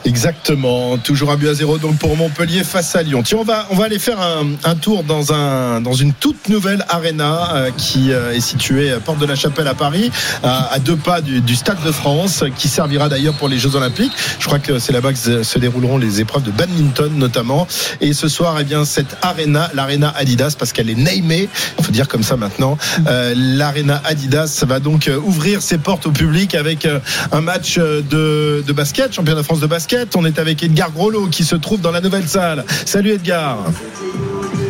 Exactement. 0.04 0.96
Toujours 0.98 1.30
un 1.30 1.36
but 1.36 1.48
à 1.48 1.54
zéro 1.54 1.78
donc 1.78 1.98
pour 1.98 2.16
Montpellier 2.16 2.64
face 2.64 2.96
à 2.96 3.02
Lyon. 3.02 3.22
Tiens, 3.24 3.38
on 3.40 3.44
va 3.44 3.66
on 3.70 3.76
va 3.76 3.84
aller 3.84 3.98
faire 3.98 4.20
un, 4.20 4.46
un 4.64 4.74
tour 4.74 5.04
dans 5.04 5.32
un 5.32 5.80
dans 5.80 5.92
une 5.92 6.12
toute 6.12 6.48
nouvelle 6.48 6.84
arena 6.88 7.54
euh, 7.54 7.70
qui 7.76 8.12
euh, 8.12 8.32
est 8.32 8.40
située 8.40 8.92
à 8.92 9.00
Porte 9.00 9.18
de 9.18 9.26
la 9.26 9.34
Chapelle 9.34 9.68
à 9.68 9.74
Paris, 9.74 10.10
à, 10.42 10.78
deux 10.78 10.96
pas 10.96 11.20
du, 11.20 11.56
Stade 11.56 11.82
de 11.84 11.92
France, 11.92 12.44
qui 12.56 12.68
servira 12.68 13.08
d'ailleurs 13.08 13.34
pour 13.34 13.48
les 13.48 13.58
Jeux 13.58 13.74
Olympiques. 13.74 14.12
Je 14.38 14.46
crois 14.46 14.58
que 14.58 14.78
c'est 14.78 14.92
là-bas 14.92 15.12
que 15.12 15.42
se 15.42 15.58
dérouleront 15.58 15.98
les 15.98 16.20
épreuves 16.20 16.42
de 16.42 16.50
badminton 16.50 17.12
notamment. 17.16 17.66
Et 18.00 18.12
ce 18.12 18.28
soir, 18.28 18.56
eh 18.60 18.64
bien 18.64 18.84
cette 18.84 19.16
arena, 19.22 19.70
l'arena 19.74 20.12
Adidas, 20.16 20.54
parce 20.58 20.72
qu'elle 20.72 20.87
elle 20.88 20.98
est 20.98 21.02
namée, 21.02 21.48
il 21.78 21.84
faut 21.84 21.92
dire 21.92 22.08
comme 22.08 22.22
ça 22.22 22.36
maintenant. 22.36 22.78
Euh, 23.06 23.34
L'Arena 23.36 24.00
Adidas 24.04 24.64
va 24.66 24.80
donc 24.80 25.08
euh, 25.08 25.18
ouvrir 25.18 25.62
ses 25.62 25.78
portes 25.78 26.06
au 26.06 26.10
public 26.10 26.54
avec 26.54 26.86
euh, 26.86 27.00
un 27.32 27.40
match 27.40 27.78
de, 27.78 28.64
de 28.66 28.72
basket, 28.72 29.12
championnat 29.12 29.40
de 29.40 29.44
France 29.44 29.60
de 29.60 29.66
basket. 29.66 30.16
On 30.16 30.24
est 30.24 30.38
avec 30.38 30.62
Edgar 30.62 30.90
Grolot 30.90 31.28
qui 31.28 31.44
se 31.44 31.56
trouve 31.56 31.80
dans 31.80 31.90
la 31.90 32.00
nouvelle 32.00 32.28
salle. 32.28 32.64
Salut 32.84 33.12
Edgar. 33.12 33.58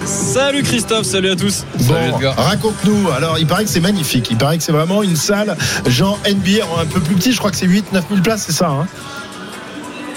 Salut 0.04 0.62
Christophe, 0.62 1.04
salut 1.04 1.30
à 1.30 1.36
tous. 1.36 1.64
Bon, 1.80 1.94
raconte-nous. 2.36 3.10
Alors, 3.10 3.38
il 3.38 3.46
paraît 3.46 3.64
que 3.64 3.70
c'est 3.70 3.80
magnifique. 3.80 4.28
Il 4.30 4.38
paraît 4.38 4.56
que 4.56 4.64
c'est 4.64 4.72
vraiment 4.72 5.02
une 5.02 5.16
salle, 5.16 5.56
genre 5.86 6.18
NBA, 6.26 6.64
un 6.80 6.86
peu 6.86 7.00
plus 7.00 7.14
petit. 7.14 7.32
Je 7.32 7.38
crois 7.38 7.50
que 7.50 7.56
c'est 7.56 7.66
8-9 7.66 7.82
000 7.92 8.22
places, 8.22 8.44
c'est 8.46 8.52
ça. 8.52 8.68
Hein? 8.68 8.86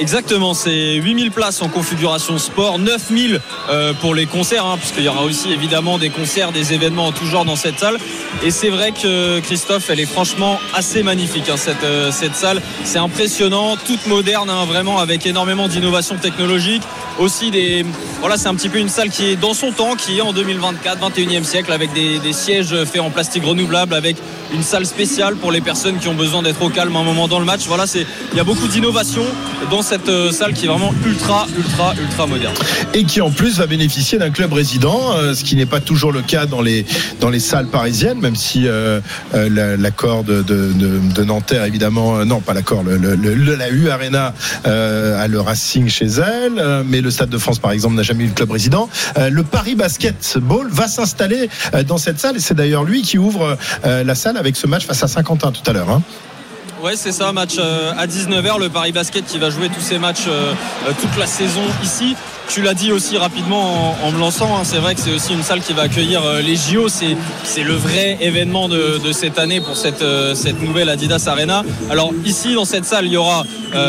Exactement, 0.01 0.55
c'est 0.55 0.95
8000 0.95 1.29
places 1.29 1.61
en 1.61 1.67
configuration 1.67 2.39
sport, 2.39 2.79
9000 2.79 3.39
euh, 3.69 3.93
pour 3.93 4.15
les 4.15 4.25
concerts, 4.25 4.65
hein, 4.65 4.77
puisqu'il 4.79 5.03
y 5.03 5.07
aura 5.07 5.21
aussi 5.21 5.51
évidemment 5.51 5.99
des 5.99 6.09
concerts, 6.09 6.51
des 6.51 6.73
événements 6.73 7.05
en 7.05 7.11
tout 7.11 7.27
genre 7.27 7.45
dans 7.45 7.55
cette 7.55 7.77
salle. 7.77 7.99
Et 8.41 8.49
c'est 8.49 8.69
vrai 8.69 8.93
que 8.93 9.39
Christophe, 9.41 9.91
elle 9.91 9.99
est 9.99 10.07
franchement 10.07 10.59
assez 10.73 11.03
magnifique, 11.03 11.49
hein, 11.49 11.55
cette, 11.55 11.83
euh, 11.83 12.11
cette 12.11 12.35
salle. 12.35 12.63
C'est 12.83 12.97
impressionnant, 12.97 13.77
toute 13.77 14.07
moderne, 14.07 14.49
hein, 14.49 14.65
vraiment 14.65 14.97
avec 14.97 15.27
énormément 15.27 15.67
d'innovations 15.67 16.15
technologiques. 16.15 16.83
Aussi 17.19 17.51
des. 17.51 17.85
Voilà, 18.21 18.37
c'est 18.37 18.47
un 18.47 18.55
petit 18.55 18.69
peu 18.69 18.79
une 18.79 18.89
salle 18.89 19.11
qui 19.11 19.29
est 19.29 19.35
dans 19.35 19.53
son 19.53 19.71
temps, 19.71 19.95
qui 19.95 20.17
est 20.17 20.21
en 20.21 20.33
2024, 20.33 21.11
21e 21.11 21.43
siècle, 21.43 21.71
avec 21.71 21.93
des, 21.93 22.17
des 22.17 22.33
sièges 22.33 22.75
faits 22.85 23.01
en 23.01 23.11
plastique 23.11 23.43
renouvelable, 23.45 23.93
avec 23.93 24.15
une 24.53 24.63
salle 24.63 24.85
spéciale 24.85 25.35
pour 25.35 25.51
les 25.51 25.61
personnes 25.61 25.97
qui 25.99 26.07
ont 26.07 26.13
besoin 26.15 26.41
d'être 26.41 26.61
au 26.61 26.69
calme 26.69 26.95
un 26.95 27.03
moment 27.03 27.27
dans 27.27 27.39
le 27.39 27.45
match. 27.45 27.61
Voilà, 27.67 27.87
c'est 27.87 28.05
il 28.31 28.37
y 28.37 28.39
a 28.39 28.43
beaucoup 28.43 28.67
d'innovations 28.67 29.25
dans 29.69 29.81
cette 29.81 30.09
euh, 30.09 30.31
salle 30.31 30.53
qui 30.53 30.65
est 30.65 30.67
vraiment 30.67 30.93
ultra, 31.05 31.47
ultra, 31.57 31.93
ultra 32.01 32.27
moderne. 32.27 32.53
Et 32.93 33.03
qui 33.05 33.21
en 33.21 33.31
plus 33.31 33.57
va 33.57 33.67
bénéficier 33.67 34.17
d'un 34.17 34.29
club 34.31 34.53
résident, 34.53 35.13
euh, 35.15 35.33
ce 35.33 35.43
qui 35.43 35.55
n'est 35.55 35.65
pas 35.65 35.79
toujours 35.79 36.11
le 36.11 36.21
cas 36.21 36.45
dans 36.45 36.61
les 36.61 36.85
dans 37.19 37.29
les 37.29 37.39
salles 37.39 37.67
parisiennes, 37.67 38.19
même 38.19 38.35
si 38.35 38.67
euh, 38.67 38.99
la- 39.33 39.77
l'accord 39.77 40.23
de, 40.23 40.41
de, 40.41 40.71
de, 40.73 41.23
Nanterre 41.23 41.65
évidemment, 41.65 42.25
non 42.25 42.39
pas 42.39 42.53
l'accord, 42.53 42.83
la 42.83 43.69
U 43.69 43.89
Arena 43.89 44.33
a 44.65 45.27
le 45.27 45.39
Racing 45.39 45.87
chez 45.87 46.07
elle, 46.07 46.83
mais 46.87 47.01
le 47.01 47.11
Stade 47.11 47.29
de 47.29 47.37
France 47.37 47.59
par 47.59 47.71
exemple 47.71 47.95
n'a 47.95 48.03
jamais 48.03 48.23
eu 48.23 48.27
de 48.27 48.33
club 48.33 48.51
résident. 48.51 48.89
Le 49.17 49.43
Paris 49.43 49.75
Basketball 49.75 50.67
va 50.71 50.87
s'installer 50.87 51.49
dans 51.87 51.97
cette 51.97 52.19
salle 52.19 52.37
et 52.37 52.39
c'est 52.39 52.55
d'ailleurs 52.55 52.83
lui 52.83 53.01
qui 53.03 53.17
ouvre 53.17 53.57
la 53.83 54.15
salle 54.15 54.37
avec 54.41 54.57
ce 54.57 54.67
match 54.67 54.85
face 54.85 55.01
à 55.03 55.07
Saint-Quentin 55.07 55.51
tout 55.51 55.67
à 55.69 55.71
l'heure. 55.71 55.89
Hein. 55.89 56.01
Ouais, 56.83 56.95
c'est 56.95 57.11
ça, 57.11 57.31
match 57.31 57.57
euh, 57.59 57.93
à 57.95 58.07
19h, 58.07 58.59
le 58.59 58.69
Paris 58.69 58.91
Basket 58.91 59.23
qui 59.23 59.37
va 59.37 59.51
jouer 59.51 59.69
tous 59.69 59.81
ses 59.81 59.99
matchs 59.99 60.25
euh, 60.27 60.51
euh, 60.87 60.91
toute 60.99 61.15
la 61.19 61.27
saison 61.27 61.61
ici. 61.83 62.15
Tu 62.49 62.63
l'as 62.63 62.73
dit 62.73 62.91
aussi 62.91 63.19
rapidement 63.19 63.95
en, 64.03 64.11
me 64.11 64.17
lançant, 64.17 64.57
hein, 64.57 64.63
c'est 64.63 64.79
vrai 64.79 64.95
que 64.95 64.99
c'est 64.99 65.13
aussi 65.13 65.33
une 65.33 65.43
salle 65.43 65.61
qui 65.61 65.73
va 65.73 65.83
accueillir 65.83 66.23
les 66.43 66.55
JO. 66.55 66.89
C'est, 66.89 67.63
le 67.63 67.75
vrai 67.75 68.17
événement 68.19 68.67
de, 68.67 69.11
cette 69.11 69.37
année 69.37 69.61
pour 69.61 69.77
cette, 69.77 70.03
cette 70.33 70.61
nouvelle 70.61 70.89
Adidas 70.89 71.23
Arena. 71.27 71.63
Alors 71.89 72.11
ici, 72.25 72.55
dans 72.55 72.65
cette 72.65 72.83
salle, 72.83 73.05
il 73.05 73.13
y 73.13 73.17
aura 73.17 73.45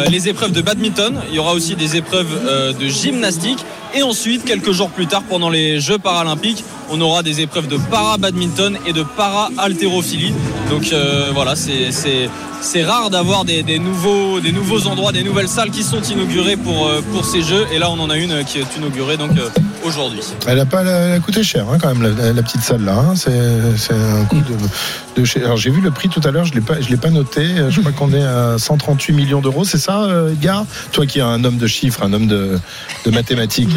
les 0.09 0.29
épreuves 0.29 0.53
de 0.53 0.61
badminton, 0.61 1.21
il 1.31 1.35
y 1.35 1.39
aura 1.41 1.55
aussi 1.55 1.75
des 1.75 1.97
épreuves 1.97 2.77
de 2.79 2.87
gymnastique. 2.87 3.65
Et 3.95 4.03
ensuite, 4.03 4.45
quelques 4.45 4.73
jours 4.73 4.91
plus 4.91 5.07
tard, 5.07 5.23
pendant 5.29 5.51
les 5.51 5.79
Jeux 5.79 5.99
paralympiques, 5.99 6.65
on 6.91 7.01
aura 7.01 7.23
des 7.23 7.41
épreuves 7.41 7.69
de 7.69 7.77
para-badminton 7.91 8.79
et 8.87 8.93
de 8.93 9.03
para-haltérophilie. 9.03 10.33
Donc 10.71 10.93
euh, 10.93 11.31
voilà, 11.35 11.55
c'est, 11.57 12.83
rare 12.83 13.11
d'avoir 13.11 13.45
des, 13.45 13.79
nouveaux, 13.79 14.87
endroits, 14.87 15.13
des 15.13 15.23
nouvelles 15.23 15.49
salles 15.49 15.71
qui 15.71 15.83
sont 15.83 16.01
inaugurées 16.01 16.57
pour, 16.57 16.87
euh, 16.87 17.03
pour 17.13 17.25
ces 17.25 17.43
Jeux. 17.43 17.67
Et 17.73 17.79
là, 17.79 17.91
on 17.91 18.01
en 18.01 18.09
a 18.09 18.17
une 18.17 18.45
qui 18.45 18.59
est 18.59 18.77
inaugurée 18.77 19.19
donc 19.19 19.33
euh, 19.37 19.49
aujourd'hui. 19.85 20.21
Elle 20.47 20.59
a 20.61 20.67
pas 20.67 20.83
elle 20.83 21.13
a 21.13 21.19
coûté 21.21 21.43
cher 21.43 21.67
hein, 21.71 21.79
quand 21.81 21.95
même 21.95 22.03
la, 22.17 22.33
la 22.33 22.43
petite 22.43 22.63
salle 22.63 22.85
là. 22.85 22.95
hein. 22.95 23.15
C'est 23.17 23.95
un 23.95 24.25
coût 24.27 24.37
de, 24.37 25.21
de 25.21 25.25
chez- 25.25 25.43
Alors 25.45 25.57
j'ai 25.57 25.71
vu 25.71 25.81
le 25.81 25.91
prix 25.91 26.09
tout 26.09 26.21
à 26.25 26.31
l'heure, 26.31 26.45
je 26.45 26.55
l'ai 26.55 26.61
pas 26.61 26.81
je 26.81 26.89
l'ai 26.89 26.97
pas 26.97 27.11
noté. 27.11 27.47
Je 27.71 27.81
crois 27.81 27.93
qu'on 27.93 28.13
est 28.13 28.23
à 28.25 28.57
138 28.59 29.13
millions 29.13 29.41
d'euros, 29.41 29.65
c'est 29.65 29.79
ça, 29.79 30.03
euh, 30.05 30.33
Edgar? 30.33 30.65
Toi 30.93 31.07
qui 31.07 31.19
es 31.19 31.23
un 31.23 31.43
homme 31.45 31.59
de 31.59 31.67
chiffres, 31.67 32.03
un 32.03 32.13
homme 32.13 32.27
de, 32.27 32.59
de 33.05 33.11
mathématiques. 33.11 33.77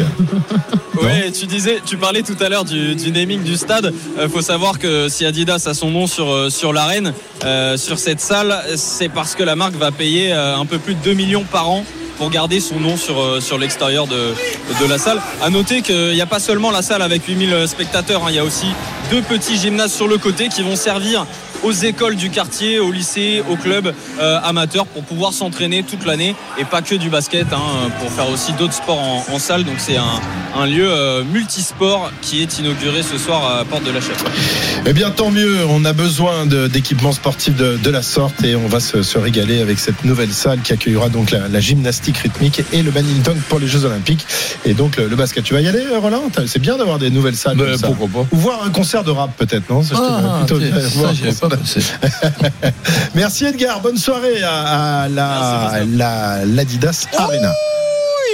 Ouais, 1.02 1.30
tu 1.30 1.44
disais, 1.44 1.82
tu 1.84 1.98
parlais 1.98 2.22
tout 2.22 2.36
à 2.40 2.48
l'heure 2.48 2.64
du, 2.64 2.94
du 2.94 3.12
naming 3.12 3.42
du 3.42 3.56
stade. 3.56 3.92
Il 4.20 4.30
faut 4.30 4.40
savoir 4.40 4.78
que 4.78 5.10
si 5.10 5.26
Adidas 5.26 5.64
a 5.66 5.74
son 5.74 5.90
nom 5.90 6.06
sur, 6.06 6.30
euh, 6.32 6.48
sur 6.48 6.72
l'arène, 6.72 7.12
euh, 7.44 7.76
sur 7.76 7.98
cette 7.98 8.20
salle, 8.20 8.56
c'est 8.76 9.10
parce 9.10 9.34
que 9.34 9.42
la 9.42 9.56
marque 9.56 9.74
va 9.74 9.90
payer 9.92 10.32
euh, 10.32 10.56
un 10.56 10.64
peu 10.64 10.78
plus 10.78 10.94
de 10.94 11.00
2 11.04 11.12
millions 11.12 11.44
par 11.44 11.68
an 11.68 11.84
pour 12.16 12.30
garder 12.30 12.60
son 12.60 12.80
nom 12.80 12.96
sur, 12.96 13.20
euh, 13.20 13.40
l'extérieur 13.58 14.06
de, 14.06 14.34
de 14.80 14.86
la 14.88 14.98
salle. 14.98 15.20
À 15.42 15.50
noter 15.50 15.82
qu'il 15.82 16.12
n'y 16.12 16.20
a 16.20 16.26
pas 16.26 16.40
seulement 16.40 16.70
la 16.70 16.82
salle 16.82 17.02
avec 17.02 17.24
8000 17.24 17.68
spectateurs, 17.68 18.24
hein, 18.24 18.28
il 18.30 18.36
y 18.36 18.38
a 18.38 18.44
aussi 18.44 18.66
deux 19.10 19.22
petits 19.22 19.56
gymnases 19.56 19.92
sur 19.92 20.08
le 20.08 20.18
côté 20.18 20.48
qui 20.48 20.62
vont 20.62 20.76
servir 20.76 21.26
aux 21.62 21.72
écoles 21.72 22.16
du 22.16 22.30
quartier, 22.30 22.78
aux 22.80 22.92
lycées, 22.92 23.42
aux 23.50 23.56
clubs 23.56 23.92
euh, 24.20 24.38
amateurs 24.44 24.86
pour 24.86 25.02
pouvoir 25.02 25.32
s'entraîner 25.32 25.82
toute 25.82 26.04
l'année 26.06 26.34
et 26.58 26.64
pas 26.64 26.82
que 26.82 26.94
du 26.94 27.08
basket, 27.10 27.46
hein, 27.52 27.90
pour 28.00 28.10
faire 28.10 28.28
aussi 28.30 28.52
d'autres 28.52 28.74
sports 28.74 28.98
en, 29.00 29.24
en 29.32 29.38
salle. 29.38 29.64
Donc 29.64 29.76
c'est 29.78 29.96
un, 29.96 30.20
un 30.58 30.66
lieu 30.66 30.88
euh, 30.90 31.22
multisport 31.24 32.10
qui 32.22 32.42
est 32.42 32.58
inauguré 32.58 33.02
ce 33.02 33.18
soir 33.18 33.58
à 33.60 33.64
Porte 33.64 33.84
de 33.84 33.90
la 33.90 34.00
Chapelle. 34.00 34.32
Eh 34.86 34.92
bien, 34.92 35.10
tant 35.10 35.30
mieux. 35.30 35.56
On 35.68 35.84
a 35.84 35.92
besoin 35.92 36.46
d'équipements 36.46 37.12
sportifs 37.12 37.56
de, 37.56 37.76
de 37.76 37.90
la 37.90 38.02
sorte 38.02 38.42
et 38.44 38.56
on 38.56 38.66
va 38.68 38.80
se, 38.80 39.02
se 39.02 39.18
régaler 39.18 39.60
avec 39.60 39.78
cette 39.78 40.04
nouvelle 40.04 40.32
salle 40.32 40.60
qui 40.62 40.72
accueillera 40.72 41.08
donc 41.08 41.30
la, 41.30 41.48
la 41.48 41.60
gymnastique 41.60 42.18
rythmique 42.18 42.62
et 42.72 42.82
le 42.82 42.90
badminton 42.90 43.36
pour 43.48 43.58
les 43.58 43.66
Jeux 43.66 43.84
Olympiques 43.84 44.24
et 44.64 44.74
donc 44.74 44.96
le, 44.96 45.08
le 45.08 45.16
basket. 45.16 45.44
Tu 45.44 45.54
vas 45.54 45.60
y 45.60 45.68
aller, 45.68 45.84
Roland? 46.00 46.24
T'as- 46.32 46.46
C'est 46.46 46.58
bien 46.60 46.76
d'avoir 46.76 46.98
des 46.98 47.10
nouvelles 47.10 47.36
salles. 47.36 47.56
Ben, 47.56 47.66
comme 47.70 47.76
ça. 47.78 47.86
pourquoi 47.88 48.22
pas. 48.22 48.28
Ou 48.32 48.38
voir 48.38 48.62
un 48.64 48.70
concert 48.70 49.04
de 49.04 49.10
rap 49.10 49.30
peut-être, 49.36 49.68
non? 49.70 49.82
Ah, 49.94 50.44
ça, 51.32 51.48
Merci 53.14 53.46
Edgar. 53.46 53.80
Bonne 53.80 53.96
soirée 53.98 54.42
à, 54.42 55.02
à 55.02 55.08
la 55.08 55.84
la- 55.86 56.44
l'Adidas 56.44 57.06
Arena. 57.16 57.52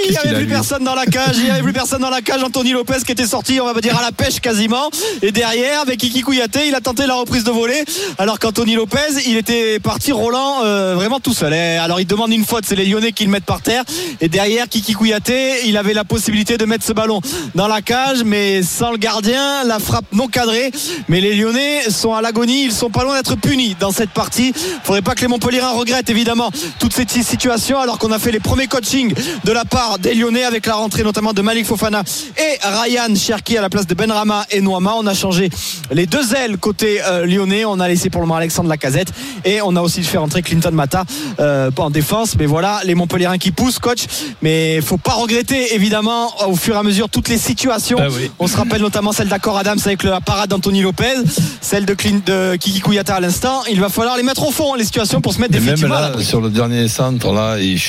Il 0.05 0.11
n'y 0.11 0.17
avait 0.17 0.35
plus 0.35 0.47
personne 0.47 0.83
dans 0.83 0.95
la 0.95 1.05
cage, 1.05 1.37
il 1.37 1.45
n'y 1.45 1.49
avait 1.49 1.61
plus 1.61 1.73
personne 1.73 2.01
dans 2.01 2.09
la 2.09 2.21
cage. 2.21 2.43
Anthony 2.43 2.71
Lopez 2.71 3.03
qui 3.05 3.11
était 3.11 3.25
sorti, 3.25 3.59
on 3.61 3.71
va 3.71 3.79
dire 3.79 3.97
à 3.97 4.01
la 4.01 4.11
pêche 4.11 4.39
quasiment. 4.39 4.89
Et 5.21 5.31
derrière, 5.31 5.81
avec 5.81 5.99
Kiki 5.99 6.21
Kouyaté, 6.21 6.67
il 6.67 6.75
a 6.75 6.81
tenté 6.81 7.05
la 7.05 7.15
reprise 7.15 7.43
de 7.43 7.51
volée. 7.51 7.83
Alors 8.17 8.39
qu'Anthony 8.39 8.75
Lopez, 8.75 8.99
il 9.25 9.37
était 9.37 9.79
parti 9.79 10.11
Roland 10.11 10.63
euh, 10.63 10.95
vraiment 10.95 11.19
tout 11.19 11.33
seul. 11.33 11.53
Et 11.53 11.77
alors 11.77 11.99
il 11.99 12.07
demande 12.07 12.31
une 12.31 12.45
faute, 12.45 12.65
c'est 12.67 12.75
les 12.75 12.85
Lyonnais 12.85 13.11
qui 13.11 13.23
le 13.25 13.31
mettent 13.31 13.45
par 13.45 13.61
terre. 13.61 13.83
Et 14.19 14.27
derrière, 14.27 14.67
Kiki 14.67 14.93
Kouyaté, 14.93 15.67
il 15.67 15.77
avait 15.77 15.93
la 15.93 16.03
possibilité 16.03 16.57
de 16.57 16.65
mettre 16.65 16.85
ce 16.85 16.93
ballon 16.93 17.21
dans 17.55 17.67
la 17.67 17.81
cage, 17.81 18.23
mais 18.25 18.61
sans 18.61 18.91
le 18.91 18.97
gardien, 18.97 19.63
la 19.63 19.79
frappe 19.79 20.05
non 20.11 20.27
cadrée. 20.27 20.71
Mais 21.07 21.21
les 21.21 21.35
Lyonnais 21.35 21.89
sont 21.89 22.13
à 22.13 22.21
l'agonie, 22.21 22.65
ils 22.65 22.73
sont 22.73 22.89
pas 22.89 23.03
loin 23.03 23.15
d'être 23.15 23.35
punis 23.35 23.75
dans 23.79 23.91
cette 23.91 24.11
partie. 24.11 24.53
Faudrait 24.83 25.01
pas 25.01 25.15
que 25.15 25.21
les 25.21 25.27
Montpellierins 25.27 25.71
regrettent 25.71 26.09
évidemment 26.09 26.51
toute 26.79 26.93
cette 26.93 27.11
situation 27.11 27.79
alors 27.79 27.99
qu'on 27.99 28.11
a 28.11 28.19
fait 28.19 28.31
les 28.31 28.39
premiers 28.39 28.67
coachings 28.67 29.13
de 29.43 29.51
la 29.51 29.65
part 29.65 29.92
des 29.97 30.13
Lyonnais 30.13 30.43
avec 30.43 30.65
la 30.65 30.75
rentrée 30.75 31.03
notamment 31.03 31.33
de 31.33 31.41
Malik 31.41 31.65
Fofana 31.65 32.03
et 32.37 32.59
Ryan 32.65 33.13
Cherki 33.15 33.57
à 33.57 33.61
la 33.61 33.69
place 33.69 33.87
de 33.87 33.93
Benrama 33.93 34.45
et 34.51 34.61
Noama. 34.61 34.93
On 34.97 35.07
a 35.07 35.13
changé 35.13 35.49
les 35.91 36.05
deux 36.05 36.33
ailes 36.35 36.57
côté 36.57 37.01
euh, 37.03 37.25
lyonnais. 37.25 37.65
On 37.65 37.79
a 37.79 37.87
laissé 37.87 38.09
pour 38.09 38.21
le 38.21 38.27
moment 38.27 38.37
Alexandre 38.37 38.69
Lacazette 38.69 39.09
et 39.45 39.61
on 39.61 39.75
a 39.75 39.81
aussi 39.81 40.03
fait 40.03 40.17
rentrer 40.17 40.41
Clinton 40.41 40.71
Mata 40.71 41.05
euh, 41.39 41.71
en 41.77 41.89
défense. 41.89 42.35
Mais 42.37 42.45
voilà, 42.45 42.81
les 42.85 42.95
Montpellierins 42.95 43.37
qui 43.37 43.51
poussent, 43.51 43.79
coach. 43.79 44.05
Mais 44.41 44.81
faut 44.81 44.97
pas 44.97 45.13
regretter 45.13 45.75
évidemment 45.75 46.31
au 46.47 46.55
fur 46.55 46.75
et 46.75 46.79
à 46.79 46.83
mesure 46.83 47.09
toutes 47.09 47.29
les 47.29 47.37
situations. 47.37 47.97
Ah 47.99 48.07
oui. 48.11 48.31
On 48.39 48.47
se 48.47 48.57
rappelle 48.57 48.81
notamment 48.81 49.11
celle 49.11 49.27
d'accord 49.27 49.57
Adams 49.57 49.79
avec 49.85 50.03
la 50.03 50.21
parade 50.21 50.49
d'Anthony 50.49 50.81
Lopez, 50.81 51.15
celle 51.61 51.85
de, 51.85 51.93
Clint, 51.93 52.21
de 52.25 52.55
Kiki 52.55 52.79
Kouyata 52.79 53.15
à 53.15 53.19
l'instant. 53.19 53.61
Il 53.69 53.79
va 53.79 53.89
falloir 53.89 54.17
les 54.17 54.23
mettre 54.23 54.47
au 54.47 54.51
fond 54.51 54.75
les 54.75 54.85
situations 54.85 55.21
pour 55.21 55.33
se 55.33 55.39
mettre 55.39 55.53
Et 55.55 55.59
même 55.59 55.65
définitivement 55.65 55.95
là, 55.95 56.01
l'abri. 56.09 56.23
sur 56.23 56.41
le 56.41 56.49
dernier 56.49 56.87
centre, 56.87 57.31
là, 57.33 57.57
il, 57.59 57.79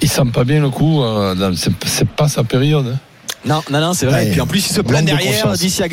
il 0.00 0.08
sent 0.08 0.22
pas 0.32 0.44
bien 0.44 0.60
le 0.60 0.70
coup. 0.70 0.93
Euh, 1.02 1.52
c'est 1.86 2.08
pas 2.08 2.28
sa 2.28 2.44
période. 2.44 2.86
hein. 2.86 2.98
Non, 3.46 3.62
non, 3.70 3.80
non, 3.80 3.92
c'est 3.92 4.06
vrai. 4.06 4.14
Ouais, 4.22 4.28
et 4.28 4.30
puis 4.30 4.40
en 4.40 4.46
plus, 4.46 4.60
il 4.66 4.72
se 4.72 4.80
de 4.80 4.86
derrière 5.06 5.32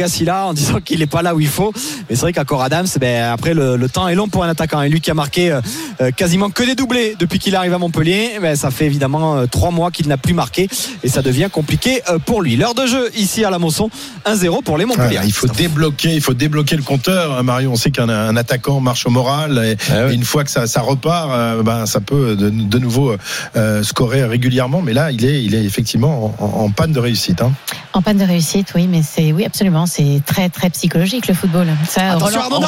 d'ici 0.07 0.23
là 0.25 0.45
en 0.47 0.53
disant 0.53 0.79
qu'il 0.79 0.99
n'est 0.99 1.05
pas 1.07 1.21
là 1.21 1.35
où 1.35 1.39
il 1.39 1.47
faut. 1.47 1.73
Mais 2.09 2.15
c'est 2.15 2.21
vrai 2.21 2.33
qu'accord 2.33 2.61
Adams, 2.61 2.87
ben, 2.99 3.31
après 3.31 3.53
le, 3.53 3.75
le 3.75 3.89
temps 3.89 4.07
est 4.07 4.15
long 4.15 4.27
pour 4.29 4.43
un 4.43 4.49
attaquant. 4.49 4.81
Et 4.81 4.89
lui 4.89 5.01
qui 5.01 5.11
a 5.11 5.13
marqué 5.13 5.51
euh, 5.51 5.61
euh, 6.01 6.11
quasiment 6.11 6.49
que 6.49 6.63
des 6.63 6.75
doublés 6.75 7.15
depuis 7.19 7.39
qu'il 7.39 7.55
arrive 7.55 7.73
à 7.73 7.77
Montpellier, 7.77 8.31
ben, 8.41 8.55
ça 8.55 8.71
fait 8.71 8.85
évidemment 8.85 9.37
euh, 9.37 9.45
trois 9.47 9.71
mois 9.71 9.91
qu'il 9.91 10.07
n'a 10.07 10.17
plus 10.17 10.33
marqué 10.33 10.69
et 11.03 11.09
ça 11.09 11.21
devient 11.21 11.47
compliqué 11.51 12.01
euh, 12.09 12.19
pour 12.19 12.41
lui. 12.41 12.55
L'heure 12.55 12.73
de 12.73 12.85
jeu 12.85 13.09
ici 13.15 13.43
à 13.43 13.49
la 13.49 13.59
Mosson, 13.59 13.89
1-0 14.25 14.63
pour 14.63 14.77
les 14.77 14.85
Montpellier. 14.85 15.19
Il 15.25 15.33
faut 15.33 15.47
débloquer, 15.47 16.13
il 16.13 16.21
faut 16.21 16.33
débloquer 16.33 16.75
le 16.77 16.83
compteur. 16.83 17.37
hein, 17.37 17.43
Mario, 17.43 17.71
on 17.71 17.75
sait 17.75 17.91
qu'un 17.91 18.07
un 18.09 18.35
attaquant 18.37 18.79
marche 18.79 19.05
au 19.05 19.09
moral 19.09 19.57
et, 19.63 19.77
Ah 19.91 20.09
et 20.09 20.13
une 20.13 20.23
fois 20.23 20.43
que 20.43 20.51
ça, 20.51 20.67
ça 20.67 20.81
repart, 20.81 21.63
ben 21.63 21.85
ça 21.85 21.99
peut 21.99 22.35
de, 22.35 22.49
de 22.49 22.79
nouveau 22.79 23.15
euh, 23.55 23.83
scorer 23.83 24.23
régulièrement. 24.23 24.81
Mais 24.81 24.93
là, 24.93 25.11
il 25.11 25.25
est, 25.25 25.43
il 25.43 25.53
est 25.55 25.63
effectivement 25.65 26.33
en, 26.39 26.45
en- 26.45 26.63
en 26.65 26.69
panne 26.69 26.93
de 26.93 26.99
réussite. 26.99 27.40
Hein. 27.41 27.51
En 27.93 28.01
panne 28.01 28.17
de 28.17 28.23
réussite, 28.25 28.71
oui, 28.75 28.87
mais 28.87 29.01
c'est 29.01 29.31
oui 29.33 29.45
absolument, 29.45 29.85
c'est 29.85 30.21
très 30.25 30.49
très 30.49 30.69
psychologique 30.69 31.27
le 31.27 31.33
football. 31.33 31.67
Ça, 31.87 32.11
Attention 32.11 32.41
Roland- 32.41 32.59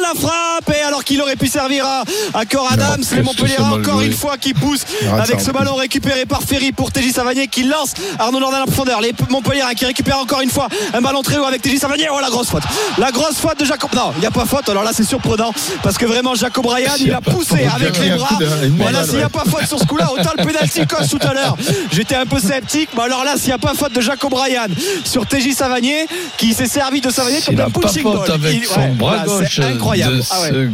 la 0.00 0.14
frappe 0.18 0.70
et 0.76 0.80
alors 0.82 1.04
qu'il 1.04 1.20
aurait 1.20 1.36
pu 1.36 1.46
servir 1.48 1.84
à, 1.86 2.04
à 2.34 2.44
Cor 2.46 2.70
Adams, 2.70 3.02
les 3.12 3.22
Montpellier 3.22 3.58
encore 3.58 4.00
une 4.00 4.12
fois 4.12 4.36
qui 4.38 4.54
pousse 4.54 4.84
avec 5.20 5.40
ce 5.40 5.50
ballon 5.50 5.74
récupéré 5.74 6.26
par 6.26 6.42
Ferry 6.42 6.72
pour 6.72 6.90
TJ 6.92 7.12
Savanier 7.12 7.48
qui 7.48 7.64
lance 7.64 7.94
Arnaud 8.18 8.40
Nordin 8.40 8.56
à 8.58 8.60
la 8.60 8.66
profondeur. 8.66 9.00
Les 9.00 9.12
Montpellier 9.30 9.62
qui 9.76 9.84
récupère 9.86 10.18
encore 10.18 10.40
une 10.40 10.50
fois 10.50 10.68
un 10.94 11.00
ballon 11.00 11.22
très 11.22 11.38
haut 11.38 11.44
avec 11.44 11.62
TJ 11.62 11.78
Savanier. 11.78 12.08
Oh 12.12 12.20
la 12.20 12.30
grosse 12.30 12.48
faute. 12.48 12.62
La 12.98 13.10
grosse 13.10 13.36
faute 13.36 13.58
de 13.60 13.64
Jacob. 13.64 13.90
Non, 13.94 14.12
il 14.16 14.20
n'y 14.20 14.26
a 14.26 14.30
pas 14.30 14.44
faute. 14.46 14.68
Alors 14.68 14.84
là 14.84 14.90
c'est 14.94 15.04
surprenant 15.04 15.52
parce 15.82 15.96
que 15.98 16.06
vraiment 16.06 16.34
Jacob 16.34 16.66
Ryan 16.66 16.92
il 17.00 17.12
a 17.12 17.20
poussé 17.20 17.64
avec 17.74 17.98
les 17.98 18.10
bras. 18.10 18.28
coup 18.28 18.44
Voilà 18.78 19.04
s'il 19.04 19.16
n'y 19.16 19.22
a 19.22 19.28
pas 19.28 19.44
faute 19.44 19.66
sur 19.66 19.78
ce 19.78 19.84
coup-là, 19.86 20.10
autant 20.12 20.30
le 20.36 20.44
penalty 20.44 20.86
coche 20.86 21.08
tout 21.08 21.18
à 21.26 21.32
l'heure. 21.34 21.56
J'étais 21.92 22.16
un 22.16 22.26
peu 22.26 22.38
sceptique, 22.40 22.90
mais 22.96 23.02
alors 23.02 23.24
là 23.24 23.36
s'il 23.36 23.46
n'y 23.48 23.52
a 23.52 23.58
pas 23.58 23.74
faute 23.74 23.92
de 23.92 24.00
Jacob 24.00 24.32
Ryan 24.34 24.66
sur 25.04 25.26
TJ 25.26 25.52
Savanier 25.54 26.06
qui 26.36 26.54
s'est 26.54 26.66
servi 26.66 27.00
de 27.00 27.10
Savanier 27.10 27.40
comme 27.44 27.60
un 27.60 27.70
punching 27.70 28.02
ball. 28.02 28.30
avec 28.30 28.54
Il- 28.56 28.66
son 28.66 28.80
ouais, 28.80 28.86
bras 28.88 29.16
voilà, 29.16 29.24
gauche 29.24 29.46
c'est 29.56 29.64
incroyable. 29.64 29.87
De 29.96 30.22
Ah 30.30 30.40
ouais. 30.42 30.50
ce 30.50 30.70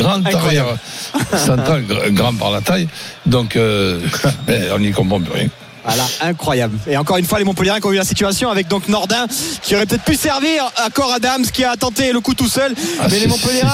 grand 0.00 0.24
arrière 0.26 0.36
Incroyable. 0.36 0.78
central, 1.36 1.82
gr- 1.84 2.10
grand 2.12 2.34
par 2.34 2.50
la 2.50 2.60
taille. 2.60 2.88
Donc, 3.26 3.56
euh, 3.56 4.00
ben, 4.46 4.64
on 4.74 4.78
n'y 4.78 4.90
comprend 4.92 5.20
plus 5.20 5.32
rien. 5.32 5.48
Voilà, 5.84 6.04
incroyable. 6.20 6.78
Et 6.86 6.96
encore 6.96 7.16
une 7.16 7.24
fois, 7.24 7.38
les 7.38 7.44
Montpellierains 7.44 7.80
qui 7.80 7.86
ont 7.86 7.92
eu 7.92 7.96
la 7.96 8.04
situation 8.04 8.50
avec 8.50 8.68
donc 8.68 8.88
Nordin 8.88 9.26
qui 9.62 9.74
aurait 9.74 9.86
peut-être 9.86 10.04
pu 10.04 10.14
servir 10.14 10.64
à 10.76 10.90
Cor 10.90 11.12
Adams 11.12 11.44
qui 11.52 11.64
a 11.64 11.76
tenté 11.76 12.12
le 12.12 12.20
coup 12.20 12.34
tout 12.34 12.48
seul. 12.48 12.74
Ah, 13.00 13.06
mais 13.10 13.18
les 13.20 13.28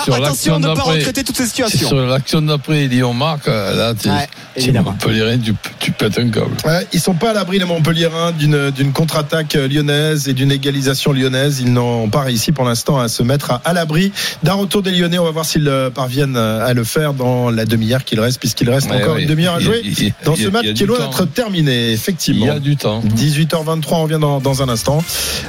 sur 0.04 0.14
attention 0.14 0.58
de 0.60 0.68
ne 0.68 0.74
pas 0.74 0.82
regretter 0.82 1.24
toutes 1.24 1.36
ces 1.36 1.46
situations. 1.46 1.88
Sur 1.88 1.96
l'action 2.06 2.40
d'après, 2.42 2.86
Lyon 2.86 3.12
marque, 3.14 3.48
euh, 3.48 3.74
là, 3.76 3.94
tu 3.94 4.08
Ouais, 4.08 5.38
tu 5.80 5.92
pètes 5.92 6.18
un 6.18 6.28
câble. 6.30 6.56
Ouais, 6.64 6.86
ils 6.92 7.00
sont 7.00 7.14
pas 7.14 7.30
à 7.30 7.32
l'abri 7.32 7.58
les 7.58 7.64
Montpelliérains 7.64 8.32
d'une 8.32 8.70
d'une 8.70 8.92
contre-attaque 8.92 9.54
lyonnaise 9.54 10.28
et 10.28 10.32
d'une 10.32 10.50
égalisation 10.52 11.12
lyonnaise. 11.12 11.60
Ils 11.60 11.72
n'ont 11.72 12.08
pas 12.08 12.22
réussi 12.22 12.52
pour 12.52 12.64
l'instant 12.64 12.98
à 12.98 13.08
se 13.08 13.22
mettre 13.22 13.50
à, 13.52 13.60
à 13.64 13.72
l'abri 13.72 14.12
d'un 14.42 14.54
retour 14.54 14.82
des 14.82 14.90
Lyonnais. 14.90 15.18
On 15.18 15.24
va 15.24 15.30
voir 15.30 15.44
s'ils 15.44 15.68
euh, 15.68 15.90
parviennent 15.90 16.36
à 16.36 16.72
le 16.72 16.84
faire 16.84 17.14
dans 17.14 17.50
la 17.50 17.64
demi-heure 17.64 18.04
qu'il 18.04 18.20
reste, 18.20 18.38
puisqu'il 18.40 18.70
reste 18.70 18.88
Ouais, 18.90 19.02
encore 19.02 19.16
ouais. 19.16 19.22
une 19.22 19.28
demi-heure 19.28 19.54
à 19.56 19.60
y 19.60 19.64
jouer 19.64 19.80
y 19.84 20.12
dans 20.24 20.34
y 20.34 20.42
ce 20.44 20.48
match 20.48 20.72
qui 20.72 20.82
est 20.82 20.86
loin 20.86 20.98
d'être 20.98 21.24
terminé, 21.26 21.96
Il 21.98 22.00
effectivement. 22.00 22.46
y 22.46 22.50
a 22.50 22.60
du 22.60 22.76
temps. 22.76 23.00
18h23, 23.02 23.86
on 23.90 24.02
revient 24.04 24.18
dans, 24.20 24.40
dans 24.40 24.62
un 24.62 24.68
instant. 24.68 25.02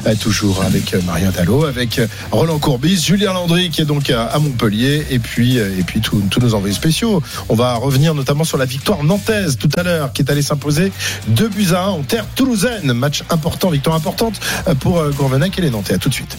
Euh, 0.06 0.16
toujours 0.16 0.64
avec 0.64 0.93
euh, 0.93 1.02
Marion 1.06 1.32
Dallo, 1.32 1.66
avec 1.66 2.00
euh, 2.00 2.08
Roland 2.32 2.60
Courbis, 2.60 3.02
Julien 3.02 3.34
Landry 3.34 3.70
qui 3.70 3.82
est 3.82 3.86
donc 3.86 4.10
à, 4.10 4.26
à 4.26 4.39
Montpellier, 4.39 5.06
et 5.10 5.20
puis, 5.20 5.58
et 5.58 5.84
puis 5.86 6.02
tous 6.02 6.39
nos 6.39 6.54
envoyés 6.54 6.76
spéciaux. 6.76 7.22
On 7.50 7.56
va 7.56 7.76
revenir 7.76 8.14
notamment 8.14 8.43
sur 8.43 8.58
la 8.58 8.66
victoire 8.66 9.04
nantaise 9.04 9.58
tout 9.58 9.70
à 9.78 9.84
l'heure, 9.84 10.14
qui 10.14 10.22
est 10.22 10.32
allée 10.32 10.41
s'imposer 10.41 10.91
2 11.28 11.47
buts 11.50 11.68
à 11.74 11.84
1 11.86 11.88
en 11.89 12.02
terre 12.02 12.26
toulousaine. 12.36 12.93
Match 12.93 13.24
important, 13.30 13.70
victoire 13.70 13.95
importante 13.95 14.39
pour 14.80 15.04
Gourvenac 15.12 15.58
et 15.58 15.62
les 15.62 15.70
Nantais. 15.70 15.93
À 15.93 15.97
tout 15.97 16.10
de 16.10 16.14
suite. 16.14 16.38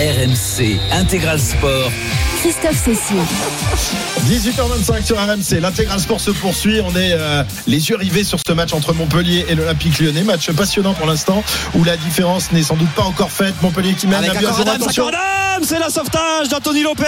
RMC 0.00 0.78
Intégral 0.92 1.38
Sport. 1.38 1.92
Christophe 2.40 2.82
Cessieux. 2.86 3.20
18h25 4.30 5.04
sur 5.04 5.18
RMC, 5.18 5.60
l'intégral 5.60 6.00
sport 6.00 6.20
se 6.20 6.30
poursuit. 6.30 6.80
On 6.80 6.96
est 6.96 7.12
euh, 7.12 7.42
les 7.66 7.90
yeux 7.90 7.96
rivés 7.96 8.24
sur 8.24 8.38
ce 8.44 8.52
match 8.54 8.72
entre 8.72 8.94
Montpellier 8.94 9.44
et 9.50 9.54
l'Olympique 9.54 9.98
lyonnais. 9.98 10.22
Match 10.22 10.50
passionnant 10.52 10.94
pour 10.94 11.06
l'instant, 11.06 11.44
où 11.74 11.84
la 11.84 11.98
différence 11.98 12.50
n'est 12.52 12.62
sans 12.62 12.76
doute 12.76 12.88
pas 12.92 13.02
encore 13.02 13.30
faite. 13.30 13.54
Montpellier 13.60 13.92
qui 13.92 14.06
mène 14.06 14.24
Avec 14.24 14.36
Adams, 14.38 14.80
c'est 15.62 15.78
la 15.78 15.90
sauvetage 15.90 16.48
d'Anthony 16.48 16.82
Lopez. 16.82 17.04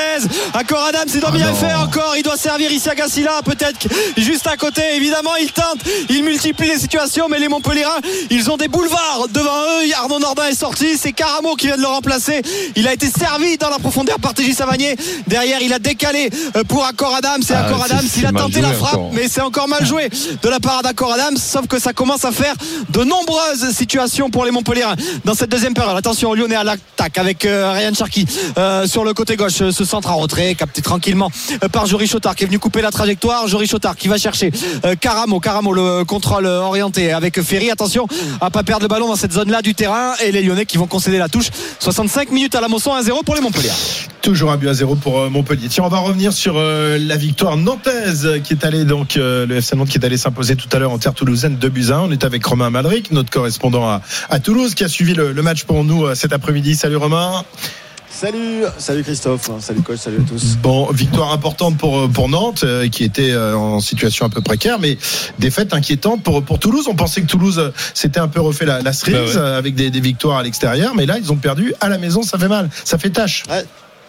Accor 0.53 0.85
Adams, 0.85 1.09
il 1.15 1.21
doit 1.21 1.31
Ah 1.33 1.37
bien 1.37 1.49
non. 1.49 1.55
faire 1.55 1.81
encore. 1.81 2.15
Il 2.19 2.23
doit 2.23 2.37
servir 2.37 2.71
ici 2.71 2.91
à 2.91 2.95
Gassila, 2.95 3.41
peut-être 3.43 3.89
juste 4.19 4.47
à 4.47 4.59
côté. 4.59 4.83
Évidemment, 4.97 5.35
il 5.41 5.51
tente, 5.51 5.79
il 6.11 6.23
multiplie 6.25 6.69
les 6.69 6.79
situations, 6.79 7.29
mais 7.31 7.39
les 7.39 7.49
Montpellierains, 7.49 8.01
ils 8.29 8.51
ont 8.51 8.59
des 8.59 8.69
boulevards 8.69 9.29
devant 9.33 9.57
eux. 9.81 9.93
Arnaud 9.97 10.19
Nordin 10.19 10.49
est 10.49 10.55
sorti, 10.55 10.99
c'est 10.99 11.13
Caramo 11.13 11.55
qui 11.55 11.69
vient 11.69 11.77
de 11.77 11.83
le 11.83 11.87
remplacer. 11.87 12.43
Il 12.77 12.82
a 12.87 12.93
été 12.93 13.09
servi 13.11 13.57
dans 13.59 13.69
la 13.71 13.79
profondeur 13.79 14.19
par 14.19 14.35
TJ 14.35 14.55
Savanier. 14.55 14.97
Derrière, 15.27 15.61
il 15.61 15.73
a 15.73 15.79
décalé 15.79 16.31
euh, 16.57 16.65
pour 16.65 16.85
Accor 16.85 17.15
Adams. 17.15 17.43
Et 17.49 17.53
Ah, 17.53 17.67
Accor 17.67 17.85
Adams, 17.85 18.07
il 18.17 18.27
a 18.27 18.33
tenté 18.33 18.61
la 18.61 18.73
frappe, 18.73 19.01
mais 19.13 19.29
c'est 19.29 19.41
encore 19.41 19.69
mal 19.69 19.85
joué 19.87 20.09
de 20.43 20.49
la 20.49 20.61
part 20.61 20.83
d'Accor 20.83 21.13
Adams. 21.13 21.37
Sauf 21.37 21.67
que 21.67 21.79
ça 21.79 21.93
commence 21.93 22.25
à 22.25 22.33
faire 22.33 22.55
de 22.91 23.05
nombreuses 23.05 23.71
situations 23.73 24.31
pour 24.31 24.45
les 24.45 24.51
Montpellierains 24.51 24.97
dans 25.25 25.35
cette 25.35 25.51
deuxième 25.51 25.75
période. 25.75 25.97
Attention, 25.97 26.35
Lyonnais 26.35 26.57
à 26.57 26.65
l'attaque 26.65 27.19
avec 27.19 27.45
euh, 27.45 27.73
Ryan 27.73 27.95
Cherki 27.95 28.27
euh, 28.59 28.87
sur 28.87 29.05
le 29.05 29.15
côté 29.15 29.37
gauche. 29.37 29.53
Ce 29.71 29.85
centre 29.85 30.09
à 30.09 30.13
retrait, 30.13 30.55
capté 30.55 30.83
tranquillement 30.83 31.31
par 31.73 31.87
Jory 31.87 32.07
Chotard 32.09 32.35
qui 32.35 32.45
est 32.45 32.47
venu 32.47 32.59
couper 32.59 32.83
la 32.83 32.91
trajectoire. 32.91 33.47
Jory 33.49 33.67
Chotard 33.67 33.97
qui 33.97 34.09
va 34.09 34.19
chercher 34.19 34.51
Caramo. 35.01 35.41
Caramo, 35.41 35.73
le 35.73 36.05
contrôle 36.05 36.47
orienté 36.47 37.13
avec 37.13 37.41
Ferry. 37.43 37.71
Attention 37.71 38.07
à 38.41 38.51
pas 38.51 38.63
perdre 38.63 38.83
le 38.83 38.89
ballon 38.89 39.09
dans 39.09 39.17
cette 39.17 39.33
zone-là 39.33 39.63
du 39.63 39.75
terrain. 39.75 40.15
Et 40.25 40.33
les 40.33 40.43
Lyonnais 40.43 40.67
qui 40.67 40.79
vont 40.79 40.87
concéder 40.87 41.19
la 41.19 41.29
touche. 41.29 41.51
65 41.81 42.31
minutes 42.31 42.55
à 42.55 42.61
la 42.61 42.69
Mosson, 42.73 42.93
1-0 42.99 43.23
pour 43.25 43.35
les 43.35 43.43
Montpellier. 43.43 43.69
Toujours 44.23 44.51
un 44.51 44.57
but 44.57 44.69
à 44.69 44.73
zéro 44.73 44.95
pour 44.95 45.21
euh, 45.21 45.29
Montpellier. 45.29 45.69
Tiens, 45.69 45.85
on 45.85 45.89
va 45.89 45.99
revenir 45.99 46.33
sur 46.33 46.55
euh, 46.57 46.97
la 46.99 47.19
victoire 47.19 47.59
nantaise 47.59 48.41
qui 48.45 48.55
est 48.55 48.65
allée 48.65 48.87
donc 48.87 49.19
euh, 49.19 49.45
le 49.45 49.57
FC 49.57 49.77
Nantes 49.77 49.91
qui 49.91 49.99
est 49.99 50.05
allé 50.07 50.17
s'imposer 50.17 50.57
tout 50.57 50.69
à 50.73 50.79
l'heure 50.79 50.91
en 50.91 50.97
terre 50.97 51.13
toulousaine 51.13 51.57
2 51.57 51.69
buts 51.69 51.91
à 51.91 51.97
1. 51.97 52.01
On 52.01 52.11
est 52.11 52.25
avec 52.25 52.43
Romain 52.47 52.71
Malric, 52.71 53.11
notre 53.11 53.29
correspondant 53.29 53.87
à, 53.87 54.01
à 54.31 54.39
Toulouse, 54.39 54.75
qui 54.75 54.85
a 54.85 54.89
suivi 54.89 55.13
le, 55.13 55.35
match 55.43 55.65
pour 55.65 55.85
nous 55.85 56.15
cet 56.15 56.33
après-midi. 56.33 56.75
Salut 56.75 56.97
Romain. 56.97 57.45
Salut, 58.23 58.63
salut 58.79 59.03
Christophe, 59.03 59.51
salut 59.59 59.83
coach, 59.83 59.99
salut 59.99 60.19
à 60.25 60.29
tous. 60.29 60.57
Bon, 60.63 60.87
victoire 60.93 61.33
importante 61.33 61.77
pour 61.77 61.99
euh, 61.99 62.07
pour 62.07 62.29
Nantes 62.29 62.63
euh, 62.63 62.87
qui 62.89 63.03
était 63.03 63.33
euh, 63.33 63.57
en 63.57 63.81
situation 63.81 64.25
un 64.25 64.29
peu 64.29 64.41
précaire, 64.41 64.79
mais 64.79 64.97
défaite 65.41 65.75
inquiétante 65.75 66.23
pour 66.23 66.41
pour 66.45 66.61
Toulouse. 66.61 66.87
On 66.89 66.95
pensait 66.95 67.21
que 67.23 67.27
Toulouse 67.27 67.73
s'était 67.95 68.21
un 68.21 68.29
peu 68.29 68.41
refait 68.41 68.65
la, 68.65 68.81
la 68.81 68.93
cerise 68.93 69.35
Bah 69.35 69.43
ouais. 69.43 69.57
avec 69.57 69.75
des, 69.75 69.91
des 69.91 69.99
victoires 70.01 70.39
à 70.39 70.45
l'extérieur, 70.45 70.95
mais 70.95 71.05
là 71.05 71.19
ils 71.19 71.33
ont 71.33 71.37
perdu 71.37 71.75
à 71.81 71.89
la 71.89 71.99
maison. 71.99 72.23
Ça 72.23 72.39
fait 72.39 72.47
mal, 72.47 72.71
ça 72.85 72.97
fait 72.97 73.11
tâche. 73.11 73.43
Ouais. 73.51 73.65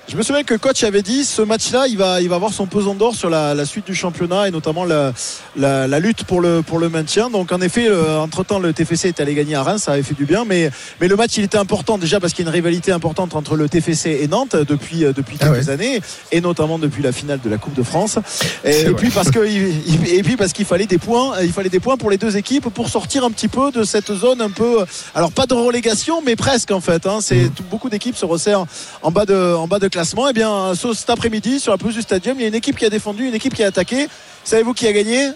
Je 0.10 0.18
me 0.18 0.22
souviens 0.22 0.44
que 0.44 0.54
coach 0.56 0.84
avait 0.84 1.02
dit 1.02 1.24
ce 1.24 1.42
match-là, 1.42 1.88
il 1.88 1.98
va, 1.98 2.22
il 2.22 2.28
va 2.30 2.36
avoir 2.36 2.52
son 2.54 2.68
pesant 2.68 2.94
d'or 2.94 3.16
sur 3.16 3.30
la, 3.30 3.56
la 3.56 3.66
suite 3.66 3.86
du 3.88 3.96
championnat 3.96 4.48
et 4.48 4.52
notamment 4.52 4.84
la, 4.84 5.12
la, 5.56 5.88
la 5.88 6.00
lutte 6.00 6.26
pour 6.26 6.40
le, 6.42 6.62
pour 6.62 6.78
le 6.78 6.90
maintien. 6.90 7.30
Donc 7.32 7.52
en 7.52 7.62
effet, 7.62 7.88
entre 8.18 8.44
temps, 8.44 8.60
le 8.60 8.74
TFC 8.74 9.08
est 9.08 9.20
allé 9.22 9.34
gagner 9.34 9.56
à 9.56 9.64
Reims, 9.64 9.84
ça 9.84 9.94
avait 9.94 10.04
fait 10.04 10.14
du 10.14 10.26
bien, 10.26 10.44
mais, 10.46 10.70
mais 11.02 11.08
le 11.08 11.16
match 11.16 11.32
il 11.38 11.44
était 11.46 11.58
important 11.58 11.98
déjà 11.98 12.20
parce 12.20 12.34
qu'il 12.34 12.44
y 12.44 12.48
a 12.48 12.52
une 12.52 12.54
rivalité 12.54 12.92
importante 12.92 13.34
entre 13.34 13.56
le 13.56 13.68
TFC 13.70 14.20
et 14.22 14.28
Nantes 14.28 14.56
depuis, 14.58 15.00
depuis 15.00 15.38
Ah 15.40 15.46
quelques 15.48 15.68
ouais. 15.68 15.70
années 15.74 16.02
et 16.34 16.42
notamment 16.42 16.78
depuis 16.78 17.02
la 17.02 17.14
finale 17.14 17.40
de 17.44 17.50
la 17.50 17.58
Coupe 17.58 17.74
de 17.74 17.84
France. 17.84 18.20
Et, 18.66 18.82
et 18.82 18.94
puis 18.94 19.10
parce 19.10 19.32
que 19.32 19.40
et 19.40 20.22
puis 20.22 20.36
parce 20.36 20.52
qu'il 20.54 20.66
fallait 20.66 20.86
des 20.86 21.00
points, 21.00 21.40
il 21.42 21.52
fallait 21.54 21.70
des 21.70 21.80
points 21.80 21.96
pour 21.98 22.12
les 22.12 22.18
deux 22.18 22.36
équipes 22.38 22.68
pour 22.70 22.90
sortir 22.90 23.24
un 23.24 23.32
petit 23.32 23.48
peu 23.48 23.72
de 23.72 23.84
cette 23.84 24.14
zone 24.14 24.42
un 24.42 24.52
peu, 24.52 24.86
alors 25.16 25.32
pas 25.32 25.46
de 25.48 25.54
relégation, 25.56 26.22
mais 26.22 26.36
presque 26.36 26.72
en 26.72 26.82
fait. 26.82 27.08
Hein. 27.08 27.20
C'est 27.22 27.50
tout- 27.56 27.64
beaucoup 27.72 27.90
d'équipes 27.90 28.18
se 28.18 28.26
resserrent 28.26 28.68
en 29.02 29.10
bas 29.10 29.26
de, 29.26 29.56
en 29.56 29.66
bas 29.68 29.80
de 29.80 29.88
classement. 29.94 30.28
Et 30.28 30.34
bien, 30.34 30.74
ce- 30.76 30.94
cet 30.94 31.10
après-midi, 31.10 31.60
sur 31.60 31.72
la 31.72 31.78
pelouse 31.78 31.96
du 31.96 32.02
stadium, 32.02 32.36
il 32.38 32.42
y 32.42 32.46
a 32.46 32.48
une 32.50 32.56
équipe 32.56 32.76
qui 32.78 32.86
a 32.86 32.90
défendu, 32.90 33.28
une 33.28 33.36
équipe 33.36 33.54
qui 33.54 33.64
a 33.64 33.68
attaqué. 33.68 34.08
Savez-vous 34.44 34.74
qui 34.74 34.88
a 34.88 34.92
gagné? 34.92 35.30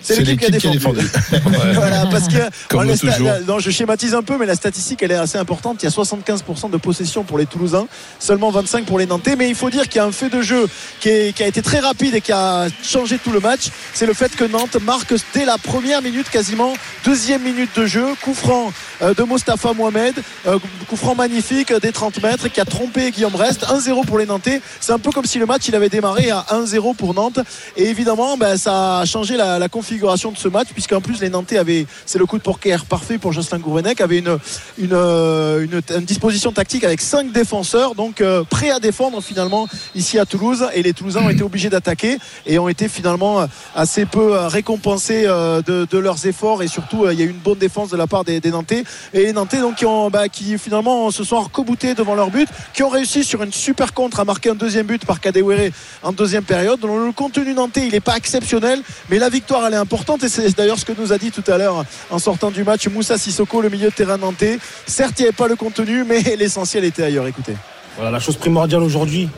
C'est 0.00 0.16
l'équipe 0.20 0.40
qui 0.40 0.66
a 0.66 0.70
défendu. 0.70 1.00
voilà, 1.74 2.06
parce 2.10 2.26
que 2.26 2.38
Comme 2.70 2.80
on, 2.80 2.82
les 2.84 2.94
sta- 2.94 3.12
toujours. 3.12 3.26
la- 3.28 3.40
non, 3.40 3.58
je 3.58 3.70
schématise 3.70 4.14
un 4.14 4.22
peu, 4.22 4.38
mais 4.38 4.46
la 4.46 4.54
statistique 4.54 5.02
elle 5.02 5.10
est 5.12 5.16
assez 5.16 5.36
importante. 5.36 5.82
Il 5.82 5.84
y 5.84 5.88
a 5.88 5.90
75% 5.90 6.70
de 6.70 6.78
possession 6.78 7.24
pour 7.24 7.36
les 7.36 7.44
Toulousains, 7.44 7.86
seulement 8.18 8.50
25 8.50 8.86
pour 8.86 8.98
les 8.98 9.04
Nantais. 9.04 9.36
Mais 9.36 9.50
il 9.50 9.54
faut 9.54 9.68
dire 9.68 9.82
qu'il 9.90 9.96
y 9.96 9.98
a 9.98 10.06
un 10.06 10.12
fait 10.12 10.30
de 10.30 10.40
jeu 10.40 10.66
qui, 11.00 11.10
est- 11.10 11.36
qui 11.36 11.42
a 11.42 11.46
été 11.46 11.60
très 11.60 11.80
rapide 11.80 12.14
et 12.14 12.22
qui 12.22 12.32
a 12.32 12.68
changé 12.82 13.18
tout 13.18 13.32
le 13.32 13.40
match. 13.40 13.64
C'est 13.92 14.06
le 14.06 14.14
fait 14.14 14.34
que 14.34 14.44
Nantes 14.44 14.76
marque 14.80 15.12
dès 15.34 15.44
la 15.44 15.58
première 15.58 16.00
minute 16.00 16.30
quasiment, 16.30 16.72
deuxième 17.04 17.42
minute 17.42 17.70
de 17.76 17.84
jeu, 17.84 18.06
coup 18.22 18.32
franc 18.32 18.72
de 19.02 19.22
Mostafa 19.22 19.72
Mohamed, 19.72 20.14
euh, 20.46 20.58
coup 20.88 20.96
franc 20.96 21.14
magnifique 21.14 21.70
euh, 21.70 21.80
des 21.80 21.92
30 21.92 22.22
mètres 22.22 22.48
qui 22.48 22.60
a 22.60 22.64
trompé 22.64 23.10
Guillaume 23.10 23.34
Rest, 23.34 23.64
1-0 23.64 24.04
pour 24.06 24.18
les 24.18 24.26
Nantais. 24.26 24.60
C'est 24.80 24.92
un 24.92 24.98
peu 24.98 25.10
comme 25.10 25.24
si 25.24 25.38
le 25.38 25.46
match 25.46 25.68
il 25.68 25.74
avait 25.74 25.88
démarré 25.88 26.30
à 26.30 26.44
1-0 26.50 26.94
pour 26.94 27.14
Nantes. 27.14 27.40
Et 27.76 27.88
évidemment, 27.88 28.36
ben, 28.36 28.56
ça 28.56 29.00
a 29.00 29.04
changé 29.04 29.36
la, 29.36 29.68
configuration 29.68 30.32
de 30.32 30.36
ce 30.36 30.48
match, 30.48 30.68
puisqu'en 30.72 31.00
plus 31.00 31.20
les 31.20 31.30
Nantais 31.30 31.56
avaient, 31.56 31.86
c'est 32.04 32.18
le 32.18 32.26
coup 32.26 32.36
de 32.36 32.42
poker 32.42 32.84
parfait 32.84 33.18
pour 33.18 33.32
Jocelyn 33.32 33.58
Gourvenec, 33.58 34.00
avait 34.00 34.18
une, 34.18 34.38
une, 34.78 34.92
euh, 34.92 35.64
une, 35.64 35.80
une 35.96 36.04
disposition 36.04 36.52
tactique 36.52 36.84
avec 36.84 37.00
cinq 37.00 37.32
défenseurs, 37.32 37.94
donc 37.94 38.20
euh, 38.20 38.44
prêts 38.44 38.70
à 38.70 38.80
défendre 38.80 39.22
finalement 39.22 39.66
ici 39.94 40.18
à 40.18 40.26
Toulouse. 40.26 40.66
Et 40.74 40.82
les 40.82 40.92
Toulousains 40.92 41.22
ont 41.22 41.30
été 41.30 41.42
obligés 41.42 41.70
d'attaquer 41.70 42.18
et 42.46 42.58
ont 42.58 42.68
été 42.68 42.88
finalement 42.88 43.40
euh, 43.40 43.46
assez 43.74 44.06
peu 44.06 44.34
euh, 44.34 44.48
récompensés 44.48 45.24
euh, 45.26 45.62
de, 45.62 45.98
leurs 45.98 46.26
efforts. 46.26 46.62
Et 46.62 46.68
surtout, 46.68 47.04
euh, 47.04 47.12
il 47.12 47.18
y 47.18 47.22
a 47.22 47.26
eu 47.26 47.30
une 47.30 47.36
bonne 47.36 47.58
défense 47.58 47.90
de 47.90 47.96
la 47.96 48.06
part 48.06 48.24
des, 48.24 48.40
des 48.40 48.50
Nantais. 48.50 48.84
Et 49.14 49.24
les 49.24 49.32
Nantais 49.32 49.60
donc 49.60 49.76
qui, 49.76 49.84
bah, 50.10 50.24
finalement 50.58 51.10
se 51.10 51.24
sont 51.24 51.40
recoboutés 51.40 51.94
devant 51.94 52.14
leur 52.14 52.30
but, 52.30 52.48
qui 52.72 52.82
ont 52.82 52.88
réussi 52.88 53.24
sur 53.24 53.42
une 53.42 53.52
super 53.52 53.94
contre 53.94 54.20
à 54.20 54.24
marquer 54.24 54.50
un 54.50 54.54
deuxième 54.54 54.86
but 54.86 55.04
par 55.04 55.20
Kadewere 55.20 55.70
en 56.02 56.12
deuxième 56.12 56.44
période. 56.44 56.80
Le 56.82 57.12
contenu 57.12 57.54
nantais, 57.54 57.86
il 57.86 57.92
n'est 57.92 58.00
pas 58.00 58.16
exceptionnel, 58.16 58.80
mais 59.10 59.18
la 59.18 59.28
victoire, 59.28 59.66
elle 59.66 59.74
est 59.74 59.76
importante. 59.76 60.22
Et 60.24 60.28
c'est 60.28 60.56
d'ailleurs 60.56 60.78
ce 60.78 60.84
que 60.84 60.92
nous 60.98 61.12
a 61.12 61.18
dit 61.18 61.30
tout 61.30 61.44
à 61.50 61.58
l'heure 61.58 61.84
en 62.10 62.18
sortant 62.18 62.50
du 62.50 62.64
match 62.64 62.88
Moussa 62.88 63.18
Sissoko, 63.18 63.60
le 63.60 63.68
milieu 63.68 63.88
de 63.88 63.94
terrain 63.94 64.18
nantais. 64.18 64.58
Certes, 64.86 65.14
il 65.18 65.22
n'y 65.22 65.28
avait 65.28 65.36
pas 65.36 65.48
le 65.48 65.56
contenu, 65.56 66.04
mais 66.04 66.20
l'essentiel 66.38 66.84
était 66.84 67.04
ailleurs. 67.04 67.26
Écoutez. 67.26 67.54
Voilà, 67.96 68.10
la 68.10 68.20
chose 68.20 68.36
primordiale 68.36 68.82
aujourd'hui, 68.82 69.28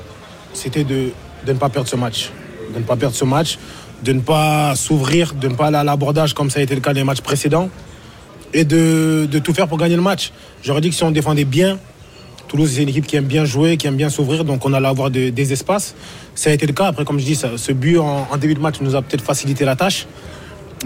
c'était 0.53 0.85
de, 0.85 1.11
de 1.47 1.53
ne 1.53 1.59
pas 1.59 1.69
perdre 1.69 1.89
ce 1.89 1.97
match. 1.97 2.31
De 2.73 2.79
ne 2.79 2.85
pas 2.85 2.97
perdre 2.97 3.15
ce 3.15 3.25
match, 3.25 3.59
de 4.03 4.13
ne 4.13 4.21
pas 4.21 4.75
s'ouvrir, 4.75 5.35
de 5.35 5.49
ne 5.49 5.55
pas 5.55 5.67
aller 5.67 5.77
à 5.77 5.85
l'abordage 5.85 6.35
comme 6.35 6.51
ça 6.51 6.61
a 6.61 6.63
été 6.63 6.75
le 6.75 6.81
cas 6.81 6.95
des 6.95 7.05
matchs 7.05 7.21
précédents 7.21 7.69
et 8.55 8.65
de, 8.65 9.29
tout 9.41 9.53
faire 9.53 9.69
pour 9.69 9.77
gagner 9.77 9.97
le 9.97 10.03
match. 10.03 10.33
J'aurais 10.63 10.81
dit 10.81 10.89
que 10.89 10.95
si 10.95 11.03
on 11.03 11.11
défendait 11.11 11.45
bien, 11.45 11.79
Toulouse, 12.49 12.71
c'est 12.75 12.83
une 12.83 12.89
équipe 12.89 13.07
qui 13.07 13.17
aime 13.17 13.25
bien 13.25 13.45
jouer, 13.45 13.77
qui 13.77 13.87
aime 13.89 13.97
bien 13.97 14.09
s'ouvrir, 14.09 14.45
donc 14.45 14.65
on 14.65 14.73
allait 14.73 14.87
avoir 14.87 15.11
de- 15.11 15.31
des 15.31 15.53
espaces. 15.53 15.95
Ça 16.37 16.51
a 16.51 16.53
été 16.53 16.67
le 16.67 16.73
cas. 16.73 16.87
Après, 16.87 17.05
comme 17.05 17.19
je 17.19 17.25
dis, 17.25 17.35
ce 17.35 17.73
but 17.73 17.99
en, 17.99 18.37
début 18.39 18.55
de 18.55 18.61
match 18.61 18.77
nous 18.81 18.95
a 18.95 19.03
peut-être 19.03 19.25
facilité 19.25 19.65
la 19.65 19.75
tâche. 19.75 20.07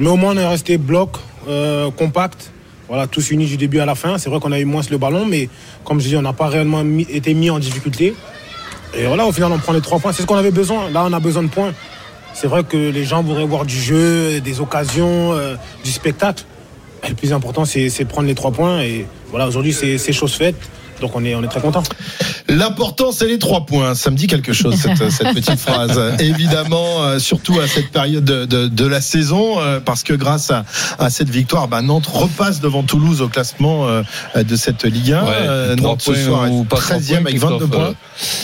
Mais 0.00 0.08
au 0.08 0.16
moins, 0.16 0.34
on 0.34 0.38
est 0.38 0.46
resté 0.46 0.78
bloc, 0.78 1.16
euh, 1.48 1.90
compact. 1.90 2.52
Voilà, 2.88 3.06
tous 3.06 3.30
unis 3.32 3.44
du 3.44 3.58
début 3.58 3.80
à 3.80 3.86
la 3.86 3.94
fin. 3.94 4.16
C'est 4.16 4.30
vrai 4.30 4.40
qu'on 4.40 4.52
a 4.52 4.58
eu 4.58 4.64
moins 4.64 4.80
le 4.90 4.96
ballon, 4.96 5.26
mais 5.26 5.50
comme 5.84 6.00
je 6.00 6.08
dis, 6.08 6.16
on 6.16 6.22
n'a 6.22 6.32
pas 6.32 6.46
réellement 6.46 6.82
été 7.10 7.34
mis 7.34 7.50
en 7.50 7.58
difficulté. 7.58 8.14
Et 8.96 9.04
voilà, 9.06 9.26
au 9.26 9.32
final, 9.32 9.52
on 9.52 9.58
prend 9.58 9.74
les 9.74 9.82
trois 9.82 9.98
points. 9.98 10.12
C'est 10.12 10.22
ce 10.22 10.26
qu'on 10.26 10.36
avait 10.36 10.50
besoin. 10.50 10.88
Là, 10.90 11.04
on 11.04 11.12
a 11.12 11.20
besoin 11.20 11.42
de 11.42 11.48
points. 11.48 11.74
C'est 12.32 12.46
vrai 12.46 12.64
que 12.64 12.76
les 12.76 13.04
gens 13.04 13.22
voudraient 13.22 13.44
voir 13.44 13.66
du 13.66 13.76
jeu, 13.76 14.40
des 14.40 14.60
occasions, 14.60 15.32
euh, 15.34 15.56
du 15.84 15.90
spectacle. 15.90 16.44
Le 17.06 17.14
plus 17.14 17.32
important, 17.32 17.64
c'est 17.64 18.04
prendre 18.06 18.26
les 18.26 18.34
trois 18.34 18.50
points. 18.50 18.80
Et 18.82 19.06
voilà, 19.30 19.46
aujourd'hui, 19.46 19.72
c'est 19.72 20.12
chose 20.12 20.34
faite. 20.34 20.56
Donc, 21.00 21.12
on 21.14 21.24
est, 21.24 21.34
on 21.34 21.42
est 21.42 21.48
très 21.48 21.60
content. 21.60 21.82
L'important, 22.48 23.12
c'est 23.12 23.26
les 23.26 23.38
trois 23.38 23.66
points. 23.66 23.94
Ça 23.94 24.10
me 24.10 24.16
dit 24.16 24.26
quelque 24.26 24.52
chose, 24.52 24.74
cette, 24.76 25.10
cette 25.10 25.34
petite 25.34 25.58
phrase. 25.60 26.00
Évidemment, 26.18 27.02
euh, 27.04 27.18
surtout 27.18 27.58
à 27.60 27.66
cette 27.68 27.90
période 27.90 28.24
de, 28.24 28.44
de- 28.46 28.68
de 28.68 28.86
la 28.86 29.00
saison, 29.00 29.60
euh, 29.60 29.80
parce 29.80 30.02
que 30.02 30.14
grâce 30.14 30.50
à, 30.50 30.64
à 30.98 31.10
cette 31.10 31.28
victoire, 31.30 31.68
bah, 31.68 31.82
Nantes 31.82 32.06
repasse 32.06 32.60
devant 32.60 32.82
Toulouse 32.82 33.20
au 33.22 33.28
classement 33.28 33.86
euh, 33.88 34.02
de 34.42 34.56
cette 34.56 34.84
Ligue 34.84 35.12
1. 35.12 35.22
Ouais, 35.24 35.30
Euh, 35.40 35.76
trois 35.76 35.90
Nantes 35.90 36.02
ce 36.02 36.10
points 36.12 36.24
soir 36.24 36.50
ou 36.50 36.62
est 36.62 36.66
pas 36.66 36.76
trois 36.78 36.96
13e 36.96 37.06
points, 37.08 37.16
avec 37.18 37.38
22 37.38 37.66
Christophe, 37.66 37.70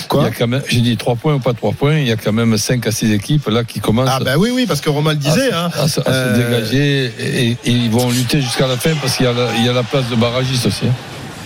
points. 0.08 0.20
il 0.20 0.24
y 0.24 0.26
a 0.26 0.30
quand 0.30 0.46
même, 0.46 0.62
j'ai 0.68 0.80
dit 0.80 0.96
3 0.96 1.16
points 1.16 1.34
ou 1.34 1.38
pas 1.40 1.54
3 1.54 1.72
points, 1.72 1.96
il 1.98 2.06
y 2.06 2.12
a 2.12 2.16
quand 2.16 2.32
même 2.32 2.56
5 2.58 2.86
à 2.86 2.92
6 2.92 3.10
équipes 3.12 3.48
là 3.48 3.64
qui 3.64 3.80
commencent 3.80 4.08
Ah 4.12 4.20
bah 4.20 4.32
oui, 4.38 4.50
oui, 4.54 4.66
parce 4.66 4.80
que 4.80 4.90
Romain 4.90 5.10
le 5.12 5.16
disait. 5.18 5.50
à, 5.52 5.64
hein. 5.66 5.70
à 5.78 5.88
se- 5.88 6.00
à 6.00 6.04
se 6.34 6.38
dégager 6.38 7.12
et, 7.18 7.50
et 7.50 7.56
ils 7.70 7.90
vont 7.90 8.10
lutter 8.10 8.40
jusqu'à 8.40 8.66
la 8.66 8.76
fin 8.76 8.90
parce 9.00 9.16
qu'il 9.16 9.26
y, 9.26 9.28
a 9.28 9.32
la- 9.32 9.48
il 9.58 9.64
y 9.64 9.68
a 9.68 9.72
la 9.72 9.82
place 9.82 10.08
de 10.10 10.16
barragiste 10.16 10.66
aussi. 10.66 10.86
hein. 10.86 10.92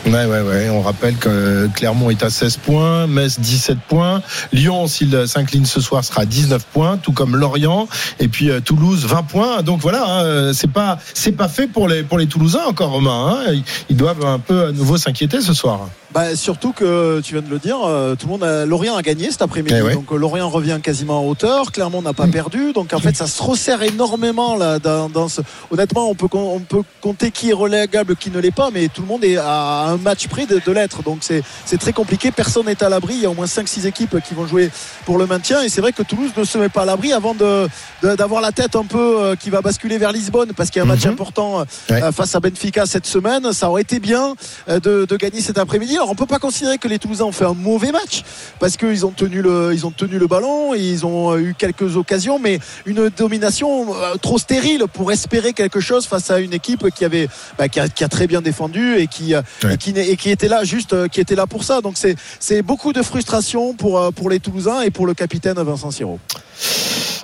Ouais, 0.09 0.25
ouais, 0.25 0.41
ouais. 0.41 0.71
On 0.71 0.81
rappelle 0.81 1.17
que 1.17 1.69
Clermont 1.75 2.09
est 2.09 2.23
à 2.23 2.31
16 2.31 2.57
points, 2.59 3.07
Metz 3.07 3.39
17 3.41 3.77
points, 3.89 4.23
Lyon, 4.53 4.87
s'il 4.87 5.29
s'incline 5.29 5.67
ce 5.67 5.83
soir, 5.83 6.03
sera 6.03 6.23
à 6.23 6.25
19 6.25 6.65
points, 6.73 6.97
tout 6.97 7.13
comme 7.13 7.37
Lorient, 7.37 7.87
et 8.19 8.29
puis 8.29 8.51
euh, 8.51 8.61
Toulouse 8.61 9.05
20 9.05 9.23
points. 9.25 9.63
Donc 9.63 9.81
voilà, 9.81 10.05
hein, 10.07 10.25
euh, 10.25 10.53
c'est 10.55 10.71
pas 10.73 10.99
c'est 11.13 11.33
pas 11.33 11.49
fait 11.49 11.67
pour 11.67 11.89
les 11.89 12.03
pour 12.05 12.17
les 12.19 12.27
Toulousains 12.27 12.65
encore, 12.67 12.91
Romain. 12.93 13.37
hein. 13.47 13.53
Ils- 13.91 13.97
doivent 13.99 14.25
un 14.25 14.39
peu 14.39 14.67
à 14.67 14.73
nouveau 14.73 14.97
s'inquiéter 14.97 15.41
ce 15.41 15.53
soir. 15.53 15.89
Bah, 16.15 16.35
surtout 16.37 16.73
que 16.73 17.21
tu 17.21 17.35
viens 17.35 17.43
de 17.43 17.51
le 17.51 17.59
dire, 17.59 17.77
euh, 17.85 18.15
tout 18.15 18.27
le 18.27 18.33
monde 18.33 18.45
a, 18.45 18.65
Lorient 18.65 18.97
a 18.97 19.03
gagné 19.03 19.31
cet 19.31 19.43
après-midi, 19.43 19.75
Eh 19.77 19.83
ouais. 19.83 19.93
donc 19.95 20.11
Lorient 20.13 20.49
revient 20.49 20.79
quasiment 20.83 21.21
en 21.21 21.29
hauteur. 21.29 21.71
Clermont 21.73 22.01
n'a 22.01 22.13
pas 22.15 22.29
perdu, 22.29 22.73
donc 22.73 22.93
en 22.95 22.99
fait 23.01 23.15
ça 23.17 23.27
se 23.27 23.43
resserre 23.43 23.83
énormément 23.83 24.57
là. 24.57 24.79
Dans, 24.79 25.09
dans 25.11 25.29
ce... 25.29 25.43
Honnêtement, 25.71 26.09
on 26.09 26.15
peut 26.15 26.29
on 26.33 26.61
peut 26.61 26.83
compter 27.03 27.31
qui 27.33 27.51
est 27.51 27.55
relégable, 27.55 28.15
qui 28.17 28.31
ne 28.31 28.39
l'est 28.39 28.55
pas, 28.55 28.71
mais 28.73 28.89
tout 28.89 29.03
le 29.03 29.09
monde 29.09 29.25
est 29.25 29.37
à 29.37 29.87
un 29.89 29.98
match 30.03 30.27
près 30.29 30.47
de, 30.47 30.61
de 30.65 30.73
l'être, 30.73 31.03
donc 31.03 31.19
c'est 31.23 31.79
très 31.79 31.93
compliqué. 31.93 32.31
Personne 32.31 32.67
n'est 32.67 32.83
à 32.83 32.89
l'abri. 32.89 33.15
Il 33.15 33.21
y 33.23 33.27
a 33.27 33.31
au 33.31 33.35
moins 33.35 33.47
5-6 33.47 33.87
équipes 33.87 34.17
qui 34.27 34.35
vont 34.35 34.47
jouer 34.47 34.71
pour 35.05 35.19
le 35.19 35.27
maintien, 35.27 35.63
et 35.63 35.69
c'est 35.69 35.81
vrai 35.81 35.93
que 35.93 36.03
Toulouse 36.03 36.31
ne 36.37 36.45
se 36.45 36.59
met 36.59 36.69
pas 36.69 36.83
à 36.83 36.85
l'abri 36.85 37.13
avant 37.13 37.35
de 37.35 37.69
de- 38.03 38.15
d'avoir 38.15 38.41
la 38.41 38.53
tête 38.53 38.77
un 38.77 38.85
peu 38.85 38.99
euh, 39.21 39.35
qui 39.37 39.51
va 39.51 39.61
basculer 39.61 39.99
vers 39.99 40.13
Lisbonne, 40.13 40.53
parce 40.57 40.71
qu'il 40.71 40.79
y 40.79 40.83
a 40.83 40.85
un 40.85 40.89
match 40.89 41.05
Mhm. 41.05 41.13
important 41.13 41.61
euh, 41.61 41.65
Ouais. 41.91 42.03
euh, 42.03 42.13
face 42.13 42.35
à 42.35 42.41
Benfica 42.41 42.87
cette 42.87 43.07
semaine. 43.07 43.53
Ça 43.53 43.69
aurait 43.71 43.83
été 43.83 43.99
bien 43.99 44.35
de, 44.69 45.05
de 45.05 45.17
gagner 45.17 45.41
cet 45.41 45.59
après-midi. 45.59 45.97
Alors 45.97 46.11
on 46.11 46.15
peut 46.15 46.27
pas 46.27 46.39
considérer 46.39 46.79
que 46.79 46.89
les 46.89 46.99
Toulousains 46.99 47.25
ont 47.25 47.33
fait 47.33 47.45
un 47.45 47.55
mauvais 47.55 47.91
match 47.93 48.23
parce 48.61 48.77
qu'ils 48.77 49.05
ont 49.07 49.11
tenu 49.11 49.43
le, 49.43 49.71
ils 49.75 49.85
ont 49.87 49.91
tenu 49.91 50.19
le 50.19 50.27
ballon, 50.27 50.75
et 50.75 50.81
ils 50.81 51.05
ont 51.07 51.37
eu 51.37 51.55
quelques 51.59 51.97
occasions, 51.97 52.39
mais 52.39 52.59
une 52.87 53.09
domination 53.11 53.87
trop 54.23 54.39
stérile 54.39 54.85
pour 54.93 55.11
espérer 55.13 55.53
quelque 55.53 55.81
chose 55.81 56.07
face 56.07 56.31
à 56.31 56.39
une 56.41 56.53
équipe 56.53 56.89
qui 56.95 57.05
avait, 57.05 57.29
bah, 57.59 57.69
qui, 57.69 57.81
a, 57.81 57.89
qui 57.89 58.05
a 58.05 58.09
très 58.09 58.27
bien 58.27 58.41
défendu 58.41 58.97
et 58.97 59.07
qui, 59.07 59.35
Ouais. 59.65 59.77
Qui, 59.79 59.91
et 59.91 60.17
qui 60.17 60.31
était 60.31 60.49
là 60.49 60.65
juste, 60.65 60.93
euh, 60.93 61.09
qui 61.09 61.21
était 61.21 61.35
là 61.35 61.47
pour 61.47 61.65
ça. 61.65 61.81
Donc 61.81 61.97
c'est, 61.97 62.63
beaucoup 62.63 62.93
de 62.93 63.03
frustration 63.03 63.75
pour, 63.75 63.99
euh, 63.99 64.11
pour 64.11 64.31
les 64.31 64.41
Toulousains 64.41 64.83
et 64.83 64.91
pour 64.91 65.07
le 65.07 65.15
capitaine 65.15 65.55
Vincent 65.55 65.91
Siro. 65.91 66.19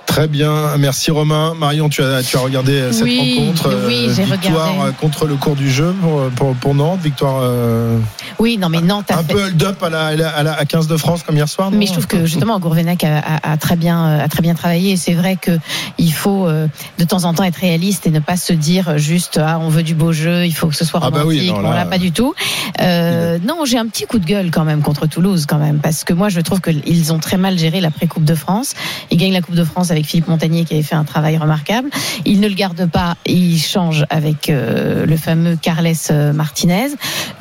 Très 0.05 0.27
bien, 0.29 0.77
merci 0.77 1.11
Romain. 1.11 1.53
Marion, 1.59 1.89
tu 1.89 2.01
as, 2.01 2.23
tu 2.23 2.37
as 2.37 2.39
regardé 2.39 2.73
euh, 2.73 2.91
cette 2.93 3.03
Oui, 3.03 3.35
rencontre. 3.37 3.67
euh, 3.69 3.87
oui, 3.87 4.07
j'ai 4.15 4.23
victoire 4.23 4.71
regardé. 4.71 4.89
euh, 4.89 4.91
contre 4.93 5.25
le 5.25 5.35
cours 5.35 5.55
du 5.55 5.69
jeu 5.69 5.93
pour, 6.01 6.21
pour, 6.35 6.55
pour 6.55 6.73
Nantes. 6.75 7.01
Victoire 7.01 7.39
euh, 7.41 7.97
Oui, 8.39 8.57
non, 8.57 8.69
mais 8.69 8.79
Nantes 8.79 9.11
a 9.11 9.15
un 9.19 9.23
fait- 9.23 9.33
peu 9.33 9.43
hold-up 9.45 9.81
à 9.83 9.89
la, 9.89 10.05
à, 10.05 10.15
la, 10.15 10.29
à 10.29 10.43
la- 10.43 10.53
à 10.53 10.63
15 10.63 10.87
de 10.87 10.95
France 10.95 11.23
comme 11.23 11.35
hier 11.35 11.49
soir. 11.49 11.69
Mais 11.71 11.85
je 11.87 11.91
trouve 11.91 12.07
que 12.07 12.25
justement 12.25 12.59
Gourvenac 12.59 13.03
a, 13.03 13.17
a- 13.17 13.51
a 13.53 13.57
très 13.57 13.75
bien 13.75 14.05
euh, 14.05 14.23
a 14.23 14.29
très 14.29 14.41
bien 14.41 14.53
travaillé 14.53 14.91
et 14.93 14.97
c'est 14.97 15.15
vrai 15.15 15.35
que 15.41 15.51
il 15.97 16.13
faut 16.13 16.47
euh, 16.47 16.67
de 16.97 17.03
temps 17.03 17.25
en 17.25 17.33
temps 17.33 17.43
être 17.43 17.57
réaliste 17.57 18.07
et 18.07 18.11
ne 18.11 18.19
pas 18.19 18.37
se 18.37 18.53
dire 18.53 18.97
juste 18.97 19.37
ah 19.43 19.57
on 19.59 19.67
veut 19.69 19.83
du 19.83 19.95
beau 19.95 20.13
jeu 20.13 20.45
il 20.45 20.53
faut 20.53 20.67
que 20.67 20.75
ce 20.75 20.85
soit 20.85 21.01
Ah 21.03 21.09
bah 21.09 21.23
romantique 21.23 21.41
oui, 21.41 21.47
non, 21.49 21.55
bon 21.61 21.69
là, 21.69 21.75
là 21.75 21.85
pas 21.85 21.97
du 21.97 22.11
tout 22.13 22.33
euh, 22.81 23.37
non 23.45 23.65
j'ai 23.65 23.77
un 23.77 23.87
petit 23.87 24.05
coup 24.05 24.19
de 24.19 24.25
gueule 24.25 24.51
quand 24.51 24.63
même 24.63 24.81
contre 24.81 25.07
Toulouse 25.07 25.45
quand 25.47 25.57
même 25.57 25.79
parce 25.79 26.03
que 26.03 26.13
moi 26.13 26.29
je 26.29 26.39
trouve 26.41 26.61
qu'ils 26.61 27.11
ont 27.11 27.19
très 27.19 27.37
mal 27.37 27.57
géré 27.57 27.81
l'après 27.81 28.07
Coupe 28.07 28.23
de 28.25 28.35
France 28.35 28.73
ils 29.11 29.17
gagnent 29.17 29.33
la 29.33 29.41
Coupe 29.41 29.55
de 29.55 29.63
France 29.63 29.91
avec 29.91 29.94
Philippe 30.03 30.27
Montagnier 30.27 30.65
qui 30.65 30.73
avait 30.73 30.83
fait 30.83 30.95
un 30.95 31.03
travail 31.03 31.37
remarquable 31.37 31.89
ils 32.25 32.39
ne 32.39 32.47
le 32.47 32.53
gardent 32.55 32.89
pas 32.89 33.15
ils 33.25 33.59
changent 33.59 34.05
avec 34.09 34.49
euh, 34.49 35.05
le 35.05 35.17
fameux 35.17 35.55
Carles 35.55 35.85
euh, 36.11 36.33
Martinez 36.33 36.87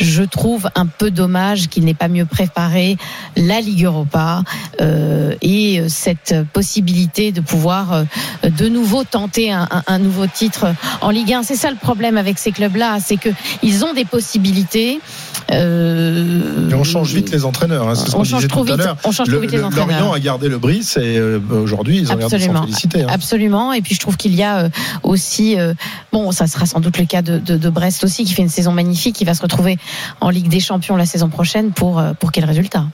je 0.00 0.22
trouve 0.22 0.68
un 0.74 0.86
peu 0.86 1.10
dommage 1.10 1.68
qu'il 1.68 1.84
n'ait 1.84 1.94
pas 1.94 2.08
mieux 2.08 2.24
préparé 2.26 2.96
la 3.36 3.60
Ligue 3.60 3.84
Europa 3.84 4.42
euh, 4.80 5.34
et 5.42 5.82
cette 5.88 6.34
possibilité 6.52 7.32
de 7.32 7.40
pouvoir 7.40 8.04
de 8.42 8.68
nouveau 8.68 9.04
tenter 9.04 9.50
un, 9.52 9.66
un- 9.70 9.82
un 9.86 9.98
nouveau 9.98 10.26
titre 10.26 10.66
en 11.00 11.10
Ligue 11.10 11.32
1. 11.32 11.42
C'est 11.42 11.56
ça 11.56 11.70
le 11.70 11.76
problème 11.76 12.16
avec 12.18 12.38
ces 12.38 12.52
clubs-là, 12.52 12.98
c'est 13.04 13.16
que 13.16 13.28
ils 13.62 13.84
ont 13.84 13.92
des 13.94 14.04
possibilités. 14.04 15.00
Euh, 15.54 16.70
Et 16.70 16.74
on 16.74 16.84
change 16.84 17.12
vite 17.14 17.30
les 17.30 17.44
entraîneurs. 17.44 17.88
Hein, 17.88 17.94
c'est 17.94 18.10
ce 18.10 18.16
On 18.16 18.24
change 18.24 18.46
trop 18.48 18.64
vite- 18.64 18.74
on 19.04 19.10
change 19.12 19.26
Le- 19.28 19.32
trop 19.34 19.40
vite 19.42 19.52
les 19.52 19.58
le- 19.58 19.64
entraîneurs. 19.64 19.88
Lorient 20.00 20.12
a 20.12 20.20
gardé 20.20 20.48
le 20.48 20.58
brice 20.58 20.96
et 20.96 21.16
euh, 21.18 21.38
aujourd'hui 21.50 21.98
ils 21.98 22.12
ont 22.12 22.16
l'air 22.16 22.28
de 22.28 22.34
Absolument. 22.34 22.62
féliciter. 22.62 23.02
hein. 23.02 23.08
Absolument. 23.10 23.72
Et 23.72 23.80
puis 23.82 23.94
je 23.94 24.00
trouve 24.00 24.16
qu'il 24.16 24.34
y 24.34 24.42
a 24.42 24.58
euh, 24.64 24.68
aussi, 25.02 25.58
euh, 25.58 25.74
bon, 26.12 26.32
ça 26.32 26.46
sera 26.46 26.66
sans 26.66 26.80
doute 26.80 26.98
le 26.98 27.04
cas 27.06 27.22
de, 27.22 27.38
de, 27.38 27.56
de 27.56 27.70
Brest 27.70 28.04
aussi, 28.04 28.24
qui 28.24 28.32
fait 28.34 28.42
une 28.42 28.48
saison 28.48 28.72
magnifique, 28.72 29.16
qui 29.16 29.24
va 29.24 29.34
se 29.34 29.42
retrouver 29.42 29.78
en 30.20 30.30
Ligue 30.30 30.48
des 30.48 30.60
Champions 30.60 30.96
la 30.96 31.06
saison 31.06 31.28
prochaine 31.28 31.72
pour 31.72 32.02
pour 32.20 32.32
quel 32.32 32.44
résultat? 32.44 32.84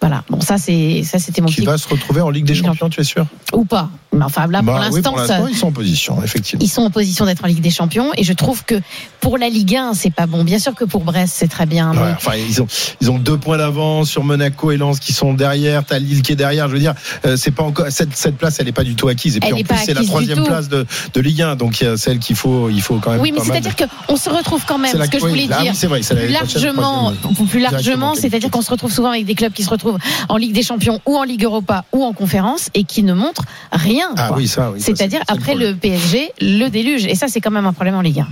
Voilà. 0.00 0.22
Bon, 0.30 0.40
ça 0.40 0.58
c'est 0.58 1.02
ça 1.04 1.18
c'était 1.18 1.40
mon 1.40 1.48
Qui 1.48 1.56
petit 1.56 1.66
va 1.66 1.76
se 1.76 1.88
retrouver 1.88 2.20
en 2.20 2.30
Ligue 2.30 2.44
des 2.44 2.54
Champions, 2.54 2.88
tu 2.88 3.00
es 3.00 3.04
sûr? 3.04 3.26
Ou 3.52 3.64
pas. 3.64 3.90
Mais 4.12 4.24
enfin 4.24 4.46
là 4.46 4.62
Bah 4.62 4.72
pour 4.72 4.80
oui, 4.80 5.02
l'instant, 5.02 5.26
ça- 5.26 5.40
ils 5.50 5.56
sont 5.56 5.66
en 5.68 5.72
position, 5.72 6.22
effectivement. 6.22 6.64
ils 6.64 6.68
sont 6.68 6.82
en 6.82 6.90
position 6.90 7.26
d'être 7.26 7.44
en 7.44 7.46
Ligue 7.46 7.60
des 7.60 7.70
Champions 7.70 8.10
et 8.16 8.24
je 8.24 8.32
trouve 8.32 8.64
que 8.64 8.80
pour 9.20 9.38
la 9.38 9.48
Ligue 9.48 9.76
1 9.76 9.94
c'est 9.94 10.10
pas 10.12 10.26
bon. 10.26 10.44
Bien 10.44 10.58
sûr 10.58 10.74
que 10.74 10.84
pour 10.84 11.02
Brest 11.04 11.34
c'est 11.36 11.48
très 11.48 11.66
bien. 11.66 11.92
mais- 11.94 12.00
Ouais, 12.00 12.12
enfin, 12.16 12.32
ils 12.36 12.62
ont, 12.62 12.66
ils 13.00 13.10
ont 13.10 13.18
deux 13.18 13.36
points 13.36 13.58
d'avance 13.58 14.08
sur 14.08 14.22
Monaco 14.24 14.70
et 14.70 14.76
Lens 14.76 14.98
qui 15.00 15.12
sont 15.12 15.34
derrière. 15.34 15.84
T'as 15.84 15.98
Lille 15.98 16.22
qui 16.22 16.32
est 16.32 16.36
derrière. 16.36 16.68
Je 16.68 16.74
veux 16.74 16.78
dire, 16.78 16.94
euh, 17.26 17.36
c'est 17.36 17.50
pas 17.50 17.64
encore 17.64 17.86
cette, 17.90 18.16
cette 18.16 18.36
place, 18.38 18.58
elle 18.60 18.68
est 18.68 18.72
pas 18.72 18.84
du 18.84 18.94
tout 18.94 19.08
acquise. 19.08 19.36
Et 19.36 19.40
puis 19.40 19.48
Elle 19.50 19.54
en 19.56 19.62
plus, 19.62 19.76
c'est 19.84 19.94
la 19.94 20.04
troisième 20.04 20.44
place 20.44 20.68
de, 20.68 20.86
de 21.12 21.20
Ligue 21.20 21.42
1, 21.42 21.56
donc 21.56 21.84
celle 21.96 22.18
qu'il 22.20 22.36
faut, 22.36 22.70
il 22.70 22.80
faut 22.80 22.98
quand 23.00 23.10
même. 23.10 23.20
Oui, 23.20 23.32
mais 23.32 23.40
c'est-à-dire 23.40 23.74
qu'on 23.76 24.16
se 24.16 24.30
retrouve 24.30 24.64
quand 24.66 24.78
même, 24.78 24.92
C'est 24.92 24.98
la- 24.98 25.06
ce 25.06 25.10
que 25.10 25.18
je 25.18 25.24
oui, 25.24 25.30
voulais 25.30 25.46
là, 25.46 25.62
dire, 25.62 25.72
oui, 25.82 25.88
vrai, 25.88 26.02
c'est 26.02 26.14
la 26.14 26.20
plus 26.22 26.32
largement, 26.32 27.12
plus 27.50 27.60
largement, 27.60 28.14
c'est-à-dire 28.14 28.50
qu'on 28.50 28.62
se 28.62 28.70
retrouve 28.70 28.92
souvent 28.92 29.10
avec 29.10 29.26
des 29.26 29.34
clubs 29.34 29.52
qui 29.52 29.62
se 29.64 29.70
retrouvent 29.70 29.87
en 30.28 30.36
Ligue 30.36 30.52
des 30.52 30.62
Champions 30.62 31.00
ou 31.06 31.16
en 31.16 31.22
Ligue 31.24 31.44
Europa 31.44 31.84
ou 31.92 32.04
en 32.04 32.12
conférence 32.12 32.68
et 32.74 32.84
qui 32.84 33.02
ne 33.02 33.14
montrent 33.14 33.44
rien. 33.72 34.08
Ah 34.16 34.30
oui, 34.36 34.46
ça, 34.48 34.70
oui, 34.72 34.80
C'est-à-dire 34.80 35.20
le 35.28 35.34
après 35.34 35.54
le 35.54 35.74
PSG, 35.74 36.32
le 36.40 36.68
déluge. 36.68 37.06
Et 37.06 37.14
ça, 37.14 37.26
c'est 37.28 37.40
quand 37.40 37.50
même 37.50 37.66
un 37.66 37.72
problème 37.72 37.94
en 37.94 38.00
Ligue 38.02 38.20
1. 38.20 38.26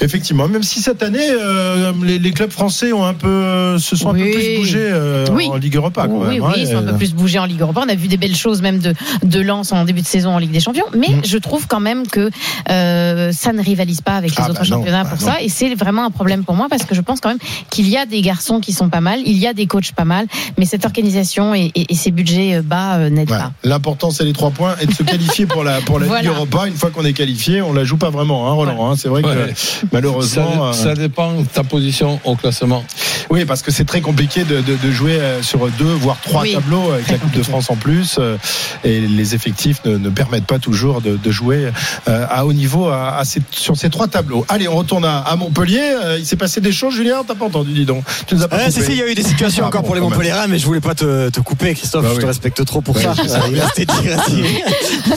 Effectivement, 0.00 0.48
même 0.48 0.62
si 0.62 0.80
cette 0.80 1.02
année, 1.02 1.18
euh, 1.30 1.92
les, 2.02 2.18
les 2.18 2.30
clubs 2.32 2.50
français 2.50 2.92
ont 2.92 3.04
un 3.04 3.14
peu, 3.14 3.28
euh, 3.28 3.78
se 3.78 3.96
sont 3.96 4.10
un 4.10 4.14
peu 4.14 4.30
plus 4.30 4.56
bougés 4.58 4.88
euh, 4.90 5.26
en 5.28 5.56
Ligue 5.56 5.76
Europa. 5.76 6.06
Quand 6.08 6.14
Oui, 6.26 6.40
même, 6.40 6.52
ils 6.56 6.66
sont 6.66 6.76
un 6.78 6.82
peu 6.82 6.96
plus 6.96 7.14
bougés 7.14 7.38
en 7.38 7.44
Ligue 7.44 7.60
Europa. 7.60 7.82
On 7.84 7.88
a 7.88 7.94
vu 7.94 8.08
des 8.08 8.16
belles 8.16 8.34
choses 8.36 8.60
même 8.62 8.78
de, 8.78 8.94
de 9.22 9.40
Lens 9.40 9.72
en 9.72 9.84
début 9.84 10.00
de 10.02 10.06
saison 10.06 10.30
en 10.30 10.38
Ligue 10.38 10.50
des 10.50 10.60
Champions. 10.60 10.84
Mais 10.96 11.08
Mm. 11.14 11.20
je 11.24 11.38
trouve 11.38 11.66
quand 11.68 11.80
même 11.80 12.06
que 12.06 12.30
euh, 12.70 13.30
ça 13.32 13.52
ne 13.52 13.62
rivalise 13.62 14.00
pas 14.00 14.16
avec 14.16 14.30
les 14.30 14.36
Ah, 14.38 14.50
autres 14.50 14.54
bah 14.60 14.66
non, 14.68 14.76
championnats 14.78 15.04
bah 15.04 15.10
pour 15.16 15.26
non. 15.26 15.32
ça. 15.34 15.40
Et 15.42 15.48
c'est 15.48 15.74
vraiment 15.74 16.04
un 16.04 16.10
problème 16.10 16.44
pour 16.44 16.54
moi 16.54 16.66
parce 16.68 16.84
que 16.84 16.94
je 16.94 17.00
pense 17.02 17.20
quand 17.20 17.28
même 17.28 17.38
qu'il 17.70 17.88
y 17.88 17.96
a 17.96 18.06
des 18.06 18.20
garçons 18.20 18.60
qui 18.60 18.72
sont 18.72 18.88
pas 18.88 19.00
mal, 19.00 19.20
il 19.24 19.36
y 19.36 19.46
a 19.46 19.52
des 19.52 19.66
coachs 19.66 19.92
pas 19.92 20.04
mal, 20.04 20.26
mais 20.58 20.63
cette 20.66 20.84
organisation 20.84 21.54
et, 21.54 21.70
et- 21.74 21.92
et 21.92 21.94
ces 21.94 22.10
budgets 22.10 22.56
euh, 22.56 22.62
bas 22.62 22.96
euh, 22.96 23.10
n'aident 23.10 23.30
Ouais. 23.30 23.38
pas. 23.38 23.52
L'important, 23.64 24.10
c'est 24.10 24.24
les 24.24 24.32
trois 24.32 24.50
points 24.50 24.74
et 24.80 24.86
de 24.86 24.92
se 24.94 25.02
qualifier 25.04 25.46
pour 25.46 25.64
la, 25.64 25.80
pour 25.80 25.98
la 25.98 26.06
Voilà. 26.06 26.22
Ligue 26.22 26.30
Europa. 26.30 26.66
Une 26.66 26.74
fois 26.74 26.90
qu'on 26.90 27.04
est 27.04 27.12
qualifié, 27.12 27.62
on 27.62 27.72
la 27.72 27.84
joue 27.84 27.96
pas 27.96 28.10
vraiment, 28.10 28.48
hein, 28.48 28.52
Roland. 28.52 28.90
hein. 28.90 28.94
C'est 28.96 29.08
vrai 29.08 29.22
que 29.22 29.28
Ouais. 29.28 29.54
malheureusement. 29.92 30.72
ça, 30.72 30.80
euh, 30.88 30.90
ça 30.90 30.94
dépend 30.94 31.40
de 31.40 31.46
ta 31.46 31.64
position 31.64 32.20
au 32.24 32.36
classement. 32.36 32.84
Oui, 33.30 33.44
parce 33.44 33.62
que 33.62 33.70
c'est 33.70 33.84
très 33.84 34.00
compliqué 34.00 34.44
de, 34.44 34.60
de- 34.60 34.76
de 34.76 34.90
jouer 34.90 35.18
sur 35.42 35.66
deux, 35.78 35.84
voire 35.94 36.18
trois 36.22 36.42
Oui, 36.42 36.52
tableaux 36.54 36.92
avec 36.92 37.08
la 37.10 37.18
Coupe 37.18 37.32
de 37.32 37.42
France 37.42 37.70
en 37.70 37.76
plus. 37.76 38.18
Et 38.84 39.00
les 39.00 39.34
effectifs 39.34 39.80
ne, 39.84 39.96
ne 39.96 40.08
permettent 40.10 40.46
pas 40.46 40.58
toujours 40.58 41.00
de, 41.00 41.16
de 41.16 41.30
jouer 41.30 41.70
à 42.06 42.44
haut 42.46 42.52
niveau 42.52 42.88
à, 42.88 43.16
à 43.16 43.24
ces- 43.24 43.40
sur 43.50 43.76
ces 43.76 43.90
trois 43.90 44.08
tableaux. 44.08 44.44
Allez, 44.48 44.68
on 44.68 44.76
retourne 44.76 45.04
à, 45.04 45.18
à 45.18 45.36
Montpellier. 45.36 45.94
Il 46.18 46.26
s'est 46.26 46.36
passé 46.36 46.60
des 46.60 46.72
choses, 46.72 46.94
Julien? 46.94 47.22
T'as 47.26 47.34
pas 47.34 47.46
entendu, 47.46 47.72
dis 47.72 47.84
donc. 47.86 48.04
Tu 48.26 48.34
nous 48.34 48.42
as 48.42 48.48
pas 48.48 48.58
coupé. 48.58 48.70
si, 48.70 48.82
si, 48.82 48.92
il 48.92 48.98
y 48.98 49.02
a 49.02 49.10
eu 49.10 49.14
des 49.14 49.22
situations 49.22 49.64
Ah 49.64 49.68
encore 49.68 49.80
bon, 49.82 49.86
pour 49.88 49.94
les. 49.94 50.00
Montpellierins, 50.02 50.46
mais 50.54 50.58
je 50.60 50.66
voulais 50.66 50.80
pas 50.80 50.94
te, 50.94 51.30
te 51.30 51.40
couper, 51.40 51.74
Christophe. 51.74 52.02
Bah 52.04 52.10
je 52.10 52.14
oui. 52.16 52.20
te 52.22 52.26
respecte 52.26 52.64
trop 52.64 52.80
pour 52.80 52.94
Ouais, 52.96 53.02
ça. 53.02 53.14
Il 53.50 53.60
restait 53.60 53.84
10 53.86 53.92
restait 54.08 54.32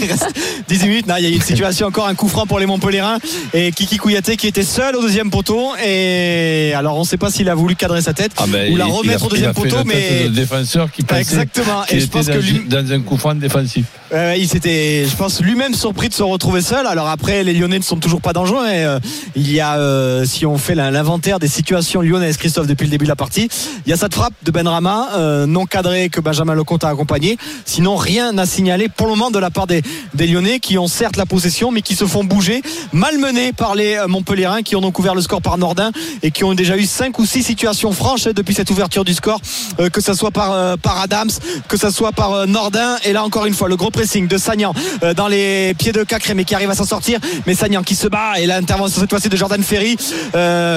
Il 0.02 0.12
reste 0.12 0.28
18 0.68 0.88
minutes. 0.90 1.06
Il 1.20 1.24
y 1.24 1.28
a 1.28 1.30
eu 1.30 1.34
une 1.34 1.42
situation 1.42 1.86
encore, 1.88 2.08
un 2.08 2.16
coup 2.16 2.28
franc 2.28 2.46
pour 2.48 2.60
les 2.60 2.66
Montpellierins 2.66 3.20
et 3.54 3.72
Kiki 3.72 3.98
Kouyaté 3.98 4.36
qui 4.36 4.48
était 4.48 4.64
seul 4.64 4.96
au 4.96 5.02
deuxième 5.02 5.30
poteau. 5.30 5.74
Et 5.86 6.74
alors, 6.76 6.98
on 6.98 7.02
ne 7.02 7.06
sait 7.06 7.18
pas 7.18 7.30
s'il 7.30 7.50
a 7.50 7.56
voulu 7.56 7.76
cadrer 7.76 8.02
sa 8.02 8.14
tête 8.14 8.32
Ah 8.38 8.46
ben, 8.48 8.74
ou 8.74 8.78
la 8.78 8.86
remettre 8.86 9.24
a- 9.24 9.28
au 9.28 9.30
deuxième 9.30 9.54
poteau, 9.54 9.78
mais 9.86 10.24
de 10.24 10.30
défenseur 10.30 10.92
qui 10.92 11.04
pensait 11.04 11.22
Exactement. 11.22 11.84
Et 11.90 12.00
je 12.00 12.08
pense 12.08 12.28
que 12.28 12.32
lui- 12.40 12.64
dans 12.68 12.92
un 12.92 13.00
coup 13.02 13.18
franc 13.18 13.36
défensif. 13.36 13.86
Euh, 14.14 14.36
il 14.38 14.48
s'était, 14.48 15.06
je 15.10 15.16
pense, 15.16 15.42
lui-même 15.42 15.74
surpris 15.74 16.10
de 16.10 16.14
se 16.14 16.24
retrouver 16.24 16.62
seul. 16.62 16.88
Alors 16.88 17.10
après, 17.10 17.44
les 17.44 17.54
Lyonnais 17.54 17.78
ne 17.80 17.84
sont 17.84 17.98
toujours 17.98 18.22
pas 18.22 18.34
dangereux. 18.34 18.66
Et, 18.68 18.86
euh, 18.86 19.00
il 19.36 19.52
y 19.52 19.60
a, 19.60 19.78
euh, 19.78 20.26
si 20.26 20.46
on 20.46 20.58
fait 20.58 20.76
l'inventaire 20.76 21.40
des 21.40 21.48
situations 21.50 22.02
lyonnaises, 22.02 22.38
Christophe, 22.38 22.68
depuis 22.68 22.86
le 22.86 22.92
début 22.92 23.06
de 23.06 23.10
la 23.10 23.16
partie, 23.18 23.50
il 23.86 23.90
y 23.90 23.94
a 23.94 23.98
cette 23.98 24.14
frappe 24.14 24.34
de 24.44 24.52
Benrama, 24.52 25.10
euh, 25.28 25.46
non 25.46 25.66
cadrée 25.66 26.10
que 26.10 26.22
Benjamin 26.22 26.56
Lecomte 26.56 26.84
a 26.84 26.90
accompagné. 26.90 27.38
Sinon, 27.66 27.96
rien 27.96 28.38
à 28.38 28.46
signaler 28.46 28.90
pour 28.90 29.08
le 29.08 29.14
moment 29.14 29.32
de 29.32 29.40
la 29.40 29.50
part 29.50 29.68
des, 29.68 29.82
Lyonnais 30.18 30.60
qui 30.60 30.78
ont 30.78 30.88
certes 30.88 31.18
la 31.18 31.26
possession, 31.26 31.72
mais 31.72 31.82
qui 31.82 31.96
se 31.96 32.06
font 32.06 32.24
bouger, 32.24 32.62
malmenés 32.94 33.54
par 33.54 33.76
les 33.76 33.96
euh, 33.96 34.08
Montpellierins 34.08 34.62
qui 34.64 34.76
ont 34.76 34.92
couvert 34.92 35.16
le 35.16 35.22
score 35.22 35.42
par 35.42 35.58
Nordin 35.58 35.92
et 36.24 36.32
qui 36.32 36.44
ont 36.44 36.54
déjà 36.54 36.78
eu 36.78 36.86
cinq 36.86 37.20
ou 37.20 37.26
six 37.26 37.44
situations 37.44 37.92
franches 37.92 38.28
hein, 38.28 38.32
depuis 38.36 38.54
cette 38.54 38.72
ouverture 38.72 39.06
du 39.06 39.14
score, 39.14 39.40
euh, 39.80 39.90
que 39.90 40.02
ce 40.02 40.14
soit 40.14 40.32
par, 40.32 40.78
Adams, 41.02 41.30
que 41.68 41.78
ce 41.78 41.90
soit 41.90 42.12
par 42.12 42.48
Nordin. 42.48 42.98
Et 43.04 43.14
là, 43.14 43.24
encore 43.24 43.46
une 43.46 43.54
fois, 43.54 43.68
le 43.68 43.76
gros 43.76 43.92
pressing 43.92 44.28
de 44.28 44.38
Sagnan 44.38 44.74
dans 45.16 45.28
les 45.28 45.74
pieds 45.76 45.92
de 45.92 46.04
Cacré, 46.04 46.34
mais 46.34 46.46
qui 46.46 46.56
arrive 46.56 46.70
à 46.70 46.76
s'en 46.76 46.86
sortir. 46.86 47.20
Mais 47.46 47.54
Sagnan 47.54 47.84
qui 47.84 47.96
se 47.96 48.08
bat 48.08 48.40
et 48.40 48.46
l'intervention 48.46 49.02
cette 49.02 49.10
fois-ci 49.10 49.30
de 49.30 49.38
Jordan 49.38 49.62
Ferry, 49.62 49.98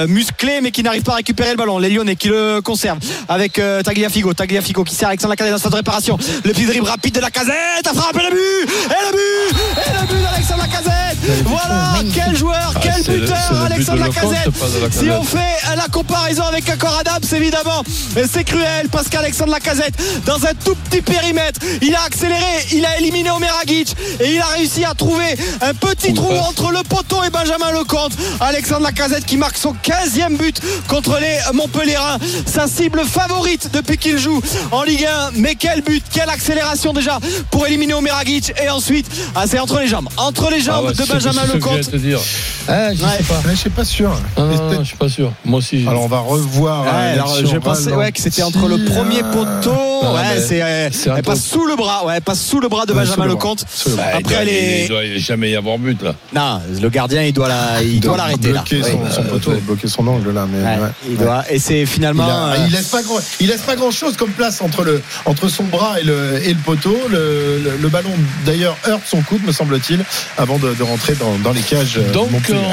musclé, 0.07 0.61
mais 0.61 0.71
qui 0.71 0.83
n'arrive 0.83 1.03
pas 1.03 1.13
à 1.13 1.15
récupérer 1.15 1.51
le 1.51 1.57
ballon. 1.57 1.79
Les 1.79 1.89
Lyonnais 1.89 2.15
qui 2.15 2.27
le 2.27 2.61
conservent 2.61 2.99
avec 3.27 3.59
euh, 3.59 3.81
Tagliafico. 4.41 4.83
Qui 4.83 4.95
sert 4.95 5.07
Alexandre 5.07 5.33
Lacazette 5.33 5.53
dans 5.53 5.69
sa 5.69 5.75
réparation. 5.75 6.17
Le 6.43 6.51
petit 6.51 6.65
dribble 6.65 6.87
rapide 6.87 7.15
de 7.15 7.19
Lacazette, 7.19 7.85
a 7.85 7.93
frappé 7.93 8.19
le 8.19 8.31
but 8.31 8.71
Et 8.71 9.05
le 9.05 9.11
but 9.11 9.57
Et 9.77 10.01
le 10.01 10.07
but 10.07 10.23
d'Alexandre 10.23 10.61
Lacazette 10.61 11.43
Voilà 11.45 11.90
Quel 12.13 12.35
joueur, 12.35 12.73
Ah, 12.75 12.79
quel 12.81 13.03
buteur 13.03 13.37
but 13.51 13.71
Alexandre 13.71 13.99
Lacazette. 13.99 14.91
Si 14.91 15.09
on 15.11 15.23
fait 15.23 15.75
la 15.75 15.87
comparaison 15.87 16.43
avec 16.43 16.67
Accor 16.69 16.97
Adams, 16.99 17.23
évidemment, 17.35 17.83
c'est 18.31 18.43
cruel 18.43 18.89
parce 18.91 19.07
qu'Alexandre 19.07 19.51
Lacazette, 19.51 19.93
dans 20.25 20.43
un 20.45 20.53
tout 20.63 20.75
petit 20.89 21.01
périmètre, 21.01 21.59
il 21.81 21.93
a 21.95 22.03
accéléré, 22.03 22.41
il 22.73 22.85
a 22.85 22.97
éliminé 22.99 23.29
Omeragic 23.29 23.95
et 24.19 24.33
il 24.35 24.39
a 24.41 24.45
réussi 24.47 24.83
à 24.83 24.93
trouver 24.93 25.35
un 25.61 25.73
petit 25.73 26.13
trou 26.13 26.31
entre 26.33 26.71
le 26.71 26.83
poteau 26.83 27.23
et 27.23 27.29
Benjamin 27.29 27.71
Lecomte. 27.71 28.13
Alexandre 28.39 28.83
Lacazette 28.83 29.25
qui 29.25 29.37
marque 29.37 29.57
son 29.57 29.73
15e 29.73 30.37
but 30.37 30.59
contre 30.87 31.19
les 31.19 31.37
Montpellierins, 31.53 32.17
sa 32.45 32.67
cible 32.67 33.03
favorite 33.05 33.69
depuis 33.73 33.97
qu'il 33.97 34.17
joue 34.17 34.41
en 34.71 34.83
Ligue 34.83 35.05
1. 35.05 35.31
Mais 35.35 35.55
quel 35.55 35.81
but, 35.81 36.03
quelle 36.11 36.29
accélération 36.29 36.93
déjà 36.93 37.19
pour 37.51 37.67
éliminer 37.67 37.93
Omeragic 37.93 38.53
et 38.63 38.69
ensuite, 38.69 39.07
ah, 39.35 39.43
c'est 39.47 39.59
entre 39.59 39.79
les 39.79 39.87
jambes, 39.87 40.09
entre 40.17 40.49
les 40.49 40.61
jambes 40.61 40.85
Ah 40.85 40.87
ouais, 40.89 40.93
de 40.93 41.03
Benjamin 41.05 41.45
Lecomte. 41.53 41.90
Te 41.91 41.97
dire. 41.97 42.19
Ah, 42.67 42.93
je 42.93 43.03
Ouais. 43.03 43.09
sais 43.17 43.23
pas. 43.23 43.35
Ouais, 43.35 43.51
je 43.51 43.55
suis 43.55 43.69
pas 43.69 43.83
sûr. 43.85 44.11
Non, 44.37 44.49
je 44.79 44.83
suis 44.87 44.97
pas 44.97 45.09
sûr. 45.09 45.31
Moi 45.45 45.59
aussi. 45.59 45.85
Alors 45.87 46.03
on 46.03 46.07
va 46.07 46.19
revoir. 46.19 46.83
Ouais, 46.83 46.89
alors 47.13 47.27
l'action 47.35 47.51
je 47.53 47.57
pensais 47.59 47.91
ouais, 47.91 48.11
que 48.11 48.21
c'était 48.21 48.43
entre 48.43 48.67
le 48.67 48.85
premier 48.85 49.21
poteau, 49.23 49.71
Non, 50.03 50.13
ouais, 50.15 50.39
c'est 50.45 50.61
euh, 50.61 50.89
c'est 50.91 51.09
elle 51.09 51.23
passe 51.23 51.43
sous 51.43 51.65
le 51.65 51.75
bras, 51.75 52.05
ouais, 52.05 52.13
elle 52.17 52.21
passe 52.21 52.41
sous 52.41 52.59
le 52.59 52.69
bras 52.69 52.85
de 52.85 52.93
Ouais, 52.93 53.03
Benjamin 53.03 53.25
le. 53.25 53.31
Lecomte. 53.31 53.63
Bah, 53.65 53.89
il 53.89 53.95
doit- 53.95 54.03
Après 54.35 54.45
les 54.45 54.81
il 54.83 54.87
doit 54.89 55.01
jamais 55.17 55.51
y 55.51 55.55
avoir 55.55 55.77
but 55.77 56.01
là. 56.01 56.15
non, 56.33 56.61
le 56.81 56.89
gardien 56.89 57.23
il 57.23 57.33
doit 57.33 57.47
la, 57.49 57.81
il 57.83 57.99
doit 57.99 58.17
l'arrêter 58.17 58.51
là. 58.51 58.63
bloquer 58.67 58.83
son, 58.83 58.97
Ouais. 58.97 59.11
son 59.11 59.23
poteau, 59.23 59.51
bloquer 59.65 59.87
son 59.87 60.07
angle 60.07 60.31
là. 60.33 60.47
Mais, 60.51 60.63
Ouais, 60.63 60.81
ouais. 60.83 60.89
il 61.09 61.17
doit 61.17 61.43
et 61.49 61.59
c'est 61.59 61.81
Il, 61.81 61.87
finalement 61.87 62.27
a- 62.27 62.53
euh, 62.53 62.65
il 62.67 62.71
laisse 62.73 62.87
pas 62.87 63.01
grand, 63.03 63.19
il 63.39 63.47
laisse 63.47 63.61
pas 63.61 63.75
grand 63.75 63.91
chose 63.91 64.15
comme 64.17 64.31
place 64.31 64.61
entre 64.61 64.83
le 64.83 65.01
entre 65.25 65.49
son 65.49 65.63
bras 65.63 65.99
et 65.99 66.03
le 66.03 66.41
et 66.43 66.53
le 66.53 66.59
poteau. 66.59 66.97
Le, 67.09 67.59
le, 67.63 67.77
le 67.81 67.89
ballon 67.89 68.09
d'ailleurs 68.45 68.77
heurte 68.87 69.03
son 69.05 69.21
coude, 69.21 69.43
me 69.45 69.51
semble-t-il, 69.51 70.03
avant 70.37 70.57
de, 70.57 70.73
de 70.73 70.83
rentrer 70.83 71.13
dans, 71.15 71.35
dans 71.43 71.51
les 71.51 71.61
cages. 71.61 71.80
Euh, 71.97 72.11
Donc 72.11 72.29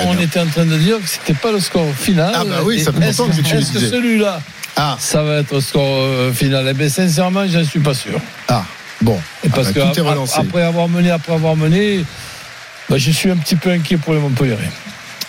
on 0.06 0.18
était 0.20 0.40
en 0.40 0.46
train 0.46 0.64
de 0.66 0.76
dire 0.76 0.96
que 0.98 1.08
c'était 1.08 1.34
pas 1.34 1.52
le 1.52 1.60
score 1.60 1.86
final. 1.94 2.32
Ah 2.34 2.44
bah 2.44 2.60
oui, 2.64 2.80
ça 2.80 2.92
fait 2.92 3.00
longtemps 3.00 3.28
est-ce 3.30 3.40
que 3.40 3.46
tu 3.46 3.56
est-ce 3.56 3.72
que 3.72 3.78
celui-là, 3.80 4.40
Ah 4.76 4.96
ça 5.00 5.22
va 5.22 5.38
être 5.38 5.52
le 5.54 5.60
score 5.60 5.86
euh, 6.02 6.32
final? 6.32 6.66
Eh 6.68 6.74
bien 6.74 6.88
sincèrement, 6.88 7.44
j'en 7.48 7.64
suis 7.64 7.80
pas 7.80 7.94
sûr. 7.94 8.20
ah 8.48 8.64
bon. 9.00 9.18
Et 9.44 9.48
parce 9.48 9.68
Ah 9.68 9.72
que 9.72 9.78
bah, 9.80 9.90
tout 9.92 9.98
est 9.98 10.02
ap- 10.02 10.08
relancé. 10.08 10.38
après 10.40 10.62
avoir 10.62 10.88
mené, 10.88 11.10
après 11.10 11.32
avoir 11.34 11.56
mené, 11.56 12.04
bah, 12.88 12.96
je 12.98 13.10
suis 13.10 13.30
un 13.30 13.36
petit 13.36 13.56
peu 13.56 13.70
inquiet 13.70 13.96
pour 13.96 14.14
les 14.14 14.20
Montpellier. 14.20 14.56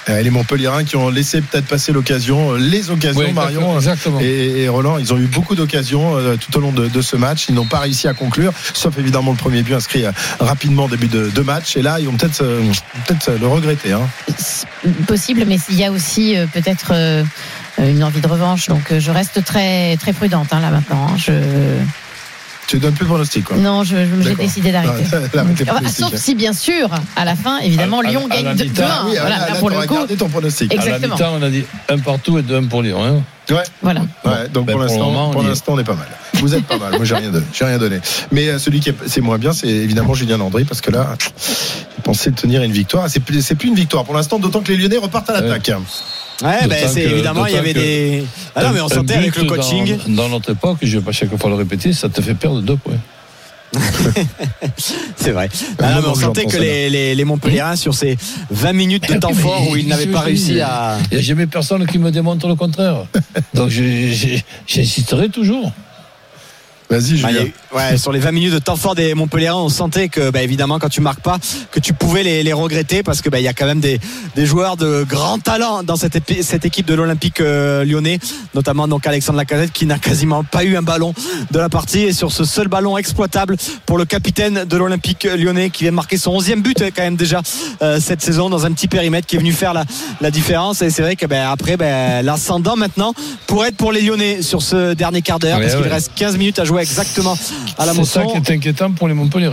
Euh, 0.09 0.21
les 0.21 0.29
Montpelliérains 0.31 0.83
qui 0.83 0.95
ont 0.95 1.09
laissé 1.09 1.39
peut-être 1.41 1.65
passer 1.67 1.91
l'occasion, 1.91 2.53
euh, 2.53 2.57
les 2.57 2.89
occasions, 2.89 3.31
Marion 3.31 3.75
exactement. 3.77 4.19
et, 4.19 4.61
et 4.63 4.67
Roland, 4.67 4.97
ils 4.97 5.13
ont 5.13 5.17
eu 5.17 5.27
beaucoup 5.27 5.55
d'occasions 5.55 6.17
euh, 6.17 6.35
tout 6.35 6.57
au 6.57 6.61
long 6.61 6.71
de, 6.71 6.87
de 6.87 7.01
ce 7.01 7.15
match. 7.15 7.45
Ils 7.49 7.55
n'ont 7.55 7.67
pas 7.67 7.79
réussi 7.79 8.07
à 8.07 8.13
conclure, 8.13 8.51
sauf 8.73 8.97
évidemment 8.97 9.31
le 9.31 9.37
premier 9.37 9.61
but 9.61 9.75
inscrit 9.75 10.05
euh, 10.05 10.11
rapidement 10.39 10.85
au 10.85 10.89
début 10.89 11.07
de, 11.07 11.29
de 11.29 11.41
match. 11.41 11.77
Et 11.77 11.81
là, 11.83 11.99
ils 11.99 12.07
vont 12.07 12.17
peut-être 12.17 12.41
euh, 12.41 12.63
le 13.39 13.47
regretter. 13.47 13.91
Hein. 13.93 14.07
possible, 15.07 15.43
mais 15.47 15.57
il 15.69 15.75
y 15.75 15.85
a 15.85 15.91
aussi 15.91 16.35
euh, 16.35 16.45
peut-être 16.51 16.91
euh, 16.93 17.23
une 17.77 18.03
envie 18.03 18.21
de 18.21 18.27
revanche. 18.27 18.67
Donc 18.67 18.91
euh, 18.91 18.99
je 18.99 19.11
reste 19.11 19.43
très 19.45 19.95
très 19.97 20.13
prudente 20.13 20.47
hein, 20.51 20.59
là 20.59 20.71
maintenant. 20.71 21.07
hein. 21.11 21.17
Je... 21.17 21.31
Tu 22.69 22.77
donnes 22.77 22.93
plus 22.93 23.05
de 23.05 23.09
pronostic, 23.09 23.45
quoi. 23.45 23.57
Non, 23.57 23.83
je, 23.83 23.95
je- 23.95 24.21
j'ai 24.21 24.29
D'accord. 24.29 24.45
décidé 24.45 24.71
d'arrêter. 24.71 25.03
Ah, 25.11 25.17
Ah, 25.39 25.65
pronostic. 25.73 26.05
Sauf 26.05 26.15
si 26.15 26.35
bien 26.35 26.53
sûr, 26.53 26.87
à 27.15 27.25
la 27.25 27.35
fin, 27.35 27.57
évidemment, 27.59 28.01
À- 28.01 28.05
à- 28.07 28.09
Lyon 28.11 28.27
à 28.29 28.35
gagne 28.35 28.45
la 28.45 28.53
2-1. 28.53 28.63
mi-temps, 28.65 28.83
Ah 28.87 29.03
oui, 29.07 29.15
Voilà, 29.19 29.37
là, 29.39 29.45
pour 29.57 29.69
le 29.71 29.87
coup. 29.87 29.93
gardé 29.95 30.15
ton 30.15 30.29
pronostic. 30.29 30.71
À 30.71 30.75
la 30.77 30.83
Exactement. 30.83 31.15
mi-temps, 31.15 31.31
on 31.39 31.41
a 31.41 31.49
dit 31.49 31.63
un 31.89 31.97
partout 31.97 32.37
et 32.37 32.43
deux 32.43 32.57
un 32.57 32.63
pour 32.65 32.83
Lyon. 32.83 33.03
Hein. 33.03 33.23
Ouais. 33.49 33.63
Voilà. 33.81 34.01
Ouais, 34.23 34.47
donc 34.53 34.67
Ben, 34.67 34.73
pour 34.73 34.73
pour 34.73 34.79
le 34.81 34.85
l'instant, 34.85 35.09
on 35.29 35.31
pour 35.31 35.41
y 35.41 35.45
est. 35.45 35.49
l'instant, 35.49 35.73
on 35.73 35.79
est 35.79 35.83
pas 35.83 35.95
mal. 35.95 36.07
Vous 36.35 36.53
êtes 36.53 36.65
pas 36.65 36.77
mal. 36.77 36.91
Moi, 36.95 37.05
j'ai 37.05 37.15
rien 37.15 37.31
donné. 37.31 37.45
J'ai 37.51 37.65
rien 37.65 37.79
donné. 37.79 37.99
Mais 38.31 38.47
euh, 38.49 38.59
celui 38.59 38.79
qui 38.81 38.89
est, 38.89 38.95
c'est 39.07 39.21
moins 39.21 39.39
bien, 39.39 39.51
c'est 39.51 39.67
évidemment 39.67 40.13
Julien 40.13 40.37
Landry 40.37 40.63
parce 40.65 40.81
que 40.81 40.91
là, 40.91 41.15
il 41.97 42.03
pensait 42.03 42.29
tenir 42.31 42.61
une 42.61 42.71
victoire. 42.71 43.09
C'est 43.09 43.19
plus, 43.19 43.41
c'est 43.43 43.55
plus 43.55 43.69
une 43.69 43.75
victoire 43.75 44.03
pour 44.05 44.13
l'instant, 44.13 44.37
d'autant 44.37 44.61
que 44.61 44.71
les 44.71 44.77
Lyonnais 44.77 44.97
repartent 44.97 45.31
à 45.31 45.41
l'attaque. 45.41 45.71
Ouais, 46.43 46.67
ben, 46.67 46.87
c'est 46.87 47.03
évidemment 47.03 47.45
il 47.45 47.53
y 47.53 47.57
avait 47.57 47.73
des 47.73 48.23
ah 48.55 48.63
non 48.63 48.69
mais 48.73 48.81
on 48.81 48.87
sentait 48.89 49.15
avec 49.15 49.35
le 49.35 49.43
coaching. 49.45 49.97
Dans, 50.07 50.23
dans 50.23 50.29
notre 50.29 50.51
époque, 50.51 50.77
je 50.81 50.97
vais 50.97 51.03
pas 51.03 51.11
chaque 51.11 51.35
fois 51.37 51.49
le 51.49 51.55
répéter, 51.55 51.93
ça 51.93 52.09
te 52.09 52.21
fait 52.21 52.33
perdre 52.35 52.61
deux 52.61 52.77
points. 52.77 52.97
C'est 55.15 55.31
vrai. 55.31 55.47
Euh, 55.53 55.75
Ah 55.79 55.89
non, 55.89 55.95
non, 55.95 56.01
mais 56.01 56.07
on 56.09 56.15
sentait 56.15 56.45
que 56.45 56.57
les, 56.57 56.89
les, 56.89 57.13
les 57.13 57.23
Montpellierins 57.23 57.75
sur 57.75 57.93
ces 57.93 58.17
20 58.49 58.73
minutes 58.73 59.07
de 59.07 59.19
temps 59.19 59.29
Mais- 59.29 59.41
fort 59.41 59.69
où 59.69 59.75
ils 59.75 59.87
n'avaient 59.87 60.07
pas 60.07 60.21
réussi 60.21 60.59
à 60.61 60.97
Il 61.11 61.15
n'y 61.15 61.19
a 61.19 61.23
jamais 61.23 61.45
personne 61.45 61.85
qui 61.85 61.99
me 61.99 62.09
démontre 62.11 62.47
le 62.47 62.55
contraire. 62.55 63.05
Donc 63.53 63.69
j'insisterai 63.69 65.29
toujours. 65.29 65.71
Vas-y, 66.89 67.17
Julien. 67.17 67.45
ouais, 67.71 67.97
sur 67.97 68.11
les 68.11 68.19
20 68.19 68.31
minutes 68.31 68.53
de 68.53 68.59
temps 68.59 68.75
fort 68.75 68.95
des 68.95 69.13
Montpellierins, 69.13 69.55
on 69.55 69.69
sentait 69.69 70.09
que, 70.09 70.31
bah, 70.31 70.41
évidemment, 70.41 70.79
quand 70.79 70.89
tu 70.89 71.01
marques 71.01 71.19
pas, 71.21 71.37
que 71.69 71.79
tu 71.79 71.93
pouvais 71.93 72.23
les, 72.23 72.41
les 72.41 72.53
regretter 72.53 73.03
parce 73.03 73.21
que, 73.21 73.29
bah, 73.29 73.39
il 73.39 73.43
y 73.43 73.47
a 73.47 73.53
quand 73.53 73.67
même 73.67 73.79
des, 73.79 73.99
des 74.35 74.47
joueurs 74.47 74.75
de 74.75 75.05
grand 75.07 75.37
talent 75.37 75.83
dans 75.83 75.95
cette, 75.95 76.15
équipe 76.65 76.87
de 76.87 76.93
l'Olympique 76.95 77.41
euh, 77.41 77.85
lyonnais, 77.85 78.19
notamment 78.55 78.87
donc 78.87 79.05
Alexandre 79.05 79.37
Lacazette 79.37 79.71
qui 79.71 79.85
n'a 79.85 79.99
quasiment 79.99 80.43
pas 80.43 80.63
eu 80.63 80.77
un 80.77 80.81
ballon 80.81 81.13
de 81.51 81.59
la 81.59 81.69
partie 81.69 81.99
et 81.99 82.13
sur 82.13 82.31
ce 82.31 82.43
seul 82.43 82.67
ballon 82.67 82.97
exploitable 82.97 83.55
pour 83.85 83.99
le 83.99 84.05
capitaine 84.05 84.65
de 84.65 84.77
l'Olympique 84.77 85.25
lyonnais 85.25 85.69
qui 85.69 85.83
vient 85.83 85.91
de 85.91 85.95
marquer 85.95 86.17
son 86.17 86.39
11e 86.39 86.61
but 86.61 86.81
euh, 86.81 86.89
quand 86.95 87.03
même 87.03 87.17
déjà 87.17 87.41
euh, 87.83 87.99
cette 87.99 88.21
saison 88.21 88.49
dans 88.49 88.65
un 88.65 88.71
petit 88.71 88.87
périmètre 88.87 89.27
qui 89.27 89.35
est 89.35 89.39
venu 89.39 89.53
faire 89.53 89.73
la, 89.73 89.85
la 90.21 90.31
différence 90.31 90.81
et 90.81 90.89
c'est 90.89 91.03
vrai 91.03 91.15
que, 91.15 91.27
bah, 91.27 91.51
après, 91.51 91.77
l'ascendant 92.23 92.75
maintenant 92.75 93.13
pour 93.45 93.63
être 93.63 93.75
pour 93.75 93.91
les 93.91 94.01
Lyonnais 94.01 94.41
sur 94.41 94.63
ce 94.63 94.95
dernier 94.95 95.21
quart 95.21 95.37
d'heure 95.37 95.59
Ouais, 95.59 95.67
parce 95.67 95.75
qu'il 95.75 95.91
reste 95.91 96.11
15 96.15 96.37
minutes 96.37 96.59
à 96.59 96.63
jouer 96.63 96.78
exactement 96.81 97.37
à 97.77 97.85
la 97.85 97.93
C'est 97.93 98.05
ça 98.05 98.23
qui 98.25 98.37
est 98.37 98.51
inquiétant 98.51 98.91
pour 98.91 99.07
les 99.07 99.13
Montpellier. 99.13 99.49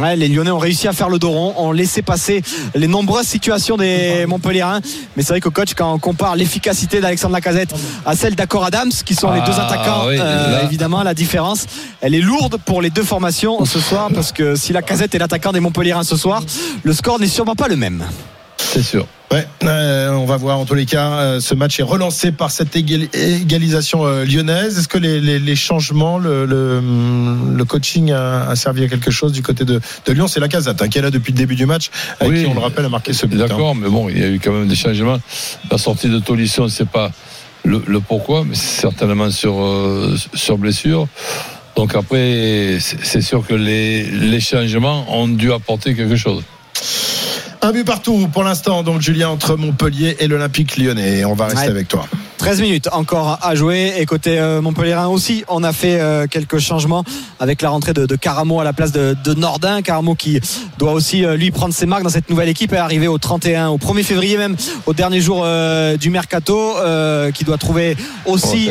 Ouais, 0.00 0.16
les 0.16 0.28
Lyonnais 0.28 0.50
ont 0.50 0.58
réussi 0.58 0.86
à 0.86 0.92
faire 0.92 1.08
le 1.08 1.18
dos 1.18 1.30
rond, 1.30 1.54
ont 1.56 1.72
laissé 1.72 2.02
passer 2.02 2.42
les 2.74 2.86
nombreuses 2.86 3.26
situations 3.26 3.76
des 3.76 4.26
Montpellierins. 4.26 4.80
Mais 5.16 5.22
c'est 5.22 5.30
vrai 5.30 5.40
que 5.40 5.48
coach, 5.48 5.74
quand 5.74 5.92
on 5.94 5.98
compare 5.98 6.36
l'efficacité 6.36 7.00
d'Alexandre 7.00 7.34
Lacazette 7.34 7.74
à 8.04 8.14
celle 8.14 8.34
d'Accor 8.34 8.64
Adams, 8.64 8.92
qui 9.04 9.14
sont 9.14 9.30
les 9.32 9.40
deux 9.40 9.52
Ah, 9.56 9.66
attaquants, 9.66 10.06
oui, 10.08 10.16
euh, 10.18 10.64
évidemment, 10.64 11.02
la 11.02 11.14
différence, 11.14 11.66
elle 12.00 12.14
est 12.14 12.20
lourde 12.20 12.58
pour 12.64 12.82
les 12.82 12.90
deux 12.90 13.02
formations 13.02 13.64
ce 13.64 13.80
soir, 13.80 14.10
parce 14.14 14.32
que 14.32 14.54
si 14.56 14.72
Lacazette 14.72 15.14
est 15.14 15.18
l'attaquant 15.18 15.52
des 15.52 15.60
Montpellierins 15.60 16.04
ce 16.04 16.16
soir, 16.16 16.42
le 16.82 16.92
score 16.92 17.18
n'est 17.18 17.26
sûrement 17.26 17.54
pas 17.56 17.68
le 17.68 17.76
même. 17.76 18.04
C'est 18.72 18.82
sûr. 18.82 19.06
Ouais, 19.32 19.46
euh, 19.64 20.10
on 20.12 20.24
va 20.24 20.36
voir 20.38 20.58
en 20.58 20.64
tous 20.64 20.74
les 20.74 20.86
cas. 20.86 21.10
euh, 21.20 21.40
ce 21.40 21.54
match 21.54 21.78
est 21.80 21.82
relancé 21.82 22.32
par 22.32 22.50
cette 22.50 22.74
égal- 22.76 23.08
égalisation 23.14 24.06
euh, 24.06 24.24
lyonnaise. 24.24 24.78
Est-ce 24.78 24.88
que 24.88 24.96
les, 24.98 25.20
les- 25.20 25.38
les 25.38 25.56
changements, 25.56 26.18
le, 26.18 26.46
le, 26.46 26.82
le 27.54 27.64
coaching 27.66 28.10
a, 28.12 28.48
a 28.48 28.56
servi 28.56 28.84
à 28.84 28.88
quelque 28.88 29.10
chose 29.10 29.32
du 29.32 29.42
côté 29.42 29.64
de, 29.64 29.80
de 30.06 30.12
Lyon? 30.12 30.28
C'est 30.28 30.40
la 30.40 30.48
Casette 30.48 30.80
hein, 30.80 30.88
qui 30.88 30.98
est 30.98 31.02
là 31.02 31.10
depuis 31.10 31.32
le 31.32 31.36
début 31.38 31.56
du 31.56 31.66
match, 31.66 31.90
avec 32.20 32.32
Oui. 32.32 32.40
qui 32.42 32.46
on 32.48 32.54
le 32.54 32.60
rappelle 32.60 32.84
a 32.86 32.88
marqué 32.88 33.12
ce 33.12 33.26
but. 33.26 33.36
hein. 33.40 33.46
D'accord, 33.48 33.74
mais 33.74 33.88
bon, 33.90 34.08
il 34.08 34.18
y 34.18 34.22
a 34.24 34.28
eu 34.28 34.40
quand 34.42 34.52
même 34.52 34.66
des 34.68 34.76
changements. 34.76 35.18
La 35.70 35.76
sortie 35.78 36.08
de 36.08 36.18
Tolisso, 36.20 36.62
on 36.62 36.66
ne 36.66 36.70
sait 36.70 36.86
pas 36.86 37.10
le, 37.64 37.82
le 37.86 38.00
pourquoi, 38.00 38.44
mais 38.44 38.54
certainement 38.54 39.30
sur, 39.30 39.56
sur 40.34 40.56
blessure. 40.56 41.06
Donc 41.76 41.94
après, 41.94 42.78
c'est 42.80 43.04
c'est 43.04 43.20
sûr 43.22 43.46
que 43.46 43.54
les, 43.54 44.04
les 44.04 44.40
changements 44.40 45.04
ont 45.14 45.28
dû 45.28 45.52
apporter 45.52 45.94
quelque 45.94 46.16
chose. 46.16 46.42
Un 47.60 47.72
but 47.72 47.84
partout 47.84 48.28
pour 48.32 48.44
l'instant, 48.44 48.82
donc 48.84 49.00
Julien, 49.00 49.28
entre 49.30 49.56
Montpellier 49.56 50.16
et 50.20 50.28
l'Olympique 50.28 50.76
lyonnais. 50.76 51.24
On 51.24 51.34
va 51.34 51.46
rester 51.46 51.62
Ouais. 51.62 51.68
avec 51.70 51.88
toi. 51.88 52.06
13 52.38 52.60
minutes 52.60 52.88
encore 52.92 53.38
à 53.42 53.56
jouer 53.56 53.94
et 53.98 54.06
côté 54.06 54.38
euh, 54.38 54.62
Montpellierin 54.62 55.08
aussi 55.08 55.42
on 55.48 55.64
a 55.64 55.72
fait 55.72 55.98
euh, 56.00 56.28
quelques 56.30 56.60
changements 56.60 57.02
avec 57.40 57.62
la 57.62 57.70
rentrée 57.70 57.92
de, 57.92 58.06
de 58.06 58.14
Caramo 58.14 58.60
à 58.60 58.64
la 58.64 58.72
place 58.72 58.92
de, 58.92 59.16
de 59.24 59.34
Nordin 59.34 59.82
Caramo 59.82 60.14
qui 60.14 60.38
doit 60.78 60.92
aussi 60.92 61.24
euh, 61.24 61.36
lui 61.36 61.50
prendre 61.50 61.74
ses 61.74 61.84
marques 61.84 62.04
dans 62.04 62.08
cette 62.10 62.30
nouvelle 62.30 62.48
équipe 62.48 62.72
et 62.72 62.76
arriver 62.76 63.08
au 63.08 63.18
31 63.18 63.70
au 63.70 63.76
1er 63.78 64.04
février 64.04 64.36
même 64.38 64.54
au 64.86 64.94
dernier 64.94 65.20
jour 65.20 65.42
euh, 65.44 65.96
du 65.96 66.10
mercato 66.10 66.74
qui 67.34 67.42
doit 67.42 67.58
trouver 67.58 67.96
aussi 68.24 68.68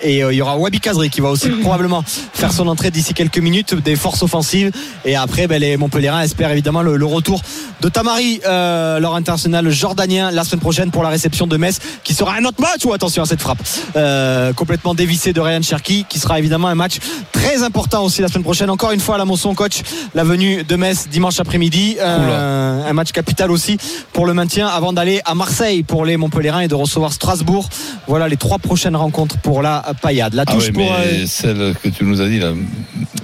et 0.00 0.22
euh, 0.22 0.32
il 0.32 0.36
y 0.36 0.42
aura 0.42 0.56
Wabi 0.56 0.80
Kazri 0.80 1.10
qui 1.10 1.20
va 1.20 1.30
aussi 1.30 1.48
probablement 1.62 2.02
faire 2.06 2.52
son 2.52 2.68
entrée 2.68 2.90
d'ici 2.90 3.14
quelques 3.14 3.38
minutes 3.38 3.74
des 3.74 3.96
forces 3.96 4.22
offensives. 4.22 4.70
Et 5.04 5.16
après 5.16 5.46
ben, 5.46 5.60
les 5.60 5.76
Montpellierins 5.76 6.22
espèrent 6.22 6.50
évidemment 6.50 6.82
le, 6.82 6.96
le 6.96 7.06
retour 7.06 7.40
de 7.80 7.88
Tamari 7.88 8.40
euh, 8.46 8.98
leur 8.98 9.14
international 9.14 9.70
jordanien 9.70 10.30
la 10.30 10.44
semaine 10.44 10.60
prochaine 10.60 10.90
pour 10.90 11.02
la 11.02 11.08
réception 11.08 11.46
de 11.46 11.56
Metz 11.56 11.78
qui 12.04 12.14
sera 12.14 12.34
un 12.34 12.44
autre 12.44 12.60
match. 12.60 12.84
Ou 12.84 12.92
attention 12.92 13.22
à 13.22 13.26
cette 13.26 13.40
frappe. 13.40 13.58
Euh, 13.96 14.52
complètement 14.52 14.94
dévissée 14.94 15.32
de 15.32 15.40
Ryan 15.40 15.62
Cherki 15.62 16.06
qui 16.08 16.18
sera 16.18 16.38
évidemment 16.38 16.68
un 16.68 16.74
match 16.74 16.98
très 17.32 17.62
important 17.62 18.04
aussi 18.04 18.22
la 18.22 18.28
semaine 18.28 18.44
prochaine. 18.44 18.70
Encore 18.70 18.92
une 18.92 19.00
fois 19.00 19.16
à 19.16 19.18
la 19.18 19.24
Monson 19.24 19.54
coach 19.54 19.82
la 20.14 20.24
venue 20.24 20.64
de 20.64 20.76
Metz 20.76 21.08
dimanche 21.10 21.40
après-midi. 21.40 21.96
Euh, 22.00 22.88
un 22.88 22.92
match 22.92 23.12
capital 23.12 23.50
aussi 23.50 23.78
pour 24.12 24.26
le 24.26 24.34
maintien 24.34 24.68
avant 24.68 24.92
d'aller 24.92 25.20
à 25.24 25.34
Marseille 25.34 25.82
pour 25.82 26.04
les 26.04 26.16
Montpellierins 26.16 26.60
et 26.60 26.68
de 26.68 26.74
recevoir 26.74 27.12
Strasbourg. 27.12 27.68
Voilà 28.06 28.28
les 28.28 28.36
trois 28.36 28.58
prochaines 28.58 28.96
rencontres 28.96 29.38
pour 29.38 29.62
la 29.62 29.67
paillade 30.00 30.34
la 30.34 30.44
Ah 30.46 30.52
touche 30.52 30.72
pour 30.72 30.82
mais 30.82 31.22
euh, 31.22 31.26
celle 31.26 31.74
que 31.82 31.88
tu 31.88 32.04
nous 32.04 32.20
as 32.20 32.28
dit 32.28 32.38
là. 32.38 32.52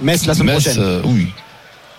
Metz 0.01 0.25
la 0.25 0.33
semaine 0.33 0.55
Metz, 0.55 0.63
prochaine. 0.65 0.81
euh, 0.83 1.01
oui. 1.05 1.27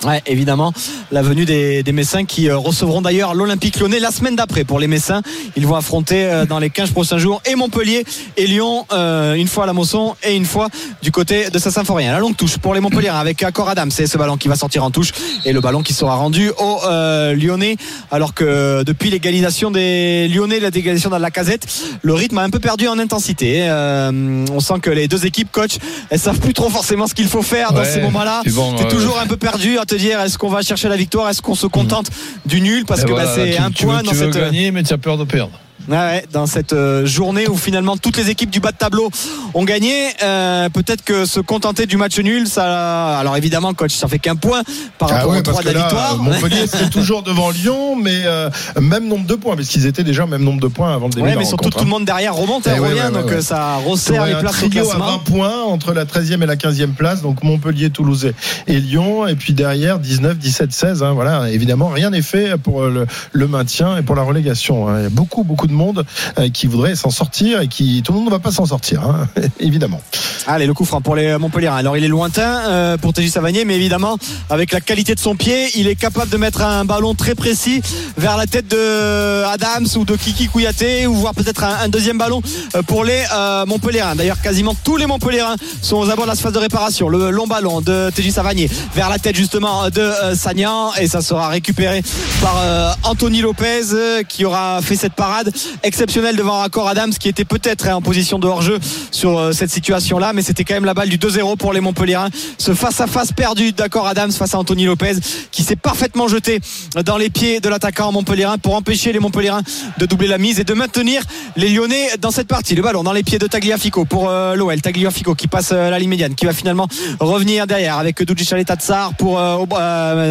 Ouais, 0.05 0.23
évidemment, 0.27 0.73
la 1.11 1.23
venue 1.23 1.47
des, 1.47 1.83
des 1.83 1.93
Messins 1.93 2.25
qui 2.27 2.51
euh, 2.51 2.57
recevront 2.59 3.01
d'ailleurs 3.01 3.35
l'Olympique 3.35 3.81
lyonnais 3.81 3.99
la 3.99 4.11
semaine 4.11 4.37
d'après 4.37 4.63
pour 4.65 4.79
les 4.79 4.89
Messins. 4.89 5.23
Ils 5.57 5.67
vont 5.67 5.75
affronter 5.75 6.25
euh, 6.27 6.45
dans 6.45 6.59
les 6.59 6.69
15 6.69 6.91
prochains 6.91 7.17
jours 7.17 7.41
et 7.47 7.55
Montpellier 7.55 8.05
et 8.37 8.47
Lyon, 8.47 8.85
euh, 8.93 9.35
une 9.35 9.49
fois 9.49 9.65
à 9.65 9.67
la 9.67 9.73
Mosson 9.73 10.15
et 10.23 10.37
une 10.37 10.45
fois 10.45 10.69
du 11.03 11.11
côté 11.11 11.49
de 11.51 11.59
Saint-Symphorien. 11.59 12.13
La 12.13 12.19
longue 12.19 12.37
touche 12.37 12.59
pour 12.59 12.75
les 12.75 12.81
Montpellier 12.81 13.09
avec 13.09 13.43
Accor 13.43 13.71
Adam, 13.71 13.87
c'est 13.89 14.07
ce 14.07 14.19
ballon 14.19 14.37
qui 14.37 14.49
va 14.49 14.55
sortir 14.57 14.85
en 14.85 14.91
touche 14.91 15.13
et 15.47 15.53
le 15.55 15.61
ballon 15.63 15.83
qui 15.83 15.95
sera 15.95 16.15
rendu 16.17 16.51
aux 16.59 16.81
euh, 16.87 17.35
Lyonnais. 17.35 17.77
Alors 18.11 18.35
que 18.35 18.83
depuis 18.85 19.09
l'égalisation 19.11 19.71
des 19.71 20.29
Lyonnais, 20.29 20.61
la 20.61 20.71
dégalisation 20.71 21.09
dans 21.11 21.19
la 21.19 21.31
casette, 21.31 21.67
le 22.03 22.13
rythme 22.13 22.37
a 22.39 22.43
un 22.43 22.51
peu 22.51 22.61
perdu 22.61 22.87
en 22.87 22.99
intensité. 22.99 23.61
Euh, 23.69 24.45
on 24.53 24.61
sent 24.61 24.81
que 24.83 24.91
les 24.91 25.09
deux 25.09 25.25
équipes, 25.25 25.51
coach, 25.51 25.79
elles 26.11 26.21
savent 26.21 26.39
plus 26.41 26.53
trop 26.55 26.69
forcément 26.69 27.07
ce 27.07 27.15
qu'il 27.15 27.29
faut 27.29 27.43
faire 27.43 27.73
dans 27.73 27.81
Ouais, 27.81 27.91
ces 27.91 28.01
moments-là. 28.03 28.43
bon, 28.49 28.75
euh, 28.79 28.91
toujours 28.91 29.19
un 29.19 29.27
peu 29.27 29.37
perdu 29.37 29.79
te 29.87 29.95
dire 29.95 30.21
est-ce 30.21 30.39
qu'on 30.39 30.49
va 30.49 30.63
chercher 30.63 30.89
la 30.89 30.97
victoire, 30.97 31.29
est-ce 31.29 31.43
qu'on 31.43 31.55
se 31.55 31.67
contente 31.67 32.11
du 32.45 32.61
nul? 32.61 32.85
Parce 32.85 33.03
Et 33.03 33.05
que 33.05 33.11
voilà, 33.11 33.25
bah, 33.27 33.33
c'est 33.35 33.59
un 33.59 33.71
tu 33.71 33.85
point 33.85 33.99
veux, 33.99 34.03
dans 34.03 34.11
tu 34.11 34.17
veux 34.17 34.33
cette 34.33 34.43
gagner, 34.43 34.71
mais 34.71 34.83
tu 34.83 34.93
as 34.93 34.99
peur 34.99 35.17
de 35.17 35.25
perdre. 35.25 35.59
Ouais, 35.89 36.25
dans 36.33 36.47
cette 36.47 36.73
euh, 36.73 37.07
journée 37.07 37.47
où 37.49 37.57
finalement 37.57 37.97
toutes 37.97 38.17
les 38.17 38.29
équipes 38.31 38.51
du 38.51 38.59
bas 38.61 38.73
de 38.73 38.77
tableau 38.77 39.11
ont 39.55 39.65
gagné, 39.65 40.09
euh, 40.23 40.69
peut-être 40.69 41.03
que 41.05 41.25
se 41.27 41.39
contenter 41.41 41.87
du 41.87 41.97
match 41.97 42.19
nul, 42.19 42.47
ça. 42.49 43.19
Alors 43.19 43.37
évidemment, 43.37 43.73
coach, 43.73 43.95
ça 43.95 44.09
fait 44.09 44.19
qu'un 44.19 44.35
point 44.37 44.63
par 44.99 45.11
Ah 45.13 45.17
rapport 45.19 45.31
ouais, 45.33 45.39
aux 45.39 45.43
trois 45.43 45.63
de 45.63 45.67
la 45.69 45.73
là, 45.75 45.81
victoire. 45.83 46.17
Montpellier 46.19 46.67
serait 46.73 46.91
toujours 46.91 47.23
devant 47.23 47.51
Lyon, 47.51 47.95
mais 47.97 48.23
euh, 48.25 48.51
même 48.81 49.07
nombre 49.07 49.27
de 49.27 49.35
points, 49.37 49.55
parce 49.57 49.69
qu'ils 49.69 49.87
étaient 49.87 50.03
déjà 50.05 50.25
au 50.25 50.27
même 50.29 50.43
nombre 50.43 50.61
de 50.61 50.69
points 50.69 50.93
avant 50.93 51.07
le 51.07 51.13
début 51.13 51.23
Ouais, 51.23 51.31
de 51.31 51.35
la 51.35 51.41
mais 51.41 51.47
surtout 51.47 51.65
rencontre, 51.65 51.79
tout 51.79 51.85
le 51.85 51.89
hein. 51.89 51.91
monde 51.99 52.05
derrière 52.05 52.35
remonte, 52.35 52.65
Eh 52.67 52.71
hein, 52.71 52.81
ouais, 52.81 52.89
revient, 52.89 53.15
donc 53.15 53.31
euh, 53.31 53.41
ça 53.41 53.77
resserre 53.77 54.27
les 54.27 54.35
places 54.37 54.63
au 54.63 54.67
à 54.67 54.69
classement. 54.71 55.19
20 55.19 55.19
points 55.25 55.63
entre 55.63 55.93
la 55.93 56.05
13e 56.05 56.43
et 56.43 56.47
la 56.47 56.57
15e 56.57 56.95
place, 56.95 57.23
donc 57.23 57.43
Montpellier, 57.45 57.91
Toulouse 57.91 58.33
et 58.67 58.81
Lyon, 58.81 59.27
et 59.29 59.37
puis 59.37 59.53
derrière 59.55 59.99
19, 60.01 60.37
17, 60.37 60.73
16. 60.73 61.03
hein, 61.03 61.13
voilà, 61.13 61.49
évidemment, 61.51 61.89
rien 61.89 62.11
n'est 62.11 62.23
fait 62.23 62.57
pour 62.59 62.83
le, 62.83 63.07
le 63.33 63.47
maintien 63.49 63.97
et 63.97 64.03
pour 64.03 64.17
la 64.17 64.23
relégation. 64.23 64.89
hein. 64.89 64.97
Il 64.99 65.03
y 65.05 65.07
a 65.07 65.11
beaucoup, 65.11 65.45
beaucoup 65.45 65.67
de 65.69 65.73
monde 65.77 66.05
euh, 66.39 66.49
qui 66.49 66.67
voudrait 66.67 66.97
s'en 66.97 67.11
sortir 67.11 67.61
et 67.61 67.69
qui 67.69 68.03
tout 68.05 68.13
le 68.13 68.19
monde 68.19 68.27
ne 68.27 68.33
va 68.33 68.39
pas 68.39 68.51
s'en 68.51 68.67
sortir, 68.67 69.03
hein, 69.03 69.29
évidemment. 69.61 70.01
Allez, 70.47 70.67
le 70.67 70.75
coup 70.75 70.85
franc 70.85 71.01
pour 71.01 71.17
les 71.17 71.39
Montpellier. 71.39 71.69
Alors, 71.69 71.97
il 71.97 72.05
est 72.05 72.09
lointain 72.09 72.61
euh, 72.67 72.97
pour 72.97 73.13
Tégis 73.13 73.33
Savanier, 73.33 73.65
mais 73.65 73.77
évidemment, 73.77 74.17
avec 74.51 74.73
la 74.73 74.81
qualité 74.81 75.15
de 75.15 75.21
son 75.21 75.37
pied, 75.37 75.71
il 75.77 75.89
est 75.89 75.97
capable 75.97 76.31
de 76.31 76.37
mettre 76.37 76.63
un 76.63 76.85
ballon 76.85 77.15
très 77.15 77.35
précis 77.35 77.83
vers 78.17 78.37
la 78.37 78.47
tête 78.47 78.69
de 78.69 79.45
Adams 79.45 79.87
ou 79.97 80.05
de 80.05 80.17
Kiki 80.17 80.49
Kouyaté, 80.49 81.07
ou 81.07 81.15
voire 81.15 81.35
peut-être 81.35 81.65
un, 81.65 81.89
deuxième 81.89 82.19
ballon 82.19 82.43
euh, 82.75 82.83
pour 82.83 83.05
les 83.05 83.23
euh, 83.33 83.67
Montpellierins. 83.67 84.15
D'ailleurs, 84.15 84.41
quasiment 84.41 84.75
tous 84.85 84.97
les 84.97 85.07
Montpellierins 85.07 85.57
sont 85.83 85.97
aux 85.97 86.11
abords 86.11 86.27
de 86.27 86.31
la 86.31 86.37
phase 86.37 86.53
de 86.53 86.59
réparation. 86.59 87.09
Le 87.09 87.31
long 87.31 87.47
ballon 87.47 87.81
de 87.81 88.11
Tégis 88.15 88.35
Savanier 88.35 88.71
vers 88.95 89.09
la 89.09 89.19
tête 89.19 89.37
justement 89.37 89.91
de 89.91 90.01
euh, 90.01 90.35
Sagnan, 90.35 90.93
et 90.95 91.07
ça 91.07 91.21
sera 91.21 91.49
récupéré 91.49 92.03
par 92.41 92.57
euh, 92.59 92.93
Anthony 93.03 93.41
Lopez, 93.41 93.93
euh, 93.93 94.23
qui 94.23 94.45
aura 94.45 94.81
fait 94.83 94.97
cette 94.97 95.15
parade 95.15 95.53
exceptionnelle 95.83 96.37
devant 96.37 96.61
Accor 96.63 96.89
Adams, 96.89 97.13
qui 97.13 97.29
était 97.29 97.45
peut-être 97.45 97.89
hein, 97.89 97.97
en 97.97 98.03
position 98.03 98.39
de 98.39 98.47
hors-jeu 98.47 98.79
sur 99.11 99.39
euh, 99.39 99.53
cette 99.53 99.71
situation-là, 99.71 100.33
mais 100.33 100.43
c'était 100.43 100.65
quand 100.65 100.75
même 100.75 100.85
la 100.85 100.95
balle 100.95 101.09
du 101.09 101.19
2-0 101.19 101.57
pour 101.57 101.73
les 101.73 101.81
Montpellierins. 101.81 102.29
Ce 102.59 102.75
face-à-face 102.75 103.33
perdu 103.33 103.73
d'Accor 103.73 104.07
Adams 104.07 104.33
face 104.33 104.55
à 104.55 104.59
Anthony 104.59 104.85
Lopez, 104.85 105.15
qui 105.51 105.63
s'est 105.63 105.77
parfaitement 105.77 106.29
jeté 106.29 106.61
dans 107.05 107.17
les 107.17 107.31
pieds 107.31 107.61
de 107.61 107.69
l'attaquant 107.69 108.13
Montpellierin 108.13 108.59
pour 108.59 108.75
empêcher 108.75 109.13
les 109.13 109.19
Montpellierins 109.19 109.63
de 109.99 110.07
doubler 110.07 110.29
la 110.29 110.39
mise 110.39 110.61
et 110.61 110.65
de 110.65 110.75
maintenir 110.75 111.23
les 111.57 111.69
Lyonnais 111.69 112.11
dans 112.21 112.31
cette 112.31 112.49
partie. 112.49 112.75
Le 112.75 112.83
ballon 112.83 113.03
dans 113.03 113.13
les 113.13 113.23
pieds 113.23 113.39
de 113.39 113.47
Tagliafico 113.47 114.05
pour 114.05 114.29
euh, 114.29 114.55
l'OL. 114.55 114.81
Tagliafico 114.81 115.35
qui 115.35 115.49
passe 115.49 115.71
euh, 115.73 115.91
la 115.91 115.99
ligne 115.99 116.11
médiane, 116.11 116.35
qui 116.35 116.47
va 116.47 116.53
finalement 116.53 116.89
revenir 117.21 117.67
derrière 117.67 117.99
avec 117.99 118.23
Dujic 118.23 118.67
Tatsar 118.67 119.15
pour 119.15 119.41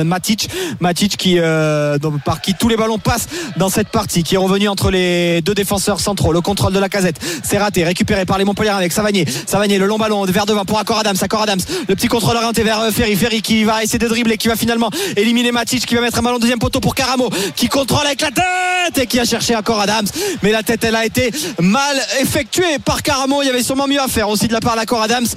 Matic. 0.06 0.50
Matic 0.80 1.18
qui, 1.18 1.38
par 2.26 2.42
qui 2.42 2.54
tous 2.54 2.70
les 2.70 2.78
ballons 2.78 3.00
passent 3.00 3.28
dans 3.58 3.70
cette 3.70 3.90
partie, 3.90 4.24
qui 4.24 4.36
est 4.36 4.40
revenu 4.40 4.68
entre 4.68 4.92
les 4.92 5.25
deux 5.42 5.54
défenseurs 5.54 6.00
centraux. 6.00 6.34
Le 6.34 6.42
contrôle 6.42 6.74
de 6.74 6.80
la 6.80 6.90
casette, 6.90 7.18
c'est 7.44 7.58
raté, 7.58 7.84
récupéré 7.84 8.26
par 8.26 8.38
les 8.38 8.46
Montpellierins 8.46 8.78
avec 8.78 8.92
Savanier. 8.92 9.26
Savanier, 9.48 9.78
le 9.78 9.88
long 9.88 9.98
ballon 9.98 10.24
vers 10.26 10.46
devant 10.46 10.66
pour 10.66 10.80
Accor 10.80 11.00
Adams. 11.00 11.16
Accor 11.22 11.42
Adams, 11.42 11.60
le 11.88 11.96
petit 11.96 12.08
contrôle 12.08 12.38
orienté 12.38 12.64
vers 12.64 12.80
euh, 12.82 12.92
Ferry. 12.92 13.16
Ferry 13.16 13.42
qui 13.42 13.64
va 13.64 13.84
essayer 13.84 14.00
de 14.00 14.08
dribbler, 14.08 14.38
qui 14.38 14.48
va 14.48 14.56
finalement 14.56 14.90
éliminer 15.16 15.52
Matic, 15.52 15.86
qui 15.86 15.96
va 15.96 16.02
mettre 16.02 16.20
un 16.20 16.22
ballon 16.22 16.40
deuxième 16.40 16.60
poteau 16.60 16.80
pour 16.80 16.96
Caramo, 16.96 17.30
qui 17.56 17.68
contrôle 17.68 18.06
avec 18.06 18.22
la 18.22 18.32
tête 18.32 18.98
et 18.98 19.08
qui 19.08 19.20
a 19.20 19.26
cherché 19.26 19.54
Accor 19.54 19.80
Adams. 19.80 20.08
Mais 20.44 20.52
la 20.52 20.64
tête, 20.64 20.84
elle 20.84 20.96
a 20.96 21.06
été 21.06 21.32
mal 21.60 21.98
effectuée 22.22 22.80
par 22.84 23.04
Caramo. 23.04 23.42
Il 23.42 23.48
y 23.48 23.50
avait 23.50 23.64
sûrement 23.64 23.88
mieux 23.88 24.02
à 24.02 24.08
faire 24.08 24.30
aussi 24.30 24.48
de 24.48 24.54
la 24.54 24.60
part 24.60 24.76
d'Accor 24.76 25.02
Adams, 25.02 25.28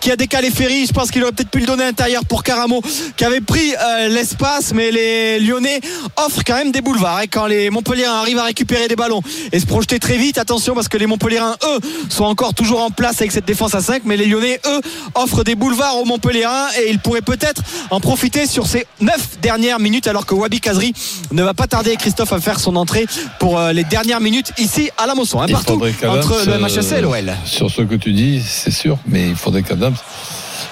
qui 0.00 0.10
a 0.10 0.16
décalé 0.16 0.50
Ferry. 0.50 0.86
Je 0.86 0.92
pense 0.92 1.10
qu'il 1.10 1.22
aurait 1.22 1.32
peut-être 1.32 1.50
pu 1.50 1.60
le 1.60 1.66
donner 1.66 1.84
à 1.84 1.86
l'intérieur 1.86 2.24
pour 2.24 2.42
Caramo, 2.42 2.82
qui 3.16 3.24
avait 3.24 3.40
pris 3.40 3.74
euh, 3.74 4.08
l'espace. 4.08 4.72
Mais 4.74 4.90
les 4.90 5.40
Lyonnais 5.40 5.80
offrent 6.16 6.42
quand 6.46 6.56
même 6.56 6.72
des 6.72 6.80
boulevards. 6.80 7.22
Et 7.22 7.28
quand 7.28 7.46
les 7.46 7.70
Montpellierins 7.70 8.20
arrivent 8.20 8.38
à 8.38 8.44
récupérer 8.44 8.88
des 8.88 8.96
ballons 8.96 9.22
et 9.52 9.60
se 9.60 9.66
projeter 9.66 9.98
très 9.98 10.16
vite, 10.16 10.38
attention 10.38 10.74
parce 10.74 10.88
que 10.88 10.96
les 10.98 11.06
Montpellierins, 11.06 11.56
eux, 11.64 11.80
sont 12.08 12.24
encore 12.24 12.54
toujours 12.54 12.82
en 12.82 12.90
place 12.90 13.20
avec 13.20 13.32
cette 13.32 13.44
défense 13.46 13.74
à 13.74 13.80
5. 13.80 14.02
Mais 14.04 14.16
les 14.16 14.26
Lyonnais, 14.26 14.60
eux, 14.66 14.80
offrent 15.14 15.44
des 15.44 15.54
boulevards 15.54 15.96
aux 15.98 16.04
Montpellierins 16.04 16.68
et 16.80 16.90
ils 16.90 16.98
pourraient 16.98 17.22
peut-être 17.22 17.62
en 17.90 18.00
profiter 18.00 18.46
sur 18.46 18.66
ces 18.66 18.86
9 19.00 19.38
dernières 19.40 19.78
minutes 19.80 20.06
alors 20.06 20.26
que 20.26 20.34
Wabi 20.34 20.60
Kazri 20.60 20.92
ne 21.32 21.42
va 21.42 21.54
pas 21.54 21.66
tarder 21.66 21.96
Christophe 21.96 22.32
à 22.32 22.40
faire 22.40 22.60
son 22.60 22.76
entrée 22.76 23.06
pour 23.38 23.58
euh, 23.58 23.72
les 23.72 23.84
dernières 23.84 24.20
minutes 24.20 24.52
ici 24.58 24.90
à 24.98 25.06
la 25.06 25.14
Mosson. 25.14 25.42
Il 25.46 25.52
partout 25.52 25.80
entre 26.08 26.42
le 26.46 26.58
MHSC 26.58 26.92
et 26.92 26.94
euh, 26.96 27.00
l'OL. 27.02 27.32
Sur 27.44 27.70
ce 27.70 27.82
que 27.82 27.94
tu 27.94 28.12
dis, 28.12 28.42
c'est 28.46 28.70
sûr, 28.70 28.98
mais 29.06 29.28
il 29.28 29.36
faudrait 29.36 29.62
qu'Adams 29.62 29.94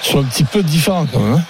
soit 0.03 0.21
un 0.21 0.25
petit 0.25 0.45
peu 0.45 0.63
différent 0.63 1.07
quand 1.13 1.21
même. 1.21 1.35
hein. 1.35 1.43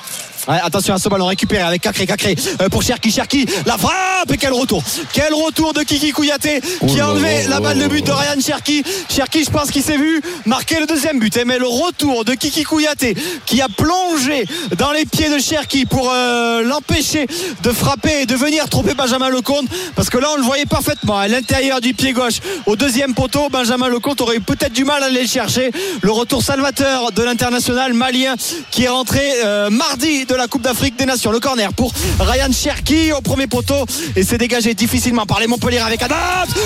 Ouais, 0.49 0.59
attention 0.63 0.95
à 0.95 0.99
ce 0.99 1.09
ballon 1.09 1.27
récupéré 1.27 1.63
avec 1.63 1.83
Cacré 1.83 2.07
Cacré 2.07 2.37
euh, 2.63 2.69
pour 2.69 2.81
Cherki 2.81 3.11
Cherki 3.11 3.47
la 3.67 3.77
frappe 3.77 4.33
et 4.33 4.37
quel 4.37 4.53
retour. 4.53 4.81
Quel 5.13 5.35
retour 5.35 5.73
de 5.73 5.83
Kiki 5.83 6.13
Kouyaté 6.13 6.61
qui 6.87 7.01
a 7.01 7.11
enlevé 7.11 7.49
la 7.49 7.59
balle 7.59 7.81
de 7.81 7.89
but 7.89 8.07
de 8.07 8.13
Ryan 8.13 8.41
Cherki. 8.41 8.85
Cherki 9.09 9.43
je 9.43 9.51
pense 9.51 9.73
qu'il 9.73 9.83
s'est 9.83 9.97
vu 9.97 10.23
marquer 10.45 10.79
le 10.79 10.87
deuxième 10.87 11.19
but 11.19 11.37
Eh, 11.37 11.45
mais 11.45 11.59
le 11.59 11.67
retour 11.67 12.25
de 12.25 12.35
Kiki 12.35 12.63
Kouyaté 12.63 13.17
qui 13.45 13.61
a 13.61 13.69
plongé 13.69 14.47
dans 14.79 14.93
les 14.93 15.05
pieds 15.05 15.29
de 15.31 15.39
Cherki 15.39 15.85
pour 15.85 16.13
euh, 16.13 16.63
l'empêcher 16.63 17.27
de 17.65 17.73
frapper 17.73 18.23
et 18.23 18.27
de 18.27 18.37
venir 18.37 18.69
tromper 18.69 18.95
Benjamin 18.95 19.31
Lecomte 19.31 19.67
parce 19.97 20.11
que 20.11 20.19
là 20.19 20.29
on 20.33 20.37
le 20.37 20.45
voyait 20.45 20.67
parfaitement 20.67 21.19
à 21.19 21.27
l'intérieur 21.27 21.81
du 21.81 21.93
pied 21.93 22.13
gauche 22.13 22.39
au 22.67 22.77
deuxième 22.77 23.15
poteau 23.15 23.49
Benjamin 23.51 23.89
Lecomte 23.89 24.21
aurait 24.21 24.37
eu 24.37 24.41
peut-être 24.41 24.73
du 24.73 24.85
mal 24.85 25.03
à 25.03 25.07
aller 25.07 25.23
le 25.23 25.27
chercher. 25.27 25.73
Le 26.03 26.13
retour 26.13 26.41
salvateur 26.41 27.11
de 27.11 27.23
l'international 27.25 27.95
malien 27.95 28.37
qui 28.71 28.85
est 28.85 28.89
rentré 28.89 29.23
euh, 29.45 29.71
mardi 29.71 30.25
de 30.25 30.36
la 30.37 30.49
Coupe 30.49 30.63
d'Afrique 30.63 30.97
des 30.97 31.07
Nations. 31.07 31.31
Le 31.33 31.41
corner 31.41 31.73
pour 31.73 31.93
Ryan 32.21 32.53
Cherki 32.53 33.13
au 33.13 33.21
premier 33.21 33.47
poteau. 33.47 33.85
Et 34.15 34.23
c'est 34.23 34.39
dégagé 34.39 34.75
difficilement 34.75 35.27
par 35.27 35.41
les 35.41 35.47
Montpellier 35.47 35.79
avec 35.79 36.03
Adams 36.03 36.17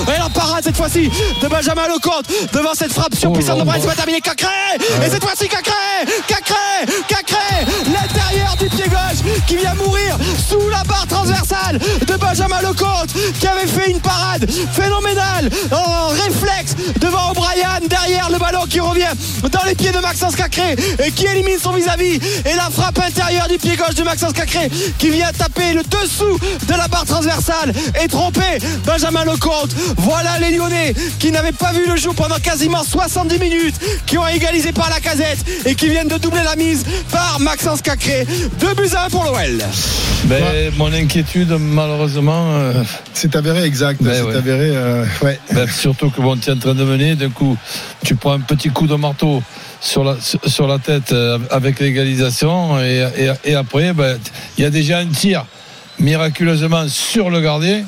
et 0.09 0.19
la 0.19 0.29
parade 0.29 0.65
cette 0.65 0.77
fois-ci 0.77 1.11
de 1.43 1.49
Benjamin 1.49 1.87
Lecomte 1.89 2.27
devant 2.53 2.75
cette 2.75 2.93
frappe 2.93 3.15
surpuissante 3.15 3.59
de 3.59 3.65
Brian, 3.65 3.81
ça 3.81 3.89
va 3.89 3.95
terminer 3.95 4.21
Cacré 4.21 4.49
et 5.05 5.11
cette 5.11 5.23
fois-ci 5.23 5.49
Cacré 5.49 5.73
Cacré 6.27 6.55
Cacré 7.09 7.67
l'intérieur 7.87 8.57
du 8.59 8.67
pied 8.67 8.85
gauche 8.85 9.35
qui 9.47 9.57
vient 9.57 9.75
mourir 9.75 10.17
sous 10.49 10.69
la 10.69 10.83
barre 10.85 11.07
transversale 11.07 11.79
de 11.79 12.17
Benjamin 12.17 12.61
Lecomte 12.63 13.13
qui 13.39 13.47
avait 13.47 13.67
fait 13.67 13.91
une 13.91 14.01
parade 14.01 14.51
phénoménale 14.73 15.51
en 15.73 16.09
réflexe 16.09 16.77
devant 17.01 17.31
O'Brien 17.31 17.81
derrière 17.89 18.31
le 18.31 18.39
ballon 18.39 18.65
qui 18.69 18.81
revient 18.81 19.13
dans 19.51 19.65
les 19.67 19.75
pieds 19.75 19.93
de 19.93 19.99
Maxence 19.99 20.37
Cacré 20.37 20.77
et 21.05 21.11
qui 21.11 21.27
élimine 21.27 21.59
son 21.59 21.73
vis-à-vis. 21.73 22.17
Et 22.45 22.55
la 22.57 22.71
frappe 22.71 22.99
intérieure 22.99 23.49
du 23.49 23.59
pied 23.61 23.77
gauche 23.77 23.95
de 23.95 24.03
Maxence 24.03 24.33
Cacré 24.33 24.71
qui 24.99 25.11
vient 25.11 25.31
taper 25.33 25.75
le 25.75 25.83
dessous 25.83 26.39
de 26.67 26.73
la 26.75 26.89
barre 26.89 27.05
transversale 27.05 27.73
et 28.03 28.09
tromper 28.09 28.59
Benjamin 28.85 29.25
Lecomte 29.25 29.71
voilà 29.99 30.39
les 30.41 30.57
Lyonnais 30.57 30.95
qui 31.19 31.31
n'avaient 31.31 31.53
pas 31.53 31.73
vu 31.73 31.87
le 31.87 31.97
jour 31.97 32.15
pendant 32.15 32.37
quasiment 32.39 32.83
70 32.83 33.39
minutes 33.39 33.75
qui 34.07 34.19
ont 34.19 34.27
égalisé 34.27 34.73
par 34.73 34.89
la 34.91 35.01
casette 35.01 35.39
et 35.67 35.75
qui 35.75 35.89
viennent 35.89 36.09
de 36.09 36.19
doubler 36.19 36.43
la 36.45 36.57
mise 36.57 36.85
par 37.11 37.39
Maxence 37.41 37.83
Cacré 37.83 38.27
2 38.61 38.75
buts 38.75 38.89
à 38.95 39.07
1 39.07 39.11
pour 39.11 39.25
l'OL 39.25 39.59
Ben, 40.25 40.43
mon 40.77 40.93
inquiétude, 40.93 41.51
malheureusement. 41.59 42.53
euh, 42.55 42.73
C'est 43.15 43.35
avéré 43.37 43.65
exact. 43.65 44.03
Ben 44.03 44.15
c'est 44.15 44.23
ouais. 44.23 44.37
avéré. 44.37 44.71
euh, 44.73 45.05
ouais. 45.23 45.39
ben, 45.53 45.67
surtout 45.69 46.11
que 46.11 46.21
bon, 46.21 46.37
tu 46.37 46.51
es 46.51 46.53
en 46.53 46.59
train 46.59 46.75
de 46.75 46.85
mener, 46.85 47.15
d'un 47.17 47.31
coup, 47.31 47.57
tu 48.05 48.15
prends 48.17 48.33
un 48.33 48.41
petit 48.41 48.69
coup 48.71 48.87
de 48.87 48.95
marteau 48.95 49.43
sur 49.81 50.05
la, 50.05 50.17
sur- 50.47 50.67
la 50.67 50.79
tête 50.79 51.13
euh, 51.13 51.39
avec 51.51 51.81
l'égalisation, 51.81 52.79
et, 52.81 53.07
et, 53.19 53.51
et 53.51 53.55
après, 53.55 53.93
ben, 53.93 54.19
il 54.59 54.63
y 54.65 54.67
a 54.67 54.71
déjà 54.71 54.99
un 54.99 55.07
tir 55.07 55.45
miraculeusement 55.99 56.89
sur 56.89 57.31
le 57.31 57.41
gardien. 57.41 57.85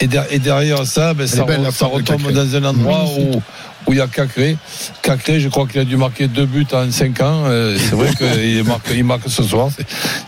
Et, 0.00 0.08
et 0.30 0.38
derrière 0.38 0.86
ça, 0.86 1.12
ben, 1.12 1.26
ça, 1.26 1.42
re- 1.42 1.72
ça 1.72 1.86
retombe 1.86 2.30
dans 2.32 2.54
un 2.56 2.64
endroit 2.64 3.04
où 3.18 3.42
où 3.86 3.92
il 3.92 3.98
y 3.98 4.00
a 4.02 4.06
Cacré. 4.06 4.56
Cacré, 5.00 5.40
je 5.40 5.48
crois 5.48 5.66
qu'il 5.66 5.80
a 5.80 5.84
dû 5.84 5.96
marquer 5.96 6.28
deux 6.28 6.44
buts 6.44 6.66
en 6.72 6.90
cinq 6.90 7.22
ans. 7.22 7.44
Euh, 7.46 7.74
C'est 7.78 7.94
vrai 7.94 8.10
qu'il 8.14 8.62
marque, 8.66 8.86
il 8.94 9.02
marque 9.02 9.22
ce 9.30 9.42
soir. 9.42 9.70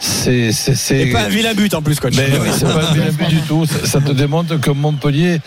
C'est, 0.00 0.50
c'est, 0.52 0.74
c'est, 0.74 0.98
et 1.00 1.12
pas 1.12 1.22
un 1.24 1.28
vilain 1.28 1.52
but 1.52 1.74
en 1.74 1.82
plus 1.82 2.00
coach 2.00 2.14
mais 2.16 2.30
oui, 2.40 2.48
c'est 2.56 2.64
pas 2.64 2.88
un 2.88 2.94
vilain 2.94 3.12
but 3.12 3.28
du 3.28 3.40
tout. 3.42 3.66
Ça, 3.66 3.84
ça 3.86 4.00
te 4.00 4.12
démontre 4.12 4.58
que 4.58 4.70
Montpellier 4.70 5.40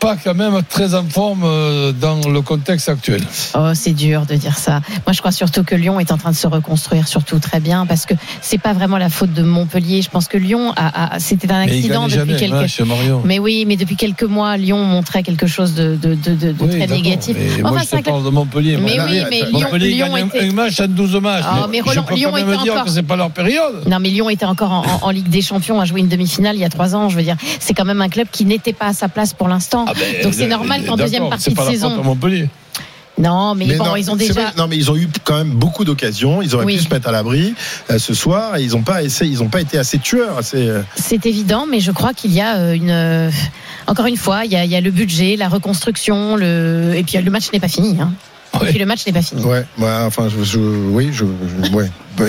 pas 0.00 0.16
quand 0.16 0.34
même 0.34 0.60
très 0.68 0.94
en 0.94 1.04
forme 1.04 1.42
euh, 1.44 1.92
dans 1.92 2.20
le 2.28 2.40
contexte 2.40 2.88
actuel. 2.88 3.22
Oh, 3.54 3.68
c'est 3.74 3.92
dur 3.92 4.24
de 4.26 4.34
dire 4.34 4.56
ça. 4.56 4.80
Moi, 5.06 5.12
je 5.12 5.18
crois 5.18 5.30
surtout 5.30 5.62
que 5.62 5.74
Lyon 5.74 6.00
est 6.00 6.10
en 6.10 6.16
train 6.16 6.30
de 6.30 6.36
se 6.36 6.46
reconstruire, 6.46 7.06
surtout 7.06 7.38
très 7.38 7.60
bien, 7.60 7.84
parce 7.84 8.06
que 8.06 8.14
c'est 8.40 8.58
pas 8.58 8.72
vraiment 8.72 8.96
la 8.96 9.10
faute 9.10 9.34
de 9.34 9.42
Montpellier. 9.42 10.00
Je 10.00 10.08
pense 10.08 10.26
que 10.26 10.38
Lyon 10.38 10.72
a, 10.74 11.16
a- 11.16 11.18
c'était 11.20 11.52
un 11.52 11.60
accident 11.60 12.08
depuis 12.08 12.36
quelques. 12.38 12.54
hein. 12.54 13.20
Mais 13.24 13.38
oui, 13.38 13.64
mais 13.66 13.76
depuis 13.76 13.96
quelques 13.96 14.22
mois, 14.22 14.56
Lyon 14.56 14.82
montrait 14.84 15.22
quelque 15.22 15.46
chose 15.46 15.74
de, 15.74 15.96
de, 15.96 16.14
de, 16.14 16.34
de- 16.34 16.52
de 16.52 16.54
Oui, 16.60 16.68
très 16.70 16.86
négatif. 16.86 17.36
mais 17.38 17.62
Enfin, 17.62 17.70
moi, 17.72 17.80
je 17.82 17.96
te 17.96 18.02
parle 18.02 18.24
de 18.24 18.30
Montpellier. 18.30 18.78
Mais 18.78 18.94
Moi, 18.96 19.04
oui, 19.10 19.20
mais 19.30 19.40
Lyon- 19.42 19.48
Montpellier 19.52 19.88
Lyon 19.90 20.14
gagne 20.14 20.26
était- 20.28 20.48
un 20.48 20.52
match 20.52 20.80
en 20.80 20.88
12 20.88 21.16
matchs. 21.16 21.44
Ah, 21.46 21.66
mais 21.70 21.78
je 21.78 21.84
Roland- 21.84 22.02
peux 22.04 22.14
Lyon 22.14 22.30
quand 22.32 22.36
même 22.46 22.62
dire 22.62 22.72
encore- 22.72 22.84
que 22.86 22.90
c'est 22.90 23.02
pas 23.02 23.16
leur 23.16 23.30
période. 23.30 23.82
Non, 23.86 23.98
mais 24.00 24.08
Lyon 24.08 24.30
était 24.30 24.46
encore 24.46 24.72
en, 24.72 24.80
en- 24.86 24.98
en 25.02 25.10
Ligue 25.10 25.28
des 25.28 25.42
Champions, 25.42 25.78
a 25.78 25.84
joué 25.84 26.00
une 26.00 26.08
demi-finale 26.08 26.56
il 26.56 26.60
y 26.60 26.64
a 26.64 26.70
trois 26.70 26.94
ans. 26.96 27.10
Je 27.10 27.16
veux 27.16 27.22
dire, 27.22 27.36
c'est 27.58 27.74
quand 27.74 27.84
même 27.84 28.00
un 28.00 28.08
club 28.08 28.28
qui 28.32 28.46
n'était 28.46 28.72
pas 28.72 28.86
à 28.86 28.92
sa 28.94 29.08
place 29.08 29.34
pour 29.34 29.46
l'instant. 29.48 29.84
Ah 29.90 29.94
ben, 29.98 30.22
Donc 30.22 30.34
c'est 30.34 30.44
euh, 30.44 30.48
normal 30.48 30.84
qu'en 30.84 30.96
deuxième 30.96 31.28
partie 31.28 31.52
de 31.52 31.60
saison. 31.60 32.00
à 32.00 32.02
Montpellier. 32.02 32.48
Non, 33.18 33.54
mais, 33.54 33.66
bon, 33.76 33.84
non, 33.84 33.96
ils 33.96 34.10
ont 34.10 34.16
déjà. 34.16 34.32
vrai, 34.32 34.44
non, 34.56 34.66
mais 34.66 34.78
ils 34.78 34.90
ont 34.90 34.96
eu 34.96 35.06
quand 35.24 35.36
même 35.36 35.50
beaucoup 35.50 35.84
d'occasions. 35.84 36.40
Ils 36.40 36.54
auraient 36.54 36.64
Oui. 36.64 36.76
pu 36.78 36.84
se 36.84 36.88
mettre 36.88 37.06
à 37.08 37.12
l'abri 37.12 37.54
euh, 37.90 37.98
ce 37.98 38.14
soir. 38.14 38.56
Et 38.56 38.62
ils 38.62 38.70
n'ont 38.70 38.82
pas 38.82 39.02
essayé. 39.02 39.30
Ils 39.30 39.42
ont 39.42 39.48
pas 39.48 39.60
été 39.60 39.76
assez 39.76 39.98
tueurs. 39.98 40.38
Assez. 40.38 40.56
euh, 40.68 40.80
C'est 40.96 41.26
évident, 41.26 41.66
mais 41.70 41.80
je 41.80 41.90
crois 41.90 42.14
qu'il 42.14 42.32
y 42.32 42.40
a 42.40 42.72
une. 42.74 43.30
Encore 43.86 44.06
une 44.06 44.16
fois, 44.16 44.46
il 44.46 44.52
y, 44.52 44.56
a, 44.56 44.64
il 44.64 44.70
y 44.70 44.76
a 44.76 44.80
le 44.80 44.90
budget, 44.90 45.36
la 45.36 45.48
reconstruction, 45.48 46.36
le 46.36 46.94
et 46.96 47.02
puis 47.02 47.18
le 47.18 47.30
match 47.30 47.52
n'est 47.52 47.60
pas 47.60 47.68
fini. 47.68 47.98
Hein. 48.00 48.12
Et 48.62 48.66
puis 48.66 48.78
le 48.78 48.86
match 48.86 49.06
n'est 49.06 49.12
pas 49.12 49.22
fini. 49.22 49.42
Ouais, 49.44 49.64
ouais, 49.78 49.90
enfin, 50.06 50.28
je, 50.28 50.42
je- 50.44 50.58
oui, 50.58 51.10
je, 51.12 51.24
je- 51.64 51.70
ouais, 51.72 51.90
Bah, 52.16 52.24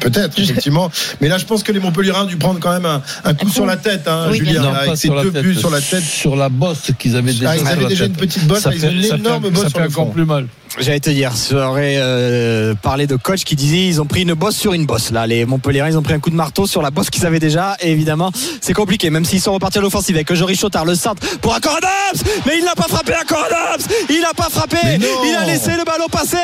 peut-être, 0.00 0.38
effectivement. 0.38 0.90
Mais 1.20 1.28
là, 1.28 1.38
je 1.38 1.44
pense 1.44 1.62
que 1.62 1.70
les 1.72 1.80
Montpellierins 1.80 2.22
ont 2.22 2.26
dû 2.26 2.36
prendre 2.36 2.58
quand 2.60 2.72
même 2.72 2.86
un, 2.86 3.02
un 3.24 3.34
coup 3.34 3.48
sur 3.50 3.66
la 3.66 3.76
tête, 3.76 4.08
hein, 4.08 4.28
Oui, 4.30 4.38
Julien, 4.38 4.62
Non, 4.62 4.72
avec 4.74 5.04
la 5.04 5.22
deux 5.22 5.30
buts 5.42 5.54
sur 5.54 5.70
la 5.70 5.80
tête. 5.80 6.02
Sur 6.02 6.34
la 6.36 6.48
bosse 6.48 6.90
qu'ils 6.98 7.14
avaient 7.16 7.32
déjà. 7.32 7.50
Ah, 7.50 7.56
ils 7.56 7.66
avaient 7.68 7.86
déjà 7.86 8.06
une 8.06 8.12
petite 8.14 8.46
bosse, 8.46 8.60
Ça 8.60 8.70
ils 8.74 8.84
ont 8.84 8.88
fait- 8.88 8.94
une 8.94 9.04
énorme 9.20 9.50
bosse 9.50 9.64
Ça 9.64 9.68
sur 9.68 9.78
fait 9.78 9.84
le 9.84 9.90
encore 9.90 10.06
fond. 10.06 10.12
plus 10.12 10.24
mal. 10.24 10.46
J'allais 10.78 11.00
te 11.00 11.10
dire, 11.10 11.32
j'aurais 11.50 11.96
euh, 11.98 12.74
parlé 12.80 13.06
de 13.08 13.16
coach 13.16 13.42
qui 13.44 13.56
disait 13.56 13.86
ils 13.86 14.00
ont 14.00 14.06
pris 14.06 14.22
une 14.22 14.34
bosse 14.34 14.56
sur 14.56 14.72
une 14.72 14.86
bosse. 14.86 15.10
Là, 15.10 15.26
les 15.26 15.44
Montpellierins, 15.44 15.88
ils 15.88 15.98
ont 15.98 16.02
pris 16.02 16.14
un 16.14 16.20
coup 16.20 16.30
de 16.30 16.36
marteau 16.36 16.64
sur 16.66 16.80
la 16.80 16.90
bosse 16.92 17.10
qu'ils 17.10 17.26
avaient 17.26 17.40
déjà. 17.40 17.76
Et 17.80 17.90
évidemment, 17.90 18.30
c'est 18.60 18.72
compliqué, 18.72 19.10
même 19.10 19.24
s'ils 19.24 19.40
sont 19.40 19.52
repartis 19.52 19.78
à 19.78 19.80
l'offensive 19.80 20.14
avec 20.14 20.32
Joris 20.32 20.60
Chotard, 20.60 20.84
le 20.84 20.94
centre 20.94 21.20
pour 21.38 21.54
Accor 21.54 21.76
Adams. 21.76 22.22
Mais 22.46 22.58
il 22.58 22.64
n'a 22.64 22.74
pas 22.76 22.84
frappé 22.88 23.12
Accor 23.14 23.44
Adams. 23.44 23.84
Il 24.08 24.20
n'a 24.20 24.32
pas 24.32 24.48
frappé. 24.48 24.78
Il 25.24 25.34
a 25.34 25.44
laissé 25.44 25.72
le 25.76 25.84
ballon 25.84 26.06
passer. 26.10 26.36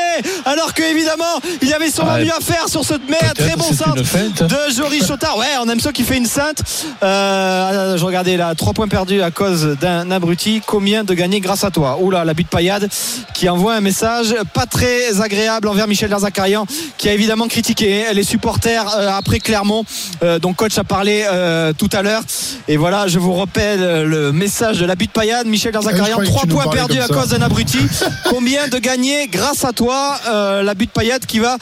Alors 0.45 0.73
que, 0.73 0.83
évidemment, 0.83 1.23
il 1.61 1.69
y 1.69 1.73
avait 1.73 1.89
son 1.89 2.03
Ouais. 2.05 2.25
mieux 2.25 2.31
à 2.31 2.41
faire 2.41 2.67
sur 2.69 2.83
ce 2.85 2.93
mais 3.09 3.17
très 3.33 3.55
bon 3.55 3.71
centre 3.73 3.95
de 3.95 4.73
Joris 4.75 5.07
Chotard. 5.07 5.37
Ouais, 5.37 5.45
on 5.63 5.69
aime 5.69 5.79
ça 5.79 5.91
qui 5.93 6.03
fait 6.03 6.17
une 6.17 6.25
sainte. 6.25 6.63
Euh, 7.01 7.97
je 7.97 8.03
regardais 8.03 8.35
là, 8.37 8.55
trois 8.55 8.73
points 8.73 8.87
perdus 8.87 9.21
à 9.21 9.31
cause 9.31 9.77
d'un 9.79 10.11
abruti. 10.11 10.61
Combien 10.65 11.03
de 11.03 11.13
gagner 11.13 11.39
grâce 11.39 11.63
à 11.63 11.71
toi? 11.71 11.97
Oula, 12.01 12.23
la 12.25 12.33
butte 12.33 12.49
paillade 12.49 12.89
qui 13.33 13.47
envoie 13.49 13.73
un 13.73 13.81
message 13.81 14.16
pas 14.53 14.65
très 14.65 15.21
agréable 15.21 15.67
envers 15.67 15.87
Michel 15.87 16.09
Derzakarian 16.09 16.65
qui 16.97 17.09
a 17.09 17.13
évidemment 17.13 17.47
critiqué 17.47 18.05
les 18.13 18.23
supporters 18.23 18.85
euh, 18.97 19.09
après 19.11 19.39
Clermont. 19.39 19.83
Euh, 20.23 20.39
dont 20.39 20.53
coach 20.53 20.77
a 20.77 20.83
parlé 20.83 21.25
euh, 21.31 21.73
tout 21.77 21.89
à 21.93 22.01
l'heure. 22.01 22.21
Et 22.67 22.77
voilà 22.77 23.07
je 23.07 23.19
vous 23.19 23.33
rappelle 23.33 24.03
le 24.05 24.31
message 24.31 24.79
de 24.79 24.85
la 24.85 24.95
butte 24.95 25.11
paillade 25.11 25.47
Michel 25.47 25.71
Ah, 25.75 25.79
Derzakarian. 25.79 26.11
croyais 26.13 26.29
que 26.29 26.33
trois 26.33 26.41
tu 26.43 26.47
nous 26.49 26.55
points 26.55 26.63
parlais 26.65 26.79
perdus 26.79 26.99
à 27.01 27.07
cause 27.07 27.29
d'un 27.29 27.41
abruti. 27.41 27.77
Combien 28.29 28.67
de 28.67 28.77
gagner 28.77 29.27
grâce 29.27 29.63
à 29.65 29.73
toi 29.73 30.17
la 30.63 30.73
butte 30.73 30.91
paillade 30.91 31.25
qui 31.25 31.39
va 31.39 31.57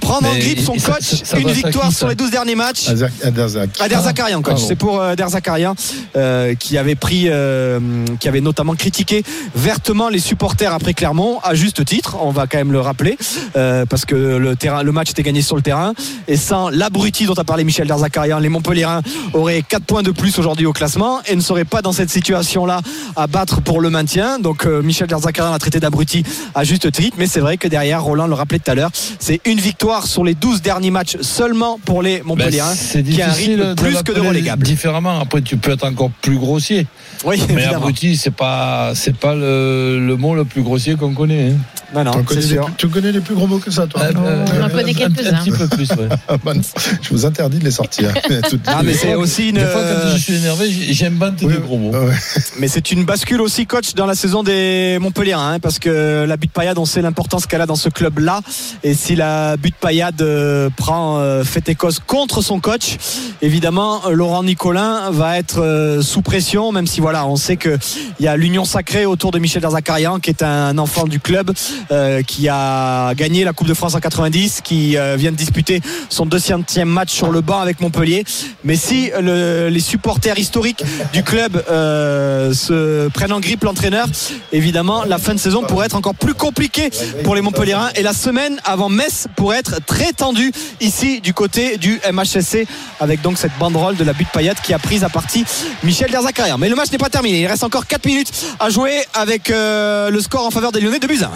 prendre 0.00 0.28
en 0.28 0.34
grippe 0.34 0.60
son 0.60 0.78
ça- 0.78 0.92
coach 0.92 1.02
ça- 1.04 1.24
ça 1.24 1.38
une 1.38 1.50
victoire 1.50 1.88
qui, 1.88 1.94
sur 1.94 2.08
les 2.08 2.14
12 2.14 2.30
derniers 2.30 2.54
matchs. 2.54 2.88
À 2.88 2.96
Zach- 2.96 3.12
à 3.24 3.30
Derzak. 3.30 3.70
à 3.80 3.88
Der 3.88 4.02
Zakarian, 4.02 4.42
coach. 4.42 4.60
C'est 4.66 4.76
pour 4.76 5.00
Der 5.16 5.28
Zakarian 5.28 5.74
euh, 6.16 6.54
qui 6.54 6.76
avait 6.78 6.94
pris, 6.94 7.24
euh, 7.26 7.78
qui 8.18 8.28
avait 8.28 8.40
notamment 8.40 8.74
critiqué 8.74 9.22
vertement 9.54 10.08
les 10.08 10.18
supporters 10.18 10.72
après 10.72 10.94
Clermont, 10.94 11.38
à 11.42 11.54
juste 11.54 11.84
titre. 12.00 12.16
On 12.20 12.30
va 12.30 12.46
quand 12.46 12.58
même 12.58 12.72
le 12.72 12.80
rappeler 12.80 13.16
euh, 13.56 13.84
parce 13.86 14.04
que 14.04 14.14
le 14.14 14.56
terrain, 14.56 14.82
le 14.82 14.92
match 14.92 15.10
était 15.10 15.22
gagné 15.22 15.42
sur 15.42 15.56
le 15.56 15.62
terrain 15.62 15.92
et 16.28 16.36
sans 16.36 16.70
l'abruti 16.70 17.26
dont 17.26 17.34
a 17.34 17.44
parlé 17.44 17.64
Michel 17.64 17.86
Der 17.86 17.98
Zakarian, 17.98 18.38
les 18.38 18.48
Montpellierins 18.48 19.02
auraient 19.34 19.62
4 19.62 19.84
points 19.84 20.02
de 20.02 20.10
plus 20.10 20.38
aujourd'hui 20.38 20.66
au 20.66 20.72
classement 20.72 21.20
et 21.26 21.36
ne 21.36 21.40
seraient 21.40 21.64
pas 21.64 21.82
dans 21.82 21.92
cette 21.92 22.10
situation-là 22.10 22.80
à 23.16 23.26
battre 23.26 23.60
pour 23.60 23.80
le 23.80 23.90
maintien. 23.90 24.38
Donc 24.38 24.66
euh, 24.66 24.82
Michel 24.82 25.06
Der 25.08 25.18
Zakarian 25.18 25.52
a 25.52 25.58
traité 25.58 25.80
d'abruti 25.80 26.24
à 26.54 26.64
juste 26.64 26.90
titre, 26.92 27.16
mais 27.18 27.26
c'est 27.26 27.40
vrai 27.40 27.56
que 27.56 27.68
derrière, 27.68 28.02
Roland 28.02 28.26
le 28.26 28.34
rappelait 28.34 28.58
tout 28.58 28.70
à 28.70 28.74
l'heure, 28.74 28.90
c'est 29.18 29.40
une 29.44 29.58
victoire 29.60 30.06
sur 30.06 30.24
les 30.24 30.34
12 30.34 30.62
derniers 30.62 30.90
matchs 30.90 31.16
seulement 31.20 31.78
pour 31.84 32.02
les 32.02 32.22
Montpellierins, 32.22 32.70
Ben, 32.70 32.74
c'est 32.76 33.02
qui 33.02 33.20
a 33.20 33.26
un 33.26 33.28
difficile 33.30 33.62
rythme 33.62 33.74
plus 33.76 34.02
que 34.02 34.12
de 34.12 34.20
relégable. 34.20 34.62
Différemment, 34.64 35.20
après 35.20 35.42
tu 35.42 35.56
peux 35.56 35.72
être 35.72 35.84
encore 35.86 36.10
plus 36.22 36.38
grossier. 36.38 36.86
Oui, 37.24 37.36
Mais 37.48 37.54
évidemment. 37.54 37.76
abruti, 37.78 38.16
c'est 38.16 38.30
pas, 38.30 38.92
c'est 38.94 39.16
pas 39.16 39.34
le, 39.34 39.98
le 40.06 40.16
mot 40.16 40.34
le 40.34 40.44
plus 40.44 40.62
grossier 40.62 40.94
qu'on 40.96 41.12
connaît. 41.14 41.50
hein. 41.50 41.56
Non, 41.94 42.04
non, 42.04 42.12
T'en 42.12 42.18
c'est 42.20 42.24
connais 42.26 42.40
des 42.42 42.46
sûr. 42.46 42.64
plus- 42.66 42.74
tu 42.76 42.88
connais 42.88 43.12
les 43.12 43.20
plus 43.20 43.34
gros 43.34 43.46
mots 43.46 43.58
que 43.58 43.70
ça, 43.70 43.86
toi 43.86 44.00
Euh, 44.02 44.12
euh, 44.16 44.44
on 44.60 44.64
en 44.64 44.68
connaît 44.70 44.90
un- 44.90 44.94
quelques-uns. 44.94 45.34
Un 45.34 45.42
petit 45.42 45.50
peu 45.50 45.66
plus, 45.66 45.90
ouais. 45.90 46.08
Ah, 46.28 46.36
bah 46.44 46.54
non, 46.54 46.60
Je 47.02 47.08
vous 47.10 47.26
interdis 47.26 47.58
de 47.58 47.64
les 47.64 47.70
sortir. 47.70 48.12
Ah, 48.66 48.82
mais 48.84 48.94
c'est 48.94 49.14
aussi 49.14 49.48
une. 49.48 49.56
Des 49.56 49.64
fois, 49.64 49.82
quand 49.82 50.10
je 50.12 50.18
suis 50.18 50.34
énervé, 50.34 50.70
j'ai- 50.70 50.92
j'aime 50.92 51.18
pas 51.18 51.30
Oui, 51.42 51.52
des 51.54 51.58
gros 51.60 51.78
mots. 51.78 51.90
ouais. 51.90 52.14
Mais 52.58 52.68
c'est 52.68 52.90
une 52.92 53.04
bascule 53.04 53.40
aussi, 53.40 53.66
coach, 53.66 53.94
dans 53.94 54.06
la 54.06 54.14
saison 54.14 54.42
des 54.42 54.98
Montpellierins, 55.00 55.54
hein, 55.54 55.58
parce 55.60 55.78
que 55.78 56.24
la 56.26 56.36
butte 56.36 56.52
paillade, 56.52 56.78
on 56.78 56.84
sait 56.84 57.02
l'importance 57.02 57.46
qu'elle 57.46 57.60
a 57.60 57.66
dans 57.66 57.74
ce 57.76 57.88
club-là. 57.88 58.40
Et 58.84 58.94
si 58.94 59.16
la 59.16 59.56
butte 59.56 59.74
paillade 59.76 60.20
euh, 60.22 60.70
prend 60.76 61.18
euh, 61.18 61.42
fait 61.44 61.68
Écosse 61.68 61.98
contre 62.04 62.42
son 62.42 62.60
coach, 62.60 62.96
évidemment, 63.42 64.02
euh, 64.06 64.10
Laurent 64.12 64.42
Nicolin 64.42 65.10
va 65.10 65.38
être 65.38 65.60
euh, 65.60 66.02
sous 66.02 66.22
pression, 66.22 66.72
même 66.72 66.86
si 66.86 67.00
voilà, 67.00 67.26
on 67.26 67.36
sait 67.36 67.56
que 67.56 67.78
il 68.18 68.24
y 68.24 68.28
a 68.28 68.36
l'union 68.36 68.64
sacrée 68.64 69.06
autour 69.06 69.30
de 69.30 69.38
Michel 69.38 69.62
Derzakarian, 69.62 70.18
qui 70.20 70.30
est 70.30 70.42
un 70.42 70.76
enfant 70.78 71.04
du 71.06 71.20
club, 71.20 71.52
euh, 71.90 72.22
qui 72.22 72.48
a 72.48 73.12
gagné 73.14 73.44
la 73.44 73.52
Coupe 73.52 73.66
de 73.68 73.74
France 73.74 73.94
en 73.94 74.00
90, 74.00 74.60
qui 74.62 74.96
euh, 74.96 75.16
vient 75.16 75.30
de 75.32 75.36
disputer 75.36 75.80
son 76.08 76.26
200e 76.26 76.84
match 76.84 77.10
sur 77.12 77.30
le 77.30 77.40
banc 77.40 77.60
avec 77.60 77.80
Montpellier. 77.80 78.24
Mais 78.64 78.76
si 78.76 79.10
le- 79.20 79.68
les 79.68 79.80
supporters 79.80 80.38
historiques 80.38 80.84
du 81.12 81.22
club 81.22 81.62
euh, 81.70 82.52
se 82.54 83.08
prennent 83.08 83.32
en 83.32 83.40
grippe 83.40 83.64
l'entraîneur, 83.64 84.06
évidemment, 84.52 85.04
la 85.04 85.18
fin 85.18 85.34
de 85.34 85.38
saison 85.38 85.62
pourrait 85.62 85.86
être 85.86 85.96
encore 85.96 86.14
plus 86.14 86.34
compliquée 86.34 86.90
pour 87.24 87.34
les 87.34 87.40
Montpellierins. 87.40 87.90
Et 87.94 88.02
la 88.02 88.12
semaine 88.12 88.60
avant 88.64 88.88
Metz 88.88 89.26
pourrait 89.36 89.58
être 89.58 89.84
très 89.86 90.12
tendue 90.12 90.52
ici 90.80 91.20
du 91.20 91.34
côté 91.34 91.76
du 91.78 92.00
MHSC, 92.12 92.66
avec 93.00 93.20
donc 93.22 93.38
cette 93.38 93.56
banderole 93.58 93.96
de 93.96 94.04
la 94.04 94.12
butte 94.12 94.28
paillade 94.32 94.56
qui 94.62 94.72
a 94.74 94.78
prise 94.78 95.04
à 95.04 95.08
partie 95.08 95.44
Michel 95.82 96.10
Derzakarian. 96.10 96.58
Mais 96.58 96.68
le 96.68 96.76
match 96.76 96.90
n'est 96.92 96.98
pas 96.98 97.08
terminé. 97.10 97.40
Il 97.40 97.46
reste 97.46 97.64
encore 97.64 97.86
4 97.86 98.04
minutes 98.06 98.30
à 98.58 98.70
jouer 98.70 98.92
avec 99.14 99.50
euh, 99.50 100.10
le 100.10 100.20
score 100.20 100.46
en 100.46 100.50
faveur 100.50 100.72
des 100.72 100.80
Lyonnais 100.80 100.98
de 100.98 101.06
Buzyn. 101.06 101.30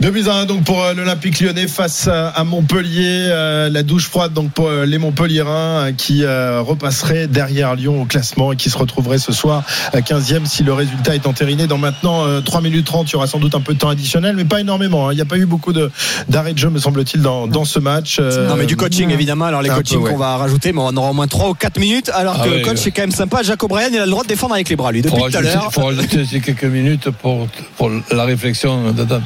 2 0.00 0.10
buts 0.10 0.24
à 0.28 0.34
1 0.34 0.44
donc 0.46 0.64
pour 0.64 0.82
euh, 0.84 0.94
l'Olympique 0.94 1.40
lyonnais 1.40 1.66
face 1.66 2.08
à, 2.08 2.44
Montpellier. 2.44 3.26
Euh, 3.30 3.68
la 3.68 3.82
douche 3.82 4.06
froide 4.06 4.32
donc 4.32 4.52
pour 4.52 4.68
euh, 4.68 4.84
les 4.86 4.98
Montpelliérains 4.98 5.92
qui 5.96 6.24
repasseraient 6.24 7.26
derrière 7.26 7.74
Lyon 7.74 8.02
au 8.02 8.04
classement 8.04 8.52
et 8.52 8.56
qui 8.56 8.70
se 8.70 8.78
retrouveraient 8.78 9.18
ce 9.18 9.32
soir 9.32 9.64
à 9.92 10.00
15e 10.00 10.46
si 10.46 10.62
le 10.62 10.72
résultat 10.72 11.14
est 11.14 11.26
entériné. 11.26 11.66
Dans 11.66 11.78
maintenant 11.78 12.26
euh, 12.26 12.40
3 12.40 12.60
minutes 12.60 12.86
30, 12.86 13.10
il 13.10 13.12
y 13.14 13.16
aura 13.16 13.26
sans 13.26 13.38
doute 13.38 13.54
un 13.54 13.60
peu 13.60 13.74
de 13.74 13.78
temps 13.78 13.88
additionnel, 13.88 14.36
mais 14.36 14.44
pas 14.44 14.60
énormément. 14.60 15.08
hein. 15.08 15.12
Il 15.12 15.16
n'y 15.16 15.22
a 15.22 15.26
pas 15.26 15.36
eu 15.38 15.46
beaucoup 15.46 15.72
de- 15.72 15.90
d'arrêts 16.28 16.52
de, 16.52 16.58
jeu, 16.58 16.70
me 16.70 16.78
semble-t-il, 16.78 17.22
dans, 17.22 17.46
dans 17.46 17.64
ce 17.64 17.78
match. 17.78 18.20
Non 18.20 18.56
mais 18.56 18.66
du 18.66 18.76
coaching 18.76 19.10
évidemment 19.10 19.46
alors 19.46 19.62
les 19.62 19.68
coachings 19.70 19.98
ouais. 19.98 20.10
qu'on 20.10 20.16
va 20.18 20.36
rajouter 20.36 20.72
mais 20.72 20.80
on 20.82 20.96
aura 20.96 21.10
au 21.10 21.14
moins 21.14 21.26
3 21.26 21.48
ou 21.50 21.54
4 21.54 21.78
minutes 21.78 22.10
alors 22.14 22.36
Ah 22.40 22.44
que 22.44 22.50
ouais, 22.50 22.58
le 22.58 22.62
coach 22.64 22.74
ouais. 22.74 22.76
c'est 22.84 22.90
quand 22.90 23.02
même 23.02 23.10
sympa 23.10 23.42
Jacques 23.42 23.62
O'Brien 23.62 23.88
il 23.92 23.98
a 23.98 24.04
le 24.04 24.10
droit 24.10 24.22
de 24.22 24.28
défendre 24.28 24.54
avec 24.54 24.68
les 24.68 24.76
bras 24.76 24.92
lui 24.92 25.02
depuis 25.02 25.16
tout 25.22 25.36
à 25.36 25.40
l'heure 25.40 25.72
faut 25.72 25.84
rajouter 25.84 26.20
aussi 26.20 26.40
quelques 26.40 26.64
minutes 26.64 27.10
pour, 27.10 27.46
pour 27.76 27.90
la 28.10 28.24
réflexion 28.24 28.92
d'Adams. 28.92 29.22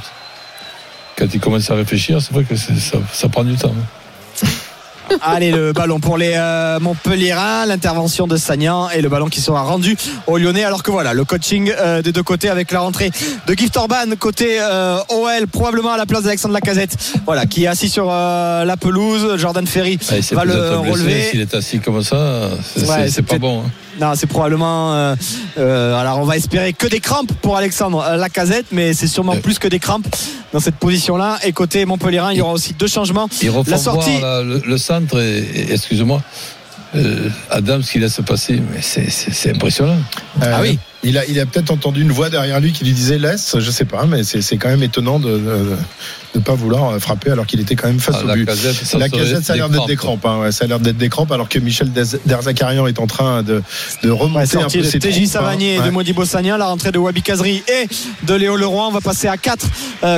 Quand 1.23 1.29
il 1.33 1.39
commence 1.39 1.71
à 1.71 1.77
réfléchir, 1.77 2.21
c'est 2.21 2.33
vrai 2.35 2.43
que 2.43 2.57
ça, 2.57 2.73
ça 3.13 3.29
prend 3.29 3.45
du 3.45 3.55
temps. 3.55 3.73
Allez, 5.21 5.53
le 5.53 5.73
ballon 5.73 6.01
pour 6.01 6.19
les 6.19 6.33
euh, 6.35 6.81
Montpelliérains, 6.81 7.65
l'intervention 7.67 8.27
de 8.27 8.37
Sagnan 8.37 8.89
et 8.91 9.01
le 9.03 9.09
ballon 9.09 9.27
qui 9.29 9.41
sera 9.41 9.63
rendu 9.63 9.97
aux 10.27 10.37
Lyonnais. 10.37 10.65
Alors 10.65 10.83
que 10.83 10.91
voilà, 10.91 11.15
le 11.15 11.25
coaching 11.25 11.71
euh, 11.79 12.03
des 12.03 12.11
deux 12.11 12.25
côtés 12.25 12.49
avec 12.49 12.73
la 12.73 12.81
rentrée 12.81 13.13
de 13.47 13.55
Gift 13.55 13.77
Orban 13.77 14.07
côté 14.19 14.57
euh, 14.61 14.97
OL, 15.11 15.47
probablement 15.47 15.93
à 15.93 15.97
la 15.97 16.07
place 16.07 16.25
d'Alexandre 16.25 16.55
Lacazette, 16.55 16.97
voilà, 17.25 17.47
qui 17.47 17.65
est 17.65 17.67
assis 17.69 17.89
sur 17.89 18.09
euh, 18.11 18.65
la 18.65 18.77
pelouse. 18.77 19.37
Jordan 19.37 19.65
Ferry 19.67 20.01
Ah, 20.11 20.15
va 20.35 20.45
le 20.45 20.53
blessé, 20.55 20.91
relever. 20.91 21.23
S'il 21.31 21.41
est 21.41 21.55
assis 21.55 21.79
comme 21.79 22.03
ça, 22.03 22.49
c'est 22.75 22.89
Ouais, 22.89 23.23
pas 23.29 23.39
bon. 23.39 23.61
hein. 23.65 23.71
Non, 24.01 24.13
c'est 24.15 24.27
probablement. 24.27 24.95
euh, 24.95 25.15
euh, 25.59 25.95
alors, 25.97 26.19
on 26.19 26.25
va 26.25 26.37
espérer 26.37 26.73
que 26.73 26.87
des 26.87 27.01
crampes 27.01 27.33
pour 27.43 27.57
Alexandre 27.57 28.03
euh, 28.07 28.17
Lacazette, 28.17 28.67
mais 28.73 28.95
c'est 28.95 29.07
sûrement 29.07 29.37
plus 29.37 29.59
que 29.59 29.69
des 29.69 29.79
crampes 29.79 30.07
dans 30.53 30.61
cette 30.61 30.77
position-là. 30.77 31.39
Et 31.45 31.53
côté 31.53 31.85
Montpellierin, 31.85 32.33
il 32.33 32.39
y 32.39 32.41
aura 32.41 32.53
aussi 32.53 32.73
deux 32.73 32.87
changements. 32.87 33.29
Il 33.43 33.51
La 33.67 33.79
sortie. 33.79 34.19
voir 34.19 34.39
là, 34.39 34.43
le, 34.43 34.63
le 34.67 34.79
centre, 34.79 35.21
et, 35.21 35.39
et- 35.39 35.73
excuse-moi, 35.73 36.23
euh, 36.95 37.29
Adams 37.51 37.83
qui 37.83 37.99
laisse 37.99 38.21
passer, 38.27 38.61
mais 38.73 38.81
c'est- 38.83 39.11
c'est 39.11 39.33
c'est 39.33 39.51
impressionnant. 39.55 39.97
Euh, 40.43 40.53
Ah 40.55 40.61
oui. 40.63 40.79
Il 41.05 41.19
a, 41.19 41.25
il 41.27 41.39
a 41.41 41.47
peut-être 41.47 41.71
entendu 41.71 42.01
une 42.03 42.13
voix 42.13 42.31
derrière 42.31 42.61
lui 42.61 42.73
qui 42.73 42.85
lui 42.85 42.93
disait 42.93 43.19
laisse, 43.19 43.57
je 43.59 43.71
sais 43.71 43.85
pas, 43.85 44.07
mais 44.07 44.23
c'est 44.25 44.41
c'est 44.41 44.57
quand 44.57 44.69
même 44.69 44.83
étonnant 44.85 45.19
de 45.19 45.77
ne 46.35 46.41
pas 46.41 46.55
vouloir 46.55 46.99
frapper 46.99 47.31
alors 47.31 47.47
qu'il 47.47 47.61
était 47.61 47.77
quand 47.77 47.89
même 47.89 48.01
face 48.01 48.17
Ah, 48.21 48.25
au 48.25 48.27
la 48.27 48.35
but. 48.35 48.47
casette, 48.47 48.75
ça 48.75 48.99
la 48.99 49.09
casette, 49.09 49.45
ça 49.45 49.53
a 49.53 49.57
l'air 49.57 49.69
d'être 49.69 49.87
des 49.87 49.97
crampes. 49.97 50.25
hein, 50.25 50.41
ouais, 50.41 50.53
ça 50.53 50.65
a 50.65 50.69
l'air 50.69 50.81
d'être 50.81 50.97
des 50.97 51.09
crampes 51.09 51.31
alors 51.33 51.49
que 51.49 51.59
Michel 51.59 51.91
Derzakarian 52.27 52.87
est 52.87 52.99
en 52.99 53.07
train 53.07 53.43
de, 53.43 53.63
de 54.03 54.11
remonter 54.11 54.33
Ouais, 54.33 54.43
un 54.43 54.47
sortie 54.63 54.79
peu 54.79 54.85
de 54.85 54.89
ses 54.89 54.99
TJ 54.99 55.31
troupes, 55.31 55.45
hein. 55.47 55.59
Et 55.61 55.79
de. 55.81 55.91
Modibo 55.91 56.25
Sagnan, 56.25 56.57
la 56.57 56.67
rentrée 56.67 56.91
de 56.93 56.99
Wabi 56.99 57.23
Kazri 57.23 57.63
et 57.69 57.87
de 58.27 58.35
Léo 58.35 58.57
Leroy. 58.57 58.87
On 58.89 58.93
va 58.93 59.01
passer 59.01 59.29
à 59.29 59.37
4 59.37 59.67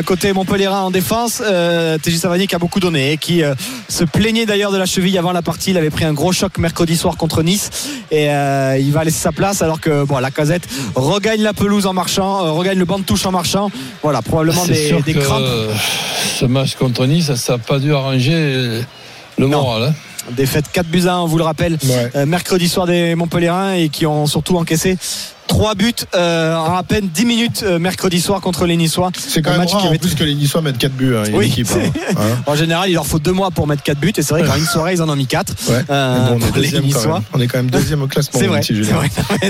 côté 0.06 0.32
Montpellierin 0.32 0.80
en 0.82 0.90
défense. 0.90 1.42
Euh, 1.44 1.98
TJ 1.98 2.16
Savanier 2.16 2.46
qui 2.46 2.54
a 2.54 2.58
beaucoup 2.58 2.80
donné 2.80 3.12
et 3.12 3.16
qui 3.16 3.42
euh, 3.42 3.54
se 3.88 4.04
plaignait 4.04 4.46
d'ailleurs 4.46 4.70
de 4.72 4.78
la 4.78 4.86
cheville 4.86 5.18
avant 5.18 5.32
la 5.32 5.42
partie. 5.42 5.70
Il 5.70 5.76
avait 5.78 5.90
pris 5.90 6.04
un 6.04 6.12
gros 6.12 6.32
choc 6.32 6.58
mercredi 6.58 6.96
soir 6.96 7.16
contre 7.16 7.42
Nice 7.42 7.70
et 8.10 8.30
euh, 8.30 8.78
il 8.78 8.92
va 8.92 9.04
laisser 9.04 9.18
sa 9.18 9.32
place 9.32 9.62
alors 9.62 9.80
que 9.80 10.04
bon, 10.04 10.18
la 10.18 10.30
casette 10.30 10.68
regagne 10.94 11.42
la 11.42 11.52
pelouse 11.52 11.86
en 11.86 11.92
marchant, 11.92 12.44
euh, 12.46 12.50
regagne 12.52 12.78
le 12.78 12.84
banc 12.84 12.98
de 12.98 13.04
touche 13.04 13.26
en 13.26 13.32
marchant. 13.32 13.70
Voilà, 14.02 14.22
probablement 14.22 14.64
des, 14.66 15.14
crampes. 15.14 15.42
Ce 16.38 16.44
match 16.46 16.74
contre 16.76 17.06
Nice, 17.06 17.34
ça 17.34 17.52
n'a 17.54 17.58
pas 17.58 17.78
dû 17.78 17.94
arranger 17.94 18.82
le 19.38 19.46
moral. 19.46 19.82
hein. 19.90 19.94
Défaite 20.32 20.64
4 20.72 20.86
buts 20.86 21.04
à 21.06 21.14
1, 21.16 21.20
on 21.20 21.26
vous 21.26 21.36
le 21.38 21.44
rappelle, 21.44 21.76
euh, 22.16 22.24
mercredi 22.26 22.66
soir 22.68 22.86
des 22.86 23.14
Montpellierins 23.14 23.74
et 23.74 23.90
qui 23.90 24.06
ont 24.06 24.26
surtout 24.26 24.56
encaissé 24.56 24.96
3 25.46 25.74
buts 25.74 25.92
euh, 26.14 26.56
en 26.56 26.76
à 26.76 26.82
peine 26.82 27.08
10 27.12 27.24
minutes 27.26 27.64
euh, 27.66 27.78
mercredi 27.78 28.20
soir 28.20 28.40
contre 28.40 28.64
les 28.66 28.76
Niçois. 28.76 29.10
C'est 29.16 29.42
quand 29.42 29.50
Un 29.50 29.52
même 29.52 29.60
match 29.62 29.72
rare 29.72 29.82
qui 29.82 29.88
en 29.88 29.94
plus 29.96 30.14
que 30.14 30.24
les 30.24 30.34
Niçois 30.34 30.62
mettent 30.62 30.78
4 30.78 30.92
buts. 30.92 31.14
Hein, 31.16 31.24
une 31.28 31.36
Oui, 31.36 31.46
équipe, 31.46 31.68
hein. 31.76 31.90
Hein. 32.16 32.22
en 32.46 32.54
général, 32.56 32.88
il 32.88 32.94
leur 32.94 33.06
faut 33.06 33.18
2 33.18 33.30
mois 33.32 33.50
pour 33.50 33.66
mettre 33.66 33.82
4 33.82 33.98
buts 33.98 34.12
et 34.16 34.22
c'est 34.22 34.34
vrai 34.34 34.42
qu'en 34.42 34.56
une 34.56 34.64
soirée, 34.64 34.94
ils 34.94 35.02
en 35.02 35.08
ont 35.08 35.16
mis 35.16 35.26
4. 35.26 35.52
Ouais. 35.68 35.82
Bon, 35.86 35.94
on, 35.94 36.56
est 36.56 36.60
les 36.60 36.70
quand 36.72 36.80
Niçois. 36.82 37.12
même. 37.14 37.22
on 37.34 37.40
est 37.40 37.46
quand 37.46 37.58
même 37.58 37.70
deuxième 37.70 38.02
au 38.02 38.06
classement. 38.06 38.40
C'est 38.40 38.46
vrai, 38.46 38.60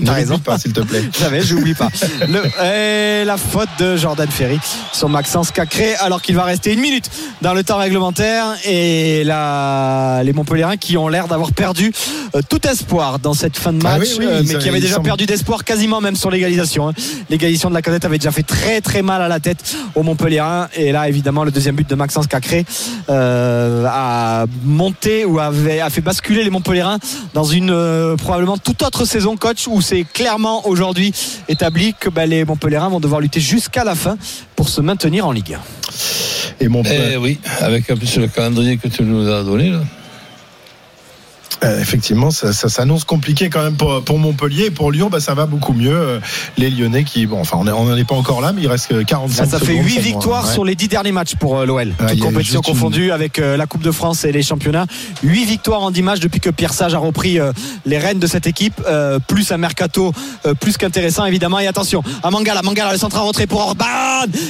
Ne 0.01 0.11
raison. 0.11 0.39
pas, 0.39 0.59
s'il 0.59 0.73
te 0.73 0.81
plaît. 0.81 1.03
Jamais, 1.21 1.41
j'oublie 1.43 1.75
pas. 1.75 1.89
Le- 2.29 2.43
et 2.65 3.25
la 3.25 3.37
faute 3.37 3.69
de 3.79 3.97
Jordan 3.97 4.29
Ferry 4.31 4.59
sur 4.93 5.09
Maxence 5.09 5.51
Cacré, 5.53 5.95
alors 5.97 6.21
qu'il 6.23 6.35
va 6.35 6.45
rester 6.45 6.73
une 6.73 6.81
minute 6.81 7.11
dans 7.41 7.55
le 7.55 7.63
temps 7.63 7.79
réglementaire. 7.79 8.47
Et 8.67 9.23
là, 9.25 10.23
les 10.23 10.33
Montpellierins 10.33 10.77
qui 10.77 10.97
ont 10.97 11.09
l'air 11.09 11.29
d'avoir 11.29 11.53
perdu 11.53 11.93
euh, 12.35 12.41
tout 12.49 12.67
espoir 12.67 13.19
dans 13.21 13.35
cette 13.35 13.57
fin 13.57 13.73
de 13.73 13.79
Ah 13.85 13.99
match, 13.99 14.09
oui, 14.13 14.17
oui, 14.21 14.27
euh, 14.29 14.43
mais 14.47 14.57
qui 14.59 14.69
avaient 14.69 14.81
déjà 14.81 15.01
perdu 15.01 15.27
d'espoir 15.27 15.65
quasiment 15.85 16.01
même 16.01 16.17
sur 16.17 16.31
l'égalisation. 16.31 16.89
hein. 16.89 16.95
L'égalisation 17.29 17.69
de 17.69 17.75
la 17.75 17.83
casette 17.83 18.07
avait 18.07 18.17
déjà 18.17 18.31
fait 18.31 18.43
très 18.43 18.81
très 18.81 19.03
mal 19.03 19.21
à 19.21 19.29
la 19.29 19.39
tête 19.39 19.77
aux 19.95 20.03
Montpellierins. 20.03 20.69
Et 20.75 20.93
là, 20.93 21.09
évidemment, 21.11 21.45
le 21.45 21.51
deuxième 21.51 21.75
but 21.77 21.87
de 21.89 21.95
Maxence 21.95 22.27
Cacré 22.27 22.65
euh, 23.11 23.85
a 23.87 24.47
monté 24.65 25.27
ou 25.27 25.39
avait, 25.41 25.81
a 25.81 25.91
fait 25.91 26.01
basculer 26.01 26.43
les 26.43 26.49
Montpellierins 26.49 26.99
dans 27.35 27.45
une 27.45 27.69
euh, 27.71 28.17
probablement 28.17 28.57
toute 28.57 28.83
autre 28.83 29.05
saison, 29.05 29.37
coach, 29.37 29.67
où 29.69 29.83
c'est 29.83 30.05
clairement 30.05 30.67
aujourd'hui 30.67 31.13
établi 31.49 31.95
que 32.01 32.09
ben, 32.09 32.29
les 32.31 32.47
Montpellierins 32.47 32.89
vont 32.89 33.01
devoir 33.01 33.21
lutter 33.21 33.41
jusqu'à 33.41 33.85
la 33.85 33.95
fin 33.95 34.17
pour 34.57 34.71
se 34.71 34.81
maintenir 34.81 35.27
en 35.27 35.33
Ligue 35.33 35.55
1. 35.55 35.61
Et 36.61 36.69
Eh 37.13 37.17
oui, 37.19 37.39
avec 37.61 37.91
en 37.91 37.97
plus 37.97 38.17
le 38.17 38.29
calendrier 38.29 38.79
que 38.79 38.89
tu 38.89 39.03
nous 39.03 39.31
as 39.31 39.43
donné. 39.43 39.69
Là. 39.69 39.81
Euh, 41.65 41.81
effectivement, 41.81 42.31
ça, 42.31 42.53
ça 42.53 42.69
s'annonce 42.69 43.05
compliqué 43.05 43.49
quand 43.51 43.63
même 43.63 43.77
pour, 43.77 44.03
pour 44.05 44.19
Montpellier. 44.19 44.67
Et 44.67 44.71
pour 44.71 44.93
Lyon, 44.93 45.09
bah, 45.11 45.21
ça 45.21 45.35
va 45.35 45.47
beaucoup 45.47 45.73
mieux. 45.73 45.97
Euh, 45.97 46.21
Les 46.59 46.71
Lyonnais 46.71 47.05
qui, 47.05 47.27
bon, 47.27 47.41
enfin, 47.41 47.57
on 47.59 47.65
n'en 47.65 47.97
est 47.97 48.05
pas 48.05 48.15
encore 48.15 48.41
là, 48.41 48.53
mais 48.53 48.63
il 48.63 48.69
reste 48.69 48.89
que 48.89 49.03
45 49.03 49.45
Ça, 49.45 49.51
ça 49.51 49.59
fait 49.59 49.73
secondes, 49.73 49.85
8 49.85 49.91
ça 49.91 49.95
doit- 50.01 50.03
victoires 50.05 50.47
ouais. 50.47 50.53
sur 50.53 50.65
les 50.65 50.75
10 50.75 50.89
derniers 50.89 51.13
matchs 51.13 51.35
pour 51.37 51.59
euh, 51.59 51.65
l'OL. 51.67 51.95
Toutes 51.99 52.11
a 52.11 52.17
compétitions 52.17 52.61
une- 52.61 52.65
confondues 52.73 53.11
avec 53.13 53.39
la 53.39 53.67
Coupe 53.67 53.83
de 53.83 53.91
France 53.91 54.25
et 54.25 54.33
les 54.33 54.43
championnats. 54.43 54.87
8 55.23 55.45
victoires 55.45 55.83
en 55.83 55.91
10 55.91 56.03
matchs 56.03 56.21
depuis 56.21 56.41
que 56.41 56.51
Pierre 56.51 56.73
Sage 56.75 56.95
a 56.95 56.99
repris 56.99 57.39
les 57.87 57.99
rênes 57.99 58.19
de 58.19 58.27
cette 58.27 58.47
équipe. 58.47 58.81
Plus 59.27 59.51
un 59.53 59.57
mercato 59.57 60.13
plus 60.61 60.77
qu'intéressant 60.77 61.25
évidemment. 61.25 61.59
Et 61.59 61.67
attention, 61.67 62.03
à 62.23 62.31
Mangala, 62.31 62.63
Mangala, 62.63 62.93
le 62.93 62.99
centre 62.99 63.17
à 63.17 63.21
retrait 63.21 63.47
pour 63.47 63.61
Orban. 63.61 63.85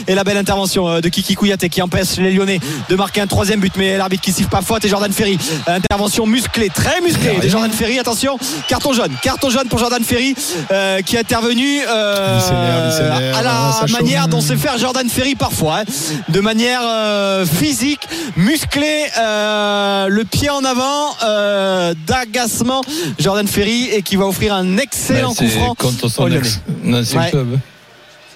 Et 0.09 0.15
la 0.15 0.25
belle 0.25 0.37
intervention 0.37 1.01
de 1.01 1.09
Kiki 1.09 1.35
Kouyaté 1.35 1.69
qui 1.69 1.83
empêche 1.83 2.17
les 2.17 2.33
Lyonnais 2.33 2.61
de 2.89 2.97
marquer 2.97 3.21
un 3.21 3.27
troisième 3.27 3.61
but. 3.61 3.73
Mais 3.77 3.97
l'arbitre 3.97 4.23
qui 4.23 4.33
siffle 4.33 4.49
pas 4.49 4.63
faute 4.63 4.85
et 4.85 4.89
Jordan 4.89 5.13
Ferry. 5.13 5.39
Intervention 5.67 6.27
musclée, 6.27 6.69
très 6.71 7.01
musclée 7.05 7.39
de 7.43 7.49
Jordan 7.49 7.71
Ferry. 7.73 7.99
Attention, 7.99 8.39
carton 8.69 8.93
jaune. 8.93 9.13
Carton 9.23 9.51
jaune 9.51 9.69
pour 9.69 9.79
Jordan 9.79 10.03
Ferry 10.03 10.35
euh, 10.71 11.01
qui 11.03 11.17
est 11.17 11.21
intervenu 11.21 11.81
euh, 11.89 13.35
à 13.35 13.43
la 13.43 13.73
chauffe. 13.81 13.91
manière 13.91 14.29
dont 14.29 14.41
sait 14.41 14.57
faire 14.57 14.79
Jordan 14.79 15.09
Ferry 15.09 15.35
parfois, 15.35 15.81
hein. 15.81 15.85
de 16.29 16.41
manière 16.41 16.81
euh, 16.83 17.47
physique, 17.47 18.01
musclée, 18.37 19.05
euh, 19.19 20.09
le 20.09 20.25
pied 20.25 20.51
en 20.51 20.65
avant, 20.65 21.15
d'agacement. 22.07 22.83
Jordan 23.19 23.47
Ferry 23.47 23.91
et 23.93 24.03
qui 24.03 24.17
va 24.17 24.27
offrir 24.27 24.55
un 24.55 24.77
excellent 24.79 25.35
Mais 25.41 25.47
coup 25.47 25.53
franc. 25.53 25.75
contre 25.75 26.09
son 26.09 26.23
aux 26.25 26.29
Lyonnais. 26.29 26.41
ex- 26.41 26.61
ancien 26.93 27.21
Ouais. 27.21 27.31
club. 27.31 27.59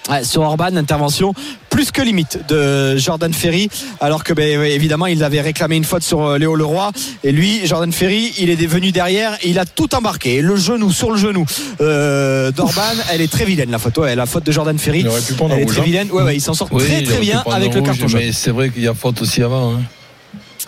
Ouais, 0.09 0.25
sur 0.25 0.43
Orban, 0.43 0.77
intervention 0.77 1.35
plus 1.71 1.91
que 1.93 2.03
limite 2.03 2.41
de 2.49 2.97
Jordan 2.97 3.33
Ferry, 3.33 3.69
alors 4.01 4.25
que 4.25 4.33
ben, 4.33 4.63
évidemment 4.63 5.07
il 5.07 5.23
avait 5.23 5.41
réclamé 5.41 5.77
une 5.77 5.85
faute 5.85 6.03
sur 6.03 6.23
euh, 6.25 6.39
Léo 6.39 6.57
Leroy 6.57 6.91
et 7.23 7.31
lui, 7.31 7.61
Jordan 7.67 7.93
Ferry, 7.93 8.33
il 8.39 8.51
est 8.51 8.67
venu 8.67 8.91
derrière 8.91 9.35
et 9.43 9.51
il 9.51 9.59
a 9.59 9.65
tout 9.65 9.95
embarqué. 9.95 10.41
Le 10.41 10.57
genou 10.57 10.91
sur 10.91 11.11
le 11.13 11.19
genou 11.19 11.45
euh, 11.81 12.51
d'Orban, 12.51 12.81
elle 13.13 13.21
est 13.21 13.31
très 13.31 13.45
vilaine 13.45 13.71
la 13.71 13.79
faute. 13.79 13.97
Ouais, 13.99 14.17
la 14.17 14.27
faute 14.27 14.45
de 14.45 14.51
Jordan 14.51 14.79
Ferry, 14.79 15.01
Il 15.01 15.09
aurait 15.09 15.21
pu 15.21 15.35
prendre 15.35 15.55
elle 15.55 15.61
est 15.61 15.65
rouge, 15.65 15.73
très 15.75 15.83
hein. 15.83 15.85
vilaine. 15.85 16.11
Ouais, 16.11 16.23
ouais, 16.23 16.37
il 16.37 16.41
s'en 16.41 16.55
sort 16.55 16.69
Oui, 16.73 16.83
très 16.85 17.03
très 17.03 17.21
bien 17.21 17.45
avec 17.51 17.75
le 17.75 17.81
rouge, 17.81 17.89
carton 17.89 18.09
jaune. 18.09 18.21
Mais 18.21 18.33
c'est 18.33 18.51
vrai 18.51 18.71
qu'il 18.71 18.83
y 18.83 18.89
a 18.89 18.95
faute 18.95 19.21
aussi 19.23 19.43
avant. 19.43 19.75
hein. 19.75 19.81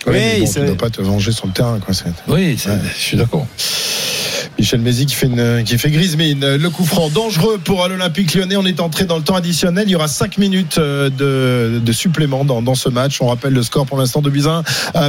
Mais 0.06 0.34
Oui, 0.36 0.40
bon, 0.40 0.46
c'est- 0.46 0.52
tu 0.54 0.60
ne 0.60 0.66
dois 0.68 0.76
pas 0.76 0.90
te 0.90 1.02
venger 1.02 1.32
sur 1.32 1.46
le 1.46 1.52
terrain. 1.52 1.78
Quoi. 1.84 1.94
c'est- 1.94 2.04
Oui, 2.28 2.56
c'est- 2.58 2.70
je 2.96 3.00
suis 3.00 3.16
d'accord. 3.16 3.46
Michel 4.58 4.80
Mézi 4.80 5.06
qui 5.06 5.14
fait, 5.14 5.26
une, 5.26 5.62
qui 5.64 5.78
fait 5.78 5.90
grise 5.90 6.16
mine. 6.16 6.44
Le 6.56 6.70
coup 6.70 6.84
franc 6.84 7.08
dangereux 7.08 7.58
pour 7.64 7.86
l'Olympique 7.88 8.34
lyonnais. 8.34 8.56
On 8.56 8.66
est 8.66 8.80
entré 8.80 9.04
dans 9.04 9.16
le 9.16 9.22
temps 9.22 9.34
additionnel. 9.36 9.84
Il 9.86 9.92
y 9.92 9.96
aura 9.96 10.08
5 10.08 10.36
minutes 10.36 10.76
euh, 10.78 11.08
de, 11.08 11.78
de 11.78 11.92
supplément 11.92 12.44
dans, 12.44 12.60
dans 12.60 12.74
ce 12.74 12.90
match. 12.90 13.18
On 13.22 13.28
rappelle 13.28 13.54
le 13.54 13.62
score 13.62 13.86
pour 13.86 13.96
l'instant 13.96 14.20
de 14.20 14.28
Bizin 14.28 14.62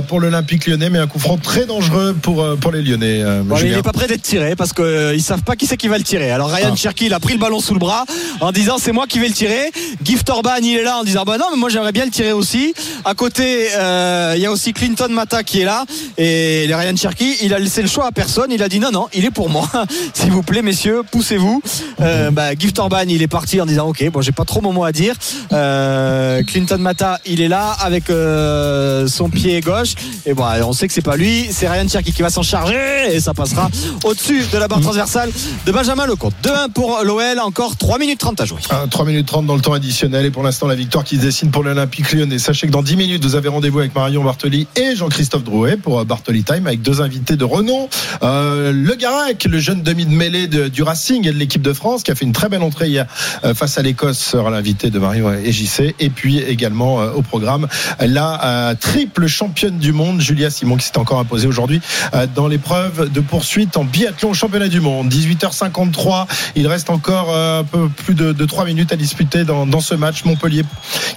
pour 0.07 0.21
l'Olympique 0.21 0.67
lyonnais, 0.67 0.89
mais 0.89 0.99
un 0.99 1.07
coup 1.07 1.19
franc 1.19 1.37
très 1.37 1.65
dangereux 1.65 2.15
pour, 2.21 2.41
euh, 2.43 2.55
pour 2.55 2.71
les 2.71 2.81
Lyonnais. 2.81 3.21
euh, 3.23 3.41
Bon, 3.43 3.57
il 3.57 3.71
n'est 3.71 3.81
pas 3.81 3.91
prêt 3.91 4.07
d'être 4.07 4.21
tiré 4.21 4.55
parce 4.55 4.71
qu'ils 4.73 4.85
ne 4.85 5.17
savent 5.19 5.43
pas 5.43 5.55
qui 5.57 5.65
c'est 5.65 5.75
qui 5.77 5.87
va 5.89 5.97
le 5.97 6.03
tirer. 6.05 6.31
Alors 6.31 6.49
Ryan 6.49 6.69
Ah. 6.71 6.75
Cherky 6.75 7.07
il 7.07 7.13
a 7.13 7.19
pris 7.19 7.33
le 7.33 7.39
ballon 7.39 7.59
sous 7.59 7.73
le 7.73 7.79
bras 7.79 8.05
en 8.39 8.51
disant 8.53 8.77
c'est 8.79 8.91
moi 8.93 9.05
qui 9.07 9.19
vais 9.19 9.27
le 9.27 9.33
tirer. 9.33 9.71
Gift 10.03 10.29
Orban 10.29 10.55
il 10.61 10.77
est 10.77 10.83
là 10.83 10.97
en 10.99 11.03
disant 11.03 11.23
bah 11.25 11.37
non 11.37 11.45
mais 11.51 11.57
moi 11.57 11.69
j'aimerais 11.69 11.91
bien 11.91 12.05
le 12.05 12.11
tirer 12.11 12.31
aussi. 12.31 12.73
À 13.03 13.15
côté 13.15 13.67
euh, 13.75 14.33
il 14.37 14.41
y 14.41 14.45
a 14.45 14.51
aussi 14.51 14.71
Clinton 14.81 15.09
Mata 15.09 15.43
qui 15.43 15.61
est 15.61 15.65
là 15.65 15.85
et 16.17 16.65
Ryan 16.67 16.95
Cherky 16.95 17.37
il 17.43 17.53
a 17.53 17.59
laissé 17.59 17.83
le 17.83 17.87
choix 17.87 18.07
à 18.07 18.11
personne. 18.11 18.51
Il 18.51 18.63
a 18.63 18.67
dit 18.67 18.79
non 18.79 18.89
non 18.91 19.09
il 19.13 19.25
est 19.25 19.29
pour 19.29 19.47
moi. 19.47 19.69
S'il 20.15 20.31
vous 20.31 20.41
plaît, 20.41 20.63
messieurs, 20.63 21.03
poussez-vous. 21.11 21.61
Euh, 21.99 22.31
bah, 22.31 22.55
Gift 22.57 22.79
Orban, 22.79 23.03
il 23.07 23.21
est 23.21 23.27
parti 23.27 23.61
en 23.61 23.67
disant 23.67 23.89
ok, 23.89 24.09
bon, 24.09 24.21
j'ai 24.21 24.31
pas 24.31 24.43
trop 24.43 24.59
mon 24.59 24.73
mot 24.73 24.83
à 24.83 24.91
dire. 24.91 25.13
Euh, 25.53 26.41
Clinton 26.41 26.79
Mata, 26.79 27.19
il 27.27 27.41
est 27.41 27.47
là 27.47 27.75
avec 27.79 28.09
euh, 28.09 29.05
son 29.05 29.29
pied 29.29 29.61
gauche. 29.61 29.93
Et 30.25 30.33
bon, 30.33 30.45
on 30.65 30.73
sait 30.73 30.87
que 30.87 30.93
c'est 30.93 31.03
pas 31.03 31.15
lui, 31.15 31.47
c'est 31.51 31.69
Ryan 31.69 31.87
Cherky 31.87 32.11
qui 32.11 32.23
va 32.23 32.31
s'en 32.31 32.41
charger 32.41 33.13
et 33.13 33.19
ça 33.19 33.35
passera 33.35 33.69
au-dessus 34.03 34.45
de 34.51 34.57
la 34.57 34.67
barre 34.67 34.81
transversale 34.81 35.29
de 35.63 35.71
Benjamin 35.71 36.07
Lecomte. 36.07 36.33
2-1 36.43 36.71
pour 36.71 37.01
l'OL, 37.03 37.39
encore 37.39 37.77
3 37.77 37.99
minutes 37.99 38.19
30 38.19 38.41
à 38.41 38.45
jouer. 38.45 38.61
3 38.89 39.05
minutes 39.05 39.27
30 39.27 39.45
dans 39.45 39.55
le 39.55 39.61
temps 39.61 39.73
additionnel 39.73 40.25
et 40.25 40.31
pour 40.31 40.41
l'instant 40.41 40.65
la 40.65 40.73
victoire 40.73 41.03
qui 41.03 41.17
se 41.17 41.21
dessine 41.21 41.51
pour 41.51 41.61
l'Olympique 41.63 42.11
lyonnais. 42.13 42.39
Sachez 42.39 42.65
que 42.65 42.71
dans 42.71 42.81
10 42.81 42.95
minutes 42.95 43.23
vous 43.23 43.35
avez 43.35 43.47
rendez-vous 43.47 43.77
avec 43.77 43.93
Marion 43.93 44.23
Bartoli 44.23 44.67
et 44.75 44.95
Jean-Christophe 44.95 45.43
Drouet 45.43 45.77
pour 45.77 46.03
Bartoli 46.05 46.43
Time 46.43 46.67
avec 46.67 46.81
deux 46.81 47.01
invités 47.01 47.35
de 47.35 47.43
renom. 47.43 47.89
Euh, 48.23 48.71
le 48.71 48.95
Garac, 48.95 49.45
le 49.45 49.59
jeune 49.59 49.81
demi 49.81 50.05
de 50.05 50.11
mêlée 50.11 50.47
du 50.47 50.83
Racing 50.83 51.27
et 51.27 51.31
de 51.31 51.37
l'équipe 51.37 51.61
de 51.61 51.73
France 51.73 52.03
qui 52.03 52.11
a 52.11 52.15
fait 52.15 52.25
une 52.25 52.33
très 52.33 52.49
belle 52.49 52.63
entrée 52.63 52.87
hier 52.87 53.05
euh, 53.43 53.53
face 53.53 53.77
à 53.77 53.81
l'Écosse 53.81 54.19
sera 54.19 54.49
l'invité 54.49 54.89
de 54.89 55.01
et 55.43 55.51
JC 55.51 55.95
et 55.99 56.09
puis 56.09 56.39
également 56.39 57.01
euh, 57.01 57.11
au 57.11 57.21
programme 57.21 57.67
la 57.99 58.43
euh, 58.43 58.75
triple 58.79 59.27
championne 59.27 59.77
du 59.77 59.91
monde 59.91 60.21
Julia 60.21 60.49
Simon 60.49 60.77
qui 60.77 60.85
s'est 60.85 60.97
encore 60.97 61.19
imposée 61.19 61.47
aujourd'hui 61.47 61.81
euh, 62.13 62.27
dans 62.33 62.47
l'épreuve 62.47 63.11
de 63.11 63.19
poursuite 63.19 63.77
en 63.77 63.83
biathlon 63.83 64.31
au 64.31 64.33
championnat 64.33 64.67
du 64.67 64.79
monde. 64.79 65.11
18h53, 65.11 66.27
il 66.55 66.67
reste 66.67 66.89
encore 66.89 67.29
euh, 67.31 67.61
un 67.61 67.63
peu 67.63 67.89
plus 67.89 68.13
de, 68.13 68.31
de 68.31 68.45
3 68.45 68.65
minutes 68.65 68.91
à 68.91 68.95
disputer 68.95 69.43
dans, 69.43 69.65
dans 69.65 69.81
ce 69.81 69.95
match. 69.95 70.23
Montpellier 70.25 70.63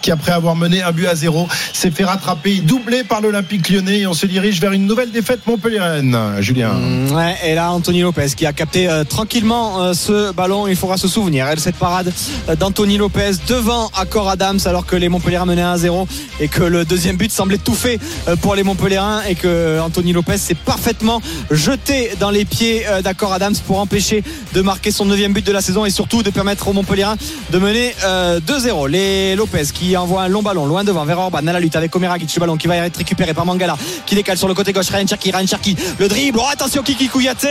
qui 0.02 0.10
après 0.10 0.32
avoir 0.32 0.56
mené 0.56 0.82
un 0.82 0.92
but 0.92 1.06
à 1.06 1.14
zéro 1.14 1.48
s'est 1.72 1.90
fait 1.90 2.04
rattraper, 2.04 2.60
doublé 2.60 3.04
par 3.04 3.20
l'Olympique 3.20 3.43
lyonnais 3.52 4.00
et 4.00 4.06
on 4.06 4.14
se 4.14 4.26
dirige 4.26 4.60
vers 4.60 4.72
une 4.72 4.86
nouvelle 4.86 5.10
défaite 5.10 5.46
montpelliéraine. 5.46 6.16
Julien. 6.40 6.74
Mm, 6.74 7.12
Ouais, 7.14 7.36
et 7.44 7.54
là, 7.54 7.70
Anthony 7.72 8.00
Lopez 8.00 8.28
qui 8.36 8.46
a 8.46 8.52
capté 8.52 8.88
euh, 8.88 9.04
tranquillement 9.04 9.80
euh, 9.82 9.92
ce 9.94 10.32
ballon. 10.32 10.66
Il 10.66 10.76
faudra 10.76 10.96
se 10.96 11.06
souvenir. 11.06 11.46
Elle, 11.46 11.60
cette 11.60 11.76
parade 11.76 12.12
euh, 12.48 12.56
d'Anthony 12.56 12.98
Lopez 12.98 13.32
devant 13.48 13.90
Accor 13.96 14.28
Adams 14.28 14.58
alors 14.64 14.86
que 14.86 14.96
les 14.96 15.08
Montpelliérains 15.08 15.46
menaient 15.46 15.62
1-0 15.62 16.06
et 16.40 16.48
que 16.48 16.62
le 16.62 16.84
deuxième 16.84 17.16
but 17.16 17.30
semblait 17.30 17.58
tout 17.58 17.74
fait 17.74 17.98
pour 18.40 18.54
les 18.54 18.62
Montpelliérains 18.62 19.22
et 19.28 19.34
que 19.34 19.80
Anthony 19.80 20.12
Lopez 20.12 20.38
s'est 20.38 20.54
parfaitement 20.54 21.20
jeté 21.50 22.10
dans 22.18 22.30
les 22.30 22.44
pieds 22.44 22.84
d'Accor 23.02 23.32
Adams 23.32 23.54
pour 23.66 23.78
empêcher 23.78 24.22
de 24.54 24.60
marquer 24.60 24.90
son 24.90 25.04
neuvième 25.04 25.32
but 25.32 25.46
de 25.46 25.52
la 25.52 25.60
saison 25.60 25.84
et 25.84 25.90
surtout 25.90 26.22
de 26.22 26.30
permettre 26.30 26.68
aux 26.68 26.72
Montpelliérains 26.72 27.16
de 27.50 27.58
mener 27.58 27.94
euh, 28.04 28.40
2-0. 28.40 28.88
Les 28.88 29.36
Lopez 29.36 29.64
qui 29.72 29.96
envoient 29.96 30.22
un 30.22 30.28
long 30.28 30.42
ballon 30.42 30.66
loin 30.66 30.84
devant 30.84 31.04
vers 31.04 31.18
Orban 31.18 31.46
à 31.46 31.52
la 31.52 31.60
lutte 31.60 31.76
avec 31.76 31.94
Omeragic 31.94 32.34
le 32.34 32.40
ballon 32.40 32.56
qui 32.56 32.66
va 32.66 32.76
être 32.76 32.96
récupéré 32.96 33.33
par 33.34 33.46
Mangala 33.46 33.76
qui 34.06 34.14
décale 34.14 34.38
sur 34.38 34.48
le 34.48 34.54
côté 34.54 34.72
gauche. 34.72 34.88
Ryan 34.90 35.06
Cherki 35.06 35.30
Ryan 35.30 35.46
Cherki 35.46 35.76
le 35.98 36.08
dribble. 36.08 36.38
Oh, 36.40 36.46
attention 36.50 36.82
Kiki 36.82 37.08
Kouyaté. 37.08 37.48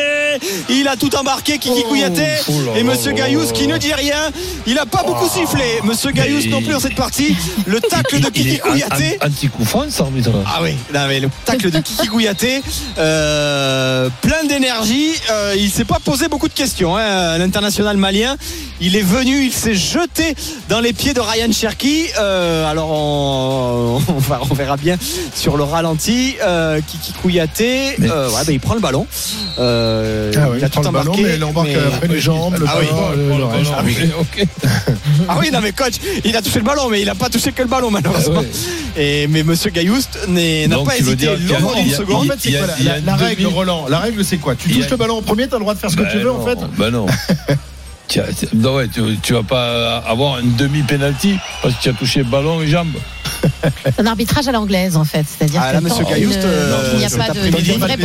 Il 0.70 0.88
a 0.88 0.96
tout 0.96 1.14
embarqué 1.16 1.58
Kiki 1.58 1.84
Kouyaté. 1.84 2.26
Oh 2.50 2.54
et 2.76 2.84
Monsieur 2.84 3.12
Gaillous 3.12 3.52
qui 3.54 3.68
ne 3.68 3.78
dit 3.78 3.94
rien. 3.94 4.30
Il 4.66 4.78
a 4.80 4.86
pas 4.86 5.04
beaucoup 5.04 5.28
sifflé. 5.30 5.64
Monsieur 5.84 6.12
Gaillous 6.12 6.50
non 6.50 6.62
plus 6.62 6.72
dans 6.74 6.80
cette 6.80 6.96
partie. 6.96 7.36
Le 7.66 7.80
tacle 7.90 8.20
de 8.20 8.30
Kiki 8.30 8.60
Kouyaté. 8.60 9.18
an- 9.22 9.28
Anti-coup 9.28 9.64
ah 10.46 10.60
oui, 10.62 10.72
non, 10.94 11.02
mais 11.08 11.20
le 11.20 11.30
tacle 11.46 11.70
de 11.72 11.80
Kiki 11.80 12.08
Kouyaté, 12.08 12.62
euh, 12.98 14.10
plein 14.22 14.44
d'énergie. 14.46 15.12
Euh, 15.32 15.56
il 15.58 15.70
s'est 15.70 15.86
pas 15.86 16.00
posé 16.04 16.28
beaucoup 16.28 16.48
de 16.48 16.54
questions. 16.54 16.96
hein, 16.98 17.38
L'international 17.38 17.98
malien, 17.98 18.36
il 18.80 18.96
est 18.96 19.02
venu, 19.02 19.46
il 19.46 19.54
s'est 19.54 19.74
jeté 19.76 20.36
dans 20.70 20.80
les 20.80 20.94
pieds 20.94 21.14
de 21.14 21.20
Ryan 21.20 21.52
Cherky. 21.52 22.06
Euh, 22.20 22.70
alors 22.70 22.90
on, 22.92 24.02
on 24.08 24.14
va- 24.20 24.42
on 24.50 24.54
verra 24.54 24.78
bien 24.78 24.98
sur 25.36 25.58
le 25.58 25.63
ralenti. 25.64 26.36
Euh, 26.44 26.80
Kiki 26.86 27.14
Kouyaté, 27.14 27.96
euh, 28.02 28.30
ouais, 28.30 28.42
bah, 28.46 28.52
il 28.52 28.60
prend 28.60 28.76
le 28.76 28.80
ballon. 28.82 29.06
Euh, 29.60 30.32
Ah 30.36 30.50
oui, 30.52 30.58
il 30.60 30.64
a 30.64 30.68
il 30.68 30.70
tout 30.70 30.80
le 30.82 30.86
ballon, 30.92 31.00
embarqué. 31.12 31.24
mais 31.24 31.36
il 31.36 31.44
embarque 31.44 31.68
mais- 31.68 31.76
après 31.76 32.08
les 32.08 32.20
jambes, 32.20 32.56
le 32.60 32.66
Ah 32.68 32.76
oui. 32.80 32.86
ballon, 32.88 33.12
le- 33.12 33.38
le 33.38 33.46
reste. 33.46 33.72
Ah 33.78 33.82
oui. 33.86 33.96
Ah 35.30 35.38
oui, 35.40 35.50
non 35.52 35.60
mais 35.62 35.72
coach, 35.72 35.94
il 36.26 36.36
a 36.36 36.42
touché 36.42 36.60
le 36.60 36.66
ballon, 36.66 36.90
mais 36.90 37.02
il 37.02 37.06
n'a 37.06 37.16
pas 37.16 37.30
touché 37.30 37.52
que 37.52 37.62
le 37.62 37.68
ballon 37.68 37.92
malheureusement. 37.92 38.44
Et 38.98 39.28
mais 39.28 39.44
Monsieur 39.44 39.70
Gailloust 39.72 40.28
n'est- 40.28 40.68
n'a 40.68 40.78
pas 40.80 40.92
tu 40.96 41.02
hésité 41.04 41.16
dire 41.16 41.36
qu'il 41.36 41.50
y 41.50 41.56
a- 41.56 41.60
l'ombre 41.60 41.74
il 41.78 41.84
d'une 41.84 41.92
y 41.92 41.94
a- 41.94 41.98
seconde. 41.98 42.26
En 42.30 42.34
fait, 42.34 42.40
c'est 42.40 42.50
Il 42.50 42.54
y 42.54 42.58
a- 42.58 42.60
quoi 42.60 42.68
la, 42.68 42.84
la- 42.84 43.00
la 43.00 43.14
une 43.14 43.24
règle, 43.24 43.44
demi- 43.44 43.54
Roland 43.54 43.86
La 43.90 44.00
règle, 44.00 44.26
c'est 44.26 44.38
quoi? 44.38 44.56
Tu 44.56 44.70
touches 44.70 44.86
a- 44.86 44.90
le 44.90 44.98
ballon 44.98 45.18
en 45.18 45.22
premier, 45.22 45.48
t'as 45.48 45.56
le 45.58 45.62
droit 45.62 45.74
de 45.74 45.80
faire 45.80 45.90
ce 45.92 45.96
que 45.96 46.12
tu 46.12 46.18
veux, 46.20 46.32
en 46.32 46.46
fait 46.46 46.58
Ben 46.78 46.90
non. 46.90 47.06
Non, 48.54 48.76
ouais, 48.76 48.88
tu, 48.94 49.02
tu 49.24 49.34
vas 49.34 49.42
pas 49.44 49.98
avoir 50.00 50.36
un 50.36 50.44
demi-penalty 50.44 51.36
parce 51.64 51.74
que 51.76 51.82
tu 51.82 51.90
as 51.90 51.94
touché 51.94 52.22
ballon 52.24 52.62
et 52.62 52.68
jambe. 52.68 52.94
Un 53.98 54.06
arbitrage 54.06 54.48
à 54.48 54.52
l'anglaise, 54.52 54.96
en 54.98 55.04
fait. 55.06 55.26
C'est-à-dire 55.28 55.62
Ah, 55.64 55.70
que 55.70 55.74
là, 55.76 55.80
quand 55.82 55.90
monsieur 55.90 56.06
il 56.08 56.14
Gailloust, 56.14 56.40
ne- 56.40 56.44
euh, 56.46 56.90
il 56.94 57.00
n'y 57.00 57.06
a 57.06 57.10
pas 57.10 57.30
de, 57.30 57.40
de 57.50 57.74
vraie 57.80 57.98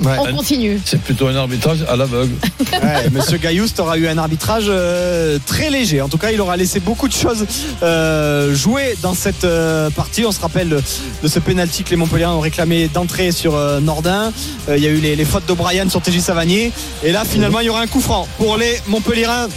Ouais. 0.00 0.16
on 0.18 0.34
continue. 0.36 0.80
C'est 0.84 1.00
plutôt 1.00 1.28
un 1.28 1.36
arbitrage 1.36 1.84
à 1.88 1.96
l'aveugle. 1.96 2.32
Ouais, 2.82 3.10
Monsieur 3.12 3.36
Gailloust 3.38 3.78
aura 3.80 3.98
eu 3.98 4.06
un 4.08 4.16
arbitrage 4.16 4.66
euh, 4.68 5.38
très 5.44 5.70
léger. 5.70 6.00
En 6.00 6.08
tout 6.08 6.18
cas, 6.18 6.30
il 6.30 6.40
aura 6.40 6.56
laissé 6.56 6.80
beaucoup 6.80 7.08
de 7.08 7.12
choses 7.12 7.44
euh, 7.82 8.54
jouer 8.54 8.96
dans 9.02 9.12
cette 9.14 9.44
euh, 9.44 9.90
partie. 9.90 10.24
On 10.24 10.32
se 10.32 10.40
rappelle 10.40 10.68
de, 10.68 10.80
de 11.22 11.28
ce 11.28 11.38
penalty 11.40 11.82
que 11.82 11.90
les 11.90 11.96
Montpelliérains 11.96 12.34
ont 12.34 12.40
réclamé 12.40 12.88
d'entrée 12.88 13.32
sur 13.32 13.54
euh, 13.56 13.80
Nordin. 13.80 14.32
Euh, 14.68 14.76
il 14.76 14.82
y 14.82 14.86
a 14.86 14.90
eu 14.90 15.00
les, 15.00 15.16
les 15.16 15.24
fautes 15.24 15.46
d'O'Brien 15.46 15.88
sur 15.90 16.00
TJ 16.00 16.20
Savanier. 16.20 16.72
Et 17.02 17.12
là, 17.12 17.24
finalement, 17.24 17.60
il 17.60 17.66
y 17.66 17.70
aura 17.70 17.80
un 17.82 17.86
coup 17.86 18.00
franc 18.00 18.26
pour 18.38 18.56
les 18.56 18.80
Montpelliérains. 18.88 19.48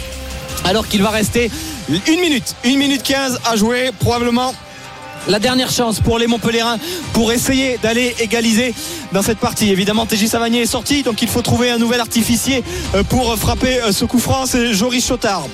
Alors 0.64 0.86
qu'il 0.88 1.02
va 1.02 1.10
rester 1.10 1.50
une 1.88 2.20
minute, 2.20 2.54
une 2.64 2.78
minute 2.78 3.02
15 3.02 3.40
à 3.50 3.56
jouer, 3.56 3.90
probablement 4.00 4.54
la 5.28 5.38
dernière 5.38 5.70
chance 5.70 6.00
pour 6.00 6.18
les 6.18 6.26
Montpelliérains 6.26 6.78
pour 7.12 7.32
essayer 7.32 7.78
d'aller 7.78 8.14
égaliser 8.20 8.74
dans 9.12 9.22
cette 9.22 9.38
partie. 9.38 9.70
Évidemment, 9.70 10.06
TJ 10.06 10.26
Savanier 10.26 10.62
est 10.62 10.66
sorti, 10.66 11.02
donc 11.02 11.22
il 11.22 11.28
faut 11.28 11.42
trouver 11.42 11.70
un 11.70 11.78
nouvel 11.78 12.00
artificier 12.00 12.62
euh, 12.94 13.02
pour 13.02 13.34
frapper 13.36 13.80
euh, 13.80 13.92
ce 13.92 14.04
coup 14.04 14.18
franc. 14.18 14.46
C'est 14.46 14.72
Joris 14.72 15.06
Chotard 15.06 15.46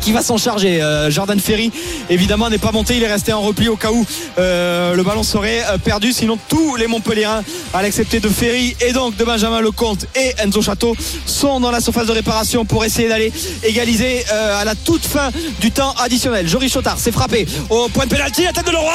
qui 0.00 0.12
va 0.12 0.22
s'en 0.22 0.36
charger. 0.36 0.82
Euh, 0.82 1.10
Jordan 1.10 1.38
Ferry, 1.40 1.70
évidemment, 2.10 2.50
n'est 2.50 2.58
pas 2.58 2.72
monté. 2.72 2.96
Il 2.96 3.02
est 3.02 3.12
resté 3.12 3.32
en 3.32 3.40
repli 3.40 3.68
au 3.68 3.76
cas 3.76 3.90
où 3.90 4.04
euh, 4.38 4.94
le 4.94 5.02
ballon 5.02 5.22
serait 5.22 5.62
euh, 5.70 5.78
perdu. 5.78 6.12
Sinon, 6.12 6.38
tous 6.48 6.76
les 6.76 6.86
Montpelliérains, 6.86 7.42
à 7.72 7.82
l'excepter 7.82 8.20
de 8.20 8.28
Ferry 8.28 8.76
et 8.80 8.92
donc 8.92 9.16
de 9.16 9.24
Benjamin 9.24 9.60
Lecomte 9.60 10.06
et 10.14 10.34
Enzo 10.38 10.62
Château, 10.62 10.96
sont 11.26 11.60
dans 11.60 11.70
la 11.70 11.80
surface 11.80 12.06
de 12.06 12.12
réparation 12.12 12.64
pour 12.64 12.84
essayer 12.84 13.08
d'aller 13.08 13.32
égaliser 13.64 14.24
euh, 14.32 14.60
à 14.60 14.64
la 14.64 14.74
toute 14.74 15.04
fin 15.04 15.30
du 15.60 15.70
temps 15.70 15.94
additionnel. 15.98 16.48
Joris 16.48 16.72
Chotard 16.72 16.98
s'est 16.98 17.12
frappé 17.12 17.46
au 17.70 17.88
point 17.88 18.04
de 18.04 18.10
pénalty, 18.10 18.44
la 18.44 18.52
tête 18.52 18.66
de 18.66 18.72
Leroy 18.72 18.92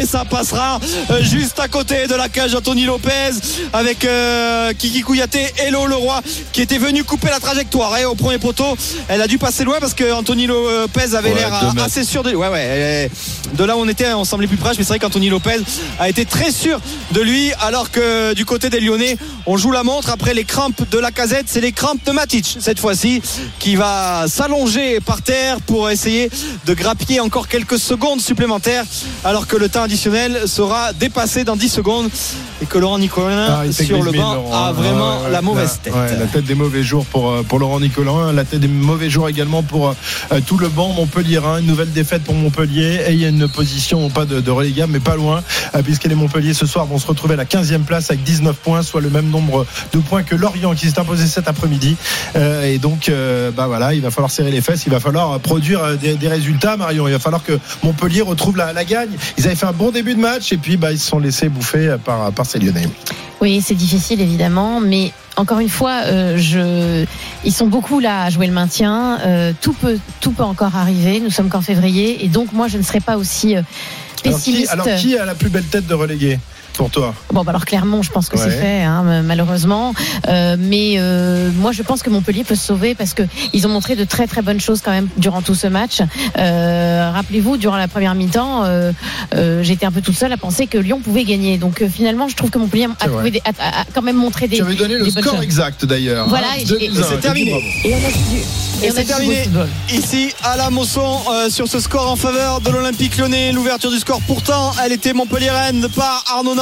et 0.00 0.06
ça 0.06 0.24
passera 0.24 0.80
euh, 1.10 1.22
juste 1.22 1.60
à 1.60 1.68
côté 1.68 2.06
de 2.06 2.14
la 2.14 2.28
cage 2.28 2.52
d'Anthony 2.52 2.84
Lopez 2.84 3.32
avec 3.72 4.04
euh, 4.04 4.72
Kiki 4.72 5.02
Kouyaté 5.02 5.52
et 5.66 5.70
Lo 5.70 5.86
Leroy 5.86 6.20
qui 6.52 6.62
était 6.62 6.78
venu 6.78 7.04
couper 7.04 7.28
la 7.28 7.40
trajectoire 7.40 7.96
et 7.98 8.04
au 8.04 8.14
premier 8.14 8.38
poteau. 8.38 8.76
Elle 9.08 9.20
a 9.20 9.26
dû 9.26 9.38
passer 9.38 9.64
loin 9.64 9.78
parce 9.80 9.93
que 9.94 10.12
Anthony 10.12 10.46
Lopez 10.46 11.14
avait 11.14 11.30
Ouais, 11.30 11.34
l'air 11.36 11.72
assez 11.84 12.04
sûr 12.04 12.22
de 12.22 12.34
ouais 12.34 12.48
ouais 12.48 13.10
de 13.54 13.64
là 13.64 13.76
où 13.76 13.80
on 13.80 13.88
était 13.88 14.12
on 14.14 14.24
semblait 14.24 14.46
plus 14.46 14.56
proche 14.56 14.76
mais 14.78 14.84
c'est 14.84 14.88
vrai 14.90 14.98
qu'Anthony 14.98 15.28
Lopez 15.30 15.56
a 15.98 16.08
été 16.08 16.24
très 16.24 16.50
sûr 16.50 16.80
de 17.12 17.20
lui 17.20 17.52
alors 17.60 17.90
que 17.90 18.34
du 18.34 18.44
côté 18.44 18.68
des 18.70 18.80
Lyonnais 18.80 19.16
on 19.46 19.56
joue 19.56 19.70
la 19.70 19.82
montre 19.82 20.10
après 20.10 20.34
les 20.34 20.44
crampes 20.44 20.88
de 20.90 20.98
la 20.98 21.10
casette. 21.10 21.46
C'est 21.48 21.60
les 21.60 21.72
crampes 21.72 22.04
de 22.06 22.12
Matic 22.12 22.56
cette 22.60 22.80
fois-ci 22.80 23.20
qui 23.58 23.76
va 23.76 24.24
s'allonger 24.26 25.00
par 25.00 25.20
terre 25.22 25.60
pour 25.60 25.90
essayer 25.90 26.30
de 26.66 26.74
grappiller 26.74 27.20
encore 27.20 27.48
quelques 27.48 27.78
secondes 27.78 28.20
supplémentaires 28.20 28.84
alors 29.24 29.46
que 29.46 29.56
le 29.56 29.68
temps 29.68 29.82
additionnel 29.82 30.42
sera 30.46 30.92
dépassé 30.92 31.44
dans 31.44 31.56
10 31.56 31.68
secondes 31.68 32.08
et 32.62 32.66
que 32.66 32.78
Laurent 32.78 32.98
Nicolin 32.98 33.46
Ah, 33.66 33.72
sur 33.72 34.02
le 34.02 34.12
banc 34.12 34.34
Laurent. 34.34 34.64
a 34.64 34.72
vraiment 34.72 35.28
la 35.30 35.42
mauvaise 35.42 35.78
la, 35.84 35.90
tête. 35.92 35.94
Ouais, 35.94 36.18
la 36.18 36.26
tête 36.26 36.44
des 36.44 36.54
mauvais 36.54 36.82
jours 36.82 37.04
pour, 37.06 37.30
euh, 37.30 37.42
pour 37.42 37.58
Laurent 37.58 37.80
Nicolin, 37.80 38.32
la 38.32 38.44
tête 38.44 38.60
des 38.60 38.68
mauvais 38.68 39.10
jours 39.10 39.28
également 39.28 39.62
pour 39.62 39.83
euh, 39.90 40.40
tout 40.46 40.58
le 40.58 40.68
banc 40.68 40.92
Montpelliérain. 40.92 41.58
Une 41.58 41.66
nouvelle 41.66 41.92
défaite 41.92 42.22
pour 42.22 42.34
Montpellier 42.34 43.00
et 43.06 43.12
il 43.12 43.20
y 43.20 43.24
a 43.24 43.28
une 43.28 43.48
position, 43.48 44.08
pas 44.10 44.24
de, 44.24 44.40
de 44.40 44.50
relégable, 44.50 44.92
mais 44.92 45.00
pas 45.00 45.16
loin, 45.16 45.42
euh, 45.74 45.82
puisque 45.82 46.04
les 46.04 46.14
Montpellier 46.14 46.54
ce 46.54 46.66
soir 46.66 46.86
vont 46.86 46.98
se 46.98 47.06
retrouver 47.06 47.34
à 47.34 47.36
la 47.36 47.44
15e 47.44 47.84
place 47.84 48.10
avec 48.10 48.22
19 48.22 48.56
points, 48.56 48.82
soit 48.82 49.00
le 49.00 49.10
même 49.10 49.28
nombre 49.28 49.66
de 49.92 49.98
points 49.98 50.22
que 50.22 50.34
Lorient 50.34 50.74
qui 50.74 50.88
s'est 50.88 50.98
imposé 50.98 51.26
cet 51.26 51.48
après-midi. 51.48 51.96
Euh, 52.36 52.64
et 52.64 52.78
donc, 52.78 53.10
bah 53.56 53.66
voilà, 53.66 53.94
il 53.94 54.00
va 54.00 54.10
falloir 54.10 54.30
serrer 54.30 54.50
les 54.50 54.60
fesses, 54.60 54.84
il 54.86 54.92
va 54.92 55.00
falloir 55.00 55.38
produire 55.40 55.96
des, 55.96 56.28
résultats, 56.28 56.76
Marion. 56.76 57.06
Il 57.06 57.12
va 57.12 57.18
falloir 57.18 57.42
que 57.42 57.58
Montpellier 57.82 58.22
retrouve 58.22 58.56
la, 58.56 58.72
la 58.72 58.84
gagne. 58.84 59.10
Ils 59.38 59.46
avaient 59.46 59.56
fait 59.56 59.66
un 59.66 59.72
bon 59.72 59.90
début 59.90 60.14
de 60.14 60.20
match 60.20 60.52
et 60.52 60.56
puis 60.56 60.76
bah, 60.76 60.92
ils 60.92 60.98
se 60.98 61.08
sont 61.08 61.18
laissés 61.18 61.48
bouffer 61.48 61.96
par, 62.04 62.32
par 62.32 62.46
ces 62.46 62.58
Lyonnais. 62.58 62.88
Oui, 63.40 63.62
c'est 63.64 63.74
difficile 63.74 64.20
évidemment, 64.20 64.80
mais 64.80 65.12
encore 65.36 65.58
une 65.60 65.68
fois, 65.68 66.02
euh, 66.04 66.36
je... 66.36 67.04
ils 67.44 67.52
sont 67.52 67.66
beaucoup 67.66 68.00
là 68.00 68.24
à 68.24 68.30
jouer 68.30 68.46
le 68.46 68.52
maintien. 68.52 69.18
Euh, 69.26 69.52
tout 69.60 69.72
peut, 69.72 69.98
tout 70.20 70.30
peut 70.32 70.42
encore 70.42 70.76
arriver. 70.76 71.20
Nous 71.20 71.30
sommes 71.30 71.48
qu'en 71.48 71.60
février, 71.60 72.24
et 72.24 72.28
donc 72.28 72.52
moi, 72.52 72.68
je 72.68 72.78
ne 72.78 72.82
serai 72.82 73.00
pas 73.00 73.16
aussi 73.16 73.56
euh, 73.56 73.62
Alors 74.24 74.40
qui, 74.40 74.52
pessimiste. 74.52 74.72
alors, 74.72 74.86
qui 74.96 75.16
a 75.16 75.24
la 75.24 75.34
plus 75.34 75.50
belle 75.50 75.64
tête 75.64 75.86
de 75.86 75.94
relégué? 75.94 76.38
Pour 76.74 76.90
toi 76.90 77.14
Bon, 77.32 77.42
bah 77.44 77.50
alors 77.50 77.64
Clermont, 77.64 78.02
je 78.02 78.10
pense 78.10 78.28
que 78.28 78.36
Ouais. 78.36 78.42
c'est 78.44 78.50
fait, 78.50 78.82
hein, 78.82 79.22
malheureusement. 79.22 79.94
Euh, 80.28 80.56
mais 80.58 80.94
euh, 80.98 81.50
moi, 81.56 81.72
je 81.72 81.82
pense 81.82 82.02
que 82.02 82.10
Montpellier 82.10 82.44
peut 82.44 82.54
se 82.56 82.66
sauver 82.66 82.94
parce 82.94 83.14
que 83.14 83.22
ils 83.52 83.66
ont 83.66 83.70
montré 83.70 83.96
de 83.96 84.04
très 84.04 84.26
très 84.26 84.42
bonnes 84.42 84.60
choses 84.60 84.80
quand 84.82 84.90
même 84.90 85.08
durant 85.16 85.42
tout 85.42 85.54
ce 85.54 85.66
match. 85.66 86.00
Euh, 86.38 87.10
Rappelez-vous, 87.14 87.56
durant 87.56 87.76
la 87.76 87.88
première 87.88 88.14
mi-temps, 88.14 88.64
euh, 88.64 88.92
euh, 89.34 89.62
j'étais 89.62 89.86
un 89.86 89.92
peu 89.92 90.00
toute 90.00 90.16
seule 90.16 90.32
à 90.32 90.36
penser 90.36 90.66
que 90.66 90.78
Lyon 90.78 91.00
pouvait 91.02 91.24
gagner. 91.24 91.58
Donc 91.58 91.80
euh, 91.82 91.88
finalement, 91.88 92.28
je 92.28 92.36
trouve 92.36 92.50
que 92.50 92.58
Montpellier 92.58 92.84
a, 92.86 92.88
C'est 93.00 93.06
vrai. 93.08 93.14
trouvé 93.14 93.30
des- 93.30 93.42
a- 93.44 93.62
a- 93.78 93.80
a 93.82 93.84
quand 93.92 94.02
même 94.02 94.16
montré 94.16 94.48
des. 94.48 94.56
Tu 94.56 94.62
avais 94.62 94.74
donné 94.74 94.96
le 94.98 95.08
score 95.10 95.34
choses. 95.34 95.42
exact 95.42 95.84
d'ailleurs. 95.84 96.28
Voilà, 96.28 96.48
hein, 96.52 96.56
et- 96.60 96.64
deux 96.64 96.78
et- 96.80 96.90
c'est 97.08 97.20
terminé. 97.20 97.52
Et 97.84 97.94
on 97.94 97.96
a 97.96 98.90
c'est 98.94 99.04
terminé 99.04 99.44
ici 99.92 100.30
à 100.42 100.56
la 100.56 100.68
Mosson 100.70 101.18
euh, 101.32 101.48
sur 101.48 101.68
ce 101.68 101.78
score 101.80 102.10
en 102.10 102.16
faveur 102.16 102.60
de 102.60 102.70
l'Olympique 102.70 103.16
lyonnais. 103.16 103.52
L'ouverture 103.52 103.90
du 103.90 103.98
score 103.98 104.20
pourtant 104.26 104.72
elle 104.84 104.92
était 104.92 105.12
Montpellier-Rennes 105.12 105.86
par 105.94 106.24
Arnaud 106.34 106.54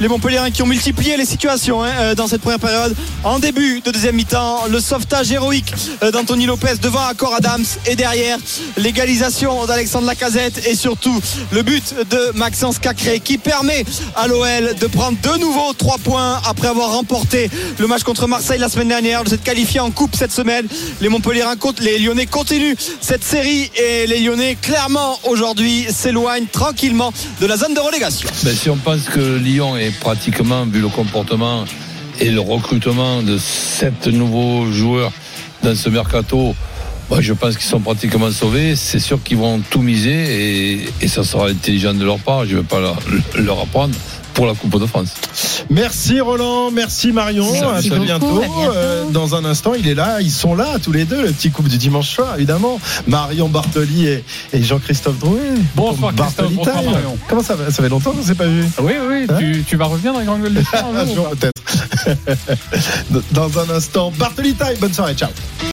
Les 0.00 0.08
Montpelliérains 0.08 0.50
qui 0.50 0.62
ont 0.62 0.66
multiplié 0.66 1.16
les 1.18 1.26
situations 1.26 1.82
hein, 1.82 1.90
euh, 1.98 2.14
dans 2.14 2.28
cette 2.28 2.40
première 2.40 2.58
période. 2.58 2.94
En 3.24 3.38
début 3.38 3.82
de 3.84 3.90
deuxième 3.90 4.14
mi-temps, 4.16 4.66
le 4.70 4.80
sauvetage 4.80 5.30
héroïque 5.30 5.74
euh, 6.02 6.10
d'Anthony 6.10 6.46
Lopez 6.46 6.76
devant 6.80 7.04
Accor 7.06 7.34
Adams 7.34 7.64
et 7.86 7.94
derrière 7.94 8.38
l'égalisation 8.78 9.66
d'Alexandre 9.66 10.06
Lacazette 10.06 10.66
et 10.66 10.74
surtout 10.74 11.20
le 11.52 11.62
but 11.62 11.94
de 12.10 12.32
Maxence 12.36 12.78
Cacré 12.78 13.20
qui 13.20 13.36
permet 13.36 13.84
à 14.16 14.26
l'OL 14.28 14.74
de 14.80 14.86
prendre 14.86 15.18
de 15.20 15.38
nouveau 15.38 15.74
trois 15.74 15.98
points 15.98 16.40
après 16.46 16.68
avoir 16.68 16.92
remporté 16.92 17.50
le 17.78 17.86
match 17.86 18.04
contre 18.04 18.26
Marseille 18.28 18.58
la 18.58 18.70
semaine 18.70 18.88
dernière, 18.88 19.24
de 19.24 19.28
s'être 19.28 19.44
qualifié 19.44 19.80
en 19.80 19.90
coupe 19.90 20.16
cette 20.16 20.32
semaine. 20.32 20.66
Les 21.02 21.10
Montpelliérains, 21.10 21.56
les 21.80 21.98
Lyonnais 21.98 22.26
continuent 22.26 22.76
cette 23.00 23.24
série 23.24 23.70
et 23.76 24.06
les 24.06 24.20
Lyonnais 24.20 24.56
clairement 24.60 25.18
aujourd'hui 25.24 25.86
s'éloignent 25.90 26.46
tranquillement 26.50 27.12
de 27.40 27.46
la 27.46 27.56
zone 27.56 27.74
de 27.74 27.80
relégation. 27.80 28.28
Ben, 28.44 28.54
si 28.54 28.70
on 28.70 28.76
pense 28.76 29.02
que 29.04 29.17
Lyon 29.20 29.76
est 29.76 29.98
pratiquement, 29.98 30.64
vu 30.64 30.80
le 30.80 30.88
comportement 30.88 31.64
et 32.20 32.30
le 32.30 32.40
recrutement 32.40 33.22
de 33.22 33.38
sept 33.38 34.06
nouveaux 34.06 34.70
joueurs 34.70 35.12
dans 35.62 35.74
ce 35.74 35.88
mercato, 35.88 36.54
je 37.18 37.32
pense 37.32 37.56
qu'ils 37.56 37.66
sont 37.66 37.80
pratiquement 37.80 38.30
sauvés. 38.30 38.76
C'est 38.76 39.00
sûr 39.00 39.22
qu'ils 39.22 39.38
vont 39.38 39.60
tout 39.70 39.82
miser 39.82 40.84
et, 41.00 41.08
ça 41.08 41.24
sera 41.24 41.48
intelligent 41.48 41.94
de 41.94 42.04
leur 42.04 42.18
part. 42.18 42.44
Je 42.46 42.56
ne 42.56 42.60
vais 42.60 42.66
pas 42.66 42.80
leur 43.36 43.60
apprendre 43.60 43.94
pour 44.38 44.46
la 44.46 44.54
Coupe 44.54 44.80
de 44.80 44.86
France. 44.86 45.08
Merci 45.68 46.20
Roland, 46.20 46.70
merci 46.70 47.10
Marion, 47.10 47.44
Merci 47.50 47.64
à 47.64 47.80
très 47.80 47.88
beaucoup, 47.90 48.02
bientôt. 48.04 48.36
à 48.36 48.40
bientôt. 48.42 48.72
Euh, 48.72 49.04
dans 49.10 49.34
un 49.34 49.44
instant, 49.44 49.72
il 49.74 49.88
est 49.88 49.96
là, 49.96 50.20
ils 50.20 50.30
sont 50.30 50.54
là 50.54 50.78
tous 50.80 50.92
les 50.92 51.04
deux, 51.04 51.22
le 51.22 51.32
petit 51.32 51.50
couple 51.50 51.68
du 51.68 51.76
dimanche 51.76 52.08
soir, 52.08 52.36
évidemment. 52.36 52.78
Marion 53.08 53.48
Bartoli 53.48 54.06
et, 54.06 54.24
et 54.52 54.62
Jean-Christophe 54.62 55.18
Drouet. 55.18 55.40
Bonsoir, 55.74 56.12
Bartoli 56.12 56.54
Christophe, 56.54 56.72
bonsoir. 56.76 56.92
Marion. 56.92 57.18
Comment 57.28 57.42
ça 57.42 57.56
va? 57.56 57.68
Ça 57.72 57.82
fait 57.82 57.88
longtemps 57.88 58.12
qu'on 58.12 58.18
ne 58.18 58.22
s'est 58.22 58.36
pas 58.36 58.46
vu. 58.46 58.64
Oui, 58.80 58.92
oui, 59.10 59.26
Hein 59.28 59.38
tu, 59.40 59.64
tu 59.66 59.76
vas 59.76 59.86
revenir 59.86 60.12
dans 60.12 60.20
les 60.20 60.26
grandes 60.26 60.42
gueules 60.42 60.54
de 60.54 60.62
un 60.96 61.14
jour 61.14 61.30
peut-être. 61.30 61.52
dans 63.32 63.58
un 63.58 63.70
instant, 63.70 64.12
Bartoli 64.16 64.54
Time, 64.54 64.76
bonne 64.80 64.94
soirée, 64.94 65.14
ciao. 65.14 65.30